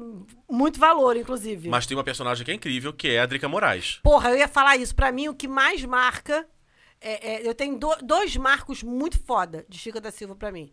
Muito 0.50 0.80
valor, 0.80 1.16
inclusive. 1.18 1.70
Mas 1.70 1.86
tem 1.86 1.96
uma 1.98 2.04
personagem 2.04 2.44
que 2.46 2.52
é 2.52 2.54
incrível, 2.54 2.94
que 2.94 3.10
é 3.10 3.20
a 3.20 3.26
Drica 3.26 3.48
Moraes. 3.50 4.00
Porra, 4.04 4.32
eu 4.32 4.38
ia 4.38 4.48
falar 4.48 4.78
isso. 4.78 4.96
Pra 4.96 5.12
mim, 5.12 5.28
o 5.30 5.34
que 5.34 5.48
mais 5.48 5.84
marca. 5.86 6.46
é- 7.02 7.36
é- 7.36 7.48
eu 7.48 7.56
tenho 7.56 7.78
do- 7.80 7.96
dois 8.04 8.36
marcos 8.36 8.84
muito 8.84 9.18
foda 9.24 9.66
de 9.70 9.78
Chica 9.78 10.02
da 10.02 10.12
Silva 10.12 10.36
pra 10.36 10.52
mim. 10.52 10.70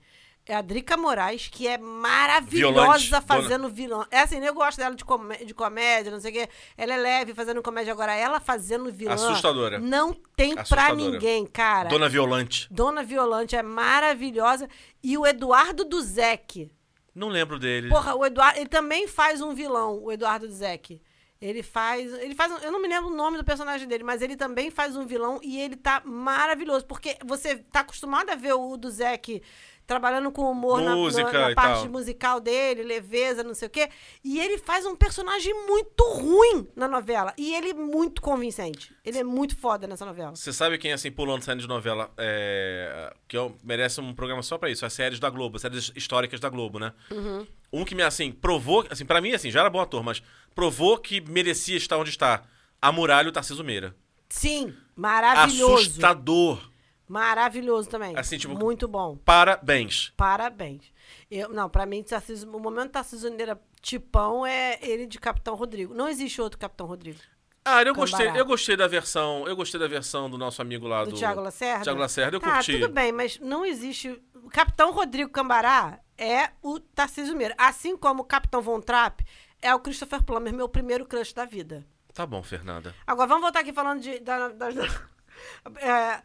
É 0.48 0.54
a 0.54 0.62
Drica 0.62 0.96
Moraes, 0.96 1.48
que 1.48 1.66
é 1.66 1.76
maravilhosa 1.76 2.72
Violante, 2.72 3.10
dona- 3.10 3.22
fazendo 3.22 3.68
vilão. 3.68 4.06
É 4.12 4.20
assim, 4.20 4.38
eu 4.38 4.54
gosto 4.54 4.78
dela 4.78 4.94
de, 4.94 5.04
comé- 5.04 5.38
de 5.44 5.52
comédia, 5.52 6.12
não 6.12 6.20
sei 6.20 6.30
o 6.30 6.34
quê. 6.34 6.48
Ela 6.76 6.94
é 6.94 6.96
leve 6.96 7.34
fazendo 7.34 7.60
comédia. 7.60 7.92
Agora, 7.92 8.14
ela 8.14 8.38
fazendo 8.38 8.92
vilã. 8.92 9.14
Assustadora. 9.14 9.80
Não 9.80 10.14
tem 10.36 10.52
pra 10.54 10.62
Assustadora. 10.62 10.94
ninguém, 10.94 11.44
cara. 11.46 11.88
Dona 11.88 12.08
Violante. 12.08 12.68
Dona 12.70 13.02
Violante 13.02 13.56
é 13.56 13.62
maravilhosa. 13.62 14.68
E 15.02 15.18
o 15.18 15.26
Eduardo 15.26 15.84
Duzek. 15.84 16.70
Não 17.12 17.28
lembro 17.28 17.58
dele. 17.58 17.88
Porra, 17.88 18.14
o 18.14 18.24
Eduardo, 18.24 18.60
ele 18.60 18.68
também 18.68 19.08
faz 19.08 19.40
um 19.40 19.52
vilão, 19.54 19.98
o 20.02 20.12
Eduardo 20.12 20.46
Duzek. 20.46 21.00
Ele 21.40 21.62
faz, 21.62 22.12
ele 22.14 22.34
faz, 22.34 22.62
eu 22.62 22.72
não 22.72 22.80
me 22.80 22.88
lembro 22.88 23.10
o 23.10 23.14
nome 23.14 23.36
do 23.36 23.44
personagem 23.44 23.86
dele, 23.86 24.02
mas 24.04 24.22
ele 24.22 24.36
também 24.36 24.70
faz 24.70 24.96
um 24.96 25.04
vilão 25.06 25.38
e 25.42 25.60
ele 25.60 25.76
tá 25.76 26.00
maravilhoso, 26.04 26.86
porque 26.86 27.18
você 27.24 27.56
tá 27.56 27.80
acostumado 27.80 28.30
a 28.30 28.34
ver 28.34 28.54
o 28.54 28.74
Duzek 28.78 29.42
trabalhando 29.86 30.32
com 30.32 30.50
humor 30.50 30.80
na- 30.80 30.96
Música 30.96 31.32
na, 31.32 31.40
na 31.40 31.50
e 31.52 31.54
parte 31.54 31.82
tal. 31.82 31.88
musical 31.90 32.40
dele, 32.40 32.82
leveza, 32.82 33.44
não 33.44 33.54
sei 33.54 33.68
o 33.68 33.70
quê, 33.70 33.88
e 34.24 34.40
ele 34.40 34.58
faz 34.58 34.84
um 34.84 34.96
personagem 34.96 35.54
muito 35.66 36.02
ruim 36.04 36.66
na 36.74 36.88
novela, 36.88 37.32
e 37.38 37.54
ele 37.54 37.70
é 37.70 37.74
muito 37.74 38.20
convincente. 38.20 38.92
Ele 39.04 39.18
é 39.18 39.24
muito 39.24 39.56
foda 39.56 39.86
nessa 39.86 40.04
novela. 40.04 40.34
Você 40.34 40.52
sabe 40.52 40.76
quem, 40.78 40.92
assim, 40.92 41.10
pulando 41.10 41.42
saindo 41.42 41.60
de 41.60 41.68
novela, 41.68 42.10
é, 42.18 43.14
que 43.28 43.36
eu- 43.36 43.56
merece 43.62 44.00
um 44.00 44.12
programa 44.12 44.42
só 44.42 44.58
pra 44.58 44.68
isso? 44.70 44.84
As 44.84 44.92
séries 44.92 45.20
da 45.20 45.30
Globo, 45.30 45.56
as 45.56 45.62
séries 45.62 45.92
históricas 45.94 46.40
da 46.40 46.48
Globo, 46.48 46.78
né? 46.78 46.92
Uhum. 47.10 47.46
Um 47.72 47.84
que 47.84 47.94
me, 47.94 48.02
assim, 48.02 48.32
provou... 48.32 48.84
Assim, 48.90 49.04
pra 49.04 49.20
mim, 49.20 49.32
assim, 49.32 49.50
já 49.50 49.60
era 49.60 49.70
bom 49.70 49.80
ator, 49.80 50.02
mas 50.02 50.22
provou 50.54 50.98
que 50.98 51.20
merecia 51.20 51.76
estar 51.76 51.96
onde 51.96 52.10
está. 52.10 52.42
A 52.80 52.90
Muralha 52.92 53.26
e 53.26 53.28
o 53.28 53.32
Tarcísio 53.32 53.64
Meira. 53.64 53.94
Sim, 54.28 54.74
maravilhoso. 54.94 55.74
Assustador. 55.82 56.60
Maravilhoso 57.08 57.88
também. 57.88 58.16
Assim, 58.16 58.36
tipo, 58.38 58.54
muito 58.58 58.88
bom. 58.88 59.16
Parabéns. 59.24 60.12
Parabéns. 60.16 60.92
Eu, 61.30 61.48
não, 61.50 61.68
pra 61.68 61.86
mim, 61.86 62.02
Tarcísio- 62.02 62.48
o 62.52 62.60
momento 62.60 62.90
Tarcísio 62.92 63.32
Meira 63.34 63.60
tipão 63.80 64.44
é 64.44 64.78
ele 64.82 65.06
de 65.06 65.18
Capitão 65.18 65.54
Rodrigo. 65.54 65.94
Não 65.94 66.08
existe 66.08 66.40
outro 66.40 66.58
Capitão 66.58 66.86
Rodrigo. 66.86 67.18
Ah, 67.64 67.82
eu 67.82 67.94
gostei, 67.94 68.28
eu 68.28 68.44
gostei 68.46 68.76
da 68.76 68.86
versão. 68.86 69.46
Eu 69.46 69.56
gostei 69.56 69.78
da 69.80 69.88
versão 69.88 70.30
do 70.30 70.38
nosso 70.38 70.62
amigo 70.62 70.86
lá 70.86 71.04
Do, 71.04 71.10
do. 71.10 71.16
Thiago 71.16 71.40
Lacerda? 71.40 71.82
Thiago 71.84 71.98
Lacerda, 72.00 72.36
eu 72.36 72.40
tá, 72.40 72.54
curti. 72.54 72.78
tudo 72.80 72.92
bem, 72.92 73.10
mas 73.12 73.38
não 73.40 73.64
existe... 73.66 74.20
O 74.34 74.48
Capitão 74.48 74.92
Rodrigo 74.92 75.30
Cambará 75.30 75.98
é 76.16 76.50
o 76.62 76.78
Tarcísio 76.78 77.36
Meira. 77.36 77.54
Assim 77.58 77.96
como 77.96 78.22
o 78.22 78.24
Capitão 78.24 78.62
Von 78.62 78.80
Trapp 78.80 79.24
é 79.60 79.74
o 79.74 79.80
Christopher 79.80 80.22
Plummer, 80.22 80.52
meu 80.54 80.68
primeiro 80.68 81.04
crush 81.06 81.32
da 81.32 81.44
vida. 81.44 81.84
Tá 82.14 82.24
bom, 82.24 82.40
Fernanda. 82.42 82.94
Agora, 83.04 83.26
vamos 83.26 83.42
voltar 83.42 83.60
aqui 83.60 83.72
falando 83.72 84.00
de... 84.00 84.20
Da, 84.20 84.48
das- 84.48 84.76
é, 85.78 86.22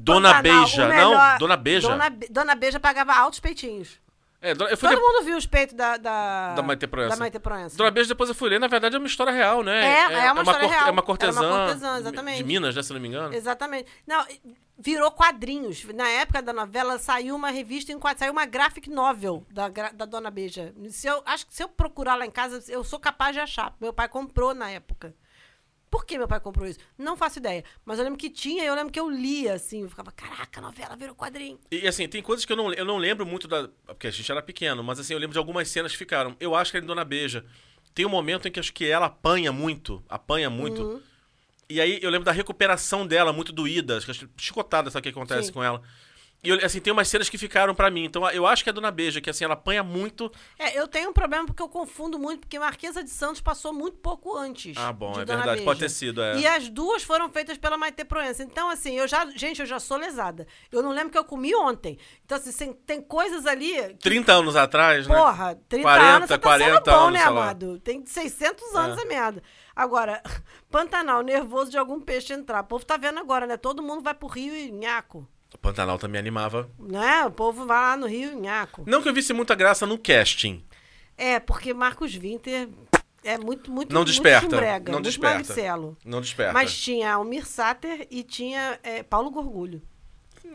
Dona 0.00 0.34
Pantanal, 0.34 0.42
Beija, 0.42 0.84
o 0.86 0.88
não, 0.88 1.38
Dona 1.38 1.56
Beija. 1.56 1.88
Dona, 1.88 2.10
Dona 2.30 2.54
Beija 2.54 2.80
pagava 2.80 3.14
altos 3.14 3.40
peitinhos. 3.40 3.98
É, 4.40 4.52
eu 4.52 4.56
fui 4.76 4.88
Todo 4.88 4.94
de- 4.94 5.00
mundo 5.02 5.24
viu 5.24 5.36
os 5.36 5.46
peitos 5.46 5.74
da... 5.74 5.96
Da, 5.96 6.54
Da 6.54 6.62
Maite 6.62 6.86
Proença. 6.86 7.10
Da 7.10 7.16
Maite 7.16 7.40
Proença. 7.40 7.76
Dona 7.76 7.90
Beijo, 7.90 8.08
depois 8.08 8.28
eu 8.30 8.36
fui 8.36 8.48
ler, 8.48 8.60
na 8.60 8.68
verdade 8.68 8.94
é 8.94 8.98
uma 8.98 9.08
história 9.08 9.32
real, 9.32 9.64
né? 9.64 9.84
É, 9.84 10.12
é 10.26 10.32
uma 10.32 10.42
história 10.42 10.60
corte- 10.60 10.74
real. 10.74 10.86
É 10.86 10.90
uma 10.92 11.02
cortesã. 11.02 11.40
Era 11.40 11.48
uma 11.48 11.58
cortesã, 11.66 11.98
exatamente. 11.98 12.36
De 12.38 12.44
Minas, 12.44 12.76
né, 12.76 12.82
se 12.84 12.92
não 12.92 13.00
me 13.00 13.08
engano. 13.08 13.34
Exatamente. 13.34 13.90
Não, 14.06 14.24
virou 14.78 15.10
quadrinhos. 15.10 15.84
Na 15.92 16.08
época 16.08 16.40
da 16.40 16.52
novela, 16.52 16.98
saiu 17.00 17.34
uma 17.34 17.50
revista 17.50 17.90
em 17.90 17.98
quadrinhos, 17.98 18.20
saiu 18.20 18.32
uma 18.32 18.46
graphic 18.46 18.88
novel 18.88 19.44
da, 19.50 19.66
da 19.68 20.04
Dona 20.04 20.30
Beija. 20.30 20.72
Se 20.90 21.08
eu, 21.08 21.20
acho 21.26 21.44
que 21.44 21.52
se 21.52 21.64
eu 21.64 21.68
procurar 21.68 22.14
lá 22.14 22.24
em 22.24 22.30
casa, 22.30 22.62
eu 22.68 22.84
sou 22.84 23.00
capaz 23.00 23.34
de 23.34 23.40
achar. 23.40 23.74
Meu 23.80 23.92
pai 23.92 24.08
comprou 24.08 24.54
na 24.54 24.70
época. 24.70 25.16
Por 25.90 26.04
que 26.04 26.18
meu 26.18 26.28
pai 26.28 26.40
comprou 26.40 26.66
isso? 26.66 26.78
Não 26.96 27.16
faço 27.16 27.38
ideia. 27.38 27.64
Mas 27.84 27.98
eu 27.98 28.04
lembro 28.04 28.18
que 28.18 28.28
tinha 28.28 28.62
e 28.62 28.66
eu 28.66 28.74
lembro 28.74 28.92
que 28.92 29.00
eu 29.00 29.08
lia, 29.08 29.54
assim. 29.54 29.82
Eu 29.82 29.88
ficava, 29.88 30.12
caraca, 30.12 30.60
a 30.60 30.62
novela 30.62 30.96
virou 30.96 31.14
quadrinho. 31.14 31.58
E 31.70 31.86
assim, 31.88 32.06
tem 32.08 32.22
coisas 32.22 32.44
que 32.44 32.52
eu 32.52 32.56
não, 32.56 32.72
eu 32.72 32.84
não 32.84 32.98
lembro 32.98 33.24
muito 33.24 33.48
da. 33.48 33.68
Porque 33.86 34.06
a 34.06 34.10
gente 34.10 34.30
era 34.30 34.42
pequeno, 34.42 34.82
mas 34.84 35.00
assim, 35.00 35.14
eu 35.14 35.18
lembro 35.18 35.32
de 35.32 35.38
algumas 35.38 35.68
cenas 35.68 35.92
que 35.92 35.98
ficaram. 35.98 36.36
Eu 36.38 36.54
acho 36.54 36.70
que 36.70 36.76
era 36.76 36.84
em 36.84 36.86
Dona 36.86 37.04
Beija. 37.04 37.44
tem 37.94 38.04
um 38.04 38.10
momento 38.10 38.46
em 38.46 38.50
que 38.52 38.60
acho 38.60 38.72
que 38.72 38.86
ela 38.86 39.06
apanha 39.06 39.50
muito, 39.50 40.02
apanha 40.08 40.50
muito. 40.50 40.82
Uhum. 40.82 41.02
E 41.70 41.80
aí 41.80 41.98
eu 42.02 42.10
lembro 42.10 42.24
da 42.24 42.32
recuperação 42.32 43.06
dela, 43.06 43.32
muito 43.32 43.52
doída, 43.52 43.98
acho 43.98 44.06
que 44.06 44.28
chicotada, 44.38 44.90
sabe 44.90 45.00
o 45.00 45.02
que 45.12 45.18
acontece 45.18 45.48
Sim. 45.48 45.52
com 45.52 45.62
ela. 45.62 45.82
E 46.42 46.50
eu, 46.50 46.64
assim, 46.64 46.80
tem 46.80 46.92
umas 46.92 47.08
cenas 47.08 47.28
que 47.28 47.36
ficaram 47.36 47.74
pra 47.74 47.90
mim. 47.90 48.04
Então 48.04 48.28
eu 48.30 48.46
acho 48.46 48.62
que 48.62 48.70
é 48.70 48.72
a 48.72 48.74
Dona 48.74 48.92
Beija, 48.92 49.20
que 49.20 49.28
assim, 49.28 49.44
ela 49.44 49.54
apanha 49.54 49.82
muito. 49.82 50.30
É, 50.56 50.78
eu 50.78 50.86
tenho 50.86 51.10
um 51.10 51.12
problema 51.12 51.44
porque 51.46 51.60
eu 51.60 51.68
confundo 51.68 52.16
muito, 52.16 52.40
porque 52.40 52.58
Marquesa 52.60 53.02
de 53.02 53.10
Santos 53.10 53.40
passou 53.40 53.72
muito 53.72 53.96
pouco 53.98 54.36
antes. 54.36 54.76
Ah, 54.76 54.92
bom, 54.92 55.10
é 55.20 55.24
Dona 55.24 55.38
verdade, 55.38 55.62
pode 55.62 55.80
ter 55.80 55.86
Beija. 55.86 55.94
sido, 55.94 56.22
é. 56.22 56.38
E 56.38 56.46
as 56.46 56.68
duas 56.68 57.02
foram 57.02 57.28
feitas 57.28 57.58
pela 57.58 57.76
Maite 57.76 58.04
Proença. 58.04 58.44
Então, 58.44 58.70
assim, 58.70 58.94
eu 58.94 59.08
já. 59.08 59.26
Gente, 59.30 59.60
eu 59.60 59.66
já 59.66 59.80
sou 59.80 59.96
lesada. 59.96 60.46
Eu 60.70 60.80
não 60.80 60.92
lembro 60.92 61.10
que 61.10 61.18
eu 61.18 61.24
comi 61.24 61.52
ontem. 61.56 61.98
Então, 62.24 62.38
assim, 62.38 62.72
tem- 62.72 63.02
coisas 63.02 63.44
ali. 63.44 63.72
que, 63.94 63.94
30 64.08 64.32
anos 64.32 64.54
atrás, 64.54 65.08
né? 65.08 65.16
Porra, 65.16 65.58
30 65.68 65.82
40, 65.82 66.16
anos 66.16 66.28
tá 66.28 66.38
40 66.38 66.74
sendo 66.76 66.84
bom, 66.84 66.90
anos, 67.08 67.18
né, 67.18 67.24
amado? 67.26 67.80
Tem 67.80 68.06
600 68.06 68.74
anos 68.76 68.96
É. 68.96 69.00
essa 69.00 69.08
merda. 69.08 69.42
Agora, 69.74 70.22
Pantanal, 70.70 71.22
nervoso 71.22 71.70
de 71.70 71.78
algum 71.78 72.00
peixe 72.00 72.32
entrar. 72.32 72.60
O 72.62 72.66
povo 72.66 72.84
tá 72.84 72.96
vendo 72.96 73.18
agora, 73.18 73.44
né? 73.46 73.56
Todo 73.56 73.82
mundo 73.82 74.02
vai 74.02 74.14
pro 74.14 74.28
Rio 74.28 74.54
e 74.54 74.70
nhaco. 74.70 75.26
O 75.54 75.58
Pantanal 75.58 75.98
também 75.98 76.18
animava. 76.18 76.68
Né? 76.78 77.24
O 77.24 77.30
povo 77.30 77.66
vai 77.66 77.76
lá 77.78 77.96
no 77.96 78.06
Rio 78.06 78.32
e 78.32 78.36
nhaco. 78.36 78.84
Não 78.86 79.02
que 79.02 79.08
eu 79.08 79.14
visse 79.14 79.32
muita 79.32 79.54
graça 79.54 79.86
no 79.86 79.98
casting. 79.98 80.62
É, 81.16 81.40
porque 81.40 81.72
Marcos 81.74 82.14
Winter 82.14 82.68
é 83.24 83.36
muito, 83.38 83.70
muito, 83.70 83.92
Não 83.92 84.00
muito 84.00 84.08
desperta, 84.12 84.42
chumbrega, 84.48 84.92
não 84.92 84.98
muito 84.98 85.06
desperta. 85.06 85.38
magricelo. 85.38 85.96
Não 86.04 86.20
desperta. 86.20 86.52
Mas 86.52 86.76
tinha 86.78 87.14
Almir 87.14 87.46
Sater 87.46 88.06
e 88.10 88.22
tinha 88.22 88.78
é, 88.82 89.02
Paulo 89.02 89.30
Gorgulho. 89.30 89.82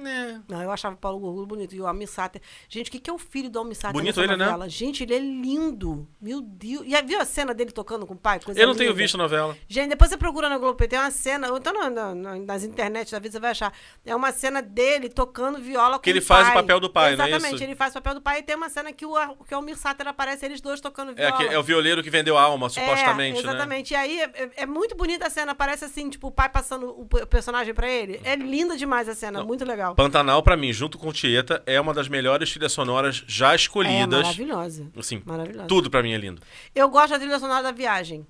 Né. 0.02 0.42
Não, 0.48 0.62
eu 0.62 0.72
achava 0.72 0.96
o 0.96 0.98
Paulo 0.98 1.20
Gorgulho 1.20 1.46
bonito. 1.46 1.76
E 1.76 1.82
o 1.82 1.88
Almir 1.88 2.08
Sater. 2.10 2.42
Gente, 2.68 2.90
o 2.90 2.92
que, 2.92 3.00
que 3.00 3.10
é 3.10 3.14
o 3.14 3.18
filho 3.18 3.50
do 3.50 3.60
Almir 3.60 3.76
Sater 3.76 3.94
Bonito 3.94 4.20
ele, 4.20 4.36
né? 4.36 4.46
novela? 4.46 4.68
Gente, 4.70 5.04
ele 5.04 5.14
é 5.16 5.20
lindo. 5.20 6.08
Meu 6.22 6.42
Deus. 6.42 6.84
E 6.86 6.96
aí, 6.96 7.04
viu 7.06 7.20
a 7.20 7.26
cena 7.26 7.54
dele 7.54 7.72
tocando 7.72 8.06
com 8.06 8.14
o 8.14 8.18
pai? 8.18 8.40
Coisa 8.40 8.60
Eu 8.60 8.68
não 8.68 8.76
tenho 8.76 8.90
linda. 8.90 9.02
visto 9.02 9.16
a 9.16 9.18
novela. 9.18 9.58
Gente, 9.68 9.90
depois 9.90 10.10
você 10.10 10.18
procura 10.18 10.50
na 10.50 10.58
Globo, 10.58 10.78
tem 10.88 11.00
uma 11.00 11.12
cena, 11.12 11.50
ou 11.52 11.58
então 11.58 11.74
na- 11.74 11.90
na- 11.90 12.16
na- 12.16 12.36
nas 12.40 12.64
internet 12.64 13.12
da 13.12 13.20
vida 13.20 13.32
você 13.34 13.40
vai 13.40 13.52
achar. 13.52 13.74
É 14.06 14.16
uma 14.16 14.32
cena 14.32 14.62
dele 14.62 15.10
tocando 15.10 15.60
viola 15.60 15.98
com 15.98 16.02
Que 16.04 16.10
ele 16.10 16.20
o 16.20 16.22
faz 16.22 16.48
o 16.48 16.52
pai. 16.54 16.62
papel 16.62 16.80
do 16.80 16.90
pai, 16.90 17.16
não 17.16 17.26
é 17.26 17.30
Exatamente, 17.30 17.56
isso? 17.56 17.64
ele 17.64 17.76
faz 17.76 17.92
o 17.92 17.94
papel 17.96 18.16
do 18.16 18.22
pai 18.22 18.40
e 18.40 18.44
tem 18.44 18.56
uma 18.56 18.70
cena 18.70 18.92
que 18.92 19.06
o, 19.06 19.14
que 19.46 19.54
o 19.54 19.58
Almir 19.58 19.78
Sater 19.78 20.08
aparece 20.08 20.46
eles 20.46 20.60
dois 20.62 20.80
tocando 20.82 21.12
É, 21.12 21.16
viola. 21.16 21.38
que- 21.38 21.54
é 21.54 21.60
o 21.60 21.64
violeiro 21.64 22.02
que 22.04 22.10
vendeu 22.10 22.38
a 22.38 22.42
alma, 22.42 22.70
supostamente, 22.70 23.40
é, 23.40 23.44
né? 23.44 23.50
exatamente. 23.50 23.92
E 23.92 23.96
aí 23.96 24.20
é, 24.22 24.24
é- 24.34 24.50
é 24.58 24.66
muito 24.66 24.96
bonita 24.96 25.28
a 25.28 25.30
cena. 25.30 25.54
Parece 25.56 25.86
assim, 25.86 26.10
tipo, 26.10 26.28
o 26.28 26.32
pai 26.32 26.50
passando 26.50 26.90
o, 26.90 27.06
personagem 27.28 27.74
pra 27.74 27.88
ele. 27.90 28.20
É 28.24 28.36
linda 28.36 28.76
demais 28.78 29.08
a 29.08 29.16
cena, 29.16 29.44
muito 29.44 29.64
legal. 29.66 29.83
Pantanal, 29.96 30.42
pra 30.44 30.56
mim, 30.58 30.72
junto 30.72 30.98
com 30.98 31.12
Tieta, 31.12 31.62
é 31.66 31.80
uma 31.82 31.94
das 31.94 32.08
melhores 32.08 32.50
trilhas 32.52 32.72
sonoras 32.72 33.24
já 33.28 33.54
É 33.54 33.56
escolhidas. 33.56 34.22
maravilhosa. 34.24 34.88
assim, 34.98 35.22
Maravilhosa. 35.26 35.68
tudo 35.68 35.90
pra 35.90 36.02
mim 36.02 36.14
é 36.14 36.18
lindo. 36.18 36.42
Eu 36.74 36.90
gosto 36.90 37.10
da 37.12 37.20
trilha 37.20 37.40
sonora 37.40 37.62
da 37.64 37.72
viagem. 37.72 38.26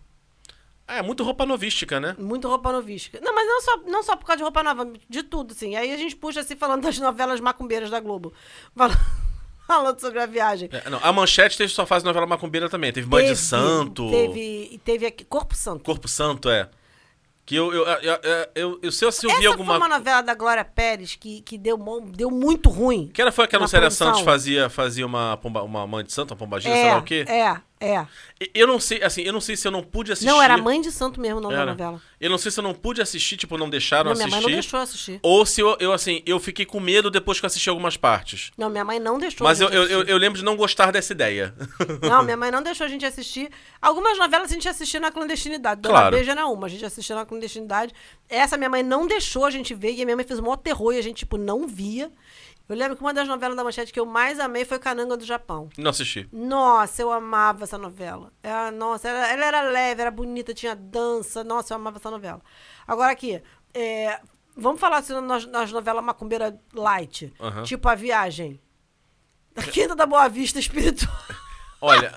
Ah, 0.88 0.98
é 0.98 1.02
muito 1.02 1.24
roupa 1.24 1.46
novística, 1.46 2.00
né? 2.00 2.16
Muito 2.20 2.48
roupa 2.48 2.72
novística. 2.72 3.20
Não, 3.22 3.34
mas 3.34 3.48
não 3.48 3.62
só, 3.62 3.78
não 3.86 4.04
só 4.04 4.16
por 4.18 4.26
causa 4.26 4.38
de 4.38 4.44
roupa 4.44 4.62
nova, 4.64 4.92
de 5.10 5.24
tudo, 5.24 5.54
assim. 5.54 5.76
Aí 5.78 5.94
a 5.94 5.98
gente 5.98 6.16
puxa 6.16 6.42
assim 6.42 6.56
falando 6.58 6.82
das 6.84 6.98
novelas 7.00 7.40
macumbeiras 7.40 7.90
da 7.90 8.00
Globo. 8.00 8.34
Fala- 8.76 9.00
Falando 9.66 9.98
sobre 10.02 10.20
a 10.20 10.26
viagem. 10.26 10.68
É, 10.74 10.90
não, 10.90 11.00
a 11.02 11.14
Manchete 11.14 11.58
teve 11.58 11.72
sua 11.72 11.86
fase 11.86 12.04
novela 12.04 12.28
macumbeira 12.28 12.70
também. 12.70 12.92
Teve 12.92 13.08
Mãe 13.08 13.28
de 13.28 13.36
Santo. 13.38 14.12
Teve, 14.12 14.82
teve 14.84 15.06
aqui, 15.06 15.24
Corpo 15.24 15.56
Santo. 15.56 15.86
Corpo 15.86 16.06
Santo, 16.10 16.50
é. 16.50 16.70
Que 17.46 17.56
eu, 17.56 17.74
eu, 17.74 17.86
eu, 17.86 18.20
eu, 18.56 18.80
eu, 18.82 18.92
se 18.92 19.04
eu 19.04 19.12
se 19.12 19.26
eu 19.26 19.38
vi 19.38 19.46
alguma. 19.46 19.74
foi 19.78 19.78
uma 19.88 19.98
novela 19.98 20.22
da 20.22 20.34
Glória 20.34 20.64
Pérez 20.64 21.16
que, 21.16 21.42
que 21.42 21.58
deu, 21.58 21.78
deu 22.16 22.32
muito 22.32 22.70
ruim. 22.70 23.10
Que 23.14 23.22
era 23.22 23.34
foi 23.34 23.44
aquela 23.44 23.64
Lucélia. 23.64 23.92
Santos 23.92 24.22
fazia, 24.22 24.70
fazia 24.70 25.06
uma, 25.06 25.36
pomba, 25.36 25.62
uma 25.62 25.86
mãe 25.86 26.06
de 26.06 26.14
santo, 26.14 26.32
uma 26.32 26.38
pombagira, 26.38 26.74
sei 26.74 26.84
É, 26.86 26.94
lá 26.94 27.00
o 27.00 27.04
quê. 27.04 27.26
é, 27.28 27.58
é. 27.84 28.08
Eu 28.54 28.68
não 28.68 28.80
sei, 28.80 29.02
assim, 29.04 29.22
eu 29.22 29.32
não 29.34 29.40
sei 29.42 29.56
se 29.56 29.68
eu 29.68 29.72
não 29.72 29.82
pude 29.84 30.12
assistir. 30.12 30.30
Não, 30.30 30.42
era 30.42 30.58
Mãe 30.58 30.82
de 30.82 30.92
Santo 30.92 31.20
mesmo, 31.20 31.40
não 31.40 31.50
da 31.50 31.56
Era. 31.58 31.66
novela. 31.72 32.02
Eu 32.20 32.30
não 32.30 32.38
sei 32.38 32.52
se 32.52 32.60
eu 32.60 32.64
não 32.64 32.74
pude 32.74 33.02
assistir, 33.02 33.38
tipo, 33.38 33.58
não 33.58 33.70
deixaram 33.70 34.10
Não, 34.12 34.14
minha 34.16 34.26
assistir. 34.26 34.42
mãe 34.44 34.52
não 34.52 34.60
deixou 34.62 34.80
assistir. 34.80 35.20
Ou 35.22 35.46
se 35.46 35.62
eu, 35.62 35.76
eu, 35.80 35.92
assim, 35.94 36.22
eu 36.26 36.40
fiquei 36.40 36.66
com 36.66 36.80
medo 36.80 37.12
depois 37.12 37.40
que 37.40 37.46
eu 37.46 37.48
assisti 37.48 37.70
algumas 37.70 37.98
partes. 37.98 38.52
Não, 38.58 38.70
minha 38.70 38.84
mãe 38.86 39.00
não 39.00 39.18
deixou 39.18 39.46
Mas 39.46 39.62
a 39.62 39.66
eu, 39.66 39.70
eu, 39.72 39.88
eu, 39.90 40.04
eu 40.04 40.18
lembro 40.18 40.38
de 40.40 40.46
não 40.46 40.56
gostar 40.56 40.92
dessa 40.92 41.12
ideia. 41.14 41.54
Não, 42.02 42.24
minha 42.24 42.38
mãe 42.38 42.52
não 42.52 42.62
deixou 42.62 42.86
a 42.86 42.90
gente 42.90 43.06
assistir. 43.06 43.50
Algumas 43.82 44.18
novelas 44.18 44.50
a 44.52 44.54
gente 44.54 44.68
assistia 44.68 45.00
na 45.00 45.12
clandestinidade. 45.12 45.82
Dona 45.82 45.94
Claro. 45.96 46.16
Beija 46.16 46.32
era 46.32 46.46
uma, 46.48 46.68
a 46.68 46.70
gente 46.70 46.86
assistia 46.86 47.16
na 47.16 47.26
clandestinidade. 47.26 47.94
Essa 48.30 48.58
minha 48.58 48.70
mãe 48.70 48.84
não 48.84 49.06
deixou 49.08 49.46
a 49.46 49.50
gente 49.52 49.74
ver, 49.74 49.94
e 49.94 50.02
a 50.02 50.06
minha 50.06 50.16
mãe 50.16 50.26
fez 50.26 50.40
o 50.40 50.42
maior 50.44 50.58
terror 50.58 50.94
e 50.94 50.98
a 50.98 51.02
gente, 51.02 51.18
tipo, 51.20 51.38
não 51.38 51.68
via. 51.68 52.12
Eu 52.74 52.78
lembro 52.78 52.98
que 52.98 53.04
uma 53.04 53.14
das 53.14 53.28
novelas 53.28 53.56
da 53.56 53.64
Manchete 53.64 53.94
que 53.94 54.00
eu 54.00 54.06
mais 54.06 54.40
amei 54.40 54.66
foi 54.66 54.80
Cananga 54.80 55.16
do 55.16 55.24
Japão. 55.24 55.70
Não 55.78 55.92
assisti. 55.92 56.28
Nossa, 56.32 57.04
eu 57.04 57.12
amava 57.12 57.66
essa 57.66 57.78
novela. 57.78 58.34
Ela, 58.42 58.72
nossa, 58.72 59.08
ela, 59.08 59.28
ela 59.32 59.46
era 59.46 59.62
leve, 59.62 60.02
era 60.02 60.10
bonita, 60.10 60.56
tinha 60.56 60.76
dança. 60.76 61.44
Nossa, 61.44 61.74
eu 61.74 61.76
amava 61.76 61.98
essa 61.98 62.10
novela. 62.10 62.42
Agora 62.88 63.12
aqui, 63.12 63.44
é, 63.76 64.20
vamos 64.58 64.82
falar 64.82 64.98
assim, 64.98 65.14
nas, 65.22 65.46
nas 65.46 65.72
novelas 65.72 66.04
macumbeira 66.04 66.60
light. 66.74 67.32
Aham. 67.40 67.62
Tipo 67.62 67.88
A 67.88 67.94
Viagem. 67.94 68.60
Da 69.54 69.62
Quinta 69.62 69.96
da 69.96 70.08
Boa 70.08 70.28
Vista 70.28 70.58
Espiritual. 70.58 71.16
Olha, 71.80 72.16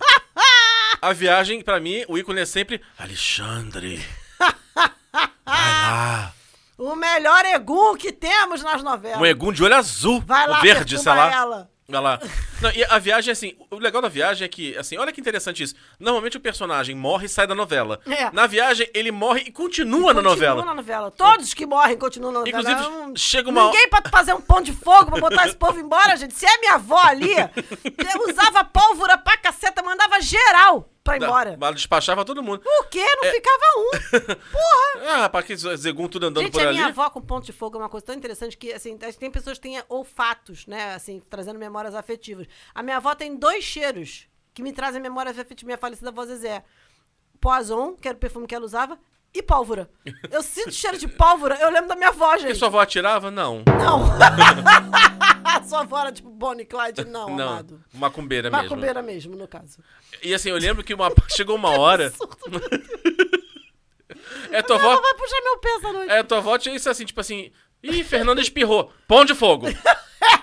a 1.02 1.12
viagem, 1.12 1.60
pra 1.60 1.78
mim, 1.78 2.02
o 2.08 2.16
ícone 2.16 2.40
é 2.40 2.46
sempre 2.46 2.80
Alexandre. 2.96 4.02
Vai 5.12 5.34
lá. 5.44 6.34
O 6.78 6.94
melhor 6.94 7.44
egum 7.46 7.96
que 7.96 8.12
temos 8.12 8.62
nas 8.62 8.82
novelas. 8.82 9.18
Um 9.20 9.24
egum 9.26 9.52
de 9.52 9.64
olho 9.64 9.76
azul. 9.76 10.22
Vai 10.26 10.46
lá, 10.46 10.58
o 10.58 10.62
verde, 10.62 10.98
sei 10.98 11.12
lá. 11.12 11.32
ela. 11.32 11.70
Vai 11.88 12.00
lá. 12.02 12.20
Não, 12.60 12.70
e 12.72 12.84
a 12.84 12.98
viagem, 12.98 13.30
assim, 13.30 13.56
o 13.70 13.76
legal 13.78 14.02
da 14.02 14.08
viagem 14.08 14.44
é 14.44 14.48
que, 14.48 14.76
assim, 14.76 14.98
olha 14.98 15.12
que 15.12 15.20
interessante 15.20 15.62
isso. 15.62 15.74
Normalmente 16.00 16.36
o 16.36 16.40
personagem 16.40 16.96
morre 16.96 17.26
e 17.26 17.28
sai 17.28 17.46
da 17.46 17.54
novela. 17.54 18.00
É. 18.06 18.28
Na 18.32 18.48
viagem, 18.48 18.90
ele 18.92 19.12
morre 19.12 19.42
e 19.46 19.52
continua, 19.52 20.12
na 20.12 20.20
novela. 20.20 20.56
Continua 20.56 20.74
na 20.74 20.82
novela. 20.82 21.10
Todos 21.12 21.54
que 21.54 21.64
morrem 21.64 21.96
continuam 21.96 22.32
na 22.32 22.38
novela. 22.40 22.60
Inclusive, 22.60 22.90
Não- 22.90 23.14
chega 23.16 23.48
uma- 23.50 23.66
Ninguém 23.66 23.88
pra 23.88 24.02
fazer 24.10 24.34
um 24.34 24.40
pão 24.40 24.60
de 24.60 24.72
fogo 24.72 25.12
pra 25.12 25.20
botar 25.20 25.46
esse 25.46 25.56
povo 25.56 25.78
embora, 25.78 26.16
gente. 26.16 26.34
Se 26.34 26.44
é 26.44 26.58
minha 26.58 26.74
avó 26.74 26.98
ali, 27.04 27.30
usava 28.28 28.64
pólvora 28.64 29.16
pra 29.16 29.36
caceta, 29.36 29.80
mandava 29.82 30.20
geral 30.20 30.90
pra 31.06 31.16
ir 31.16 31.22
embora. 31.22 31.56
Ela 31.60 31.72
despachava 31.72 32.24
todo 32.24 32.42
mundo. 32.42 32.60
Por 32.60 32.88
quê? 32.88 33.04
Não 33.16 33.30
ficava 33.30 33.64
um. 33.78 33.90
Porra! 34.52 35.10
Ah, 35.12 35.20
rapaz, 35.22 35.46
que 35.46 35.56
Zegum 35.56 36.08
tudo 36.08 36.26
andando 36.26 36.44
Gente, 36.44 36.52
por 36.52 36.60
a 36.60 36.68
ali. 36.68 36.76
minha 36.76 36.88
avó 36.88 37.08
com 37.08 37.20
ponto 37.20 37.46
de 37.46 37.52
fogo 37.52 37.76
é 37.78 37.80
uma 37.80 37.88
coisa 37.88 38.04
tão 38.04 38.14
interessante 38.14 38.56
que, 38.56 38.72
assim, 38.72 38.98
tem 38.98 39.30
pessoas 39.30 39.58
que 39.58 39.62
têm 39.68 39.82
olfatos, 39.88 40.66
né? 40.66 40.94
Assim, 40.94 41.22
trazendo 41.30 41.58
memórias 41.58 41.94
afetivas. 41.94 42.46
A 42.74 42.82
minha 42.82 42.96
avó 42.98 43.14
tem 43.14 43.36
dois 43.36 43.64
cheiros 43.64 44.28
que 44.52 44.62
me 44.62 44.72
trazem 44.72 45.00
memórias 45.00 45.38
afetivas. 45.38 45.64
Minha 45.64 45.78
falecida 45.78 46.10
avó 46.10 46.24
Zezé. 46.26 46.64
Poison, 47.40 47.94
que 47.94 48.08
era 48.08 48.16
o 48.16 48.20
perfume 48.20 48.46
que 48.46 48.54
ela 48.54 48.64
usava, 48.64 48.98
e 49.34 49.42
pólvora. 49.42 49.88
Eu 50.30 50.42
sinto 50.42 50.72
cheiro 50.72 50.98
de 50.98 51.06
pólvora, 51.08 51.56
eu 51.60 51.70
lembro 51.70 51.88
da 51.88 51.96
minha 51.96 52.08
avó, 52.08 52.34
E 52.34 52.38
gente. 52.40 52.58
sua 52.58 52.68
avó 52.68 52.80
atirava? 52.80 53.30
Não. 53.30 53.62
Não. 53.78 54.06
Sua 55.66 55.80
avó 55.80 55.98
era 55.98 56.12
tipo 56.12 56.28
Bonnie 56.30 56.62
e 56.62 56.66
Clyde? 56.66 57.04
Não, 57.06 57.28
Não. 57.34 57.48
amado. 57.48 57.82
Macumbeira 57.92 58.48
mesmo. 58.50 58.62
Macumbeira 58.62 59.02
mesmo, 59.02 59.34
no 59.36 59.48
caso. 59.48 59.78
E 60.22 60.32
assim, 60.32 60.50
eu 60.50 60.56
lembro 60.58 60.84
que 60.84 60.94
uma, 60.94 61.10
chegou 61.34 61.56
uma 61.56 61.70
hora. 61.70 62.12
é 64.52 64.62
tua 64.62 64.76
avó. 64.76 65.00
vai 65.00 65.14
puxar 65.14 65.40
meu 65.42 65.58
pé 65.58 65.68
essa 65.76 65.92
noite. 65.92 66.10
É, 66.12 66.22
tua 66.22 66.38
avó 66.38 66.58
tinha 66.58 66.74
isso 66.76 66.88
assim, 66.88 67.04
tipo 67.04 67.20
assim. 67.20 67.50
Ih, 67.82 68.04
Fernanda 68.04 68.40
espirrou. 68.40 68.92
Pão 69.08 69.24
de 69.24 69.34
fogo. 69.34 69.66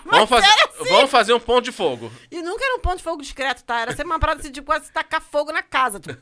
vamos, 0.06 0.30
fazer, 0.30 0.48
assim. 0.48 0.90
vamos 0.90 1.12
fazer 1.12 1.34
um 1.34 1.40
pão 1.40 1.62
de 1.62 1.72
fogo. 1.72 2.12
E 2.32 2.42
nunca 2.42 2.64
era 2.64 2.76
um 2.76 2.80
ponto 2.80 2.98
de 2.98 3.04
fogo 3.04 3.22
discreto, 3.22 3.64
tá? 3.64 3.82
Era 3.82 3.92
sempre 3.92 4.08
uma 4.08 4.20
parada 4.20 4.42
assim, 4.42 4.52
de 4.52 4.62
quase 4.62 4.92
tacar 4.92 5.22
fogo 5.22 5.52
na 5.52 5.64
casa. 5.64 6.00
Tipo, 6.00 6.20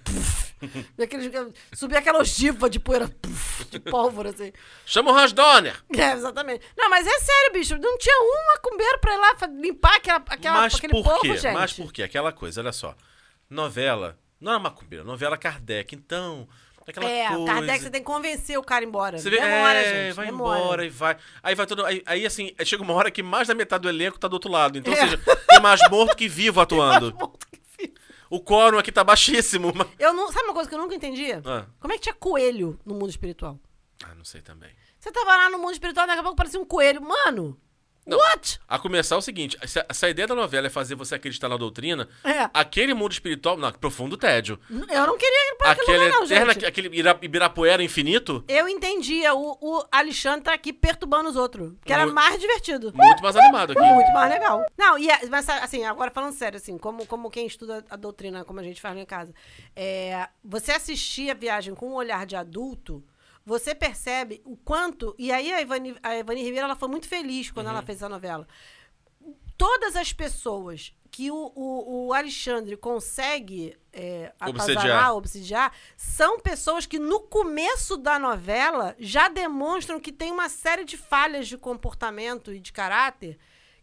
subia 1.73 1.99
aquela 1.99 2.19
ogiva 2.19 2.69
de 2.69 2.79
poeira, 2.79 3.07
puf, 3.07 3.65
de 3.65 3.79
pólvora, 3.79 4.29
assim. 4.29 4.51
Chama 4.85 5.11
o 5.11 5.13
Rasdoner. 5.13 5.75
É, 5.95 6.13
exatamente. 6.13 6.63
Não, 6.77 6.89
mas 6.89 7.05
é 7.07 7.19
sério, 7.19 7.53
bicho. 7.53 7.77
Não 7.77 7.97
tinha 7.97 8.15
um 8.21 8.47
macumbeiro 8.55 8.99
pra 8.99 9.13
ir 9.13 9.17
lá 9.17 9.35
limpar 9.59 9.95
aquela, 9.95 10.23
aquela, 10.27 10.61
Mas 10.61 10.75
aquele 10.75 10.93
por 10.93 11.03
povo, 11.03 11.21
quê? 11.21 11.37
gente. 11.37 11.53
Mas 11.53 11.73
por 11.73 11.91
quê? 11.91 12.03
Aquela 12.03 12.31
coisa, 12.31 12.61
olha 12.61 12.71
só. 12.71 12.95
Novela. 13.49 14.17
Não 14.39 14.51
era 14.51 14.59
macumbeira, 14.59 15.03
novela 15.03 15.37
Kardec. 15.37 15.93
Então, 15.93 16.47
aquela 16.87 17.05
É, 17.07 17.27
coisa. 17.27 17.45
Kardec 17.45 17.79
você 17.83 17.89
tem 17.91 18.01
que 18.01 18.07
convencer 18.07 18.57
o 18.57 18.63
cara 18.63 18.83
embora. 18.83 19.19
Você 19.19 19.29
vê, 19.29 19.39
demora, 19.39 19.73
é, 19.79 20.05
gente. 20.07 20.15
vai 20.15 20.25
demora. 20.27 20.59
embora 20.59 20.85
e 20.85 20.89
vai. 20.89 21.17
Aí 21.43 21.53
vai 21.53 21.65
todo. 21.67 21.85
Aí, 21.85 22.01
aí, 22.05 22.25
assim, 22.25 22.53
chega 22.65 22.81
uma 22.81 22.93
hora 22.93 23.11
que 23.11 23.21
mais 23.21 23.47
da 23.47 23.53
metade 23.53 23.83
do 23.83 23.89
elenco 23.89 24.17
tá 24.19 24.27
do 24.27 24.33
outro 24.33 24.49
lado. 24.49 24.77
Então, 24.79 24.91
ou 24.91 24.97
É. 24.99 25.01
seja, 25.03 25.17
tem 25.47 25.59
mais 25.61 25.79
morto 25.91 26.15
que 26.15 26.27
vivo 26.27 26.59
atuando. 26.61 27.13
Morto 27.13 27.37
que 27.39 27.45
fica. 27.45 27.50
O 28.31 28.39
quórum 28.39 28.77
aqui 28.79 28.91
tá 28.93 29.03
baixíssimo. 29.03 29.73
mas- 29.75 29.87
Eu 29.99 30.13
não, 30.13 30.31
sabe 30.31 30.45
uma 30.45 30.53
coisa 30.53 30.69
que 30.69 30.73
eu 30.73 30.79
nunca 30.79 30.95
entendi? 30.95 31.33
Ah. 31.33 31.65
Como 31.81 31.93
é 31.93 31.97
que 31.97 32.03
tinha 32.03 32.15
coelho 32.15 32.79
no 32.85 32.93
mundo 32.95 33.09
espiritual? 33.09 33.59
Ah, 34.03 34.15
não 34.15 34.23
sei 34.23 34.41
também. 34.41 34.71
Você 34.97 35.11
tava 35.11 35.35
lá 35.35 35.49
no 35.49 35.59
mundo 35.59 35.73
espiritual, 35.73 36.07
daqui 36.07 36.19
a 36.19 36.23
pouco 36.23 36.37
parecia 36.37 36.59
um 36.59 36.65
coelho. 36.65 37.01
Mano, 37.01 37.59
Não. 38.05 38.17
What? 38.17 38.59
A 38.67 38.79
começar 38.79 39.15
é 39.15 39.17
o 39.17 39.21
seguinte: 39.21 39.55
se 39.67 39.79
a, 39.79 39.93
se 39.93 40.05
a 40.05 40.09
ideia 40.09 40.27
da 40.27 40.33
novela 40.35 40.67
é 40.67 40.69
fazer 40.69 40.95
você 40.95 41.15
acreditar 41.15 41.47
na 41.47 41.55
doutrina, 41.57 42.09
É. 42.23 42.49
aquele 42.53 42.93
mundo 42.93 43.11
espiritual. 43.11 43.55
Não, 43.57 43.71
profundo 43.71 44.17
tédio. 44.17 44.59
Eu 44.69 45.05
não 45.07 45.17
queria 45.17 45.51
ir 45.51 45.55
pra 45.57 45.71
aquele 45.71 45.97
lugar, 45.97 46.11
não, 46.11 46.23
eterna, 46.23 46.53
gente. 46.53 46.65
aquele 46.65 46.89
Ira- 46.97 47.19
Ibirapuera 47.21 47.83
infinito, 47.83 48.43
Eu 48.47 48.67
entendia. 48.67 49.33
O, 49.35 49.57
o 49.61 49.85
Alexandre 49.91 50.41
tá 50.45 50.53
aqui 50.53 50.73
perturbando 50.73 51.29
os 51.29 51.35
outros. 51.35 51.73
Que 51.85 51.93
era 51.93 52.03
Muito- 52.03 52.15
mais 52.15 52.39
divertido. 52.39 52.91
muito 52.95 53.21
mais 53.21 53.35
animado 53.35 53.71
aqui. 53.73 53.81
Muito 53.81 54.11
mais 54.13 54.29
legal. 54.31 54.65
Não, 54.77 54.97
e 54.97 55.09
é- 55.09 55.25
mas 55.27 55.47
assim, 55.47 55.83
agora 55.85 56.09
falando 56.09 56.33
sério, 56.33 56.57
assim, 56.57 56.77
como, 56.79 57.05
como 57.05 57.29
quem 57.29 57.45
estuda 57.45 57.85
a 57.89 57.95
doutrina, 57.95 58.43
como 58.43 58.59
a 58.59 58.63
gente 58.63 58.81
faz 58.81 58.95
lá 58.95 59.01
em 59.01 59.05
casa, 59.05 59.31
é, 59.75 60.27
você 60.43 60.71
assistir 60.71 61.29
a 61.29 61.33
viagem 61.35 61.75
com 61.75 61.89
um 61.89 61.93
olhar 61.93 62.25
de 62.25 62.35
adulto, 62.35 63.03
você 63.45 63.73
percebe 63.73 64.41
o 64.45 64.55
quanto. 64.57 65.15
E 65.17 65.31
aí 65.31 65.51
a 65.51 65.61
Ivani, 65.61 65.95
a 66.03 66.15
Ivani 66.17 66.43
Ribeiro 66.43 66.65
ela 66.65 66.75
foi 66.75 66.87
muito 66.87 67.07
feliz 67.07 67.49
quando 67.51 67.67
Uhum. 67.67 67.73
ela 67.73 67.81
fez 67.81 67.97
essa 67.99 68.09
novela. 68.09 68.47
Todas 69.57 69.95
as 69.95 70.11
pessoas 70.11 70.93
que 71.11 71.29
o, 71.29 71.51
o, 71.55 72.07
o 72.07 72.13
Alexandre 72.13 72.75
consegue 72.77 73.77
é, 73.91 74.31
atazanar, 74.39 75.13
obsidiar, 75.15 75.75
são 75.97 76.39
pessoas 76.39 76.85
que 76.85 76.97
no 76.97 77.19
começo 77.19 77.97
da 77.97 78.17
novela 78.17 78.95
já 78.97 79.27
demonstram 79.27 79.99
que 79.99 80.11
tem 80.11 80.31
uma 80.31 80.47
série 80.47 80.85
de 80.85 80.95
falhas 80.97 81.47
de 81.47 81.57
comportamento 81.57 82.53
e 82.53 82.59
de 82.59 82.71
caráter 82.71 83.37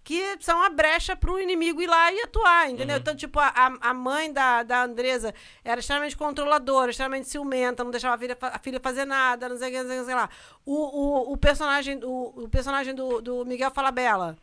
que 0.09 0.39
são 0.41 0.63
a 0.63 0.71
brecha 0.71 1.15
pro 1.15 1.39
inimigo 1.39 1.83
ir 1.83 1.87
lá 1.87 2.11
e 2.11 2.23
atuar, 2.23 2.71
entendeu? 2.71 2.97
Então, 2.97 3.15
tipo, 3.15 3.39
a, 3.39 3.53
a 3.79 3.93
mãe 3.93 4.33
da, 4.33 4.63
da 4.63 4.85
Andresa 4.85 5.35
era 5.63 5.81
extremamente 5.81 6.17
controladora, 6.17 6.91
extremamente 6.91 7.29
ciumenta, 7.29 7.85
não 7.85 7.91
deixava 7.91 8.15
a 8.15 8.19
filha, 8.19 8.35
a 8.41 8.59
filha 8.59 8.81
fazer 8.81 9.05
nada, 9.05 9.51
não 9.51 9.59
sei 9.59 9.69
o 9.69 9.71
que, 9.73 9.83
não 9.83 9.89
sei, 9.91 9.97
o 9.99 10.01
que, 10.01 10.07
sei 10.07 10.15
lá. 10.15 10.31
O, 10.65 10.75
o, 10.75 11.33
o 11.35 11.37
personagem, 11.37 12.01
o, 12.03 12.45
o 12.45 12.49
personagem 12.49 12.95
do, 12.95 13.21
do 13.21 13.45
Miguel 13.45 13.71
Falabella, 13.71 14.35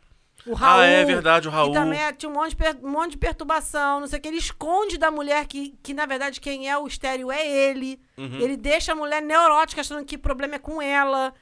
o 0.46 0.54
Raul. 0.54 0.82
Ah, 0.82 0.84
é 0.86 1.04
verdade, 1.04 1.48
o 1.48 1.50
Raul. 1.50 1.72
Que 1.72 1.78
também 1.80 2.00
é- 2.00 2.12
tinha 2.12 2.30
um 2.30 2.34
monte, 2.34 2.50
de 2.50 2.56
per- 2.56 2.78
um 2.84 2.88
monte 2.90 3.10
de 3.12 3.18
perturbação, 3.18 3.98
não 3.98 4.06
sei 4.06 4.20
o 4.20 4.22
que. 4.22 4.28
Ele 4.28 4.36
esconde 4.36 4.96
da 4.98 5.10
mulher 5.10 5.44
que, 5.48 5.76
que, 5.82 5.92
na 5.92 6.06
verdade, 6.06 6.40
quem 6.40 6.70
é 6.70 6.78
o 6.78 6.86
estéreo 6.86 7.32
é 7.32 7.44
ele. 7.44 7.98
Uhum. 8.16 8.38
Ele 8.40 8.56
deixa 8.56 8.92
a 8.92 8.94
mulher 8.94 9.20
neurótica 9.20 9.80
achando 9.80 10.04
que 10.04 10.14
o 10.14 10.18
problema 10.20 10.54
é 10.54 10.58
com 10.60 10.80
ela. 10.80 11.34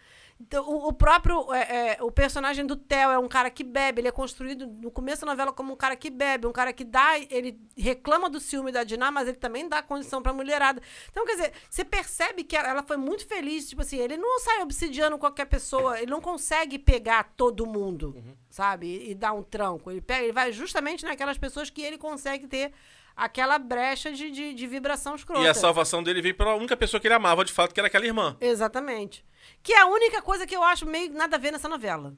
Então, 0.47 0.69
o, 0.69 0.89
o 0.89 0.93
próprio. 0.93 1.53
é, 1.55 1.97
é, 1.97 2.03
o 2.03 2.11
personagem 2.11 2.67
do 2.67 2.77
Theo 2.77 3.11
é 3.11 3.19
um 3.19 3.29
cara 3.29 3.51
que 3.51 3.65
bebe. 3.65 4.01
Ele 4.01 4.09
é 4.09 4.13
construído 4.13 4.67
no 4.67 4.91
começo 4.91 5.23
da 5.23 5.33
novela 5.33 5.53
como 5.53 5.73
um 5.73 5.77
cara 5.77 5.97
que 5.97 6.11
bebe, 6.11 6.47
um 6.47 6.53
cara 6.53 6.73
que 6.73 6.85
dá. 6.85 7.19
Ele 7.31 7.59
reclama 7.77 8.29
do 8.29 8.39
ciúme 8.39 8.71
da 8.71 8.85
Diná, 8.85 9.11
mas 9.11 9.27
ele 9.27 9.39
também 9.39 9.69
dá 9.69 9.83
condição 9.83 10.23
pra 10.23 10.33
mulherada. 10.33 10.83
Então, 11.11 11.25
quer 11.25 11.37
dizer, 11.37 11.53
você 11.69 11.85
percebe 11.85 12.45
que 12.45 12.55
ela, 12.57 12.83
foi 12.83 12.99
muito 12.99 13.27
feliz. 13.27 13.69
Tipo 13.69 13.83
assim, 13.83 13.97
ele 13.97 14.17
não 14.17 14.39
sai 14.41 14.61
obsidiando 14.61 15.17
qualquer 15.17 15.47
pessoa, 15.47 15.99
ele 15.99 16.11
não 16.11 16.21
consegue 16.21 16.79
pegar 16.79 17.33
todo 17.37 17.67
mundo, 17.67 18.15
sabe? 18.51 18.87
E, 18.87 19.11
e 19.13 19.15
dar 19.15 19.33
um 19.33 19.43
tranco. 19.43 19.91
Ele, 19.91 20.03
pega, 20.03 20.25
ele 20.25 20.33
vai 20.33 20.53
justamente 20.53 21.05
naquelas 21.05 21.39
pessoas 21.39 21.71
que 21.71 21.81
ele 21.81 21.97
consegue 21.97 22.47
ter 22.47 22.73
aquela 23.17 23.59
brecha 23.59 24.13
de, 24.13 24.31
de, 24.31 24.53
de 24.53 24.67
vibração 24.67 25.15
escrota. 25.15 25.43
E 25.43 25.49
a 25.49 25.55
salvação 25.55 26.03
dele 26.03 26.21
veio 26.21 26.35
pela 26.35 26.55
única 26.55 26.77
pessoa 26.77 27.01
que 27.01 27.07
ele 27.07 27.15
amava 27.15 27.45
de 27.45 27.53
fato, 27.53 27.73
que 27.73 27.81
era 27.81 27.87
aquela 27.87 28.05
irmã. 28.05 28.37
Exatamente. 28.41 29.25
Que 29.65 29.73
é 29.73 29.81
a 29.81 29.87
única 29.87 30.21
coisa 30.21 30.47
que 30.47 30.55
eu 30.55 30.63
acho 30.63 30.85
meio 30.85 31.11
nada 31.15 31.37
a 31.37 31.39
ver 31.39 31.51
nessa 31.51 31.69
novela. 31.69 32.15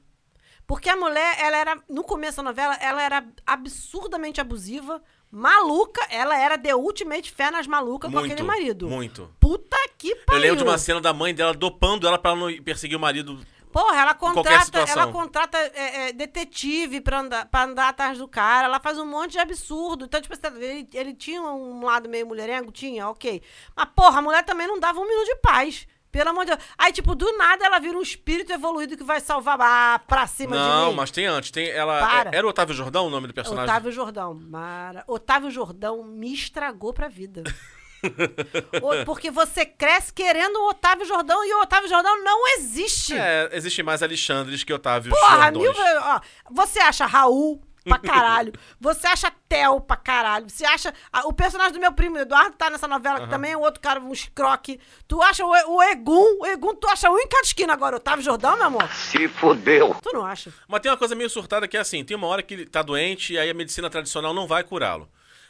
Porque 0.67 0.89
a 0.89 0.97
mulher, 0.97 1.37
ela 1.39 1.55
era, 1.55 1.81
no 1.87 2.03
começo 2.03 2.37
da 2.37 2.43
novela, 2.43 2.75
ela 2.75 3.01
era 3.01 3.25
absurdamente 3.45 4.41
abusiva, 4.41 5.01
maluca, 5.31 6.05
ela 6.09 6.37
era 6.37 6.57
the 6.57 6.75
ultimate 6.75 7.31
fé 7.31 7.49
nas 7.49 7.65
malucas 7.65 8.11
com 8.11 8.19
aquele 8.19 8.43
marido. 8.43 8.89
Muito. 8.89 9.33
Puta 9.39 9.77
que 9.97 10.11
Eu 10.11 10.17
pariu. 10.25 10.41
lembro 10.41 10.57
de 10.57 10.63
uma 10.63 10.77
cena 10.77 10.99
da 10.99 11.13
mãe 11.13 11.33
dela 11.33 11.53
dopando 11.53 12.05
ela 12.05 12.19
pra 12.19 12.31
ela 12.31 12.51
não 12.51 12.63
perseguir 12.63 12.97
o 12.97 12.99
marido. 12.99 13.39
Porra, 13.71 14.01
ela 14.01 14.13
contrata, 14.13 14.79
ela 14.79 15.07
contrata 15.07 15.57
é, 15.57 16.09
é, 16.09 16.13
detetive 16.13 16.99
pra 16.99 17.19
andar, 17.19 17.45
pra 17.45 17.63
andar 17.63 17.89
atrás 17.89 18.17
do 18.17 18.27
cara, 18.27 18.67
ela 18.67 18.79
faz 18.79 18.97
um 18.97 19.05
monte 19.05 19.33
de 19.33 19.39
absurdo. 19.39 20.03
Então, 20.05 20.19
tipo, 20.19 20.35
ele, 20.57 20.89
ele 20.93 21.13
tinha 21.13 21.41
um 21.41 21.83
lado 21.85 22.09
meio 22.09 22.27
mulherengo? 22.27 22.73
Tinha, 22.73 23.07
ok. 23.07 23.41
Mas, 23.73 23.87
porra, 23.95 24.19
a 24.19 24.21
mulher 24.21 24.43
também 24.43 24.67
não 24.67 24.79
dava 24.79 24.99
um 24.99 25.07
minuto 25.07 25.27
de 25.27 25.35
paz. 25.37 25.87
Pelo 26.11 26.29
amor 26.29 26.45
de 26.45 26.51
Deus. 26.55 26.63
Aí, 26.77 26.91
tipo, 26.93 27.13
do 27.15 27.37
nada 27.37 27.65
ela 27.65 27.79
vira 27.79 27.97
um 27.97 28.01
espírito 28.01 28.51
evoluído 28.51 28.95
que 28.97 29.03
vai 29.03 29.19
salvar 29.19 29.57
ah, 29.59 29.99
pra 29.99 30.25
cima 30.25 30.55
de 30.55 30.61
Não, 30.61 30.89
mim. 30.91 30.95
mas 30.95 31.11
tem 31.11 31.25
antes. 31.25 31.51
Tem 31.51 31.69
ela. 31.69 31.99
Para. 31.99 32.29
é- 32.31 32.37
Era 32.37 32.47
o 32.47 32.49
Otávio 32.49 32.73
Jordão 32.73 33.07
o 33.07 33.09
nome 33.09 33.27
do 33.27 33.33
personagem? 33.33 33.65
Otávio 33.65 33.91
Jordão. 33.91 34.33
Mara... 34.33 35.03
Otávio 35.07 35.51
Jordão 35.51 36.03
me 36.03 36.33
estragou 36.33 36.93
pra 36.93 37.07
vida. 37.07 37.43
Porque 39.05 39.31
você 39.31 39.65
cresce 39.65 40.13
querendo 40.13 40.55
o 40.57 40.69
Otávio 40.69 41.05
Jordão 41.05 41.43
e 41.43 41.53
o 41.53 41.61
Otávio 41.61 41.89
Jordão 41.89 42.23
não 42.23 42.47
existe. 42.55 43.13
É, 43.17 43.49
existe 43.51 43.81
mais 43.83 44.01
Alexandres 44.03 44.63
que 44.63 44.71
Otávio 44.71 45.11
Porra, 45.11 45.51
Jordões. 45.51 45.75
mil. 45.77 46.01
Ó, 46.03 46.19
você 46.51 46.79
acha 46.79 47.05
Raul 47.05 47.61
pra 47.87 47.99
caralho. 47.99 48.53
Você 48.79 49.07
acha 49.07 49.31
Theo 49.49 49.79
pra 49.81 49.95
caralho. 49.97 50.49
Você 50.49 50.65
acha. 50.65 50.93
ah, 51.11 51.27
o 51.27 51.33
personagem 51.33 51.73
do 51.73 51.79
meu 51.79 51.91
primo 51.93 52.17
Eduardo 52.17 52.55
tá 52.57 52.69
nessa 52.69 52.87
novela, 52.87 53.21
que 53.21 53.27
também 53.29 53.51
é 53.53 53.57
outro 53.57 53.79
cara, 53.81 53.99
um 53.99 54.11
escroque. 54.13 54.79
Tu 55.07 55.21
acha 55.21 55.45
o, 55.45 55.49
o 55.75 55.83
Egum, 55.83 56.39
o 56.41 56.45
Egum, 56.45 56.75
tu 56.75 56.87
acha 56.89 57.09
um 57.09 57.17
em 57.17 57.27
cada 57.27 57.43
esquina 57.43 57.73
agora. 57.73 57.97
Otávio 57.97 58.23
Jordão, 58.23 58.55
meu 58.57 58.65
amor? 58.65 58.89
Se 58.93 59.27
fodeu. 59.27 59.95
Tu 60.01 60.11
não 60.13 60.25
acha? 60.25 60.51
Mas 60.67 60.81
tem 60.81 60.91
uma 60.91 60.97
coisa 60.97 61.15
meio 61.15 61.29
surtada 61.29 61.67
que 61.67 61.77
é 61.77 61.79
assim: 61.79 62.03
tem 62.03 62.15
uma 62.17 62.27
hora 62.27 62.43
que 62.43 62.53
ele 62.53 62.65
tá 62.65 62.81
doente 62.81 63.33
e 63.33 63.39
aí 63.39 63.49
a 63.49 63.53
medicina 63.53 63.89
tradicional 63.89 64.33
não 64.33 64.47
vai 64.47 64.63
curá-lo. 64.63 65.09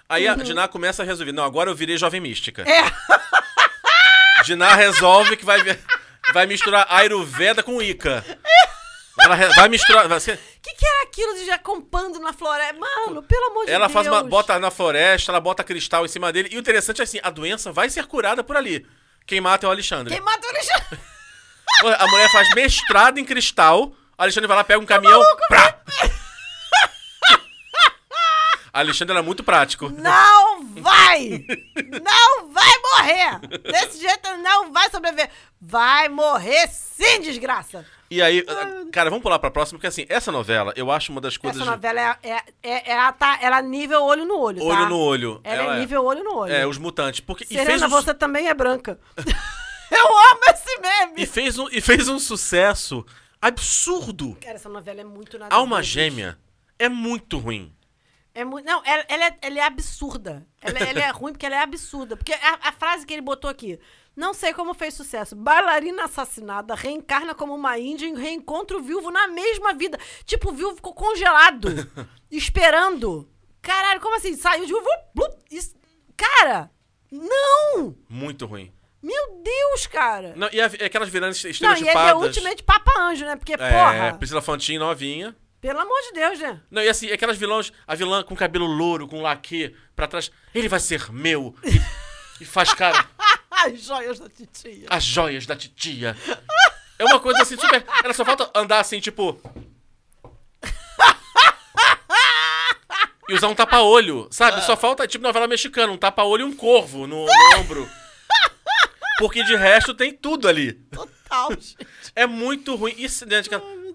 Aí 0.10 0.26
a 0.28 0.36
Diná 0.36 0.68
começa 0.70 1.04
a 1.04 1.06
resolver. 1.06 1.34
Não, 1.34 1.44
agora 1.44 1.70
eu 1.70 1.76
virei 1.76 1.98
jovem 1.98 2.22
mística. 2.22 2.64
Uhum. 2.64 2.72
É. 2.72 2.92
Diná 4.46 4.74
resolve 4.76 5.36
que 5.36 5.44
vai, 5.44 5.60
vai 6.34 6.46
misturar 6.46 6.86
Ayurveda 6.90 7.62
com 7.64 7.82
Ica. 7.82 8.24
Ela 9.20 9.36
vai 9.56 9.68
misturar. 9.68 10.08
vai 10.08 10.20
ser- 10.20 10.40
O 10.57 10.57
que, 10.68 10.76
que 10.76 10.86
era 10.86 11.04
aquilo 11.04 11.34
de 11.36 11.46
já 11.46 11.58
compando 11.58 12.20
na 12.20 12.34
floresta? 12.34 12.74
Mano, 12.74 13.24
pelo 13.24 13.46
amor 13.52 13.66
de 13.66 13.72
Ela 13.72 13.88
Deus. 13.88 13.94
faz 13.94 14.08
uma. 14.08 14.24
bota 14.24 14.60
na 14.60 14.70
floresta, 14.72 15.32
ela 15.32 15.40
bota 15.40 15.64
cristal 15.64 16.06
em 16.06 16.10
cima 16.10 16.32
dele. 16.32 16.50
E 16.52 16.58
o 16.58 16.60
interessante 16.60 17.02
é 17.02 17.04
assim: 17.04 17.20
a 17.24 17.30
doença 17.30 17.72
vai 17.72 17.90
ser 17.90 18.06
curada 18.06 18.44
por 18.44 18.56
ali. 18.58 18.86
Quem 19.26 19.42
mata 19.42 19.66
é 19.66 19.70
o 19.70 19.72
Alexandre. 19.72 20.14
Quem 20.14 20.24
mata 20.24 20.46
o 20.46 20.50
Alexandre? 20.50 21.00
A 22.00 22.08
mulher 22.08 22.30
faz 22.32 22.50
mestrado 22.56 23.20
em 23.20 23.26
cristal. 23.26 23.94
Alexandre 24.18 24.48
vai 24.48 24.58
lá, 24.58 24.64
pega 24.64 24.80
um 24.80 24.86
caminhão. 24.86 25.22
Prá! 25.48 25.80
A 28.74 28.80
Alexandre 28.80 29.14
era 29.14 29.22
muito 29.24 29.44
prático. 29.44 29.90
Não 29.90 30.64
vai! 30.82 31.46
Não 32.02 32.50
vai 32.52 32.72
morrer! 32.80 33.40
Desse 33.72 34.00
jeito 34.00 34.38
não 34.38 34.72
vai 34.72 34.90
sobreviver. 34.90 35.30
Vai 35.62 36.10
morrer 36.10 36.68
sim, 36.70 37.22
desgraça! 37.22 37.86
E 38.10 38.22
aí, 38.22 38.44
cara, 38.92 39.10
vamos 39.10 39.22
pular 39.22 39.38
pra 39.38 39.52
próxima, 39.52 39.78
porque 39.78 39.88
assim, 39.88 40.06
essa 40.08 40.32
novela, 40.32 40.74
eu 40.76 40.90
acho 40.90 41.12
uma 41.12 41.20
das 41.20 41.36
coisas. 41.36 41.62
Essa 41.62 41.70
novela 41.70 42.00
é, 42.00 42.30
é, 42.30 42.44
é, 42.64 42.92
ela 42.92 43.12
tá, 43.12 43.38
ela 43.42 43.60
é 43.60 43.62
nível 43.62 44.02
olho 44.04 44.26
no 44.26 44.40
olho, 44.40 44.64
Olho 44.64 44.84
tá? 44.84 44.90
no 44.90 44.98
olho. 44.98 45.42
Ela, 45.44 45.76
é 45.76 45.80
nível 45.80 46.06
olho 46.06 46.24
no 46.24 46.36
olho. 46.38 46.54
É, 46.54 46.66
os 46.66 46.78
mutantes. 46.78 47.20
Porque, 47.20 47.46
Serena, 47.46 47.88
um, 47.88 47.90
você 47.90 48.14
também 48.14 48.48
é 48.48 48.54
branca. 48.54 48.98
Eu 49.92 50.06
amo 50.06 50.42
esse 50.50 50.80
meme! 50.80 51.14
e, 51.18 51.26
fez 51.26 51.58
um, 51.58 51.68
e 51.70 51.82
fez 51.82 52.08
um 52.08 52.20
sucesso 52.20 53.06
absurdo. 53.42 54.38
Cara, 54.42 54.56
essa 54.56 54.70
novela 54.70 55.02
é 55.02 55.04
muito 55.04 55.38
nada 55.38 55.56
Alma. 55.56 55.82
Gêmea 55.82 56.38
é 56.78 56.90
muito 56.90 57.38
ruim. 57.38 57.74
É 58.34 58.46
muito, 58.46 58.66
não, 58.66 58.84
ela, 58.86 59.04
ela 59.08 59.26
é, 59.26 59.38
ela 59.42 59.60
é 59.60 59.64
absurda. 59.64 60.46
Ela, 60.62 60.78
ela 60.80 61.00
é 61.00 61.10
ruim 61.10 61.32
porque 61.32 61.46
ela 61.46 61.56
é 61.56 61.64
absurda. 61.64 62.16
Porque 62.16 62.34
a, 62.34 62.70
a 62.70 62.72
frase 62.72 63.06
que 63.06 63.14
ele 63.14 63.22
botou 63.22 63.50
aqui, 63.50 63.80
não 64.18 64.34
sei 64.34 64.52
como 64.54 64.74
fez 64.74 64.94
sucesso. 64.96 65.36
Bailarina 65.36 66.04
assassinada 66.06 66.76
reencarna 66.76 67.34
como 67.36 67.56
uma 67.56 67.78
índia 67.80 68.08
e 68.08 68.14
reencontra 68.16 68.76
o 68.76 68.82
viúvo 68.82 69.12
na 69.12 69.28
mesma 69.28 69.74
vida. 69.74 69.98
Tipo, 70.26 70.50
o 70.50 70.54
viúvo 70.54 70.76
ficou 70.76 70.94
congelado, 70.94 71.70
esperando. 72.30 73.30
Caralho, 73.62 74.02
como 74.02 74.16
assim? 74.16 74.36
Saiu 74.36 74.66
de 74.66 74.74
blup, 75.14 75.36
isso- 75.52 75.76
cara, 76.18 76.70
não! 77.12 77.96
Muito 78.10 78.46
ruim. 78.46 78.72
Meu 79.02 79.42
Deus, 79.44 79.86
cara! 79.88 80.34
Não, 80.36 80.50
e 80.52 80.60
a- 80.60 80.66
aquelas 80.66 81.10
viranas 81.10 81.42
Não, 81.44 81.50
e 81.50 81.52
estereotipadas. 81.52 82.02
ele 82.02 82.10
é 82.12 82.16
ultimamente 82.16 82.64
Papa 82.64 82.92
Anjo, 83.00 83.26
né? 83.26 83.36
Porque, 83.36 83.54
É, 83.54 83.58
porra, 83.58 84.16
Priscila 84.18 84.42
Fantin 84.42 84.78
novinha. 84.80 85.36
pelo 85.62 85.80
amor 85.80 86.02
de 86.02 86.12
Deus, 86.14 86.40
né? 86.40 86.60
Não, 86.72 86.82
e 86.82 86.90
assim, 86.90 87.12
aquelas 87.12 87.38
vilãs, 87.38 87.72
a 87.86 87.94
vilã 87.96 88.24
com 88.24 88.36
cabelo 88.36 88.66
louro, 88.66 89.08
com 89.08 89.22
laque 89.22 89.76
pra 89.96 90.08
trás. 90.08 90.32
Ele 90.54 90.68
vai 90.68 90.80
ser 90.80 91.12
meu. 91.12 91.56
E, 91.64 92.44
e 92.44 92.46
faz 92.46 92.74
cara. 92.74 93.06
As 93.66 93.80
joias 93.82 94.20
da 94.20 94.30
titia. 94.30 94.88
As 94.90 95.04
joias 95.04 95.46
da 95.46 95.56
titia. 95.56 96.16
É 97.00 97.06
uma 97.06 97.20
coisa 97.20 97.42
assim 97.42 97.58
super. 97.58 97.86
Ela 98.04 98.14
só 98.14 98.24
falta 98.26 98.50
andar 98.56 98.80
assim, 98.80 99.00
tipo. 99.00 99.40
E 103.30 103.34
usar 103.34 103.50
um 103.50 103.56
tapa-olho, 103.56 104.28
sabe? 104.32 104.64
Só 104.64 104.78
falta, 104.78 105.06
tipo 105.06 105.22
novela 105.24 105.48
mexicana, 105.48 105.92
um 105.92 105.98
tapa-olho 105.98 106.44
e 106.44 106.46
um 106.46 106.56
corvo 106.56 107.06
no, 107.06 107.26
no 107.26 107.58
ombro. 107.60 107.90
Porque 109.20 109.44
de 109.44 109.56
resto 109.56 109.94
tem 109.94 110.14
tudo 110.14 110.48
ali. 110.48 110.74
Total, 110.74 111.50
gente. 111.52 111.76
É 112.16 112.26
muito 112.26 112.76
ruim. 112.76 112.94
E, 112.98 113.10
se- 113.10 113.26
né, 113.26 113.42
de 113.42 113.50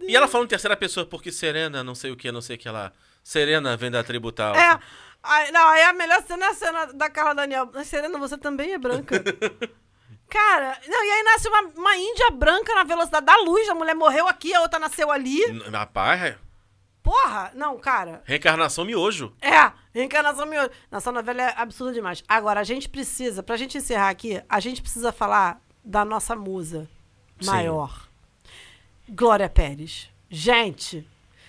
e 0.07 0.15
ela 0.17 0.29
falando 0.29 0.47
em 0.47 0.51
terceira 0.51 0.77
pessoa, 0.77 1.07
porque 1.07 1.31
Serena, 1.33 1.83
não 1.83 1.95
sei 1.95 2.11
o 2.11 2.17
que, 2.17 2.31
não 2.31 2.43
sei 2.43 2.57
o 2.57 2.59
que 2.59 2.69
lá. 2.69 2.93
Serena 3.25 3.77
vem 3.77 3.91
da 3.91 4.03
tribo 4.03 4.31
tal. 4.33 4.55
É. 4.55 4.79
Aí, 5.23 5.53
não, 5.53 5.69
aí 5.69 5.83
a 5.83 5.93
melhor 5.93 6.23
cena 6.25 6.47
é 6.47 6.49
a 6.49 6.55
cena 6.55 6.87
da 6.93 7.09
Carla 7.09 7.35
Daniel. 7.35 7.71
Serena, 7.85 8.19
você 8.19 8.37
também 8.37 8.73
é 8.73 8.79
branca. 8.79 9.23
Cara, 10.29 10.79
não, 10.89 11.05
e 11.05 11.11
aí 11.11 11.23
nasce 11.25 11.47
uma, 11.49 11.61
uma 11.77 11.97
índia 11.97 12.31
branca 12.31 12.75
na 12.75 12.85
velocidade 12.85 13.27
da 13.27 13.37
luz. 13.37 13.69
A 13.69 13.75
mulher 13.75 13.95
morreu 13.95 14.27
aqui, 14.27 14.55
a 14.55 14.63
outra 14.63 14.79
nasceu 14.79 15.11
ali. 15.11 15.41
N- 15.45 15.69
Rapaz, 15.71 16.23
é- 16.23 16.39
Porra! 17.03 17.51
Não, 17.55 17.79
cara. 17.79 18.23
Reencarnação 18.25 18.85
miojo. 18.85 19.35
É, 19.43 19.73
reencarnação 19.93 20.47
miojo. 20.47 20.71
Nossa 20.91 21.11
novela 21.13 21.43
é 21.43 21.55
absurda 21.57 21.93
demais. 21.93 22.23
Agora, 22.29 22.61
a 22.61 22.65
gente 22.65 22.89
precisa, 22.89 23.43
pra 23.43 23.57
gente 23.57 23.77
encerrar 23.77 24.09
aqui, 24.09 24.41
a 24.49 24.61
gente 24.61 24.81
precisa 24.81 25.13
falar 25.13 25.61
da 25.85 26.05
nossa 26.05 26.35
musa 26.37 26.89
Sim. 27.41 27.51
maior. 27.51 28.09
Glória 29.09 29.49
Pérez. 29.49 30.09
Gente, 30.31 31.07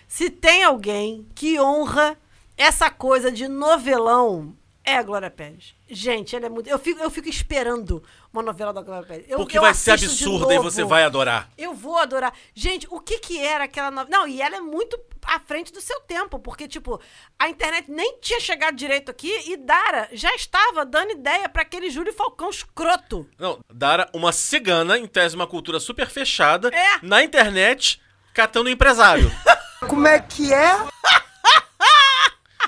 se 0.08 0.30
tem 0.30 0.64
alguém 0.64 1.26
que 1.36 1.60
honra 1.62 2.18
essa 2.58 2.89
coisa 2.89 3.32
de 3.32 3.47
novelão, 3.47 4.56
é 4.86 4.97
a 4.97 5.04
Glória 5.04 5.32
Pérez. 5.32 5.74
Gente, 5.89 6.36
ela 6.36 6.47
é 6.47 6.49
muito. 6.49 6.68
Eu 6.70 6.78
fico, 6.78 6.99
eu 7.01 7.10
fico 7.10 7.30
esperando 7.30 8.04
uma 8.34 8.43
novela 8.43 8.74
da 8.74 8.82
Glória 8.82 9.08
Pérez. 9.08 9.26
Eu, 9.30 9.38
Porque 9.38 9.58
eu 9.58 9.62
vai 9.62 9.74
ser 9.74 9.91
absurda 9.91 10.54
e 10.54 10.60
você 10.60 10.84
vai 10.84 11.04
adorar. 11.04 11.49
Eu 11.58 11.74
vou 11.74 11.97
adorar. 11.97 12.34
Gente, 12.54 12.86
o 12.91 12.99
que 12.99 13.18
que 13.20 13.39
era 13.39 13.64
aquela 13.64 13.89
novela? 13.89 14.10
Não, 14.20 14.28
e 14.28 14.41
ela 14.41 14.58
é 14.58 14.60
muito 14.60 14.99
à 15.26 15.39
frente 15.39 15.72
do 15.72 15.80
seu 15.80 16.01
tempo, 16.01 16.38
porque, 16.38 16.68
tipo, 16.68 16.99
a 17.39 17.47
internet 17.47 17.89
nem 17.89 18.18
tinha 18.20 18.41
chegado 18.41 18.76
direito 18.76 19.10
aqui 19.10 19.32
e 19.49 19.56
Dara 19.56 20.10
já 20.12 20.36
estava 20.36 20.86
dando 20.86 21.12
ideia 21.12 21.47
pra 21.47 21.62
aquele 21.62 21.89
Júlio 21.89 22.12
Falcão 22.14 22.49
escroto. 22.49 23.26
Não, 23.39 23.60
Dara, 23.74 24.10
uma 24.14 24.34
cigana, 24.34 24.97
em 24.97 25.08
tese 25.08 25.34
uma 25.34 25.47
cultura 25.47 25.80
super 25.80 26.10
fechada, 26.10 26.68
É. 26.76 26.99
na 27.01 27.24
internet, 27.24 28.01
catando 28.34 28.70
empresário. 28.70 29.32
Como 29.88 30.06
é 30.08 30.20
que 30.20 30.54
é? 30.54 30.76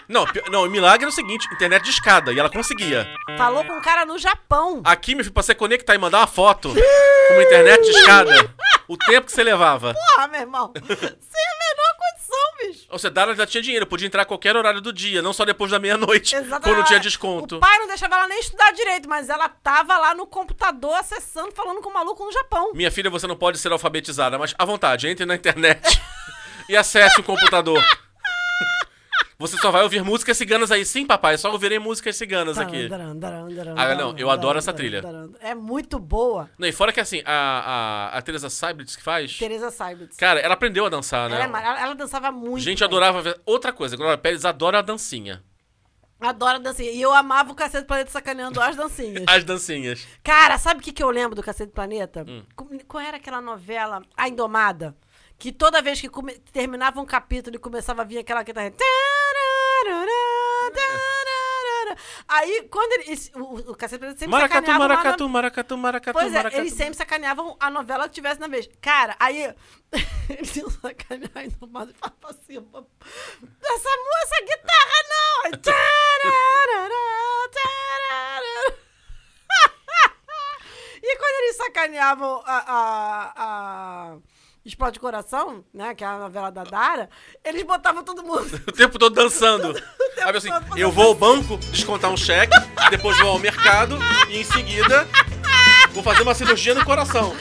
não, 0.08 0.26
pi- 0.26 0.44
não, 0.50 0.64
o 0.64 0.70
milagre 0.70 1.06
é 1.06 1.08
o 1.08 1.12
seguinte, 1.12 1.48
internet 1.54 1.84
de 1.84 1.90
escada, 1.90 2.32
e 2.34 2.40
ela 2.40 2.50
conseguia. 2.50 3.08
Falou 3.38 3.64
com 3.66 3.74
um 3.74 3.82
cara 3.82 4.06
no 4.06 4.18
Japão. 4.18 4.82
Aqui, 4.84 5.16
meu 5.16 5.24
filho, 5.24 5.34
pra 5.34 5.44
você 5.44 5.56
conectar 5.56 5.96
e 5.96 5.98
mandar 5.98 6.20
uma 6.20 6.28
foto 6.28 6.70
com 7.28 7.34
uma 7.34 7.44
internet 7.44 7.82
de 7.84 7.90
escada, 7.92 8.54
o 8.88 8.98
tempo 8.98 9.26
que 9.26 9.32
você 9.32 9.44
levava. 9.44 9.94
Porra, 9.94 10.28
meu 10.28 10.42
irmão. 10.42 10.72
Sem 10.76 10.86
a 10.88 10.96
menor 10.96 11.96
condição, 11.98 12.68
bicho. 12.68 12.86
Ou 12.90 13.00
seja, 13.00 13.12
Dara 13.12 13.36
já 13.36 13.46
tinha 13.48 13.62
dinheiro, 13.64 13.86
podia 13.88 14.08
entrar 14.08 14.22
a 14.22 14.26
qualquer 14.26 14.56
horário 14.56 14.80
do 14.82 14.94
dia, 14.94 15.22
não 15.22 15.34
só 15.34 15.44
depois 15.44 15.72
da 15.72 15.80
meia-noite, 15.80 16.36
quando 16.64 16.84
tinha 16.86 17.00
desconto. 17.00 17.58
O 17.58 17.60
pai 17.60 17.78
não 17.80 17.88
deixava 17.88 18.16
ela 18.16 18.28
nem 18.28 18.40
estudar 18.40 18.72
direito, 18.72 19.10
mas 19.10 19.30
ela 19.30 19.50
tava 19.50 19.98
lá 19.98 20.14
no 20.14 20.28
computador 20.28 20.96
acessando, 20.96 21.52
falando 21.52 21.82
com 21.82 21.90
o 21.90 21.94
maluco 21.94 22.24
no 22.24 22.32
Japão. 22.32 22.72
Minha 22.74 22.92
filha, 22.92 23.10
você 23.10 23.26
não 23.28 23.36
pode 23.36 23.58
ser 23.58 23.72
alfabetizada, 23.72 24.38
mas 24.38 24.54
à 24.58 24.64
vontade, 24.66 25.08
entre 25.08 25.26
na 25.26 25.36
internet 25.36 26.02
e 26.70 26.78
acesse 26.78 27.20
o 27.20 27.24
computador. 27.24 27.84
Você 29.38 29.58
só 29.58 29.70
vai 29.70 29.84
ouvir 29.84 30.02
músicas 30.04 30.38
ciganas 30.38 30.72
aí. 30.72 30.86
Sim, 30.86 31.06
papai, 31.06 31.38
só 31.38 31.52
ouvirei 31.52 31.78
músicas 31.78 32.16
ciganas 32.16 32.58
aqui. 32.58 32.88
Ah, 33.76 33.94
não, 33.96 34.18
eu 34.18 34.30
adoro 34.30 34.58
essa 34.58 34.72
trilha. 34.72 35.02
É 35.42 35.54
muito 35.54 36.00
boa. 36.00 36.50
Não, 36.58 36.68
e 36.68 36.72
fora 36.72 36.94
que 36.94 37.00
assim, 37.02 37.22
a, 37.26 38.10
a, 38.14 38.18
a 38.18 38.22
Teresa 38.22 38.50
Seiblitz 38.50 38.96
que 38.96 39.04
faz, 39.04 39.38
Teresa 39.38 39.70
Seibitz. 39.72 40.16
cara, 40.16 40.40
ela 40.40 40.54
aprendeu 40.54 40.86
a 40.86 40.90
dançar, 40.90 41.30
né? 41.30 41.42
Ela, 41.42 41.60
é 41.60 41.66
ela- 41.66 41.82
ela 41.82 41.96
dançava 41.96 42.32
muito. 42.32 42.60
Gente 42.64 42.80
bem. 42.80 42.88
adorava 42.88 43.22
ver. 43.22 43.40
Outra 43.46 43.74
coisa, 43.74 43.98
Glória 43.98 44.18
Pérez 44.18 44.46
adora 44.46 44.80
a 44.80 44.82
dancinha. 44.82 45.44
Adoro 46.18 46.56
a 46.56 46.60
dancinha. 46.60 46.92
E 46.92 47.02
eu 47.02 47.14
amava 47.14 47.52
o 47.52 47.56
Cacete 47.56 47.84
do 47.84 47.88
Planeta 47.88 48.10
sacaneando 48.10 48.62
as 48.62 48.76
dancinhas. 48.76 49.24
As 49.28 49.44
dancinhas. 49.44 50.08
Cara, 50.24 50.58
sabe 50.58 50.80
o 50.80 50.84
que, 50.84 50.94
que 50.94 51.04
eu 51.04 51.10
lembro 51.10 51.36
do 51.36 51.44
Cacete 51.44 51.72
do 51.72 51.74
Planeta? 51.76 52.26
Hum. 52.28 52.42
Qual 52.88 53.04
era 53.04 53.18
aquela 53.18 53.42
novela, 53.42 54.02
A 54.16 54.30
Indomada? 54.30 54.96
Que 55.38 55.52
toda 55.52 55.82
vez 55.82 56.00
que 56.00 56.10
come- 56.10 56.40
terminava 56.54 57.00
um 57.02 57.06
capítulo 57.06 57.56
e 57.56 57.60
começava 57.60 58.02
a 58.02 58.06
vir 58.06 58.18
aquela 58.20 58.42
guitarra. 58.44 58.72
tararara. 58.72 60.12
Aí, 62.28 62.64
quando 62.72 62.92
ele. 62.94 63.16
o, 63.36 63.72
o 63.72 63.76
Cacete 63.76 64.00
Planeta 64.00 64.20
sempre 64.20 64.32
Maracatu, 64.32 64.66
sacaneava 64.66 64.88
maracatu, 64.88 65.24
no- 65.24 65.30
maracatu, 65.30 65.78
maracatu, 65.78 66.18
Pois 66.20 66.32
é, 66.34 66.38
maracatu. 66.38 66.62
eles 66.62 66.74
sempre 66.74 66.96
sacaneavam 66.96 67.56
a 67.60 67.70
novela 67.70 68.08
que 68.10 68.16
tivesse 68.16 68.40
na 68.40 68.48
vez. 68.48 68.68
Cara, 68.82 69.16
aí 69.20 69.54
eles 70.30 70.56
iam 70.56 70.70
sacanear 70.70 71.32
a 71.36 71.46
Indomada 71.46 71.92
e 71.92 71.94
falavam 71.94 72.30
assim: 72.30 72.58
essa 73.64 73.90
moça, 73.90 74.42
guitarra 74.42 75.04
não! 75.10 75.52
Tararara. 75.62 76.96
E 81.08 81.18
quando 81.18 81.44
eles 81.44 81.58
sacaneavam 81.58 82.42
a, 82.48 82.58
a, 82.58 83.34
a 83.38 84.18
Explode 84.66 85.00
Coração, 85.00 85.64
né? 85.74 85.94
Que 85.94 86.04
é 86.04 86.08
a 86.08 86.18
novela 86.18 86.52
da 86.52 86.64
Dara, 86.64 87.10
eles 87.44 87.62
botavam 87.64 88.04
todo 88.04 88.24
mundo. 88.24 88.62
O 88.68 88.72
tempo 88.72 88.98
todo 88.98 89.14
dançando. 89.14 89.74
Aí 90.24 90.36
assim, 90.36 90.50
todo 90.50 90.78
eu 90.78 90.92
vou 90.92 91.08
ao 91.08 91.16
banco 91.16 91.58
descontar 91.58 92.10
um 92.12 92.18
cheque, 92.18 92.56
depois 92.90 93.18
vou 93.20 93.30
ao 93.30 93.40
mercado 93.40 93.98
e 94.30 94.38
em 94.38 94.44
seguida 94.44 95.08
vou 95.92 96.02
fazer 96.02 96.24
uma 96.24 96.34
cirurgia 96.34 96.74
no 96.74 96.84
coração. 96.84 97.34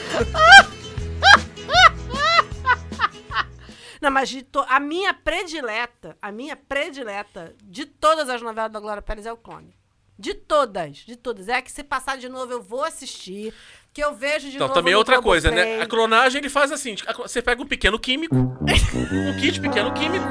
Não, 4.01 4.11
mas 4.11 4.29
to- 4.51 4.65
a 4.69 4.79
minha 4.79 5.13
predileta, 5.13 6.15
a 6.21 6.31
minha 6.31 6.55
predileta 6.55 7.55
de 7.63 7.85
todas 7.85 8.29
as 8.29 8.41
novelas 8.41 8.71
da 8.71 8.79
Glória 8.79 9.01
Pérez 9.01 9.25
é 9.25 9.33
o 9.33 9.37
clone. 9.37 9.75
De 10.17 10.33
todas, 10.33 10.97
de 10.97 11.15
todas. 11.15 11.47
É 11.49 11.61
que 11.61 11.71
se 11.71 11.83
passar 11.83 12.17
de 12.17 12.29
novo 12.29 12.51
eu 12.53 12.61
vou 12.61 12.83
assistir, 12.83 13.53
que 13.95 14.03
eu 14.03 14.13
vejo 14.13 14.49
de 14.49 14.57
Então, 14.57 14.67
novo 14.67 14.73
também 14.77 14.93
é 14.93 14.97
outra 14.97 15.21
coisa, 15.21 15.49
né? 15.49 15.81
A 15.81 15.87
clonagem 15.87 16.39
ele 16.39 16.49
faz 16.49 16.69
assim: 16.69 16.95
você 17.17 17.41
pega 17.41 17.61
um 17.63 17.65
pequeno 17.65 17.97
químico, 17.97 18.35
um 18.35 19.39
kit 19.39 19.61
pequeno 19.61 19.93
químico, 19.93 20.25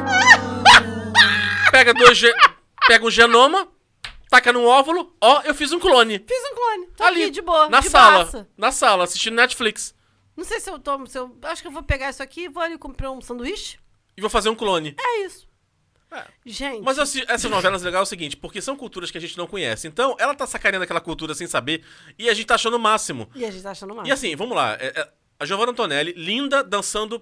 pega 1.70 1.94
dois 1.94 2.20
pega 2.86 3.06
um 3.06 3.10
genoma, 3.10 3.66
taca 4.28 4.52
num 4.52 4.66
óvulo, 4.66 5.16
ó, 5.18 5.40
eu 5.44 5.54
fiz 5.54 5.72
um 5.72 5.80
clone. 5.80 6.22
Fiz 6.28 6.52
um 6.52 6.54
clone. 6.54 6.86
Tô 6.94 7.04
Ali, 7.04 7.22
aqui, 7.22 7.30
de 7.30 7.40
boa. 7.40 7.70
na 7.70 7.80
de 7.80 7.88
sala, 7.88 8.24
boaça. 8.24 8.48
na 8.54 8.70
sala, 8.70 9.04
assistindo 9.04 9.34
Netflix. 9.34 9.94
Não 10.36 10.44
sei 10.44 10.60
se 10.60 10.68
eu 10.68 10.78
tomo, 10.78 11.06
se 11.06 11.16
eu... 11.16 11.34
Acho 11.44 11.62
que 11.62 11.68
eu 11.68 11.72
vou 11.72 11.82
pegar 11.82 12.10
isso 12.10 12.22
aqui 12.22 12.48
vou 12.48 12.62
ali 12.62 12.76
comprar 12.76 13.12
um 13.12 13.20
sanduíche. 13.20 13.78
E 14.16 14.20
vou 14.20 14.28
fazer 14.28 14.50
um 14.50 14.54
clone. 14.54 14.94
É 15.00 15.24
isso. 15.24 15.48
É. 16.14 16.24
Gente. 16.46 16.82
Mas 16.82 16.98
assim, 16.98 17.22
essas 17.28 17.50
novelas 17.50 17.82
legais 17.82 18.00
é 18.00 18.02
o 18.02 18.06
seguinte, 18.06 18.36
porque 18.36 18.60
são 18.62 18.76
culturas 18.76 19.10
que 19.10 19.18
a 19.18 19.20
gente 19.20 19.36
não 19.36 19.46
conhece. 19.46 19.88
Então, 19.88 20.14
ela 20.18 20.34
tá 20.34 20.46
sacaneando 20.46 20.84
aquela 20.84 21.00
cultura 21.00 21.34
sem 21.34 21.46
saber 21.46 21.82
e 22.18 22.28
a 22.30 22.34
gente 22.34 22.46
tá 22.46 22.54
achando 22.54 22.76
o 22.76 22.80
máximo. 22.80 23.28
E 23.34 23.44
a 23.44 23.50
gente 23.50 23.62
tá 23.62 23.72
achando 23.72 23.94
mal. 23.94 24.06
E 24.06 24.12
assim, 24.12 24.36
vamos 24.36 24.56
lá. 24.56 24.74
é- 24.80 24.92
é, 25.00 25.08
a 25.40 25.44
Giovanna 25.44 25.72
Antonelli, 25.72 26.12
linda, 26.16 26.62
dançando 26.62 27.20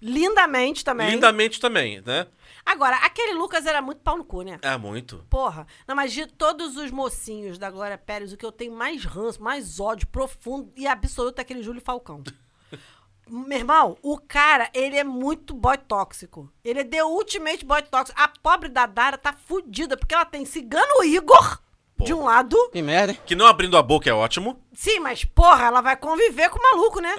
Lindamente 0.00 0.82
também. 0.82 1.10
lindamente 1.10 1.60
também, 1.60 2.00
né? 2.06 2.26
Agora, 2.64 2.96
aquele 2.96 3.34
Lucas 3.34 3.66
era 3.66 3.82
muito 3.82 4.00
pau 4.00 4.16
no 4.16 4.24
cu, 4.24 4.42
né? 4.42 4.58
É, 4.62 4.76
muito. 4.76 5.24
Porra. 5.28 5.66
Não, 5.86 5.94
mas 5.94 6.12
de 6.12 6.26
todos 6.26 6.76
os 6.76 6.90
mocinhos 6.90 7.58
da 7.58 7.70
Glória 7.70 7.98
Pérez, 7.98 8.32
o 8.32 8.36
que 8.36 8.44
eu 8.46 8.52
tenho 8.52 8.72
mais 8.72 9.04
ranço, 9.04 9.42
mais 9.42 9.78
ódio 9.78 10.06
profundo 10.06 10.70
e 10.76 10.86
absoluto 10.86 11.38
é 11.38 11.42
aquele 11.42 11.62
Júlio 11.62 11.80
Falcão. 11.82 12.22
Meu 13.30 13.58
irmão, 13.58 13.96
o 14.02 14.18
cara, 14.18 14.68
ele 14.74 14.96
é 14.96 15.04
muito 15.04 15.54
boy 15.54 15.76
tóxico. 15.78 16.50
Ele 16.64 16.80
é 16.80 16.84
the 16.84 17.04
ultimate 17.04 17.64
boy 17.64 17.80
tóxico. 17.82 18.20
A 18.20 18.26
pobre 18.28 18.68
da 18.68 18.86
Dara 18.86 19.16
tá 19.16 19.32
fudida, 19.32 19.96
porque 19.96 20.14
ela 20.14 20.24
tem 20.24 20.44
cigano 20.44 21.04
Igor, 21.04 21.60
de 21.98 22.12
um 22.12 22.24
lado. 22.24 22.56
Que 22.72 22.82
merda? 22.82 23.14
Que 23.14 23.34
não 23.36 23.46
abrindo 23.46 23.76
a 23.76 23.82
boca 23.82 24.10
é 24.10 24.12
ótimo. 24.12 24.60
Sim, 24.72 24.98
mas 25.00 25.24
porra, 25.24 25.66
ela 25.66 25.80
vai 25.80 25.96
conviver 25.96 26.50
com 26.50 26.58
o 26.58 26.62
maluco, 26.62 27.00
né? 27.00 27.14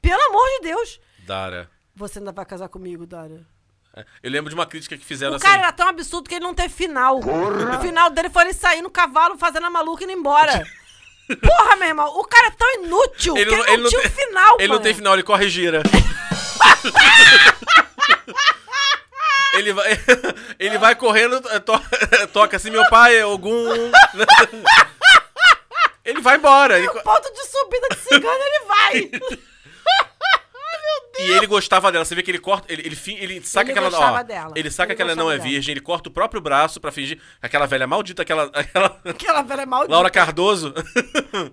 Pelo 0.00 0.22
amor 0.22 0.46
de 0.58 0.68
Deus. 0.68 1.00
Dara. 1.26 1.70
Você 1.94 2.18
ainda 2.18 2.32
vai 2.32 2.44
casar 2.44 2.68
comigo, 2.68 3.06
Dara? 3.06 3.46
É, 3.94 4.04
Eu 4.22 4.30
lembro 4.30 4.48
de 4.48 4.54
uma 4.54 4.64
crítica 4.66 4.96
que 4.96 5.04
fizeram 5.04 5.34
O 5.34 5.36
assim. 5.36 5.44
cara 5.44 5.62
era 5.64 5.72
tão 5.72 5.86
absurdo 5.86 6.28
que 6.28 6.34
ele 6.34 6.44
não 6.44 6.54
teve 6.54 6.70
final. 6.70 7.18
O 7.20 7.80
final 7.80 8.10
dele 8.10 8.30
foi 8.30 8.42
ele 8.44 8.54
sair 8.54 8.82
no 8.82 8.90
cavalo 8.90 9.36
fazendo 9.38 9.66
a 9.66 9.70
maluca 9.70 10.02
e 10.02 10.04
indo 10.06 10.18
embora. 10.18 10.66
Porra, 11.40 11.76
meu 11.76 11.88
irmão, 11.88 12.18
o 12.18 12.24
cara 12.24 12.48
é 12.48 12.50
tão 12.50 12.72
inútil 12.74 13.36
Ele 13.36 13.50
que 13.50 13.56
não- 13.56 13.64
ele 13.66 13.76
não, 13.76 13.82
não 13.84 13.90
tinha 13.90 14.02
tem- 14.02 14.10
final, 14.10 14.56
Ele 14.58 14.68
não 14.68 14.74
mano. 14.74 14.84
tem 14.84 14.94
final, 14.94 15.14
ele 15.14 15.22
corre 15.22 15.46
e 15.46 15.50
gira. 15.50 15.82
ele 19.54 19.72
vai. 19.72 19.92
Ele 20.58 20.78
vai 20.78 20.94
correndo, 20.94 21.42
eh, 21.50 21.58
to- 21.58 21.82
toca 22.32 22.56
assim, 22.56 22.70
meu 22.70 22.88
pai, 22.88 23.20
algum. 23.20 23.68
ele 26.04 26.20
vai 26.20 26.36
embora. 26.36 26.78
ele 26.78 26.86
co- 26.88 27.00
Ponto 27.02 27.32
de 27.32 27.46
subida 27.46 27.88
de 27.90 27.96
cigano, 28.00 28.44
ele 28.44 28.64
vai. 28.66 29.10
E 31.18 31.30
ele 31.32 31.46
gostava 31.46 31.92
dela. 31.92 32.04
Você 32.04 32.14
vê 32.14 32.22
que 32.22 32.30
ele 32.30 32.38
corta. 32.38 32.72
Ele, 32.72 32.82
ele, 32.86 32.98
ele 33.18 33.40
saca 33.42 33.66
Ele 33.66 33.72
que 33.72 33.78
ela. 33.78 33.90
gostava 33.90 34.20
Ó, 34.20 34.22
dela. 34.22 34.52
Ele 34.56 34.70
saca 34.70 34.92
Ele 34.92 34.96
que 34.96 35.02
ela 35.02 35.14
não 35.14 35.30
é 35.30 35.36
dela. 35.36 35.48
virgem, 35.48 35.72
ele 35.72 35.80
corta 35.80 36.08
o 36.08 36.12
próprio 36.12 36.40
braço 36.40 36.80
pra 36.80 36.90
fingir. 36.90 37.20
Aquela 37.40 37.66
velha 37.66 37.86
maldita, 37.86 38.22
aquela. 38.22 38.44
aquela 38.54 38.98
Aquela 39.04 39.42
velha 39.42 39.66
maldita. 39.66 39.92
Laura 39.92 40.10
Cardoso. 40.10 40.72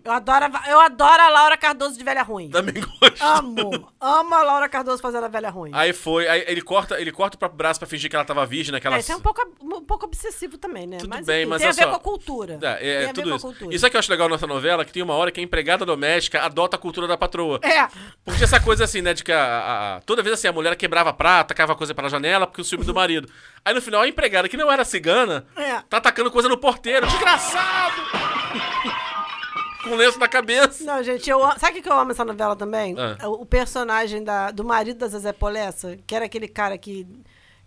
Eu, 0.03 0.11
adoro, 0.11 0.45
a- 0.45 0.69
eu 0.69 0.79
adoro 0.79 1.21
a 1.21 1.29
Laura 1.29 1.57
Cardoso 1.57 1.97
de 1.97 2.03
velha 2.03 2.21
ruim. 2.21 2.49
também 2.49 2.75
gosta. 2.81 3.25
Amo. 3.25 3.91
Amo 3.99 4.35
a 4.35 4.43
Laura 4.43 4.67
Cardoso 4.69 5.01
fazendo 5.01 5.23
a 5.25 5.27
velha 5.29 5.49
ruim. 5.49 5.71
Aí 5.73 5.93
foi, 5.93 6.27
aí 6.27 6.43
ele 6.47 6.61
corta, 6.61 6.99
ele 6.99 7.11
corta 7.11 7.35
o 7.35 7.39
próprio 7.39 7.57
braço 7.57 7.79
pra 7.79 7.87
fingir 7.87 8.09
que 8.09 8.15
ela 8.15 8.25
tava 8.25 8.45
virgem 8.45 8.71
naquela. 8.71 8.97
É, 8.97 8.99
isso 8.99 9.11
é 9.11 9.15
um 9.15 9.21
pouco, 9.21 9.41
um 9.61 9.81
pouco 9.83 10.05
obsessivo 10.05 10.57
também, 10.57 10.85
né? 10.85 10.97
Tudo 10.97 11.09
mas, 11.09 11.25
bem, 11.25 11.41
enfim, 11.41 11.49
mas 11.49 11.61
tem 11.61 11.69
a 11.69 11.71
ver 11.71 11.83
só. 11.83 11.89
com 11.91 11.95
a 11.95 11.99
cultura. 11.99 12.59
É, 12.61 12.67
é, 12.67 12.77
tem 12.77 12.95
a 12.97 12.99
ver 13.07 13.13
tudo 13.13 13.27
com 13.29 13.33
a 13.33 13.35
isso. 13.37 13.47
cultura. 13.47 13.75
Isso 13.75 13.85
é 13.85 13.89
que 13.89 13.95
eu 13.95 13.99
acho 13.99 14.11
legal 14.11 14.27
nessa 14.29 14.47
novela, 14.47 14.83
que 14.83 14.91
tem 14.91 15.01
uma 15.01 15.13
hora 15.13 15.31
que 15.31 15.39
a 15.39 15.43
empregada 15.43 15.85
doméstica 15.85 16.41
adota 16.41 16.75
a 16.75 16.79
cultura 16.79 17.07
da 17.07 17.17
patroa. 17.17 17.59
É. 17.63 17.87
Porque 18.25 18.43
essa 18.43 18.59
coisa 18.59 18.83
assim, 18.83 19.01
né, 19.01 19.13
de 19.13 19.23
que 19.23 19.31
a, 19.31 19.48
a- 19.49 19.97
a- 19.97 20.01
toda 20.01 20.21
vez 20.23 20.33
assim, 20.33 20.47
a 20.47 20.51
mulher 20.53 20.75
quebrava 20.75 21.11
prata, 21.13 21.49
tacava 21.49 21.75
coisa 21.75 21.93
pela 21.95 22.09
janela, 22.09 22.45
porque 22.47 22.61
o 22.61 22.63
ciúme 22.63 22.85
do 22.85 22.93
marido. 22.93 23.29
Aí 23.65 23.73
no 23.73 23.81
final 23.81 24.01
a 24.01 24.07
empregada, 24.07 24.47
que 24.49 24.55
não 24.57 24.71
era 24.71 24.85
cigana, 24.85 25.45
É. 25.55 25.81
tá 25.89 25.97
atacando 25.97 26.31
coisa 26.31 26.47
no 26.49 26.57
porteiro. 26.57 27.05
Desgraçado! 27.07 27.95
Com 29.83 29.95
lenço 29.95 30.19
na 30.19 30.27
cabeça. 30.27 30.83
Não, 30.83 31.01
gente, 31.01 31.29
eu. 31.29 31.39
Sabe 31.57 31.79
o 31.79 31.81
que 31.83 31.89
eu 31.89 31.97
amo 31.97 32.11
essa 32.11 32.25
novela 32.25 32.55
também? 32.55 32.95
Ah. 32.99 33.27
O, 33.29 33.41
o 33.43 33.45
personagem 33.45 34.23
da, 34.23 34.51
do 34.51 34.63
marido 34.65 34.97
da 34.99 35.07
Zezé 35.07 35.31
Polessa, 35.31 35.97
que 36.05 36.13
era 36.13 36.25
aquele 36.25 36.47
cara 36.49 36.77
que 36.77 37.07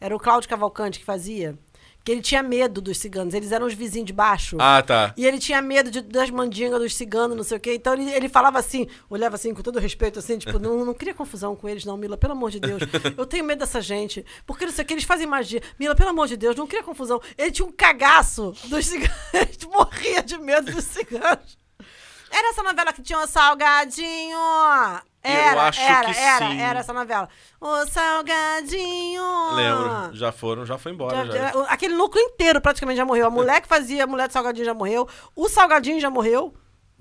Era 0.00 0.14
o 0.14 0.18
Cláudio 0.18 0.48
Cavalcante 0.48 0.98
que 0.98 1.04
fazia. 1.04 1.56
Que 2.05 2.11
ele 2.12 2.20
tinha 2.20 2.43
medo 2.43 2.81
dos 2.81 2.99
ciganos. 2.99 3.33
Eles 3.33 3.53
eram 3.53 3.66
os 3.66 3.74
vizinhos 3.74 4.07
de 4.07 4.12
baixo. 4.12 4.57
Ah, 4.61 4.83
tá. 4.83 5.15
E 5.16 5.24
ele 5.24 5.39
tinha 5.39 5.62
medo 5.62 5.91
de- 5.91 6.01
das 6.03 6.31
mandingas 6.31 6.81
dos 6.81 6.95
ciganos, 6.97 7.37
não 7.37 7.45
sei 7.45 7.57
o 7.57 7.61
quê. 7.61 7.74
Então 7.74 7.93
ele, 7.95 8.11
ele 8.11 8.29
falava 8.29 8.59
assim, 8.59 8.89
olhava 9.09 9.37
assim, 9.37 9.55
com 9.55 9.62
todo 9.62 9.79
respeito, 9.79 10.19
assim, 10.19 10.37
tipo, 10.39 10.59
não, 10.59 10.85
não 10.85 10.95
cria 10.95 11.15
confusão 11.15 11.55
com 11.55 11.69
eles, 11.69 11.85
não, 11.85 11.97
Mila, 11.97 12.16
pelo 12.16 12.33
amor 12.33 12.51
de 12.51 12.59
Deus. 12.59 12.83
Eu 13.16 13.24
tenho 13.27 13.45
medo 13.45 13.61
dessa 13.61 13.81
gente. 13.81 14.24
Porque 14.45 14.65
não 14.65 14.73
sei 14.73 14.85
o 14.85 14.87
que, 14.87 14.95
eles 14.95 15.05
fazem 15.05 15.27
magia. 15.27 15.62
Mila, 15.79 15.95
pelo 15.95 16.11
amor 16.11 16.27
de 16.27 16.37
Deus, 16.37 16.57
não 16.57 16.66
cria 16.66 16.83
confusão. 16.83 17.20
Ele 17.39 17.53
tinha 17.53 17.66
um 17.66 17.73
cagaço 17.73 18.53
dos 18.65 18.85
ciganos. 18.87 19.16
Ele 19.33 19.73
morria 19.73 20.23
de 20.23 20.39
medo 20.39 20.73
dos 20.73 20.85
ciganos. 20.85 21.57
Era 22.31 22.49
essa 22.51 22.62
novela 22.62 22.93
que 22.93 23.03
tinha 23.03 23.19
o 23.20 23.27
Salgadinho. 23.27 24.39
Era, 25.24 25.69
acho 25.69 25.81
era, 25.81 26.12
que 26.12 26.19
era, 26.19 26.47
sim. 26.51 26.61
era 26.61 26.81
essa 26.81 26.93
novela. 26.93 27.28
O 27.61 27.86
Salgadinho. 27.86 29.55
Lembro. 29.55 30.15
Já 30.16 30.32
foram, 30.32 30.66
já 30.66 30.77
foi 30.78 30.93
embora. 30.93 31.24
Já- 31.27 31.53
Já. 31.53 31.62
aquele 31.69 31.94
núcleo 31.94 32.23
inteiro 32.24 32.61
praticamente 32.61 32.97
já 32.97 33.05
morreu. 33.05 33.27
A 33.27 33.31
mulher 33.31 33.61
que 33.61 33.69
fazia 33.69 34.05
a 34.05 34.07
mulher 34.07 34.27
do 34.28 34.32
Salgadinho 34.32 34.65
já 34.65 34.74
morreu. 34.74 35.09
O 35.36 35.49
Salgadinho 35.49 36.01
já 36.01 36.11
morreu. 36.11 36.55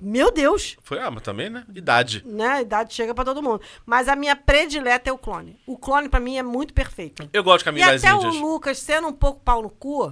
Meu 0.04 0.32
Deus, 0.32 0.78
Foi, 0.82 0.98
ah, 1.00 1.12
mas 1.12 1.22
também, 1.22 1.48
né? 1.48 1.64
Idade. 1.76 2.24
né? 2.26 2.62
Idade 2.62 2.92
chega 2.92 3.14
pra 3.14 3.24
todo 3.24 3.42
mundo. 3.42 3.62
Mas 3.86 4.08
a 4.08 4.16
minha 4.16 4.36
predileta 4.36 5.12
é 5.12 5.14
o 5.14 5.18
clone. 5.18 5.60
O 5.68 5.78
clone 5.78 6.10
pra 6.10 6.20
mim 6.20 6.38
é 6.38 6.44
muito 6.44 6.74
perfeito. 6.74 7.30
Eu 7.32 7.44
gosto 7.44 7.60
de 7.60 7.64
E 7.64 7.66
Caminho 7.66 7.86
das 7.86 8.04
até 8.04 8.12
Índias. 8.16 8.36
o 8.36 8.40
Lucas 8.40 8.80
sendo 8.80 9.08
um 9.10 9.14
pouco 9.14 9.42
pau 9.42 9.62
no 9.62 9.70
cu, 9.70 10.12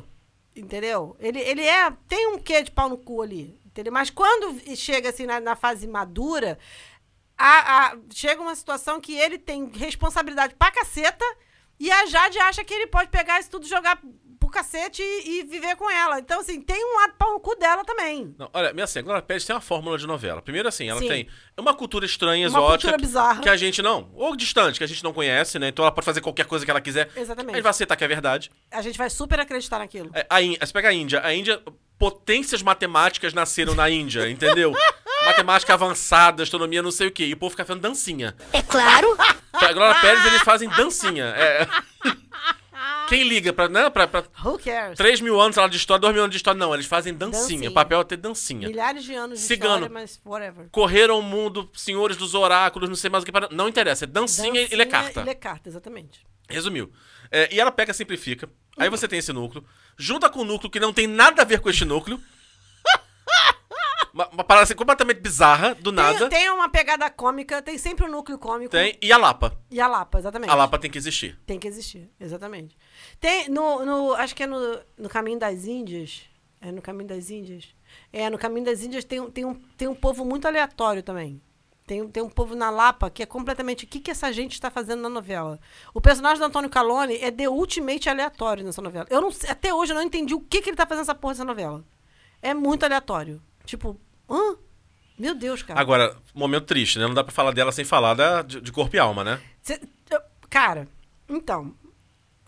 entendeu? 0.55 1.15
Ele, 1.19 1.39
ele 1.39 1.63
é. 1.63 1.91
Tem 2.07 2.27
um 2.27 2.37
quê 2.37 2.61
de 2.61 2.69
pau 2.69 2.87
no 2.87 2.97
cu 2.99 3.23
ali, 3.23 3.59
entendeu? 3.65 3.91
Mas 3.91 4.11
quando 4.11 4.59
chega 4.75 5.09
assim 5.09 5.25
na, 5.25 5.39
na 5.39 5.55
fase 5.55 5.87
madura, 5.87 6.59
a- 7.39 7.87
a- 7.93 7.97
chega 8.13 8.41
uma 8.41 8.53
situação 8.55 8.99
que 8.99 9.15
ele 9.17 9.37
tem 9.37 9.71
responsabilidade 9.73 10.55
pra 10.55 10.69
caceta 10.71 11.25
e 11.79 11.89
a 11.91 12.05
Jade 12.05 12.37
acha 12.39 12.63
que 12.63 12.73
ele 12.73 12.87
pode 12.87 13.09
pegar 13.09 13.39
isso 13.39 13.49
tudo, 13.49 13.65
jogar 13.65 13.97
pro 14.39 14.49
cacete 14.49 15.01
e, 15.01 15.39
e 15.39 15.43
viver 15.43 15.75
com 15.75 15.89
ela. 15.91 16.19
Então, 16.19 16.39
assim, 16.39 16.61
tem 16.61 16.83
um 16.83 16.95
lado 17.01 17.13
pau 17.17 17.33
no 17.33 17.39
cu 17.39 17.55
dela 17.55 17.83
também. 17.85 18.33
Não, 18.37 18.49
olha, 18.53 18.73
minha 18.73 18.85
assim, 18.85 18.99
a 18.99 19.01
Glória 19.01 19.21
Pérez 19.21 19.45
tem 19.45 19.53
uma 19.55 19.61
fórmula 19.61 19.97
de 19.97 20.07
novela. 20.07 20.41
Primeiro, 20.41 20.67
assim, 20.67 20.89
ela 20.89 20.99
Sim. 20.99 21.07
tem 21.07 21.29
uma 21.57 21.73
cultura 21.73 22.05
estranha, 22.05 22.47
Uma 22.47 22.57
exótica. 22.59 22.89
cultura 22.91 22.97
bizarra. 22.97 23.41
Que 23.41 23.49
a 23.49 23.57
gente 23.57 23.81
não. 23.81 24.09
Ou 24.15 24.35
distante, 24.35 24.77
que 24.77 24.83
a 24.83 24.87
gente 24.87 25.03
não 25.03 25.11
conhece, 25.13 25.59
né? 25.59 25.67
Então 25.67 25.83
ela 25.83 25.91
pode 25.91 26.05
fazer 26.05 26.21
qualquer 26.21 26.45
coisa 26.45 26.63
que 26.65 26.71
ela 26.71 26.81
quiser. 26.81 27.09
Exatamente. 27.15 27.51
A 27.51 27.55
gente 27.55 27.63
vai 27.63 27.69
aceitar 27.69 27.95
que 27.97 28.03
é 28.03 28.07
verdade. 28.07 28.49
A 28.71 28.81
gente 28.81 28.97
vai 28.97 29.09
super 29.09 29.39
acreditar 29.39 29.79
naquilo. 29.79 30.09
É, 30.13 30.25
a 30.29 30.39
você 30.65 30.73
pega 30.73 30.87
a 30.89 30.93
Índia. 30.93 31.21
A 31.23 31.33
Índia, 31.33 31.61
potências 31.97 32.61
matemáticas 32.61 33.33
nasceram 33.33 33.75
na 33.75 33.89
Índia, 33.89 34.29
entendeu? 34.29 34.73
Matemática 35.25 35.73
avançada, 35.73 36.43
astronomia, 36.43 36.81
não 36.81 36.91
sei 36.91 37.07
o 37.07 37.11
quê. 37.11 37.25
E 37.25 37.33
o 37.33 37.37
povo 37.37 37.51
fica 37.51 37.65
fazendo 37.65 37.81
dancinha. 37.83 38.35
É 38.53 38.61
claro. 38.61 39.15
Pra 39.51 39.73
Glória 39.73 39.99
Pérez, 40.01 40.25
eles 40.25 40.41
fazem 40.41 40.69
dancinha. 40.69 41.25
É. 41.25 41.67
Quem 43.09 43.23
liga 43.27 43.51
pra, 43.51 43.67
né, 43.67 43.89
pra, 43.89 44.07
pra 44.07 44.23
Who 44.45 44.57
cares? 44.59 44.95
3 44.97 45.19
mil 45.19 45.39
anos 45.41 45.57
lá 45.57 45.67
de 45.67 45.75
história, 45.77 45.99
2 45.99 46.13
mil 46.13 46.23
anos 46.23 46.31
de 46.31 46.37
história? 46.37 46.57
Não, 46.57 46.73
eles 46.73 46.85
fazem 46.85 47.13
dancinha. 47.13 47.41
Dancinha. 47.41 47.69
O 47.69 47.73
papel 47.73 47.99
é 47.99 48.03
ter 48.03 48.17
dancinha. 48.17 48.67
Milhares 48.67 49.03
de 49.03 49.13
anos 49.15 49.39
de 49.39 49.45
Cigano. 49.45 49.73
história, 49.85 49.89
mas 49.93 50.21
whatever. 50.25 50.67
Correram 50.71 51.19
o 51.19 51.21
mundo, 51.23 51.69
senhores 51.73 52.15
dos 52.15 52.33
oráculos, 52.35 52.87
não 52.87 52.95
sei 52.95 53.09
mais 53.09 53.23
o 53.23 53.25
que. 53.25 53.31
para- 53.31 53.49
Não 53.51 53.67
interessa, 53.67 54.05
é 54.05 54.07
dancinha, 54.07 54.61
e 54.71 54.75
lê 54.75 54.85
carta. 54.85 55.21
E 55.21 55.23
lê 55.25 55.35
carta, 55.35 55.67
exatamente. 55.67 56.21
Resumiu. 56.47 56.91
É, 57.31 57.53
e 57.53 57.59
ela 57.59 57.71
pega, 57.71 57.93
simplifica. 57.93 58.47
Aí 58.77 58.89
você 58.89 59.07
tem 59.07 59.19
esse 59.19 59.33
núcleo. 59.33 59.65
Junta 59.97 60.29
com 60.29 60.41
um 60.41 60.45
núcleo 60.45 60.69
que 60.71 60.79
não 60.79 60.93
tem 60.93 61.05
nada 61.07 61.41
a 61.41 61.45
ver 61.45 61.59
com 61.59 61.69
este 61.69 61.83
núcleo. 61.85 62.19
Uma, 64.13 64.27
uma 64.29 64.43
parada 64.43 64.63
assim, 64.63 64.75
completamente 64.75 65.19
bizarra, 65.19 65.75
do 65.75 65.91
nada. 65.91 66.29
Tem, 66.29 66.39
tem 66.39 66.49
uma 66.49 66.69
pegada 66.69 67.09
cômica, 67.09 67.61
tem 67.61 67.77
sempre 67.77 68.05
um 68.05 68.11
núcleo 68.11 68.37
cômico. 68.37 68.71
Tem. 68.71 68.97
E 69.01 69.11
a 69.11 69.17
Lapa. 69.17 69.57
E 69.69 69.79
a 69.79 69.87
Lapa, 69.87 70.19
exatamente. 70.19 70.49
A 70.49 70.55
Lapa 70.55 70.77
tem 70.79 70.89
que 70.89 70.97
existir. 70.97 71.37
Tem 71.45 71.59
que 71.59 71.67
existir, 71.67 72.09
exatamente. 72.19 72.77
Tem 73.19 73.49
no, 73.49 73.85
no 73.85 74.13
acho 74.13 74.35
que 74.35 74.43
é 74.43 74.47
no, 74.47 74.79
no 74.97 75.09
Caminho 75.09 75.39
das 75.39 75.65
Índias. 75.65 76.21
É 76.61 76.71
no 76.71 76.81
Caminho 76.81 77.07
das 77.09 77.29
Índias. 77.29 77.67
É, 78.11 78.29
no 78.29 78.37
Caminho 78.37 78.65
das 78.65 78.83
Índias 78.83 79.03
tem, 79.05 79.19
um- 79.19 79.29
tem, 79.31 79.45
um, 79.45 79.53
tem 79.77 79.87
um 79.87 79.95
povo 79.95 80.25
muito 80.25 80.47
aleatório 80.47 81.01
também. 81.01 81.41
Tem, 81.87 82.07
tem 82.07 82.21
um 82.21 82.29
povo 82.29 82.53
na 82.53 82.69
Lapa 82.69 83.09
que 83.09 83.23
é 83.23 83.25
completamente. 83.25 83.85
O 83.85 83.87
que, 83.87 83.99
que 83.99 84.11
essa 84.11 84.31
gente 84.31 84.53
está 84.53 84.69
fazendo 84.69 85.01
na 85.01 85.09
novela? 85.09 85.59
O 85.91 85.99
personagem 85.99 86.37
do 86.37 86.45
Antônio 86.45 86.69
Calone 86.69 87.17
é 87.17 87.31
the 87.31 87.49
ultimate 87.49 88.07
aleatório 88.07 88.63
nessa 88.63 88.79
novela. 88.81 89.07
Eu 89.09 89.21
não 89.21 89.29
até 89.47 89.73
hoje 89.73 89.91
eu 89.91 89.95
não 89.95 90.03
entendi 90.03 90.35
o 90.35 90.39
que, 90.39 90.61
que 90.61 90.69
ele 90.69 90.77
tá 90.77 90.85
fazendo 90.85 90.99
nessa 91.01 91.15
porra 91.15 91.33
dessa 91.33 91.45
novela. 91.45 91.83
É 92.43 92.53
muito 92.53 92.83
aleatório. 92.85 93.41
Tipo, 93.69 93.99
hã? 94.29 94.57
Meu 95.17 95.35
Deus, 95.35 95.61
cara. 95.61 95.79
Agora, 95.79 96.15
momento 96.33 96.65
triste, 96.65 96.97
né? 96.97 97.05
Não 97.05 97.13
dá 97.13 97.23
pra 97.23 97.31
falar 97.33 97.51
dela 97.51 97.71
sem 97.71 97.85
falar 97.85 98.13
da, 98.13 98.41
de, 98.41 98.59
de 98.61 98.71
corpo 98.71 98.95
e 98.95 98.99
alma, 98.99 99.23
né? 99.23 99.39
Cê- 99.61 99.79
eu- 100.09 100.21
cara, 100.49 100.87
então, 101.27 101.75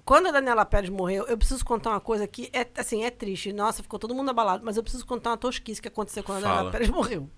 quando 0.03 0.27
a 0.29 0.31
Daniela 0.31 0.65
Pérez 0.65 0.89
morreu, 0.89 1.25
eu 1.27 1.37
preciso 1.37 1.63
contar 1.63 1.91
uma 1.91 1.99
coisa 1.99 2.25
que 2.25 2.49
é 2.53 2.65
assim, 2.77 3.03
é 3.03 3.11
triste. 3.11 3.53
Nossa, 3.53 3.83
ficou 3.83 3.99
todo 3.99 4.15
mundo 4.15 4.29
abalado, 4.29 4.63
mas 4.65 4.77
eu 4.77 4.83
preciso 4.83 5.05
contar 5.05 5.29
uma 5.31 5.37
tosquice 5.37 5.81
que 5.81 5.87
aconteceu 5.89 6.23
quando 6.23 6.43
a. 6.45 6.47
Daniela 6.49 6.71
Pérez 6.71 6.89
morreu. 6.89 7.29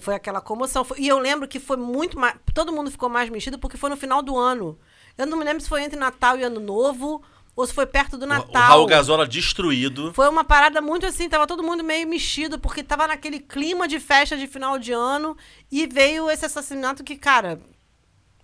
Foi 0.00 0.14
aquela 0.14 0.40
comoção. 0.40 0.84
Foi- 0.84 1.00
E 1.00 1.08
eu 1.08 1.18
lembro 1.18 1.48
que 1.48 1.58
foi 1.58 1.76
muito 1.76 2.18
mais. 2.18 2.36
Todo 2.54 2.72
mundo 2.72 2.90
ficou 2.90 3.08
mais 3.08 3.28
mexido 3.28 3.58
porque 3.58 3.76
foi 3.76 3.90
no 3.90 3.96
final 3.96 4.22
do 4.22 4.38
ano. 4.38 4.78
Eu 5.18 5.26
não 5.26 5.36
me 5.36 5.44
lembro 5.44 5.60
se 5.60 5.68
foi 5.68 5.82
entre 5.82 5.98
Natal 5.98 6.38
e 6.38 6.44
Ano 6.44 6.60
Novo 6.60 7.20
ou 7.54 7.66
se 7.66 7.74
foi 7.74 7.86
perto 7.86 8.16
do 8.16 8.22
O, 8.22 8.26
o 8.26 8.28
Natal. 8.28 8.62
Raul 8.62 8.86
Gazola 8.86 9.26
destruído. 9.26 10.12
Foi 10.14 10.28
uma 10.28 10.44
parada 10.44 10.80
muito 10.80 11.04
assim, 11.06 11.28
tava 11.28 11.46
todo 11.46 11.62
mundo 11.62 11.84
meio 11.84 12.06
mexido, 12.08 12.58
porque 12.58 12.82
tava 12.82 13.06
naquele 13.06 13.38
clima 13.40 13.86
de 13.86 14.00
festa 14.00 14.36
de 14.36 14.46
final 14.46 14.78
de 14.78 14.92
ano 14.92 15.36
e 15.70 15.86
veio 15.86 16.30
esse 16.30 16.46
assassinato 16.46 17.04
que, 17.04 17.16
cara, 17.16 17.60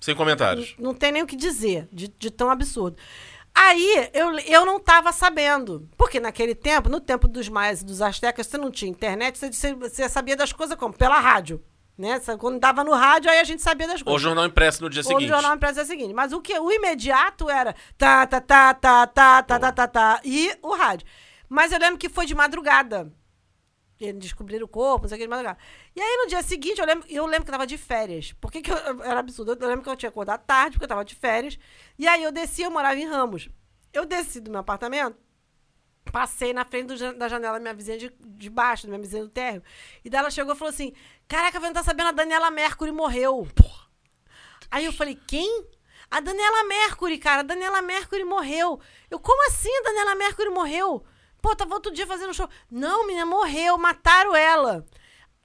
Sem 0.01 0.15
comentários. 0.15 0.75
não 0.79 0.93
tem 0.95 1.11
nem 1.13 1.23
o 1.23 1.27
que 1.27 1.37
dizer 1.37 1.89
de, 1.93 2.09
de 2.09 2.31
tão 2.31 2.51
absurdo. 2.51 2.97
Aí 3.55 4.11
eu, 4.15 4.39
eu 4.41 4.65
não 4.65 4.79
tava 4.79 5.11
sabendo. 5.11 5.89
Porque 5.97 6.21
naquele 6.21 6.55
tempo, 6.55 6.89
no 6.89 7.01
tempo 7.01 7.27
dos 7.27 7.49
maias 7.49 7.81
e 7.81 7.85
dos 7.85 8.01
astecas, 8.01 8.47
você 8.47 8.57
não 8.57 8.71
tinha 8.71 8.89
internet, 8.91 9.37
você- 9.37 9.75
você 9.75 10.09
sabia 10.09 10.37
das 10.37 10.53
coisas 10.53 10.77
como? 10.77 10.95
Pela 10.95 11.19
rádio. 11.19 11.61
Né? 11.99 12.20
Quando 12.39 12.61
dava 12.61 12.85
no 12.85 12.93
rádio, 12.93 13.29
aí 13.29 13.41
a 13.41 13.45
gente 13.45 13.61
sabia 13.61 13.89
das 13.89 14.01
Ou 14.01 14.05
coisas. 14.05 14.23
jornal 14.23 14.47
impresso 14.47 14.81
no 14.85 14.89
dia 14.89 15.01
Ou 15.01 15.05
seguinte. 15.05 15.23
no 15.23 15.35
jornal 15.35 15.57
impresso 15.57 15.81
é 15.81 15.83
o 15.83 15.87
seguinte. 15.87 16.15
Mas 16.15 16.33
o 16.33 16.41
que 16.41 16.57
o 16.57 16.70
imediato 16.70 17.51
era 17.51 17.75
tá, 17.97 18.25
tá, 18.25 18.41
tá, 18.41 18.73
tá, 18.73 19.07
tá, 19.09 19.43
tá, 19.43 19.59
tá, 19.59 19.73
tá, 19.73 19.89
tá, 19.89 20.20
e 20.25 20.57
o 20.62 20.77
rádio. 20.77 21.05
Mas 21.49 21.73
eu 21.73 21.79
lembro 21.81 21.99
que 21.99 22.09
foi 22.09 22.25
de 22.25 22.37
madrugada. 22.37 23.12
Eles 24.01 24.20
descobriram 24.20 24.65
o 24.65 24.69
corpo, 24.69 25.03
não 25.03 25.09
sei 25.09 25.16
o 25.16 25.19
que, 25.19 25.25
de 25.25 25.31
madrugada. 25.31 25.59
E 25.97 26.01
aí, 26.01 26.16
no 26.23 26.29
dia 26.29 26.41
seguinte, 26.41 26.81
eu 26.81 26.87
lembro, 26.87 27.05
eu 27.11 27.27
lembro 27.27 27.45
que 27.45 27.51
eu 27.51 27.55
tava 27.55 27.66
de 27.66 27.77
férias. 27.77 28.33
Por 28.41 28.53
que, 28.53 28.62
que 28.62 28.70
eu, 28.70 28.77
era 29.03 29.19
absurdo? 29.19 29.57
Eu 29.61 29.69
lembro 29.69 29.83
que 29.83 29.91
eu 29.91 29.97
tinha 29.97 30.09
acordado 30.09 30.45
tarde, 30.47 30.73
porque 30.73 30.85
eu 30.85 30.89
tava 30.89 31.05
de 31.05 31.16
férias. 31.16 31.59
E 31.99 32.07
aí, 32.07 32.23
eu 32.23 32.31
desci, 32.31 32.62
eu 32.62 32.70
morava 32.70 32.95
em 32.95 33.09
Ramos. 33.09 33.49
Eu 33.93 34.07
desci 34.07 34.41
do 34.41 34.53
meu 34.53 34.61
apartamento, 34.61 35.16
passei 36.11 36.53
na 36.53 36.65
frente 36.65 36.87
do 36.95 37.15
da 37.15 37.29
janela 37.29 37.55
da 37.55 37.61
minha 37.61 37.75
vizinha 37.75 37.99
de, 37.99 38.13
de 38.21 38.51
baixo, 38.51 38.85
da 38.85 38.91
minha 38.91 39.01
vizinha 39.01 39.23
do 39.23 39.31
térreo. 39.31 39.63
E 40.05 40.11
daí 40.11 40.21
ela 40.21 40.31
chegou 40.31 40.55
e 40.55 40.59
falou 40.59 40.71
assim: 40.71 40.93
Caraca, 41.27 41.61
você 41.61 41.67
não 41.67 41.75
tá 41.75 41.83
sabendo, 41.83 42.09
a 42.09 42.13
Daniela 42.13 42.51
Mercury 42.51 42.93
morreu. 42.93 43.47
Aí 44.71 44.85
eu 44.85 44.93
falei, 44.93 45.19
quem? 45.27 45.67
A 46.11 46.21
Daniela 46.21 46.65
Mercury, 46.65 47.19
cara. 47.19 47.41
A 47.41 47.45
Daniela 47.45 47.83
Mercury 47.83 48.25
morreu. 48.25 48.81
Eu, 49.11 49.19
como 49.19 49.47
assim 49.49 49.71
a 49.79 49.83
Daniela 49.83 50.15
Mercury 50.15 50.51
morreu? 50.51 51.05
Pô, 51.41 51.55
tava 51.55 51.75
outro 51.75 51.93
dia 51.93 52.07
fazendo 52.07 52.35
show. 52.35 52.49
Não, 52.71 53.07
menina, 53.07 53.27
morreu, 53.27 53.79
mataram 53.79 54.35
ela. 54.35 54.87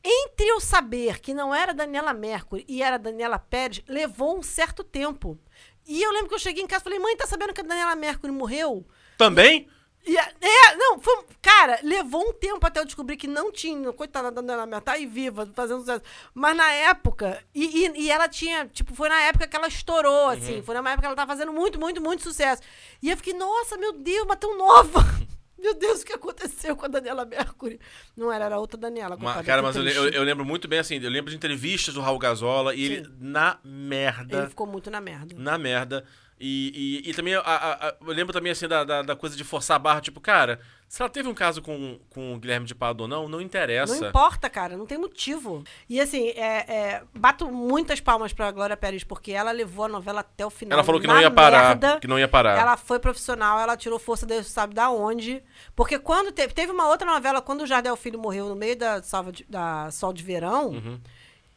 Entre 0.03 0.47
eu 0.47 0.59
saber 0.59 1.19
que 1.19 1.33
não 1.33 1.55
era 1.55 1.73
Daniela 1.73 2.13
Mercury 2.13 2.65
e 2.67 2.83
era 2.83 2.97
Daniela 2.97 3.39
Pérez, 3.39 3.81
levou 3.87 4.37
um 4.37 4.43
certo 4.43 4.83
tempo. 4.83 5.39
E 5.85 6.01
eu 6.01 6.11
lembro 6.11 6.29
que 6.29 6.35
eu 6.35 6.39
cheguei 6.39 6.63
em 6.63 6.67
casa 6.67 6.81
e 6.81 6.83
falei, 6.85 6.99
mãe, 6.99 7.15
tá 7.15 7.25
sabendo 7.25 7.53
que 7.53 7.61
a 7.61 7.63
Daniela 7.63 7.95
Mercury 7.95 8.31
morreu? 8.31 8.85
Também? 9.17 9.69
E 10.05 10.17
a- 10.17 10.31
é, 10.41 10.75
não, 10.75 10.99
foi, 10.99 11.23
cara, 11.41 11.79
levou 11.81 12.27
um 12.29 12.33
tempo 12.33 12.65
até 12.67 12.79
eu 12.81 12.85
descobrir 12.85 13.15
que 13.15 13.27
não 13.27 13.51
tinha, 13.51 13.91
coitada 13.93 14.29
da 14.31 14.41
Daniela 14.41 14.65
Mercury, 14.65 14.85
tá 14.85 14.91
aí 14.93 15.05
viva, 15.05 15.49
fazendo 15.55 15.79
sucesso. 15.79 16.01
Mas 16.33 16.55
na 16.57 16.69
época, 16.73 17.41
e, 17.55 17.85
e, 17.87 18.01
e 18.03 18.11
ela 18.11 18.27
tinha, 18.27 18.65
tipo, 18.67 18.93
foi 18.93 19.07
na 19.07 19.21
época 19.21 19.47
que 19.47 19.55
ela 19.55 19.67
estourou, 19.67 20.27
assim, 20.27 20.61
foi 20.61 20.75
na 20.75 20.81
época 20.89 21.01
que 21.01 21.05
ela 21.05 21.15
tava 21.15 21.31
fazendo 21.31 21.53
muito, 21.53 21.79
muito, 21.79 22.01
muito 22.01 22.21
sucesso. 22.23 22.61
E 23.01 23.09
eu 23.09 23.15
fiquei, 23.17 23.33
nossa, 23.33 23.77
meu 23.77 23.93
Deus, 23.93 24.25
mas 24.27 24.37
tão 24.39 24.57
nova. 24.57 24.99
Meu 25.63 25.73
Deus, 25.73 26.01
o 26.01 26.05
que 26.05 26.11
aconteceu 26.11 26.75
com 26.75 26.83
a 26.83 26.89
Daniela 26.89 27.23
Mercury? 27.23 27.79
Não 28.17 28.29
era, 28.29 28.43
era 28.43 28.59
outra 28.59 28.77
Daniela. 28.77 29.15
Uma- 29.15 29.41
cara, 29.45 29.61
mas 29.61 29.73
eu, 29.77 29.87
eu- 29.87 30.09
eu 30.09 30.23
lembro 30.23 30.43
muito 30.43 30.67
bem 30.67 30.77
assim, 30.79 30.99
eu 31.01 31.09
lembro 31.09 31.29
de 31.31 31.37
entrevistas 31.37 31.93
do 31.93 32.01
Raul 32.01 32.19
Gazola 32.19 32.75
e 32.75 32.83
ele 32.83 33.09
na 33.17 33.57
merda. 33.63 34.39
Ele 34.39 34.49
ficou 34.49 34.67
muito 34.67 34.91
na 34.91 34.99
merda. 34.99 35.33
Na 35.37 35.57
merda. 35.57 36.03
E, 36.45 37.01
e, 37.05 37.09
e 37.09 37.13
também, 37.13 37.35
a- 37.35 37.39
a- 37.39 37.87
a- 37.87 37.95
eu 38.01 38.07
lembro 38.13 38.33
também, 38.33 38.51
assim, 38.51 38.67
da, 38.67 38.83
da, 38.83 39.01
da 39.01 39.15
coisa 39.15 39.33
de 39.33 39.45
forçar 39.45 39.77
a 39.77 39.79
barra, 39.79 40.01
tipo, 40.01 40.19
cara, 40.19 40.59
se 40.89 41.01
ela 41.01 41.09
teve 41.09 41.29
um 41.29 41.33
caso 41.33 41.61
com, 41.61 41.97
com 42.09 42.33
o 42.33 42.37
Guilherme 42.37 42.65
de 42.65 42.75
Pado 42.75 43.03
ou 43.03 43.07
não, 43.07 43.29
não 43.29 43.39
interessa. 43.39 43.97
Não 44.01 44.09
importa, 44.09 44.49
cara, 44.49 44.75
não 44.75 44.85
tem 44.85 44.97
motivo. 44.97 45.63
E 45.89 46.01
assim, 46.01 46.27
é, 46.31 46.65
é, 46.67 47.03
bato 47.17 47.49
muitas 47.49 48.01
palmas 48.01 48.33
pra 48.33 48.51
Glória 48.51 48.75
Pérez, 48.75 49.05
porque 49.05 49.31
ela 49.31 49.51
levou 49.53 49.85
a 49.85 49.87
novela 49.87 50.19
até 50.19 50.45
o 50.45 50.49
final. 50.49 50.75
Ela 50.75 50.83
falou 50.83 50.99
que 50.99 51.07
não 51.07 51.21
ia 51.21 51.31
parar, 51.31 51.69
merda. 51.69 51.99
que 52.01 52.07
não 52.07 52.19
ia 52.19 52.27
parar. 52.27 52.59
Ela 52.59 52.75
foi 52.75 52.99
profissional, 52.99 53.57
ela 53.57 53.77
tirou 53.77 53.97
força 53.97 54.25
Deus 54.25 54.47
sabe 54.47 54.73
da 54.73 54.89
onde. 54.89 55.41
Porque 55.75 55.97
quando 55.97 56.29
teve, 56.33 56.53
teve 56.53 56.73
uma 56.73 56.89
outra 56.89 57.07
novela, 57.09 57.41
quando 57.41 57.61
o 57.61 57.65
Jardel 57.65 57.95
Filho 57.95 58.19
morreu 58.19 58.49
no 58.49 58.55
meio 58.55 58.75
da, 58.75 59.01
salva 59.01 59.31
de- 59.31 59.45
da 59.47 59.89
Sol 59.91 60.11
de 60.11 60.21
Verão, 60.23 60.71
Uhum. 60.71 60.99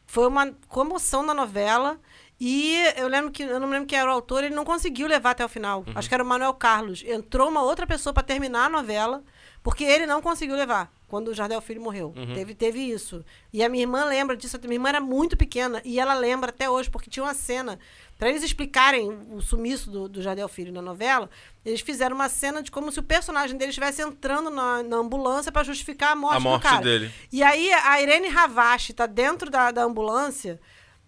foi 0.05 0.25
uma 0.27 0.49
comoção 0.69 1.23
na 1.23 1.33
novela. 1.33 1.99
E 2.39 2.75
eu 2.95 3.07
lembro 3.07 3.31
que 3.31 3.43
eu 3.43 3.59
não 3.59 3.69
lembro 3.69 3.87
quem 3.87 3.97
era 3.97 4.09
o 4.09 4.13
autor, 4.13 4.43
ele 4.43 4.53
não 4.55 4.63
conseguiu 4.63 5.07
levar 5.07 5.31
até 5.31 5.43
o 5.43 5.49
final. 5.49 5.83
Uhum. 5.87 5.93
Acho 5.95 6.07
que 6.07 6.13
era 6.13 6.23
o 6.23 6.27
Manuel 6.27 6.53
Carlos. 6.53 7.03
Entrou 7.05 7.49
uma 7.49 7.63
outra 7.63 7.87
pessoa 7.87 8.13
pra 8.13 8.21
terminar 8.21 8.65
a 8.65 8.69
novela, 8.69 9.23
porque 9.63 9.83
ele 9.83 10.05
não 10.05 10.21
conseguiu 10.21 10.55
levar 10.55 10.91
quando 11.07 11.29
o 11.29 11.33
Jardel 11.33 11.61
Filho 11.61 11.81
morreu. 11.81 12.13
Uhum. 12.15 12.33
Teve, 12.35 12.53
teve 12.53 12.79
isso. 12.79 13.25
E 13.51 13.63
a 13.63 13.69
minha 13.69 13.83
irmã 13.83 14.03
lembra 14.05 14.37
disso. 14.37 14.55
A 14.55 14.59
minha 14.59 14.75
irmã 14.75 14.89
era 14.89 15.01
muito 15.01 15.35
pequena 15.35 15.81
e 15.83 15.99
ela 15.99 16.13
lembra 16.13 16.49
até 16.49 16.69
hoje, 16.69 16.89
porque 16.91 17.09
tinha 17.09 17.23
uma 17.23 17.33
cena. 17.33 17.79
Pra 18.19 18.29
eles 18.29 18.43
explicarem 18.43 19.09
o 19.31 19.41
sumiço 19.41 19.89
do, 19.89 20.07
do 20.09 20.21
Jardel 20.21 20.47
Filho 20.47 20.71
na 20.73 20.81
novela, 20.81 21.29
eles 21.65 21.81
fizeram 21.81 22.15
uma 22.15 22.29
cena 22.29 22.61
de 22.63 22.69
como 22.71 22.91
se 22.91 22.99
o 22.99 23.03
personagem 23.03 23.57
dele 23.57 23.69
estivesse 23.69 24.01
entrando 24.01 24.49
na, 24.49 24.83
na 24.83 24.97
ambulância 24.97 25.51
pra 25.51 25.63
justificar 25.63 26.11
a 26.11 26.15
morte, 26.15 26.37
A 26.37 26.39
morte 26.39 26.63
do 26.63 26.69
cara. 26.69 26.81
dele. 26.83 27.11
E 27.31 27.41
aí 27.43 27.71
a 27.73 28.01
Irene 28.01 28.27
Ravache 28.27 28.91
tá 28.93 29.05
dentro 29.05 29.49
da, 29.51 29.69
da 29.71 29.83
ambulância, 29.83 30.59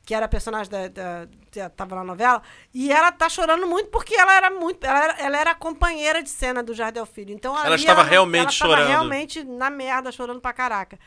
que 0.10 0.16
era 0.16 0.26
a 0.26 0.28
personagem 0.28 0.72
da, 0.72 0.88
da, 0.88 1.28
que 1.52 1.70
tava 1.70 1.98
na 1.98 2.04
novela, 2.04 2.42
e 2.74 2.92
ela 2.92 3.12
tá 3.12 3.30
chorando 3.30 3.68
muito 3.68 3.92
porque 3.92 4.16
ela 4.16 4.34
era 4.34 4.50
muito. 4.50 4.84
Ela 4.84 5.04
era, 5.04 5.14
ela 5.22 5.38
era 5.38 5.52
a 5.52 5.54
companheira 5.56 6.24
de 6.24 6.32
cena 6.32 6.64
do 6.64 6.74
Jardel 6.74 7.06
Filho. 7.06 7.32
Então 7.32 7.56
Ela 7.64 7.76
estava 7.76 8.02
não- 8.02 8.10
realmente 8.10 8.42
ela 8.42 8.52
chorando. 8.52 8.80
Estava 8.80 8.90
realmente 8.90 9.44
na 9.44 9.70
merda, 9.70 10.12
chorando 10.12 10.42
pra 10.42 10.52
caraca. 10.52 10.98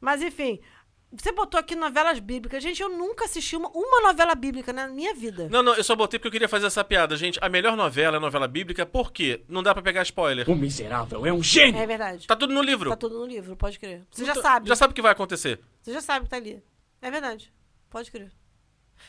Mas 0.00 0.22
enfim. 0.22 0.58
Você 1.12 1.30
botou 1.30 1.58
aqui 1.60 1.76
novelas 1.76 2.18
bíblicas. 2.18 2.60
Gente, 2.60 2.82
eu 2.82 2.88
nunca 2.88 3.26
assisti 3.26 3.54
uma, 3.54 3.70
uma 3.70 4.00
novela 4.02 4.34
bíblica 4.34 4.72
na 4.72 4.88
minha 4.88 5.14
vida. 5.14 5.48
Não, 5.48 5.62
não, 5.62 5.74
eu 5.76 5.84
só 5.84 5.94
botei 5.94 6.18
porque 6.18 6.26
eu 6.26 6.32
queria 6.32 6.48
fazer 6.48 6.66
essa 6.66 6.82
piada. 6.82 7.16
Gente, 7.16 7.38
a 7.40 7.48
melhor 7.48 7.76
novela 7.76 8.16
é 8.16 8.18
a 8.18 8.20
novela 8.20 8.48
bíblica, 8.48 8.84
por 8.84 9.12
quê? 9.12 9.40
Não 9.48 9.62
dá 9.62 9.72
pra 9.72 9.82
pegar 9.84 10.02
spoiler. 10.02 10.50
O 10.50 10.56
miserável 10.56 11.24
é 11.24 11.32
um 11.32 11.42
gênio. 11.44 11.80
É 11.80 11.86
verdade. 11.86 12.26
Tá 12.26 12.34
tudo 12.34 12.52
no 12.52 12.60
livro. 12.60 12.90
Tá 12.90 12.96
tudo 12.96 13.20
no 13.20 13.24
livro, 13.24 13.56
pode 13.56 13.78
crer. 13.78 14.04
Você 14.10 14.24
já 14.24 14.32
Então, 14.32 14.42
sabe. 14.42 14.68
Já 14.68 14.74
sabe 14.74 14.90
o 14.90 14.94
que 14.94 15.00
vai 15.00 15.12
acontecer. 15.12 15.60
Você 15.80 15.92
já 15.92 16.00
sabe 16.00 16.24
que 16.24 16.30
tá 16.30 16.36
ali. 16.36 16.60
É 17.00 17.08
verdade. 17.08 17.52
Pode 17.88 18.10
crer. 18.10 18.30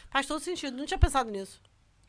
Faz 0.10 0.26
todo 0.26 0.40
sentido. 0.40 0.76
Não 0.78 0.86
tinha 0.86 0.98
pensado 0.98 1.30
nisso. 1.30 1.62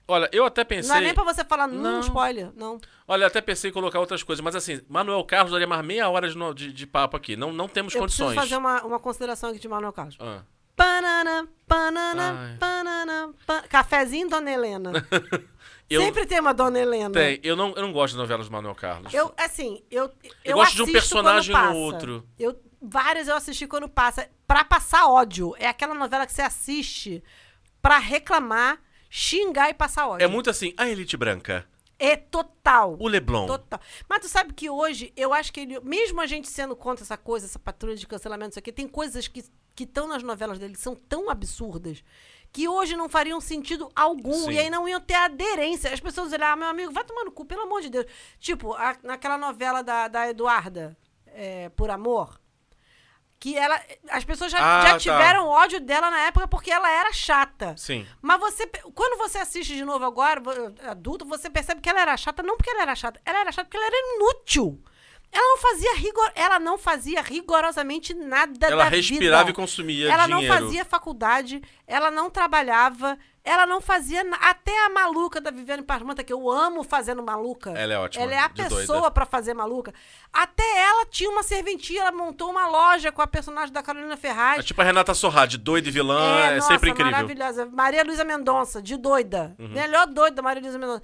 Olha, 0.08 0.28
eu 0.32 0.44
até 0.44 0.64
pensei. 0.64 0.88
Não 0.90 0.96
é 0.96 1.00
nem 1.02 1.14
pra 1.14 1.22
você 1.22 1.44
falar 1.44 1.68
num 1.68 1.80
Não. 1.80 2.00
spoiler, 2.00 2.50
não. 2.56 2.80
Olha, 3.06 3.22
eu 3.22 3.26
até 3.28 3.40
pensei 3.40 3.70
em 3.70 3.72
colocar 3.72 4.00
outras 4.00 4.22
coisas, 4.24 4.42
mas 4.42 4.56
assim, 4.56 4.80
Manuel 4.88 5.22
Carlos 5.24 5.52
daria 5.52 5.68
mais 5.68 5.84
meia 5.84 6.08
hora 6.08 6.28
de, 6.28 6.34
de- 6.54 6.72
de 6.72 6.86
papo 6.86 7.16
aqui. 7.16 7.36
Não, 7.36 7.52
não 7.52 7.68
temos 7.68 7.94
Eu 7.94 8.00
condições. 8.00 8.34
preciso 8.34 8.40
fazer 8.48 8.56
uma, 8.56 8.82
uma 8.84 8.98
consideração 8.98 9.50
aqui 9.50 9.60
de 9.60 9.68
Manuel 9.68 9.92
Carlos. 9.92 10.16
Ah. 10.18 10.42
Banana, 10.76 11.46
banana, 11.68 12.32
Ai. 12.40 12.56
banana, 12.56 13.34
ba- 13.46 13.62
Cafezinho, 13.68 14.28
Dona 14.28 14.50
Helena. 14.50 14.92
Eu- 15.90 16.02
Sempre 16.02 16.24
tem 16.24 16.38
uma 16.40 16.54
Dona 16.54 16.78
Helena. 16.78 17.10
Tem, 17.12 17.40
eu 17.42 17.56
não, 17.56 17.70
eu 17.74 17.82
não 17.82 17.92
gosto 17.92 18.12
de 18.12 18.18
novelas 18.18 18.46
do 18.46 18.52
Manuel 18.52 18.76
Carlos. 18.76 19.12
Eu, 19.12 19.34
assim, 19.36 19.82
eu. 19.90 20.08
Eu, 20.44 20.56
gosto 20.56 20.76
de 20.76 20.82
um 20.82 20.92
personagem 20.92 21.52
passa. 21.52 21.72
outro. 21.74 22.24
Eu, 22.38 22.56
várias 22.80 23.26
eu 23.26 23.34
assisti 23.34 23.66
quando 23.66 23.88
passa. 23.88 24.28
Pra 24.46 24.64
passar 24.64 25.08
ódio. 25.08 25.52
É 25.58 25.66
aquela 25.66 25.92
novela 25.92 26.26
que 26.26 26.32
você 26.32 26.42
assiste 26.42 27.22
pra 27.82 27.98
reclamar, 27.98 28.80
xingar 29.08 29.70
e 29.70 29.74
passar 29.74 30.08
ódio. 30.08 30.24
É 30.24 30.28
muito 30.28 30.48
assim, 30.50 30.72
a 30.76 30.88
Elite 30.88 31.16
Branca, 31.16 31.66
É 31.98 32.16
total. 32.16 32.96
o 32.98 33.08
Leblon. 33.08 33.46
Total. 33.46 33.80
Mas 34.08 34.20
tu 34.20 34.28
sabe 34.28 34.52
que 34.54 34.70
hoje, 34.70 35.12
eu 35.16 35.32
acho 35.34 35.52
que 35.52 35.60
ele, 35.60 35.80
mesmo 35.80 36.20
a 36.20 36.26
gente 36.26 36.48
sendo 36.48 36.74
contra 36.76 37.04
essa 37.04 37.16
coisa, 37.16 37.46
essa 37.46 37.58
patrulha 37.58 37.96
de 37.96 38.06
cancelamento, 38.06 38.50
isso 38.50 38.58
aqui, 38.58 38.72
tem 38.72 38.88
coisas 38.88 39.28
que 39.28 39.42
estão 39.78 40.06
nas 40.08 40.22
novelas 40.22 40.58
dele 40.58 40.74
que 40.74 40.80
são 40.80 40.94
tão 40.94 41.30
absurdas 41.30 42.02
que 42.52 42.66
hoje 42.68 42.96
não 42.96 43.08
fariam 43.08 43.40
sentido 43.40 43.88
algum 43.94 44.32
Sim. 44.32 44.52
e 44.52 44.58
aí 44.58 44.68
não 44.70 44.88
iam 44.88 45.00
ter 45.00 45.14
aderência. 45.14 45.92
As 45.92 46.00
pessoas 46.00 46.32
olhar, 46.32 46.52
ah, 46.52 46.56
meu 46.56 46.68
amigo, 46.68 46.92
vai 46.92 47.04
tomar 47.04 47.24
no 47.24 47.30
cu, 47.30 47.44
pelo 47.44 47.62
amor 47.62 47.80
de 47.80 47.88
Deus. 47.90 48.06
Tipo, 48.40 48.72
a- 48.74 48.96
naquela 49.04 49.38
novela 49.38 49.82
da, 49.82 50.08
da 50.08 50.28
Eduarda, 50.28 50.96
é, 51.26 51.68
Por 51.70 51.90
Amor, 51.90 52.39
que 53.40 53.56
ela. 53.56 53.80
As 54.10 54.22
pessoas 54.22 54.52
já, 54.52 54.58
Ah, 54.58 54.82
já 54.82 54.92
tá. 54.92 54.98
tiveram 54.98 55.48
ódio 55.48 55.80
dela 55.80 56.10
na 56.10 56.20
época 56.26 56.46
porque 56.46 56.70
ela 56.70 56.90
era 56.90 57.10
chata. 57.12 57.74
Sim. 57.76 58.06
Mas 58.20 58.38
você, 58.38 58.66
quando 58.94 59.16
você 59.18 59.38
assiste 59.38 59.74
de 59.74 59.84
novo 59.84 60.04
agora, 60.04 60.40
adulto, 60.86 61.24
você 61.24 61.48
percebe 61.50 61.80
que 61.80 61.88
ela 61.88 62.02
era 62.02 62.16
chata, 62.18 62.42
não 62.42 62.56
porque 62.56 62.70
ela 62.70 62.82
era 62.82 62.94
chata, 62.94 63.18
ela 63.24 63.40
era 63.40 63.50
chata 63.50 63.64
porque 63.64 63.78
ela 63.78 63.86
era 63.86 63.96
inútil. 64.16 64.78
Ela 65.32 65.44
não 65.48 65.58
fazia 65.58 65.94
rigor, 65.94 66.32
ela 66.34 66.58
não 66.58 66.76
fazia 66.76 67.22
rigorosamente 67.22 68.12
nada 68.12 68.66
Ela 68.66 68.84
da 68.84 68.90
respirava 68.90 69.44
vida. 69.44 69.50
e 69.50 69.54
consumia 69.54 70.12
Ela 70.12 70.26
dinheiro. 70.26 70.52
não 70.54 70.60
fazia 70.60 70.84
faculdade, 70.84 71.62
ela 71.86 72.10
não 72.10 72.28
trabalhava, 72.28 73.16
ela 73.44 73.64
não 73.66 73.80
fazia 73.80 74.22
na- 74.22 74.36
até 74.36 74.84
a 74.86 74.90
maluca 74.90 75.40
da 75.40 75.50
Viviane 75.50 75.82
Parmanta, 75.82 76.22
que 76.22 76.32
eu 76.32 76.50
amo 76.50 76.84
fazendo 76.84 77.22
maluca. 77.22 77.70
Ela 77.70 77.94
é 77.94 77.98
ótima, 77.98 78.22
Ela 78.24 78.34
é 78.34 78.38
a 78.38 78.48
de 78.48 78.62
pessoa 78.62 79.10
pra 79.10 79.24
fazer 79.24 79.54
maluca. 79.54 79.92
Até 80.32 80.62
ela 80.82 81.06
tinha 81.06 81.30
uma 81.30 81.42
serventia, 81.42 82.02
ela 82.02 82.12
montou 82.12 82.50
uma 82.50 82.68
loja 82.68 83.10
com 83.10 83.22
a 83.22 83.26
personagem 83.26 83.72
da 83.72 83.82
Carolina 83.82 84.16
Ferraz. 84.16 84.60
É 84.60 84.62
tipo 84.62 84.80
a 84.80 84.84
Renata 84.84 85.14
Sorrade, 85.14 85.56
doida 85.58 85.88
e 85.88 85.90
vilã, 85.90 86.38
é, 86.40 86.56
nossa, 86.56 86.68
sempre 86.68 86.90
incrível. 86.90 87.12
maravilhosa. 87.12 87.66
Maria 87.66 88.04
Luísa 88.04 88.24
Mendonça, 88.24 88.82
de 88.82 88.96
doida. 88.96 89.54
Uhum. 89.58 89.68
Melhor 89.68 90.06
doida 90.06 90.36
da 90.36 90.42
Maria 90.42 90.60
Luísa 90.62 90.78
Mendonça. 90.78 91.02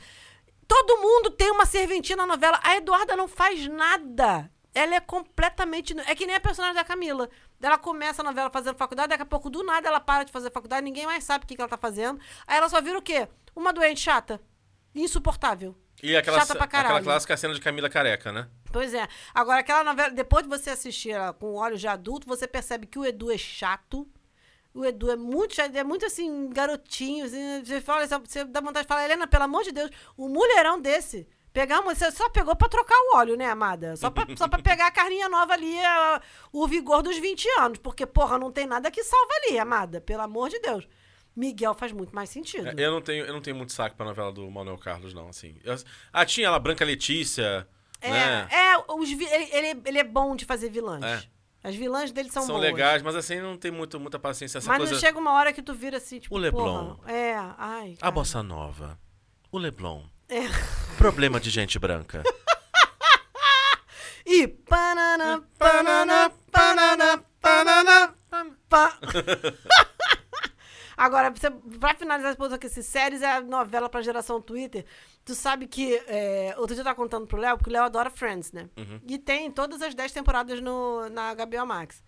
Todo 0.69 0.97
mundo 1.01 1.31
tem 1.31 1.51
uma 1.51 1.65
serventia 1.65 2.17
na 2.17 2.27
novela. 2.27 2.59
A 2.63 2.77
Eduarda 2.77 3.15
não 3.17 3.29
faz 3.29 3.67
nada. 3.69 4.51
Ela 4.75 4.97
é 4.97 5.01
completamente. 5.01 5.97
É 6.07 6.15
que 6.15 6.27
nem 6.27 6.37
a 6.37 6.41
personagem 6.41 6.75
da 6.77 6.85
Camila. 6.85 7.31
Ela 7.61 7.79
começa 7.79 8.23
a 8.23 8.25
novela 8.25 8.51
fazendo 8.51 8.77
faculdade, 8.77 9.09
daqui 9.09 9.23
a 9.23 9.27
pouco, 9.27 9.49
do 9.51 9.63
nada, 9.63 9.89
ela 9.89 10.01
para 10.01 10.25
de 10.25 10.33
fazer 10.33 10.51
faculdade, 10.51 10.85
ninguém 10.85 11.07
mais 11.07 11.25
sabe 11.25 11.45
o 11.45 11.47
que, 11.49 11.55
que 11.55 11.61
ela 11.61 11.69
tá 11.69 11.77
fazendo. 11.77 12.21
Aí 12.47 12.57
ela 12.57 12.69
só 12.69 12.81
vira 12.81 12.99
o 12.99 13.03
quê? 13.03 13.29
Uma 13.55 13.73
doente 13.73 14.01
chata. 14.01 14.41
Insuportável. 14.95 15.77
E 16.03 16.17
aquela, 16.17 16.39
Chata 16.39 16.55
pra 16.55 16.65
aquela 16.65 16.83
caralho. 16.85 17.05
clássica 17.05 17.37
cena 17.37 17.55
de 17.55 17.61
Camila 17.61 17.89
Careca, 17.89 18.31
né? 18.31 18.49
Pois 18.71 18.93
é. 18.93 19.09
Agora, 19.35 19.61
aquela 19.61 19.83
novela, 19.83 20.11
depois 20.11 20.43
de 20.43 20.49
você 20.49 20.71
assistir 20.71 21.11
ela 21.11 21.33
com 21.33 21.55
olhos 21.55 21.81
de 21.81 21.89
adulto, 21.89 22.27
você 22.27 22.47
percebe 22.47 22.87
que 22.87 22.99
o 22.99 23.05
Edu 23.05 23.31
é 23.31 23.39
chato. 23.39 24.07
O 24.75 24.85
Edu 24.85 25.11
é 25.11 25.17
muito 25.17 25.55
chato, 25.55 25.75
é 25.75 25.83
muito 25.83 26.05
assim, 26.05 26.51
garotinho. 26.51 27.25
Assim, 27.25 27.65
você, 27.65 27.81
fala, 27.81 28.07
você 28.07 28.45
dá 28.45 28.61
vontade 28.61 28.85
de 28.85 28.89
falar, 28.89 29.05
Helena, 29.05 29.27
pelo 29.27 29.45
amor 29.45 29.65
de 29.65 29.73
Deus, 29.73 29.91
um 30.19 30.29
mulherão 30.29 30.79
desse. 30.79 31.27
Pegamos, 31.57 31.97
você 31.97 32.11
só 32.13 32.29
pegou 32.29 32.55
pra 32.55 32.69
trocar 32.69 32.95
o 32.95 33.17
óleo, 33.17 33.35
né, 33.35 33.47
amada? 33.47 33.97
Só 33.97 34.11
pra, 34.11 34.27
só 34.37 34.47
pra 34.47 34.61
pegar 34.63 34.89
a 34.89 34.91
carninha 34.91 35.27
nova 35.27 35.55
ali, 35.55 35.75
a- 35.83 36.21
o 36.53 36.69
vigor 36.69 37.03
dos 37.03 37.17
20 37.19 37.49
anos. 37.59 37.79
Porque, 37.79 38.05
porra, 38.05 38.37
não 38.39 38.53
tem 38.53 38.67
nada 38.67 38.91
que 38.91 39.03
salva 39.03 39.33
ali, 39.43 39.59
amada. 39.59 39.99
Pelo 39.99 40.21
amor 40.21 40.51
de 40.51 40.59
Deus. 40.61 40.87
Miguel 41.35 41.73
faz 41.73 41.93
muito 41.93 42.15
mais 42.15 42.29
sentido. 42.29 42.69
É, 42.69 42.75
Eu 42.77 42.91
não 42.93 43.01
tenho, 43.01 43.25
eu 43.25 43.33
não 43.33 43.41
tenho 43.41 43.57
muito 43.57 43.73
saco 43.73 43.97
pra 43.97 44.05
novela 44.05 44.31
do 44.31 44.51
Manuel 44.51 44.77
Carlos, 44.77 45.15
não, 45.15 45.29
assim. 45.31 45.57
Eu- 45.65 45.75
ah, 46.13 46.27
tinha 46.27 46.47
ela, 46.47 46.59
Branca 46.59 46.85
Letícia, 46.85 47.67
É, 48.03 48.11
né? 48.11 48.49
é 48.51 48.93
os 48.93 49.11
ele, 49.11 49.25
ele, 49.51 49.83
ele 49.87 49.99
é 49.99 50.05
bom 50.05 50.37
de 50.37 50.45
fazer 50.45 50.69
vilãs. 50.69 51.03
É. 51.03 51.23
As 51.65 51.75
vilãs 51.75 52.13
dele 52.13 52.31
são, 52.31 52.43
São 52.43 52.57
boas. 52.57 52.71
legais, 52.71 53.01
mas 53.03 53.17
assim, 53.17 53.41
não 53.41 53.57
tem 53.57 53.71
muito, 53.71 53.99
muita 53.99 54.19
paciência. 54.19 54.59
Essa 54.59 54.69
Mas 54.69 54.77
coisa... 54.77 54.93
não 54.93 55.01
chega 55.01 55.19
uma 55.19 55.33
hora 55.33 55.55
que 55.55 55.63
tu 55.63 55.73
vira 55.73 55.97
assim, 55.97 56.19
tipo, 56.21 56.35
O 56.35 56.39
Leblon. 56.39 56.97
porra, 56.97 57.11
é, 57.11 57.35
ai. 57.57 57.95
A 57.97 58.01
cara. 58.01 58.11
Bossa 58.13 58.43
Nova, 58.43 58.99
o 59.51 59.57
Leblon. 59.59 60.05
É. 60.29 60.41
Problema 60.99 61.39
de 61.41 61.51
gente 61.51 61.79
branca. 61.79 62.23
E 64.29 64.49
panana, 64.49 65.41
panana, 65.57 66.33
panana, 66.51 67.25
panana, 67.41 68.15
pa... 68.69 68.99
Agora, 70.97 71.31
pra, 71.31 71.41
você, 71.41 71.51
pra 71.79 71.95
finalizar 71.95 72.31
esse 72.31 72.39
ponto 72.39 72.53
aqui, 72.53 72.69
se 72.69 72.83
séries 72.83 73.23
é 73.23 73.31
a 73.31 73.41
novela 73.41 73.89
pra 73.89 74.03
geração 74.03 74.41
Twitter, 74.41 74.85
tu 75.25 75.33
sabe 75.35 75.69
que. 75.69 75.95
É, 76.09 76.55
outro 76.57 76.75
dia 76.75 76.81
eu 76.81 76.85
tava 76.85 76.97
contando 76.97 77.27
pro 77.27 77.37
Léo, 77.39 77.57
porque 77.57 77.71
o 77.71 77.73
Léo 77.73 77.85
adora 77.85 78.11
Friends, 78.11 78.51
né? 78.51 78.69
E 79.07 79.17
tem 79.19 79.51
todas 79.51 79.81
as 79.81 79.95
10 79.95 80.11
temporadas 80.11 80.61
no, 80.61 81.09
na 81.11 81.35
HBO 81.35 81.67
Max. 81.67 82.03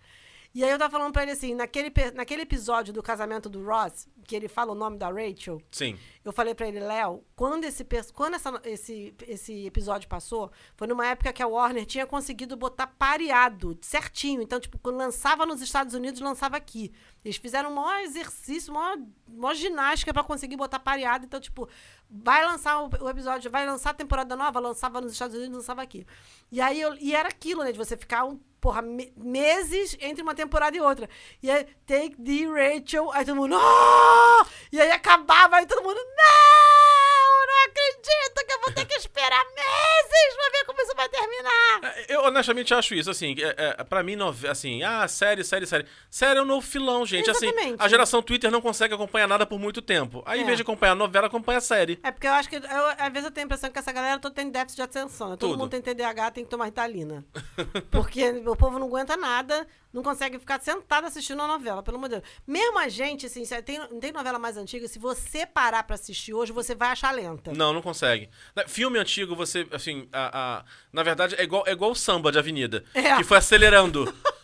E 0.53 0.63
aí 0.63 0.71
eu 0.71 0.79
tava 0.79 0.89
falando 0.91 1.13
pra 1.13 1.21
ele 1.21 1.31
assim, 1.31 1.53
naquele, 1.53 1.93
naquele 2.15 2.41
episódio 2.41 2.91
do 2.91 3.03
casamento 3.03 3.47
do 3.47 3.63
Ross, 3.63 4.07
que 4.25 4.35
ele 4.35 4.47
fala 4.47 4.71
o 4.71 4.75
nome 4.75 4.97
da 4.97 5.07
Rachel, 5.09 5.61
Sim. 5.71 5.95
eu 6.25 6.31
falei 6.31 6.55
pra 6.55 6.67
ele, 6.67 6.79
Léo, 6.79 7.23
quando, 7.35 7.65
esse, 7.65 7.85
quando 8.13 8.33
essa- 8.33 8.59
esse, 8.65 9.13
esse 9.27 9.65
episódio 9.67 10.09
passou, 10.09 10.51
foi 10.75 10.87
numa 10.87 11.05
época 11.05 11.31
que 11.31 11.43
a 11.43 11.47
Warner 11.47 11.85
tinha 11.85 12.05
conseguido 12.07 12.57
botar 12.57 12.87
pareado, 12.87 13.77
certinho. 13.81 14.41
Então, 14.41 14.59
tipo, 14.59 14.79
quando 14.79 14.97
lançava 14.97 15.45
nos 15.45 15.61
Estados 15.61 15.93
Unidos, 15.93 16.19
lançava 16.19 16.57
aqui. 16.57 16.91
Eles 17.23 17.37
fizeram 17.37 17.71
um 17.71 17.75
maior 17.75 17.99
exercício, 18.01 18.73
maior, 18.73 18.97
maior 19.27 19.53
ginástica 19.53 20.11
pra 20.13 20.23
conseguir 20.23 20.57
botar 20.57 20.79
pareado. 20.79 21.25
Então, 21.25 21.39
tipo, 21.39 21.69
vai 22.09 22.45
lançar 22.45 22.81
o, 22.81 23.09
episódio, 23.09 23.51
vai 23.51 23.65
lançar 23.65 23.91
a 23.91 23.93
temporada 23.93 24.35
nova, 24.35 24.59
lançava 24.59 24.99
nos 24.99 25.11
Estados 25.13 25.35
Unidos, 25.35 25.57
lançava 25.57 25.81
aqui. 25.81 26.05
E 26.51 26.59
aí, 26.59 26.81
eu- 26.81 26.95
e 26.99 27.13
era 27.15 27.29
aquilo, 27.29 27.63
né, 27.63 27.71
de 27.71 27.77
você 27.77 27.95
ficar 27.95 28.25
um, 28.25 28.39
porra, 28.59 28.81
me- 28.81 29.13
meses 29.15 29.95
entre 30.01 30.21
uma 30.23 30.33
temporada 30.35 30.75
e 30.75 30.81
outra. 30.81 31.07
E 31.41 31.49
aí, 31.51 31.65
take 31.85 32.15
the 32.21 32.45
Rachel, 32.47 33.11
aí 33.13 33.23
todo 33.25 33.35
mundo, 33.35 33.55
"Ah!" 33.55 34.45
E 34.71 34.81
aí 34.81 34.91
acabava, 34.91 35.57
aí 35.57 35.65
todo 35.65 35.83
mundo, 35.83 35.95
não, 35.99 37.47
não 37.47 37.63
acredito 37.65 38.45
que 38.45 38.53
eu 38.53 38.61
vou 38.61 38.71
ter 38.73 38.85
que 38.85 38.95
esperar 38.95 39.43
meses 39.45 40.35
pra 40.35 40.49
ver 40.51 40.65
como 40.65 40.81
isso 40.81 40.95
vai 40.95 41.09
terminar. 41.09 41.79
É, 41.83 42.15
Eu, 42.15 42.23
honestamente 42.25 42.73
acho 42.73 42.93
isso, 42.95 43.09
assim, 43.09 43.35
é, 43.39 43.75
é, 43.79 43.83
pra 43.83 44.01
mim, 44.03 44.17
assim, 44.49 44.83
ah, 44.83 45.07
série, 45.07 45.43
série, 45.43 45.65
série. 45.65 45.85
Série 46.09 46.39
é 46.39 46.41
um 46.41 46.45
novo 46.45 46.65
filão, 46.65 47.05
gente. 47.05 47.29
Assim, 47.29 47.47
Exatamente. 47.47 47.81
a 47.81 47.87
geração 47.87 48.21
Twitter 48.21 48.49
não 48.51 48.61
consegue 48.61 48.93
acompanhar 48.93 49.27
nada 49.27 49.45
por 49.45 49.59
muito 49.59 49.81
tempo. 49.81 50.23
Aí, 50.25 50.39
em 50.39 50.43
É. 50.43 50.45
vez 50.45 50.57
de 50.57 50.63
acompanhar 50.63 50.93
a 50.93 50.95
novela, 50.95 51.27
acompanha 51.27 51.59
a 51.59 51.61
série. 51.61 51.98
É 52.03 52.11
porque 52.11 52.27
eu 52.27 52.31
acho 52.33 52.49
que, 52.49 52.55
eu, 52.55 52.61
às 52.97 53.11
vezes 53.11 53.25
eu 53.25 53.31
tenho 53.31 53.45
a 53.45 53.47
impressão 53.47 53.69
que 53.71 53.79
essa 53.79 53.91
galera 53.91 54.19
toda 54.19 54.33
tem 54.35 54.49
déficit 54.49 54.77
de 54.77 54.81
atenção. 54.83 55.29
né? 55.31 55.35
Todo 55.37 55.51
Tudo. 55.51 55.59
mundo 55.59 55.69
tem 55.69 55.81
TDAH, 55.81 56.31
tem 56.31 56.43
que 56.43 56.49
tomar 56.49 56.65
Ritalina. 56.65 57.25
Porque 57.91 58.29
o 58.45 58.55
povo 58.55 58.79
não 58.79 58.87
aguenta 58.87 59.15
nada, 59.17 59.67
não 59.91 60.01
consegue 60.03 60.39
ficar 60.39 60.61
sentado 60.61 61.05
assistindo 61.07 61.39
uma 61.39 61.47
novela, 61.47 61.81
pelo 61.83 61.97
amor 61.97 62.09
de 62.09 62.15
Deus. 62.15 62.27
Mesmo 62.47 62.79
a 62.79 62.87
gente, 62.89 63.25
assim, 63.25 63.43
tem, 63.63 63.79
tem 63.99 64.11
novela 64.11 64.39
mais 64.39 64.55
antiga, 64.57 64.87
se 64.87 64.99
você 64.99 65.45
parar 65.45 65.83
pra 65.83 65.95
assistir 65.95 66.33
hoje, 66.33 66.51
você 66.51 66.73
vai 66.75 66.89
achar 66.89 67.11
lenta. 67.11 67.51
Não, 67.53 67.73
não 67.73 67.81
consegue. 67.81 68.29
Filme 68.67 68.99
antigo, 68.99 69.35
você, 69.35 69.67
assim, 69.71 70.07
a, 70.11 70.57
a- 70.59 70.65
na 70.93 71.03
verdade, 71.03 71.35
é 71.37 71.43
igual, 71.43 71.63
é 71.67 71.71
igual 71.71 71.91
o 71.91 71.95
samba 71.95 72.31
de 72.31 72.39
avenida. 72.39 72.83
É. 72.93 73.15
Que 73.17 73.23
foi 73.23 73.37
acelerando. 73.37 74.13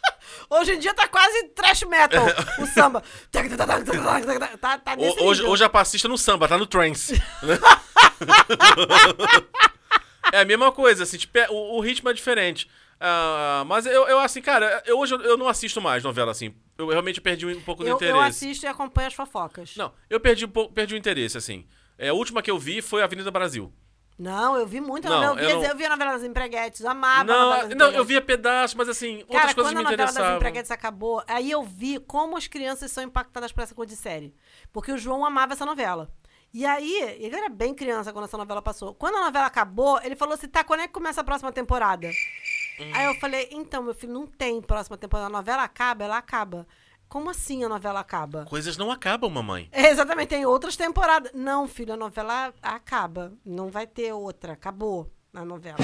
Hoje 0.50 0.74
em 0.74 0.80
dia 0.80 0.94
tá 0.94 1.08
quase 1.08 1.50
trash 1.50 1.84
metal, 1.84 2.26
o 2.60 2.66
samba. 2.68 3.04
Tá, 4.60 4.78
tá 4.78 4.96
nesse 4.96 5.20
hoje, 5.20 5.40
nível. 5.42 5.52
hoje 5.54 5.64
a 5.64 5.70
passista 5.70 6.08
no 6.08 6.18
samba, 6.18 6.48
tá 6.48 6.58
no 6.58 6.66
trance. 6.68 7.14
né? 7.44 7.58
é 10.34 10.40
a 10.42 10.46
mesma 10.46 10.72
coisa, 10.72 11.04
assim, 11.04 11.18
tipo, 11.18 11.38
é- 11.38 11.50
o, 11.50 11.78
o 11.78 11.80
ritmo 11.80 12.10
é 12.10 12.14
diferente. 12.14 12.70
Ah, 13.00 13.64
mas 13.68 13.86
eu, 13.86 14.08
eu, 14.08 14.20
assim, 14.20 14.42
cara, 14.42 14.82
eu, 14.86 14.98
hoje 14.98 15.14
eu, 15.14 15.22
eu 15.22 15.38
não 15.38 15.48
assisto 15.48 15.82
mais 15.82 16.04
novela, 16.04 16.32
assim. 16.32 16.54
Eu 16.78 16.88
realmente 16.88 17.20
perdi 17.22 17.46
um 17.46 17.62
pouco 17.62 17.84
do 17.84 17.90
eu, 17.90 17.96
interesse. 17.96 18.16
eu 18.18 18.22
assisto 18.22 18.66
e 18.66 18.68
acompanho 18.70 19.08
as 19.08 19.14
fofocas. 19.14 19.76
Não, 19.76 19.92
eu 20.10 20.20
perdi, 20.20 20.46
um 20.46 20.50
pouco- 20.50 20.74
perdi 20.74 20.96
o 20.96 20.98
interesse, 20.98 21.38
assim. 21.38 21.66
É, 21.98 22.10
a 22.10 22.14
última 22.14 22.42
que 22.42 22.50
eu 22.52 22.58
vi 22.58 22.82
foi 22.82 23.02
Avenida 23.02 23.30
Brasil. 23.32 23.72
Não, 24.18 24.56
eu 24.56 24.66
vi 24.66 24.80
muita 24.80 25.10
Não, 25.10 25.22
novela. 25.22 25.42
Eu, 25.42 25.48
vi, 25.60 25.64
não- 25.64 25.70
eu 25.72 25.76
vi 25.78 25.86
a 25.86 25.90
novela 25.90 26.12
das 26.14 26.24
empreguetes, 26.24 26.80
eu 26.82 26.90
amava 26.90 27.26
não, 27.26 27.68
não, 27.76 27.92
eu 27.92 28.06
via 28.06 28.22
pedaços, 28.22 28.74
mas 28.74 28.88
assim, 28.88 29.18
outras 29.24 29.42
Cara, 29.42 29.54
coisas 29.54 29.74
quando 29.74 29.76
me 29.76 29.82
a 29.82 29.84
novela 29.84 29.98
das 29.98 30.12
interessavam. 30.12 30.36
empreguetes 30.38 30.72
acabou, 30.72 31.22
aí 31.28 31.52
eu 31.52 31.64
vi 31.64 32.00
como 32.00 32.38
as 32.38 32.48
crianças 32.48 32.92
são 32.92 33.04
impactadas 33.04 33.52
por 33.52 33.62
essa 33.62 33.76
coisa 33.76 33.94
de 33.94 34.00
série. 34.00 34.34
Porque 34.72 34.92
o 34.92 34.98
João 34.98 35.26
amava 35.26 35.52
essa 35.54 35.66
novela. 35.66 36.10
E 36.54 36.66
aí, 36.66 37.18
ele 37.20 37.36
era 37.36 37.50
bem 37.50 37.74
criança 37.74 38.14
quando 38.14 38.24
essa 38.26 38.38
novela 38.38 38.62
passou. 38.62 38.94
Quando 38.96 39.16
a 39.18 39.26
novela 39.26 39.46
acabou, 39.48 40.00
ele 40.02 40.16
falou 40.16 40.36
assim: 40.36 40.48
tá, 40.48 40.64
quando 40.64 40.80
é 40.80 40.88
que 40.88 40.94
começa 40.94 41.20
a 41.20 41.24
próxima 41.24 41.52
temporada? 41.52 42.10
Aí 42.94 43.06
eu 43.08 43.16
falei: 43.16 43.50
então, 43.52 43.84
meu 43.84 43.94
filho, 43.94 44.14
não 44.14 44.26
tem 44.26 44.62
próxima 44.62 44.96
temporada. 44.98 45.28
A 45.28 45.38
novela 45.38 45.64
acaba, 45.64 46.06
ela 46.06 46.18
acaba. 46.18 46.66
Como 47.16 47.30
assim 47.30 47.64
a 47.64 47.70
novela 47.70 48.02
acaba? 48.02 48.44
Coisas 48.44 48.76
não 48.76 48.92
acabam, 48.92 49.32
mamãe. 49.32 49.70
É, 49.72 49.88
exatamente, 49.88 50.28
tem 50.28 50.46
outras 50.46 50.76
temporadas. 50.76 51.32
Não, 51.34 51.66
filho, 51.66 51.94
a 51.94 51.96
novela 51.96 52.54
acaba. 52.62 53.32
Não 53.46 53.70
vai 53.70 53.88
ter 53.88 54.12
outra. 54.12 54.52
Acabou 54.52 55.10
a 55.34 55.46
novela. 55.46 55.78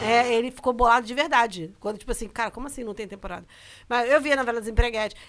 É, 0.00 0.32
ele 0.32 0.52
ficou 0.52 0.72
bolado 0.72 1.04
de 1.04 1.12
verdade. 1.12 1.74
Quando, 1.80 1.98
tipo 1.98 2.12
assim, 2.12 2.28
cara, 2.28 2.52
como 2.52 2.68
assim 2.68 2.84
não 2.84 2.94
tem 2.94 3.08
temporada? 3.08 3.48
Mas 3.88 4.08
eu 4.08 4.20
vi 4.20 4.30
a 4.32 4.36
novela. 4.36 4.60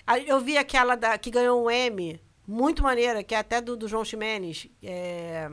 Aí 0.06 0.30
Eu 0.30 0.40
vi 0.40 0.56
aquela 0.56 0.94
da, 0.94 1.18
que 1.18 1.32
ganhou 1.32 1.66
um 1.66 1.72
M, 1.72 2.22
muito 2.48 2.84
maneira, 2.84 3.24
que 3.24 3.34
é 3.34 3.40
até 3.40 3.62
do, 3.62 3.76
do 3.76 3.88
João 3.88 4.06
Ximenes. 4.06 4.68
É... 4.84 5.50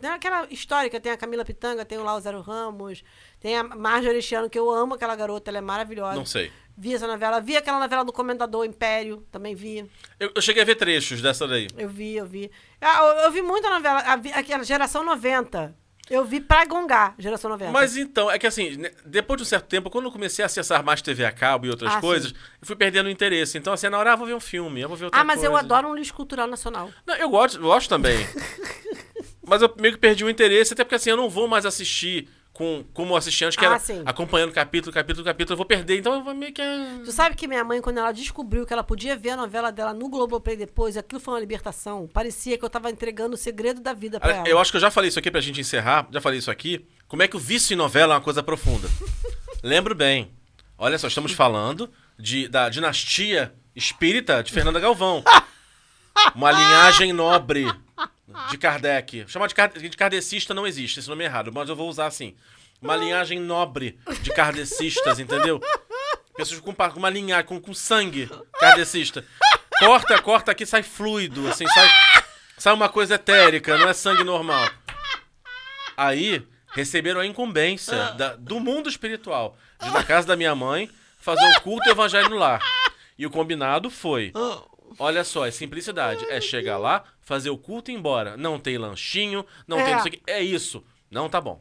Não, 0.00 0.14
aquela 0.14 0.46
histórica, 0.50 1.00
tem 1.00 1.12
a 1.12 1.16
Camila 1.16 1.44
Pitanga, 1.44 1.84
tem 1.84 1.98
o 1.98 2.04
Lázaro 2.04 2.40
Ramos, 2.40 3.02
tem 3.38 3.56
a 3.56 3.62
Marjorie 3.62 4.10
Aristiano, 4.10 4.48
que 4.48 4.58
eu 4.58 4.70
amo 4.70 4.94
aquela 4.94 5.14
garota, 5.16 5.50
ela 5.50 5.58
é 5.58 5.60
maravilhosa. 5.60 6.14
Não 6.16 6.26
sei. 6.26 6.50
Vi 6.76 6.94
essa 6.94 7.06
novela. 7.06 7.40
Vi 7.40 7.56
aquela 7.56 7.78
novela 7.78 8.04
do 8.04 8.12
Comendador 8.12 8.64
Império, 8.64 9.26
também 9.30 9.54
vi. 9.54 9.90
Eu, 10.18 10.32
eu 10.34 10.40
cheguei 10.40 10.62
a 10.62 10.66
ver 10.66 10.76
trechos 10.76 11.20
dessa 11.20 11.46
daí. 11.46 11.66
Eu 11.76 11.88
vi, 11.88 12.16
eu 12.16 12.26
vi. 12.26 12.50
Ah, 12.80 13.00
eu, 13.02 13.24
eu 13.24 13.30
vi 13.30 13.42
muita 13.42 13.68
novela. 13.68 14.00
Aquela 14.34 14.64
geração 14.64 15.04
90. 15.04 15.74
Eu 16.08 16.24
vi 16.24 16.40
pra 16.40 16.64
gongar, 16.64 17.14
geração 17.18 17.48
90. 17.50 17.70
Mas 17.70 17.96
então, 17.96 18.28
é 18.28 18.36
que 18.36 18.44
assim, 18.44 18.76
né, 18.76 18.90
depois 19.06 19.36
de 19.36 19.42
um 19.42 19.46
certo 19.46 19.66
tempo, 19.68 19.88
quando 19.88 20.06
eu 20.06 20.10
comecei 20.10 20.42
a 20.42 20.46
acessar 20.46 20.82
mais 20.82 21.00
TV 21.00 21.24
a 21.24 21.30
cabo 21.30 21.66
e 21.66 21.70
outras 21.70 21.94
Ah, 21.94 22.00
coisas, 22.00 22.30
sim. 22.30 22.36
eu 22.60 22.66
fui 22.66 22.74
perdendo 22.74 23.06
o 23.06 23.10
interesse. 23.10 23.56
Então, 23.56 23.72
assim, 23.72 23.88
na 23.88 23.96
hora, 23.96 24.14
ah, 24.14 24.16
vou 24.16 24.26
ver 24.26 24.34
um 24.34 24.40
filme, 24.40 24.80
eu 24.80 24.88
vou 24.88 24.96
ver 24.96 25.04
outra 25.04 25.20
ah, 25.20 25.22
mas 25.22 25.40
eu 25.44 25.52
coisa. 25.52 25.64
adoro 25.64 25.86
um 25.88 25.94
lixo 25.94 26.12
cultural 26.12 26.48
nacional. 26.48 26.90
Não, 27.06 27.14
eu 27.14 27.28
gosto, 27.30 27.58
eu 27.58 27.62
gosto 27.62 27.88
também. 27.88 28.16
mas 29.50 29.60
eu 29.62 29.74
meio 29.78 29.92
que 29.94 30.00
perdi 30.00 30.24
o 30.24 30.30
interesse, 30.30 30.72
até 30.72 30.84
porque 30.84 30.94
assim, 30.94 31.10
eu 31.10 31.16
não 31.16 31.28
vou 31.28 31.48
mais 31.48 31.66
assistir 31.66 32.28
com, 32.52 32.84
como 32.94 33.12
eu 33.12 33.16
assisti 33.16 33.44
antes, 33.44 33.56
que 33.56 33.64
Ah, 33.64 33.70
era 33.70 33.78
sim. 33.78 34.02
acompanhando 34.06 34.52
capítulo, 34.52 34.92
capítulo, 34.92 35.24
capítulo, 35.24 35.52
eu 35.54 35.56
vou 35.56 35.66
perder. 35.66 35.98
Então 35.98 36.14
eu 36.14 36.22
vou 36.22 36.34
meio 36.34 36.52
que. 36.52 36.60
ah, 36.62 37.00
Tu 37.04 37.10
sabe 37.12 37.34
que 37.36 37.46
minha 37.48 37.64
mãe, 37.64 37.80
quando 37.80 37.98
ela 37.98 38.12
descobriu 38.12 38.64
que 38.66 38.72
ela 38.72 38.82
podia 38.84 39.16
ver 39.16 39.30
a 39.30 39.36
novela 39.36 39.70
dela 39.72 39.92
no 39.92 40.08
Globoplay 40.08 40.56
depois, 40.56 40.96
aquilo 40.96 41.20
foi 41.20 41.34
uma 41.34 41.40
libertação. 41.40 42.08
Parecia 42.12 42.56
que 42.58 42.64
eu 42.64 42.70
tava 42.70 42.90
entregando 42.90 43.34
o 43.34 43.38
segredo 43.38 43.80
da 43.80 43.92
vida 43.92 44.20
pra 44.20 44.32
ela. 44.36 44.48
Eu 44.48 44.58
acho 44.58 44.70
que 44.70 44.76
eu 44.76 44.80
já 44.80 44.90
falei 44.90 45.08
isso 45.08 45.18
aqui 45.18 45.30
pra 45.30 45.40
gente 45.40 45.60
encerrar, 45.60 46.06
já 46.10 46.20
falei 46.20 46.38
isso 46.38 46.50
aqui. 46.50 46.86
Como 47.08 47.22
é 47.22 47.28
que 47.28 47.36
o 47.36 47.40
vício 47.40 47.74
em 47.74 47.76
novela 47.76 48.14
é 48.14 48.16
uma 48.16 48.22
coisa 48.22 48.42
profunda? 48.42 48.88
Lembro 49.62 49.94
bem. 49.94 50.30
Olha 50.78 50.98
só, 50.98 51.08
estamos 51.08 51.32
falando 51.32 51.90
de, 52.18 52.46
da 52.48 52.68
dinastia 52.68 53.52
espírita 53.76 54.42
de 54.42 54.52
Fernanda 54.52 54.80
Galvão. 54.80 55.22
Uma 56.34 56.50
linhagem 56.52 57.12
nobre 57.12 57.66
de 58.50 58.58
Kardec. 58.58 59.24
Chamar 59.28 59.46
de, 59.48 59.54
Kard- 59.54 59.78
de 59.88 59.96
kardecista 59.96 60.52
não 60.54 60.66
existe, 60.66 60.98
esse 61.00 61.08
nome 61.08 61.24
é 61.24 61.26
errado, 61.26 61.52
mas 61.52 61.68
eu 61.68 61.76
vou 61.76 61.88
usar 61.88 62.06
assim. 62.06 62.34
Uma 62.80 62.96
linhagem 62.96 63.38
nobre 63.38 63.98
de 64.22 64.30
kardecistas, 64.32 65.18
entendeu? 65.18 65.60
Pessoas 66.36 66.60
com, 66.60 66.74
uma 66.96 67.10
linhagem, 67.10 67.44
com, 67.44 67.60
com 67.60 67.74
sangue 67.74 68.30
kardecista. 68.58 69.24
Corta, 69.78 70.20
corta 70.22 70.52
aqui, 70.52 70.64
sai 70.64 70.82
fluido, 70.82 71.46
assim, 71.48 71.66
sai, 71.68 71.88
sai 72.56 72.72
uma 72.72 72.88
coisa 72.88 73.16
etérica, 73.16 73.76
não 73.76 73.88
é 73.88 73.92
sangue 73.92 74.24
normal. 74.24 74.66
Aí, 75.96 76.42
receberam 76.72 77.20
a 77.20 77.26
incumbência 77.26 78.12
da- 78.12 78.36
do 78.36 78.58
mundo 78.60 78.88
espiritual 78.88 79.56
de 79.82 79.90
na 79.90 80.02
casa 80.02 80.26
da 80.26 80.36
minha 80.36 80.54
mãe 80.54 80.90
fazer 81.18 81.44
um 81.44 81.60
culto 81.60 81.88
e 81.88 81.92
evangelho 81.92 82.30
no 82.30 82.36
lar. 82.38 82.60
E 83.18 83.26
o 83.26 83.30
combinado 83.30 83.90
foi: 83.90 84.32
olha 84.98 85.24
só, 85.24 85.46
é 85.46 85.50
simplicidade. 85.50 86.24
É 86.28 86.40
chegar 86.40 86.78
lá, 86.78 87.04
fazer 87.20 87.50
o 87.50 87.58
culto 87.58 87.90
e 87.90 87.94
ir 87.94 87.96
embora. 87.96 88.36
Não 88.36 88.58
tem 88.58 88.76
lanchinho, 88.78 89.44
não 89.66 89.76
tem 89.78 89.88
É. 89.92 89.94
não 89.94 90.02
sei 90.02 90.08
o 90.10 90.12
quê. 90.12 90.20
É 90.26 90.42
isso. 90.42 90.84
Não 91.10 91.28
tá 91.28 91.40
bom. 91.40 91.60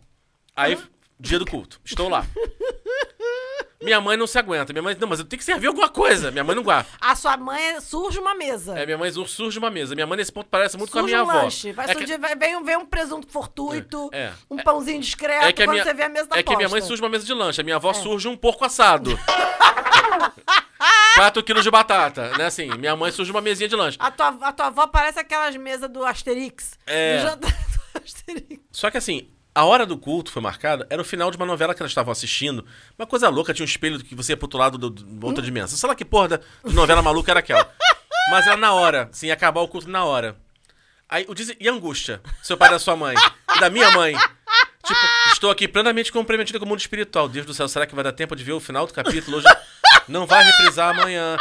Aí, 0.56 0.78
dia 1.20 1.40
do 1.40 1.46
culto. 1.46 1.80
Estou 1.86 2.10
lá. 2.10 2.26
Minha 3.82 4.02
mãe 4.02 4.18
não 4.18 4.28
se 4.28 4.38
aguenta. 4.38 4.74
Minha 4.74 4.84
mãe, 4.84 4.98
não, 5.00 5.08
mas 5.08 5.20
eu 5.20 5.26
tenho 5.26 5.38
que 5.38 5.44
servir 5.46 5.68
alguma 5.68 5.88
coisa. 5.88 6.32
Minha 6.32 6.44
mãe 6.44 6.54
não 6.54 6.62
guarda. 6.62 6.90
A 7.00 7.16
sua 7.16 7.38
mãe 7.38 7.80
surge 7.80 8.20
uma 8.20 8.36
mesa. 8.36 8.78
É, 8.78 8.86
minha 8.86 8.98
mãe 8.98 9.10
surge 9.26 9.58
uma 9.58 9.72
mesa. 9.72 9.96
Minha 9.96 10.06
mãe, 10.06 10.18
nesse 10.18 10.34
ponto, 10.34 10.48
parece 10.50 10.78
muito 10.78 10.92
com 10.92 11.00
a 11.00 11.02
surge 11.02 11.14
minha 11.16 11.26
um 11.26 11.30
avó. 11.30 11.44
lanche. 11.44 11.72
Vai 11.72 11.86
É 11.86 11.88
que- 11.96 12.00
surgir, 12.00 12.18
vai, 12.20 12.36
vem, 12.36 12.62
vem 12.62 12.76
um 12.76 12.86
presunto 12.86 13.28
fortuito, 13.32 14.10
É, 14.12 14.24
é. 14.24 14.34
um 14.52 14.58
pãozinho 14.58 15.00
discreto, 15.00 15.46
É 15.46 15.54
que 15.54 15.64
quando 15.64 15.72
minha, 15.72 15.84
você 15.86 15.94
vê 15.94 16.04
a 16.04 16.10
mesa 16.10 16.28
da 16.28 16.38
é 16.38 16.44
que 16.44 16.54
minha 16.58 16.68
mãe 16.68 16.82
posta. 16.82 16.88
surge 16.88 17.02
uma 17.02 17.08
mesa 17.10 17.26
de 17.26 17.34
lanche, 17.34 17.62
a 17.62 17.64
minha 17.64 17.78
avó 17.78 17.94
surge 17.94 18.28
um 18.28 18.36
porco 18.36 18.66
assado. 18.66 19.18
4 21.16 21.44
quilos 21.44 21.64
de 21.64 21.72
batata, 21.72 22.38
né? 22.38 22.46
Assim, 22.46 22.70
minha 22.78 22.96
mãe 22.96 23.12
surge 23.12 23.32
uma 23.32 23.42
mesinha 23.42 23.68
de 23.68 23.76
lanche. 23.76 23.98
A 24.00 24.10
tua, 24.10 24.28
a 24.42 24.54
tua 24.54 24.68
avó 24.68 24.88
parece 24.88 25.20
aquelas 25.20 25.56
mesas 25.56 25.90
do 25.90 26.06
Asterix. 26.06 26.78
É. 26.86 27.18
Do 27.18 27.24
jantar 27.24 27.52
do 27.94 28.02
Asterix. 28.04 28.62
Só 28.72 28.90
que 28.90 28.98
assim, 28.98 29.30
a 29.54 29.66
hora 29.66 29.86
do 29.86 29.98
culto 29.98 30.32
foi 30.32 30.42
marcada, 30.42 30.88
era 30.90 31.02
o 31.02 31.06
final 31.06 31.30
de 31.30 31.38
uma 31.38 31.46
novela 31.46 31.76
que 31.76 31.82
elas 31.82 31.92
estavam 31.92 32.12
assistindo. 32.12 32.66
Uma 32.98 33.06
coisa 33.06 33.28
louca, 33.30 33.54
tinha 33.54 33.64
um 33.64 33.68
espelho 33.68 34.00
que 34.00 34.16
você 34.16 34.32
ia 34.34 34.38
pro 34.38 34.46
outro 34.46 34.60
lado 34.60 34.78
do, 34.78 34.90
do 34.90 35.26
outra 35.26 35.44
dimensão. 35.44 35.78
Sei 35.78 35.90
lá 35.90 35.96
que 35.96 36.06
porra 36.06 36.30
da, 36.30 36.38
de 36.38 36.74
novela 36.74 37.02
maluca 37.02 37.32
era 37.32 37.40
aquela. 37.40 37.70
Mas 38.30 38.48
era 38.48 38.56
na 38.56 38.74
hora, 38.74 39.10
assim, 39.12 39.28
ia 39.28 39.34
acabar 39.34 39.62
o 39.62 39.68
culto 39.68 39.90
na 39.90 40.06
hora. 40.06 40.38
Aí, 41.10 41.26
o 41.28 41.34
des... 41.34 41.54
e 41.60 41.68
angústia, 41.68 42.22
seu 42.44 42.56
pai 42.56 42.70
da 42.70 42.78
sua 42.78 42.96
mãe, 42.96 43.16
e 43.56 43.60
da 43.60 43.70
minha 43.70 43.90
mãe. 43.92 44.16
Tipo, 44.86 45.00
estou 45.34 45.50
aqui 45.52 45.68
plenamente 45.68 46.12
comprometida 46.12 46.60
com 46.60 46.66
o 46.66 46.68
mundo 46.68 46.80
espiritual. 46.80 47.28
Deus 47.28 47.46
do 47.46 47.54
céu, 47.54 47.68
será 47.68 47.86
que 47.86 47.96
vai 47.96 48.04
dar 48.04 48.12
tempo 48.12 48.36
de 48.36 48.44
ver 48.44 48.54
o 48.54 48.60
final 48.60 48.86
do 48.86 48.94
capítulo 48.94 49.38
hoje? 49.38 49.48
Não 50.10 50.26
vai 50.26 50.44
reprisar 50.44 50.90
amanhã. 50.90 51.38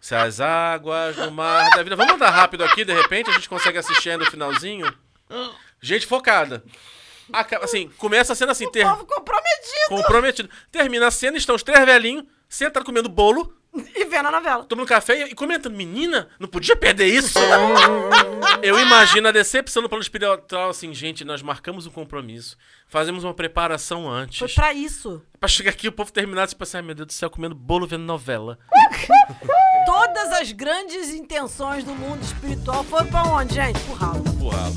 Se 0.00 0.14
as 0.14 0.40
águas 0.40 1.16
do 1.16 1.30
mar 1.30 1.70
da 1.70 1.82
vida. 1.82 1.96
Vamos 1.96 2.14
andar 2.14 2.30
rápido 2.30 2.64
aqui, 2.64 2.84
de 2.84 2.92
repente, 2.92 3.30
a 3.30 3.32
gente 3.32 3.48
consegue 3.48 3.78
assistir 3.78 4.10
ainda 4.10 4.24
o 4.24 4.30
finalzinho? 4.30 4.92
Gente 5.80 6.06
focada. 6.06 6.62
Acaba- 7.32 7.64
assim, 7.64 7.88
começa 7.96 8.32
a 8.32 8.36
cena 8.36 8.52
assim, 8.52 8.70
ter... 8.70 8.84
Povo 8.84 9.06
comprometido. 9.06 9.88
comprometido. 9.88 10.50
Termina 10.70 11.06
a 11.06 11.10
cena, 11.10 11.36
estão 11.38 11.54
os 11.54 11.62
três 11.62 11.82
velhinhos, 11.84 12.24
sentados 12.48 12.84
comendo 12.86 13.08
bolo, 13.08 13.54
E 13.94 14.04
vendo 14.04 14.28
a 14.28 14.30
novela. 14.30 14.64
tomando 14.64 14.86
café 14.86 15.26
e 15.26 15.34
comentando, 15.34 15.74
menina, 15.74 16.28
não 16.38 16.46
podia 16.48 16.76
perder 16.76 17.06
isso. 17.06 17.38
Eu 18.62 18.78
imagino 18.78 19.28
a 19.28 19.32
decepção 19.32 19.82
no 19.82 19.88
plano 19.88 20.02
espiritual, 20.02 20.70
assim, 20.70 20.94
gente, 20.94 21.24
nós 21.24 21.42
marcamos 21.42 21.86
um 21.86 21.90
compromisso, 21.90 22.56
fazemos 22.86 23.24
uma 23.24 23.34
preparação 23.34 24.08
antes. 24.10 24.38
Foi 24.38 24.48
pra 24.48 24.72
isso. 24.72 25.22
Pra 25.40 25.48
chegar 25.48 25.70
aqui 25.70 25.88
o 25.88 25.92
povo 25.92 26.12
terminar 26.12 26.48
e 26.50 26.54
pensar, 26.54 26.78
ai 26.78 26.82
meu 26.82 26.94
Deus 26.94 27.08
do 27.08 27.12
céu, 27.12 27.28
comendo 27.28 27.54
bolo 27.54 27.86
vendo 27.86 28.04
novela. 28.04 28.58
Todas 29.86 30.32
as 30.32 30.52
grandes 30.52 31.10
intenções 31.10 31.84
do 31.84 31.94
mundo 31.94 32.22
espiritual 32.22 32.84
foram 32.84 33.06
pra 33.06 33.22
onde, 33.24 33.54
gente? 33.54 33.78
Pro 33.80 33.94
ralo. 33.94 34.22
Porra. 34.38 34.72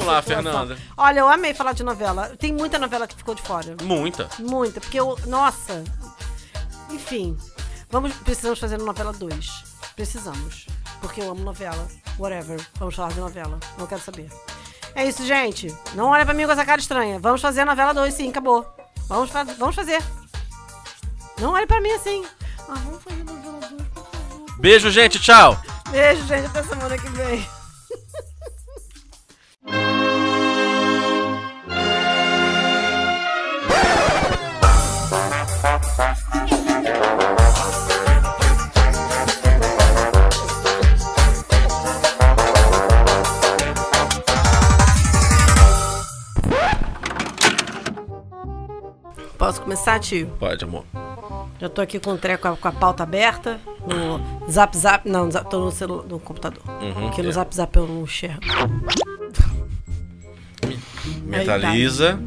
Vamos 0.00 0.14
lá, 0.14 0.22
Fernanda. 0.22 0.78
Olha, 0.96 1.20
eu 1.20 1.28
amei 1.28 1.52
falar 1.52 1.74
de 1.74 1.84
novela. 1.84 2.34
Tem 2.38 2.52
muita 2.52 2.78
novela 2.78 3.06
que 3.06 3.14
ficou 3.14 3.34
de 3.34 3.42
fora. 3.42 3.76
Muita. 3.82 4.30
Muita. 4.38 4.80
Porque 4.80 4.98
eu. 4.98 5.18
Nossa. 5.26 5.84
Enfim. 6.90 7.36
Vamos, 7.90 8.14
precisamos 8.14 8.58
fazer 8.58 8.78
novela 8.78 9.12
2. 9.12 9.46
Precisamos. 9.94 10.66
Porque 11.02 11.20
eu 11.20 11.30
amo 11.30 11.44
novela. 11.44 11.86
Whatever. 12.18 12.58
Vamos 12.78 12.94
falar 12.94 13.12
de 13.12 13.20
novela. 13.20 13.58
Não 13.78 13.86
quero 13.86 14.00
saber. 14.00 14.30
É 14.94 15.04
isso, 15.04 15.24
gente. 15.26 15.74
Não 15.94 16.06
olha 16.06 16.24
pra 16.24 16.32
mim 16.32 16.46
com 16.46 16.52
essa 16.52 16.64
cara 16.64 16.80
estranha. 16.80 17.18
Vamos 17.18 17.42
fazer 17.42 17.60
a 17.60 17.66
novela 17.66 17.92
2, 17.92 18.14
sim, 18.14 18.30
acabou. 18.30 18.66
Vamos, 19.06 19.30
fa 19.30 19.44
vamos 19.44 19.74
fazer. 19.74 20.02
Não 21.38 21.52
olhe 21.52 21.66
pra 21.66 21.80
mim 21.80 21.90
assim. 21.90 22.24
Ah, 22.68 22.74
vamos 22.84 23.02
fazer 23.02 23.20
a 23.20 23.24
novela 23.24 23.60
2, 23.68 23.82
por 23.88 24.04
favor. 24.06 24.56
Beijo, 24.58 24.90
gente. 24.90 25.20
Tchau. 25.20 25.60
Beijo, 25.90 26.26
gente. 26.26 26.46
Até 26.46 26.62
semana 26.62 26.96
que 26.96 27.08
vem. 27.10 27.59
Posso 49.38 49.62
começar, 49.62 49.98
tio? 49.98 50.28
Pode, 50.38 50.64
amor. 50.64 50.84
Já 51.58 51.68
tô 51.68 51.80
aqui 51.80 51.98
com 51.98 52.12
o 52.12 52.18
treco 52.18 52.42
com 52.42 52.48
a, 52.48 52.56
com 52.56 52.68
a 52.68 52.72
pauta 52.72 53.02
aberta. 53.02 53.60
No 53.86 54.50
zap 54.50 54.76
zap. 54.76 55.08
Não, 55.08 55.26
no 55.26 55.32
zap- 55.32 55.48
tô 55.50 55.58
no, 55.60 55.70
celu, 55.70 56.04
no 56.06 56.18
computador. 56.20 56.62
Porque 57.00 57.22
no 57.22 57.28
é. 57.30 57.32
zap 57.32 57.54
zap 57.54 57.76
eu 57.76 57.86
não 57.86 58.02
enxergo. 58.02 58.40
Mentaliza. 61.24 62.18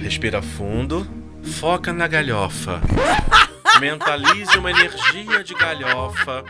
Respira 0.00 0.40
fundo. 0.42 1.06
Foca 1.42 1.92
na 1.92 2.06
galhofa. 2.06 2.80
Mentalize 3.80 4.56
uma 4.58 4.70
energia 4.70 5.42
de 5.44 5.54
galhofa 5.54 6.44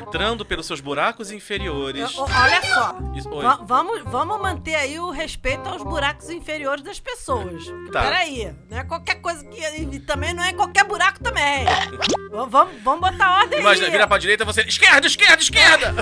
entrando 0.00 0.44
pelos 0.44 0.66
seus 0.66 0.80
buracos 0.80 1.30
inferiores. 1.30 2.16
O- 2.16 2.22
Olha 2.24 2.62
só. 2.62 2.96
Isso- 3.14 3.30
oi. 3.30 3.42
Va- 3.44 3.58
vamos, 3.62 4.02
vamos 4.04 4.40
manter 4.40 4.74
aí 4.74 4.98
o 4.98 5.10
respeito 5.10 5.68
aos 5.68 5.82
buracos 5.82 6.28
inferiores 6.30 6.82
das 6.82 6.98
pessoas. 7.00 7.64
Tá. 7.92 8.02
Peraí. 8.02 8.54
Não 8.70 8.78
é 8.78 8.84
qualquer 8.84 9.16
coisa 9.16 9.44
que. 9.46 9.60
E 9.60 10.00
também 10.00 10.32
não 10.34 10.42
é 10.42 10.52
qualquer 10.52 10.84
buraco 10.84 11.22
também. 11.22 11.64
V- 12.32 12.46
vamos, 12.48 12.82
vamos 12.82 13.00
botar 13.10 13.40
ordem 13.42 13.60
Imagina, 13.60 13.86
aí. 13.86 13.92
vira 13.92 14.06
pra 14.06 14.18
direita 14.18 14.44
você. 14.44 14.62
Esquerda, 14.62 15.06
esquerda, 15.06 15.42
esquerda! 15.42 15.94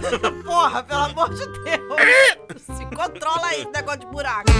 Porra, 0.45 0.83
pelo 0.83 1.01
amor 1.05 1.29
de 1.35 1.45
Deus. 1.47 2.63
Se 2.79 2.87
controla 2.95 3.47
aí 3.49 3.63
esse 3.63 3.71
negócio 3.73 4.01
de 4.01 4.07
buraco. 4.07 4.51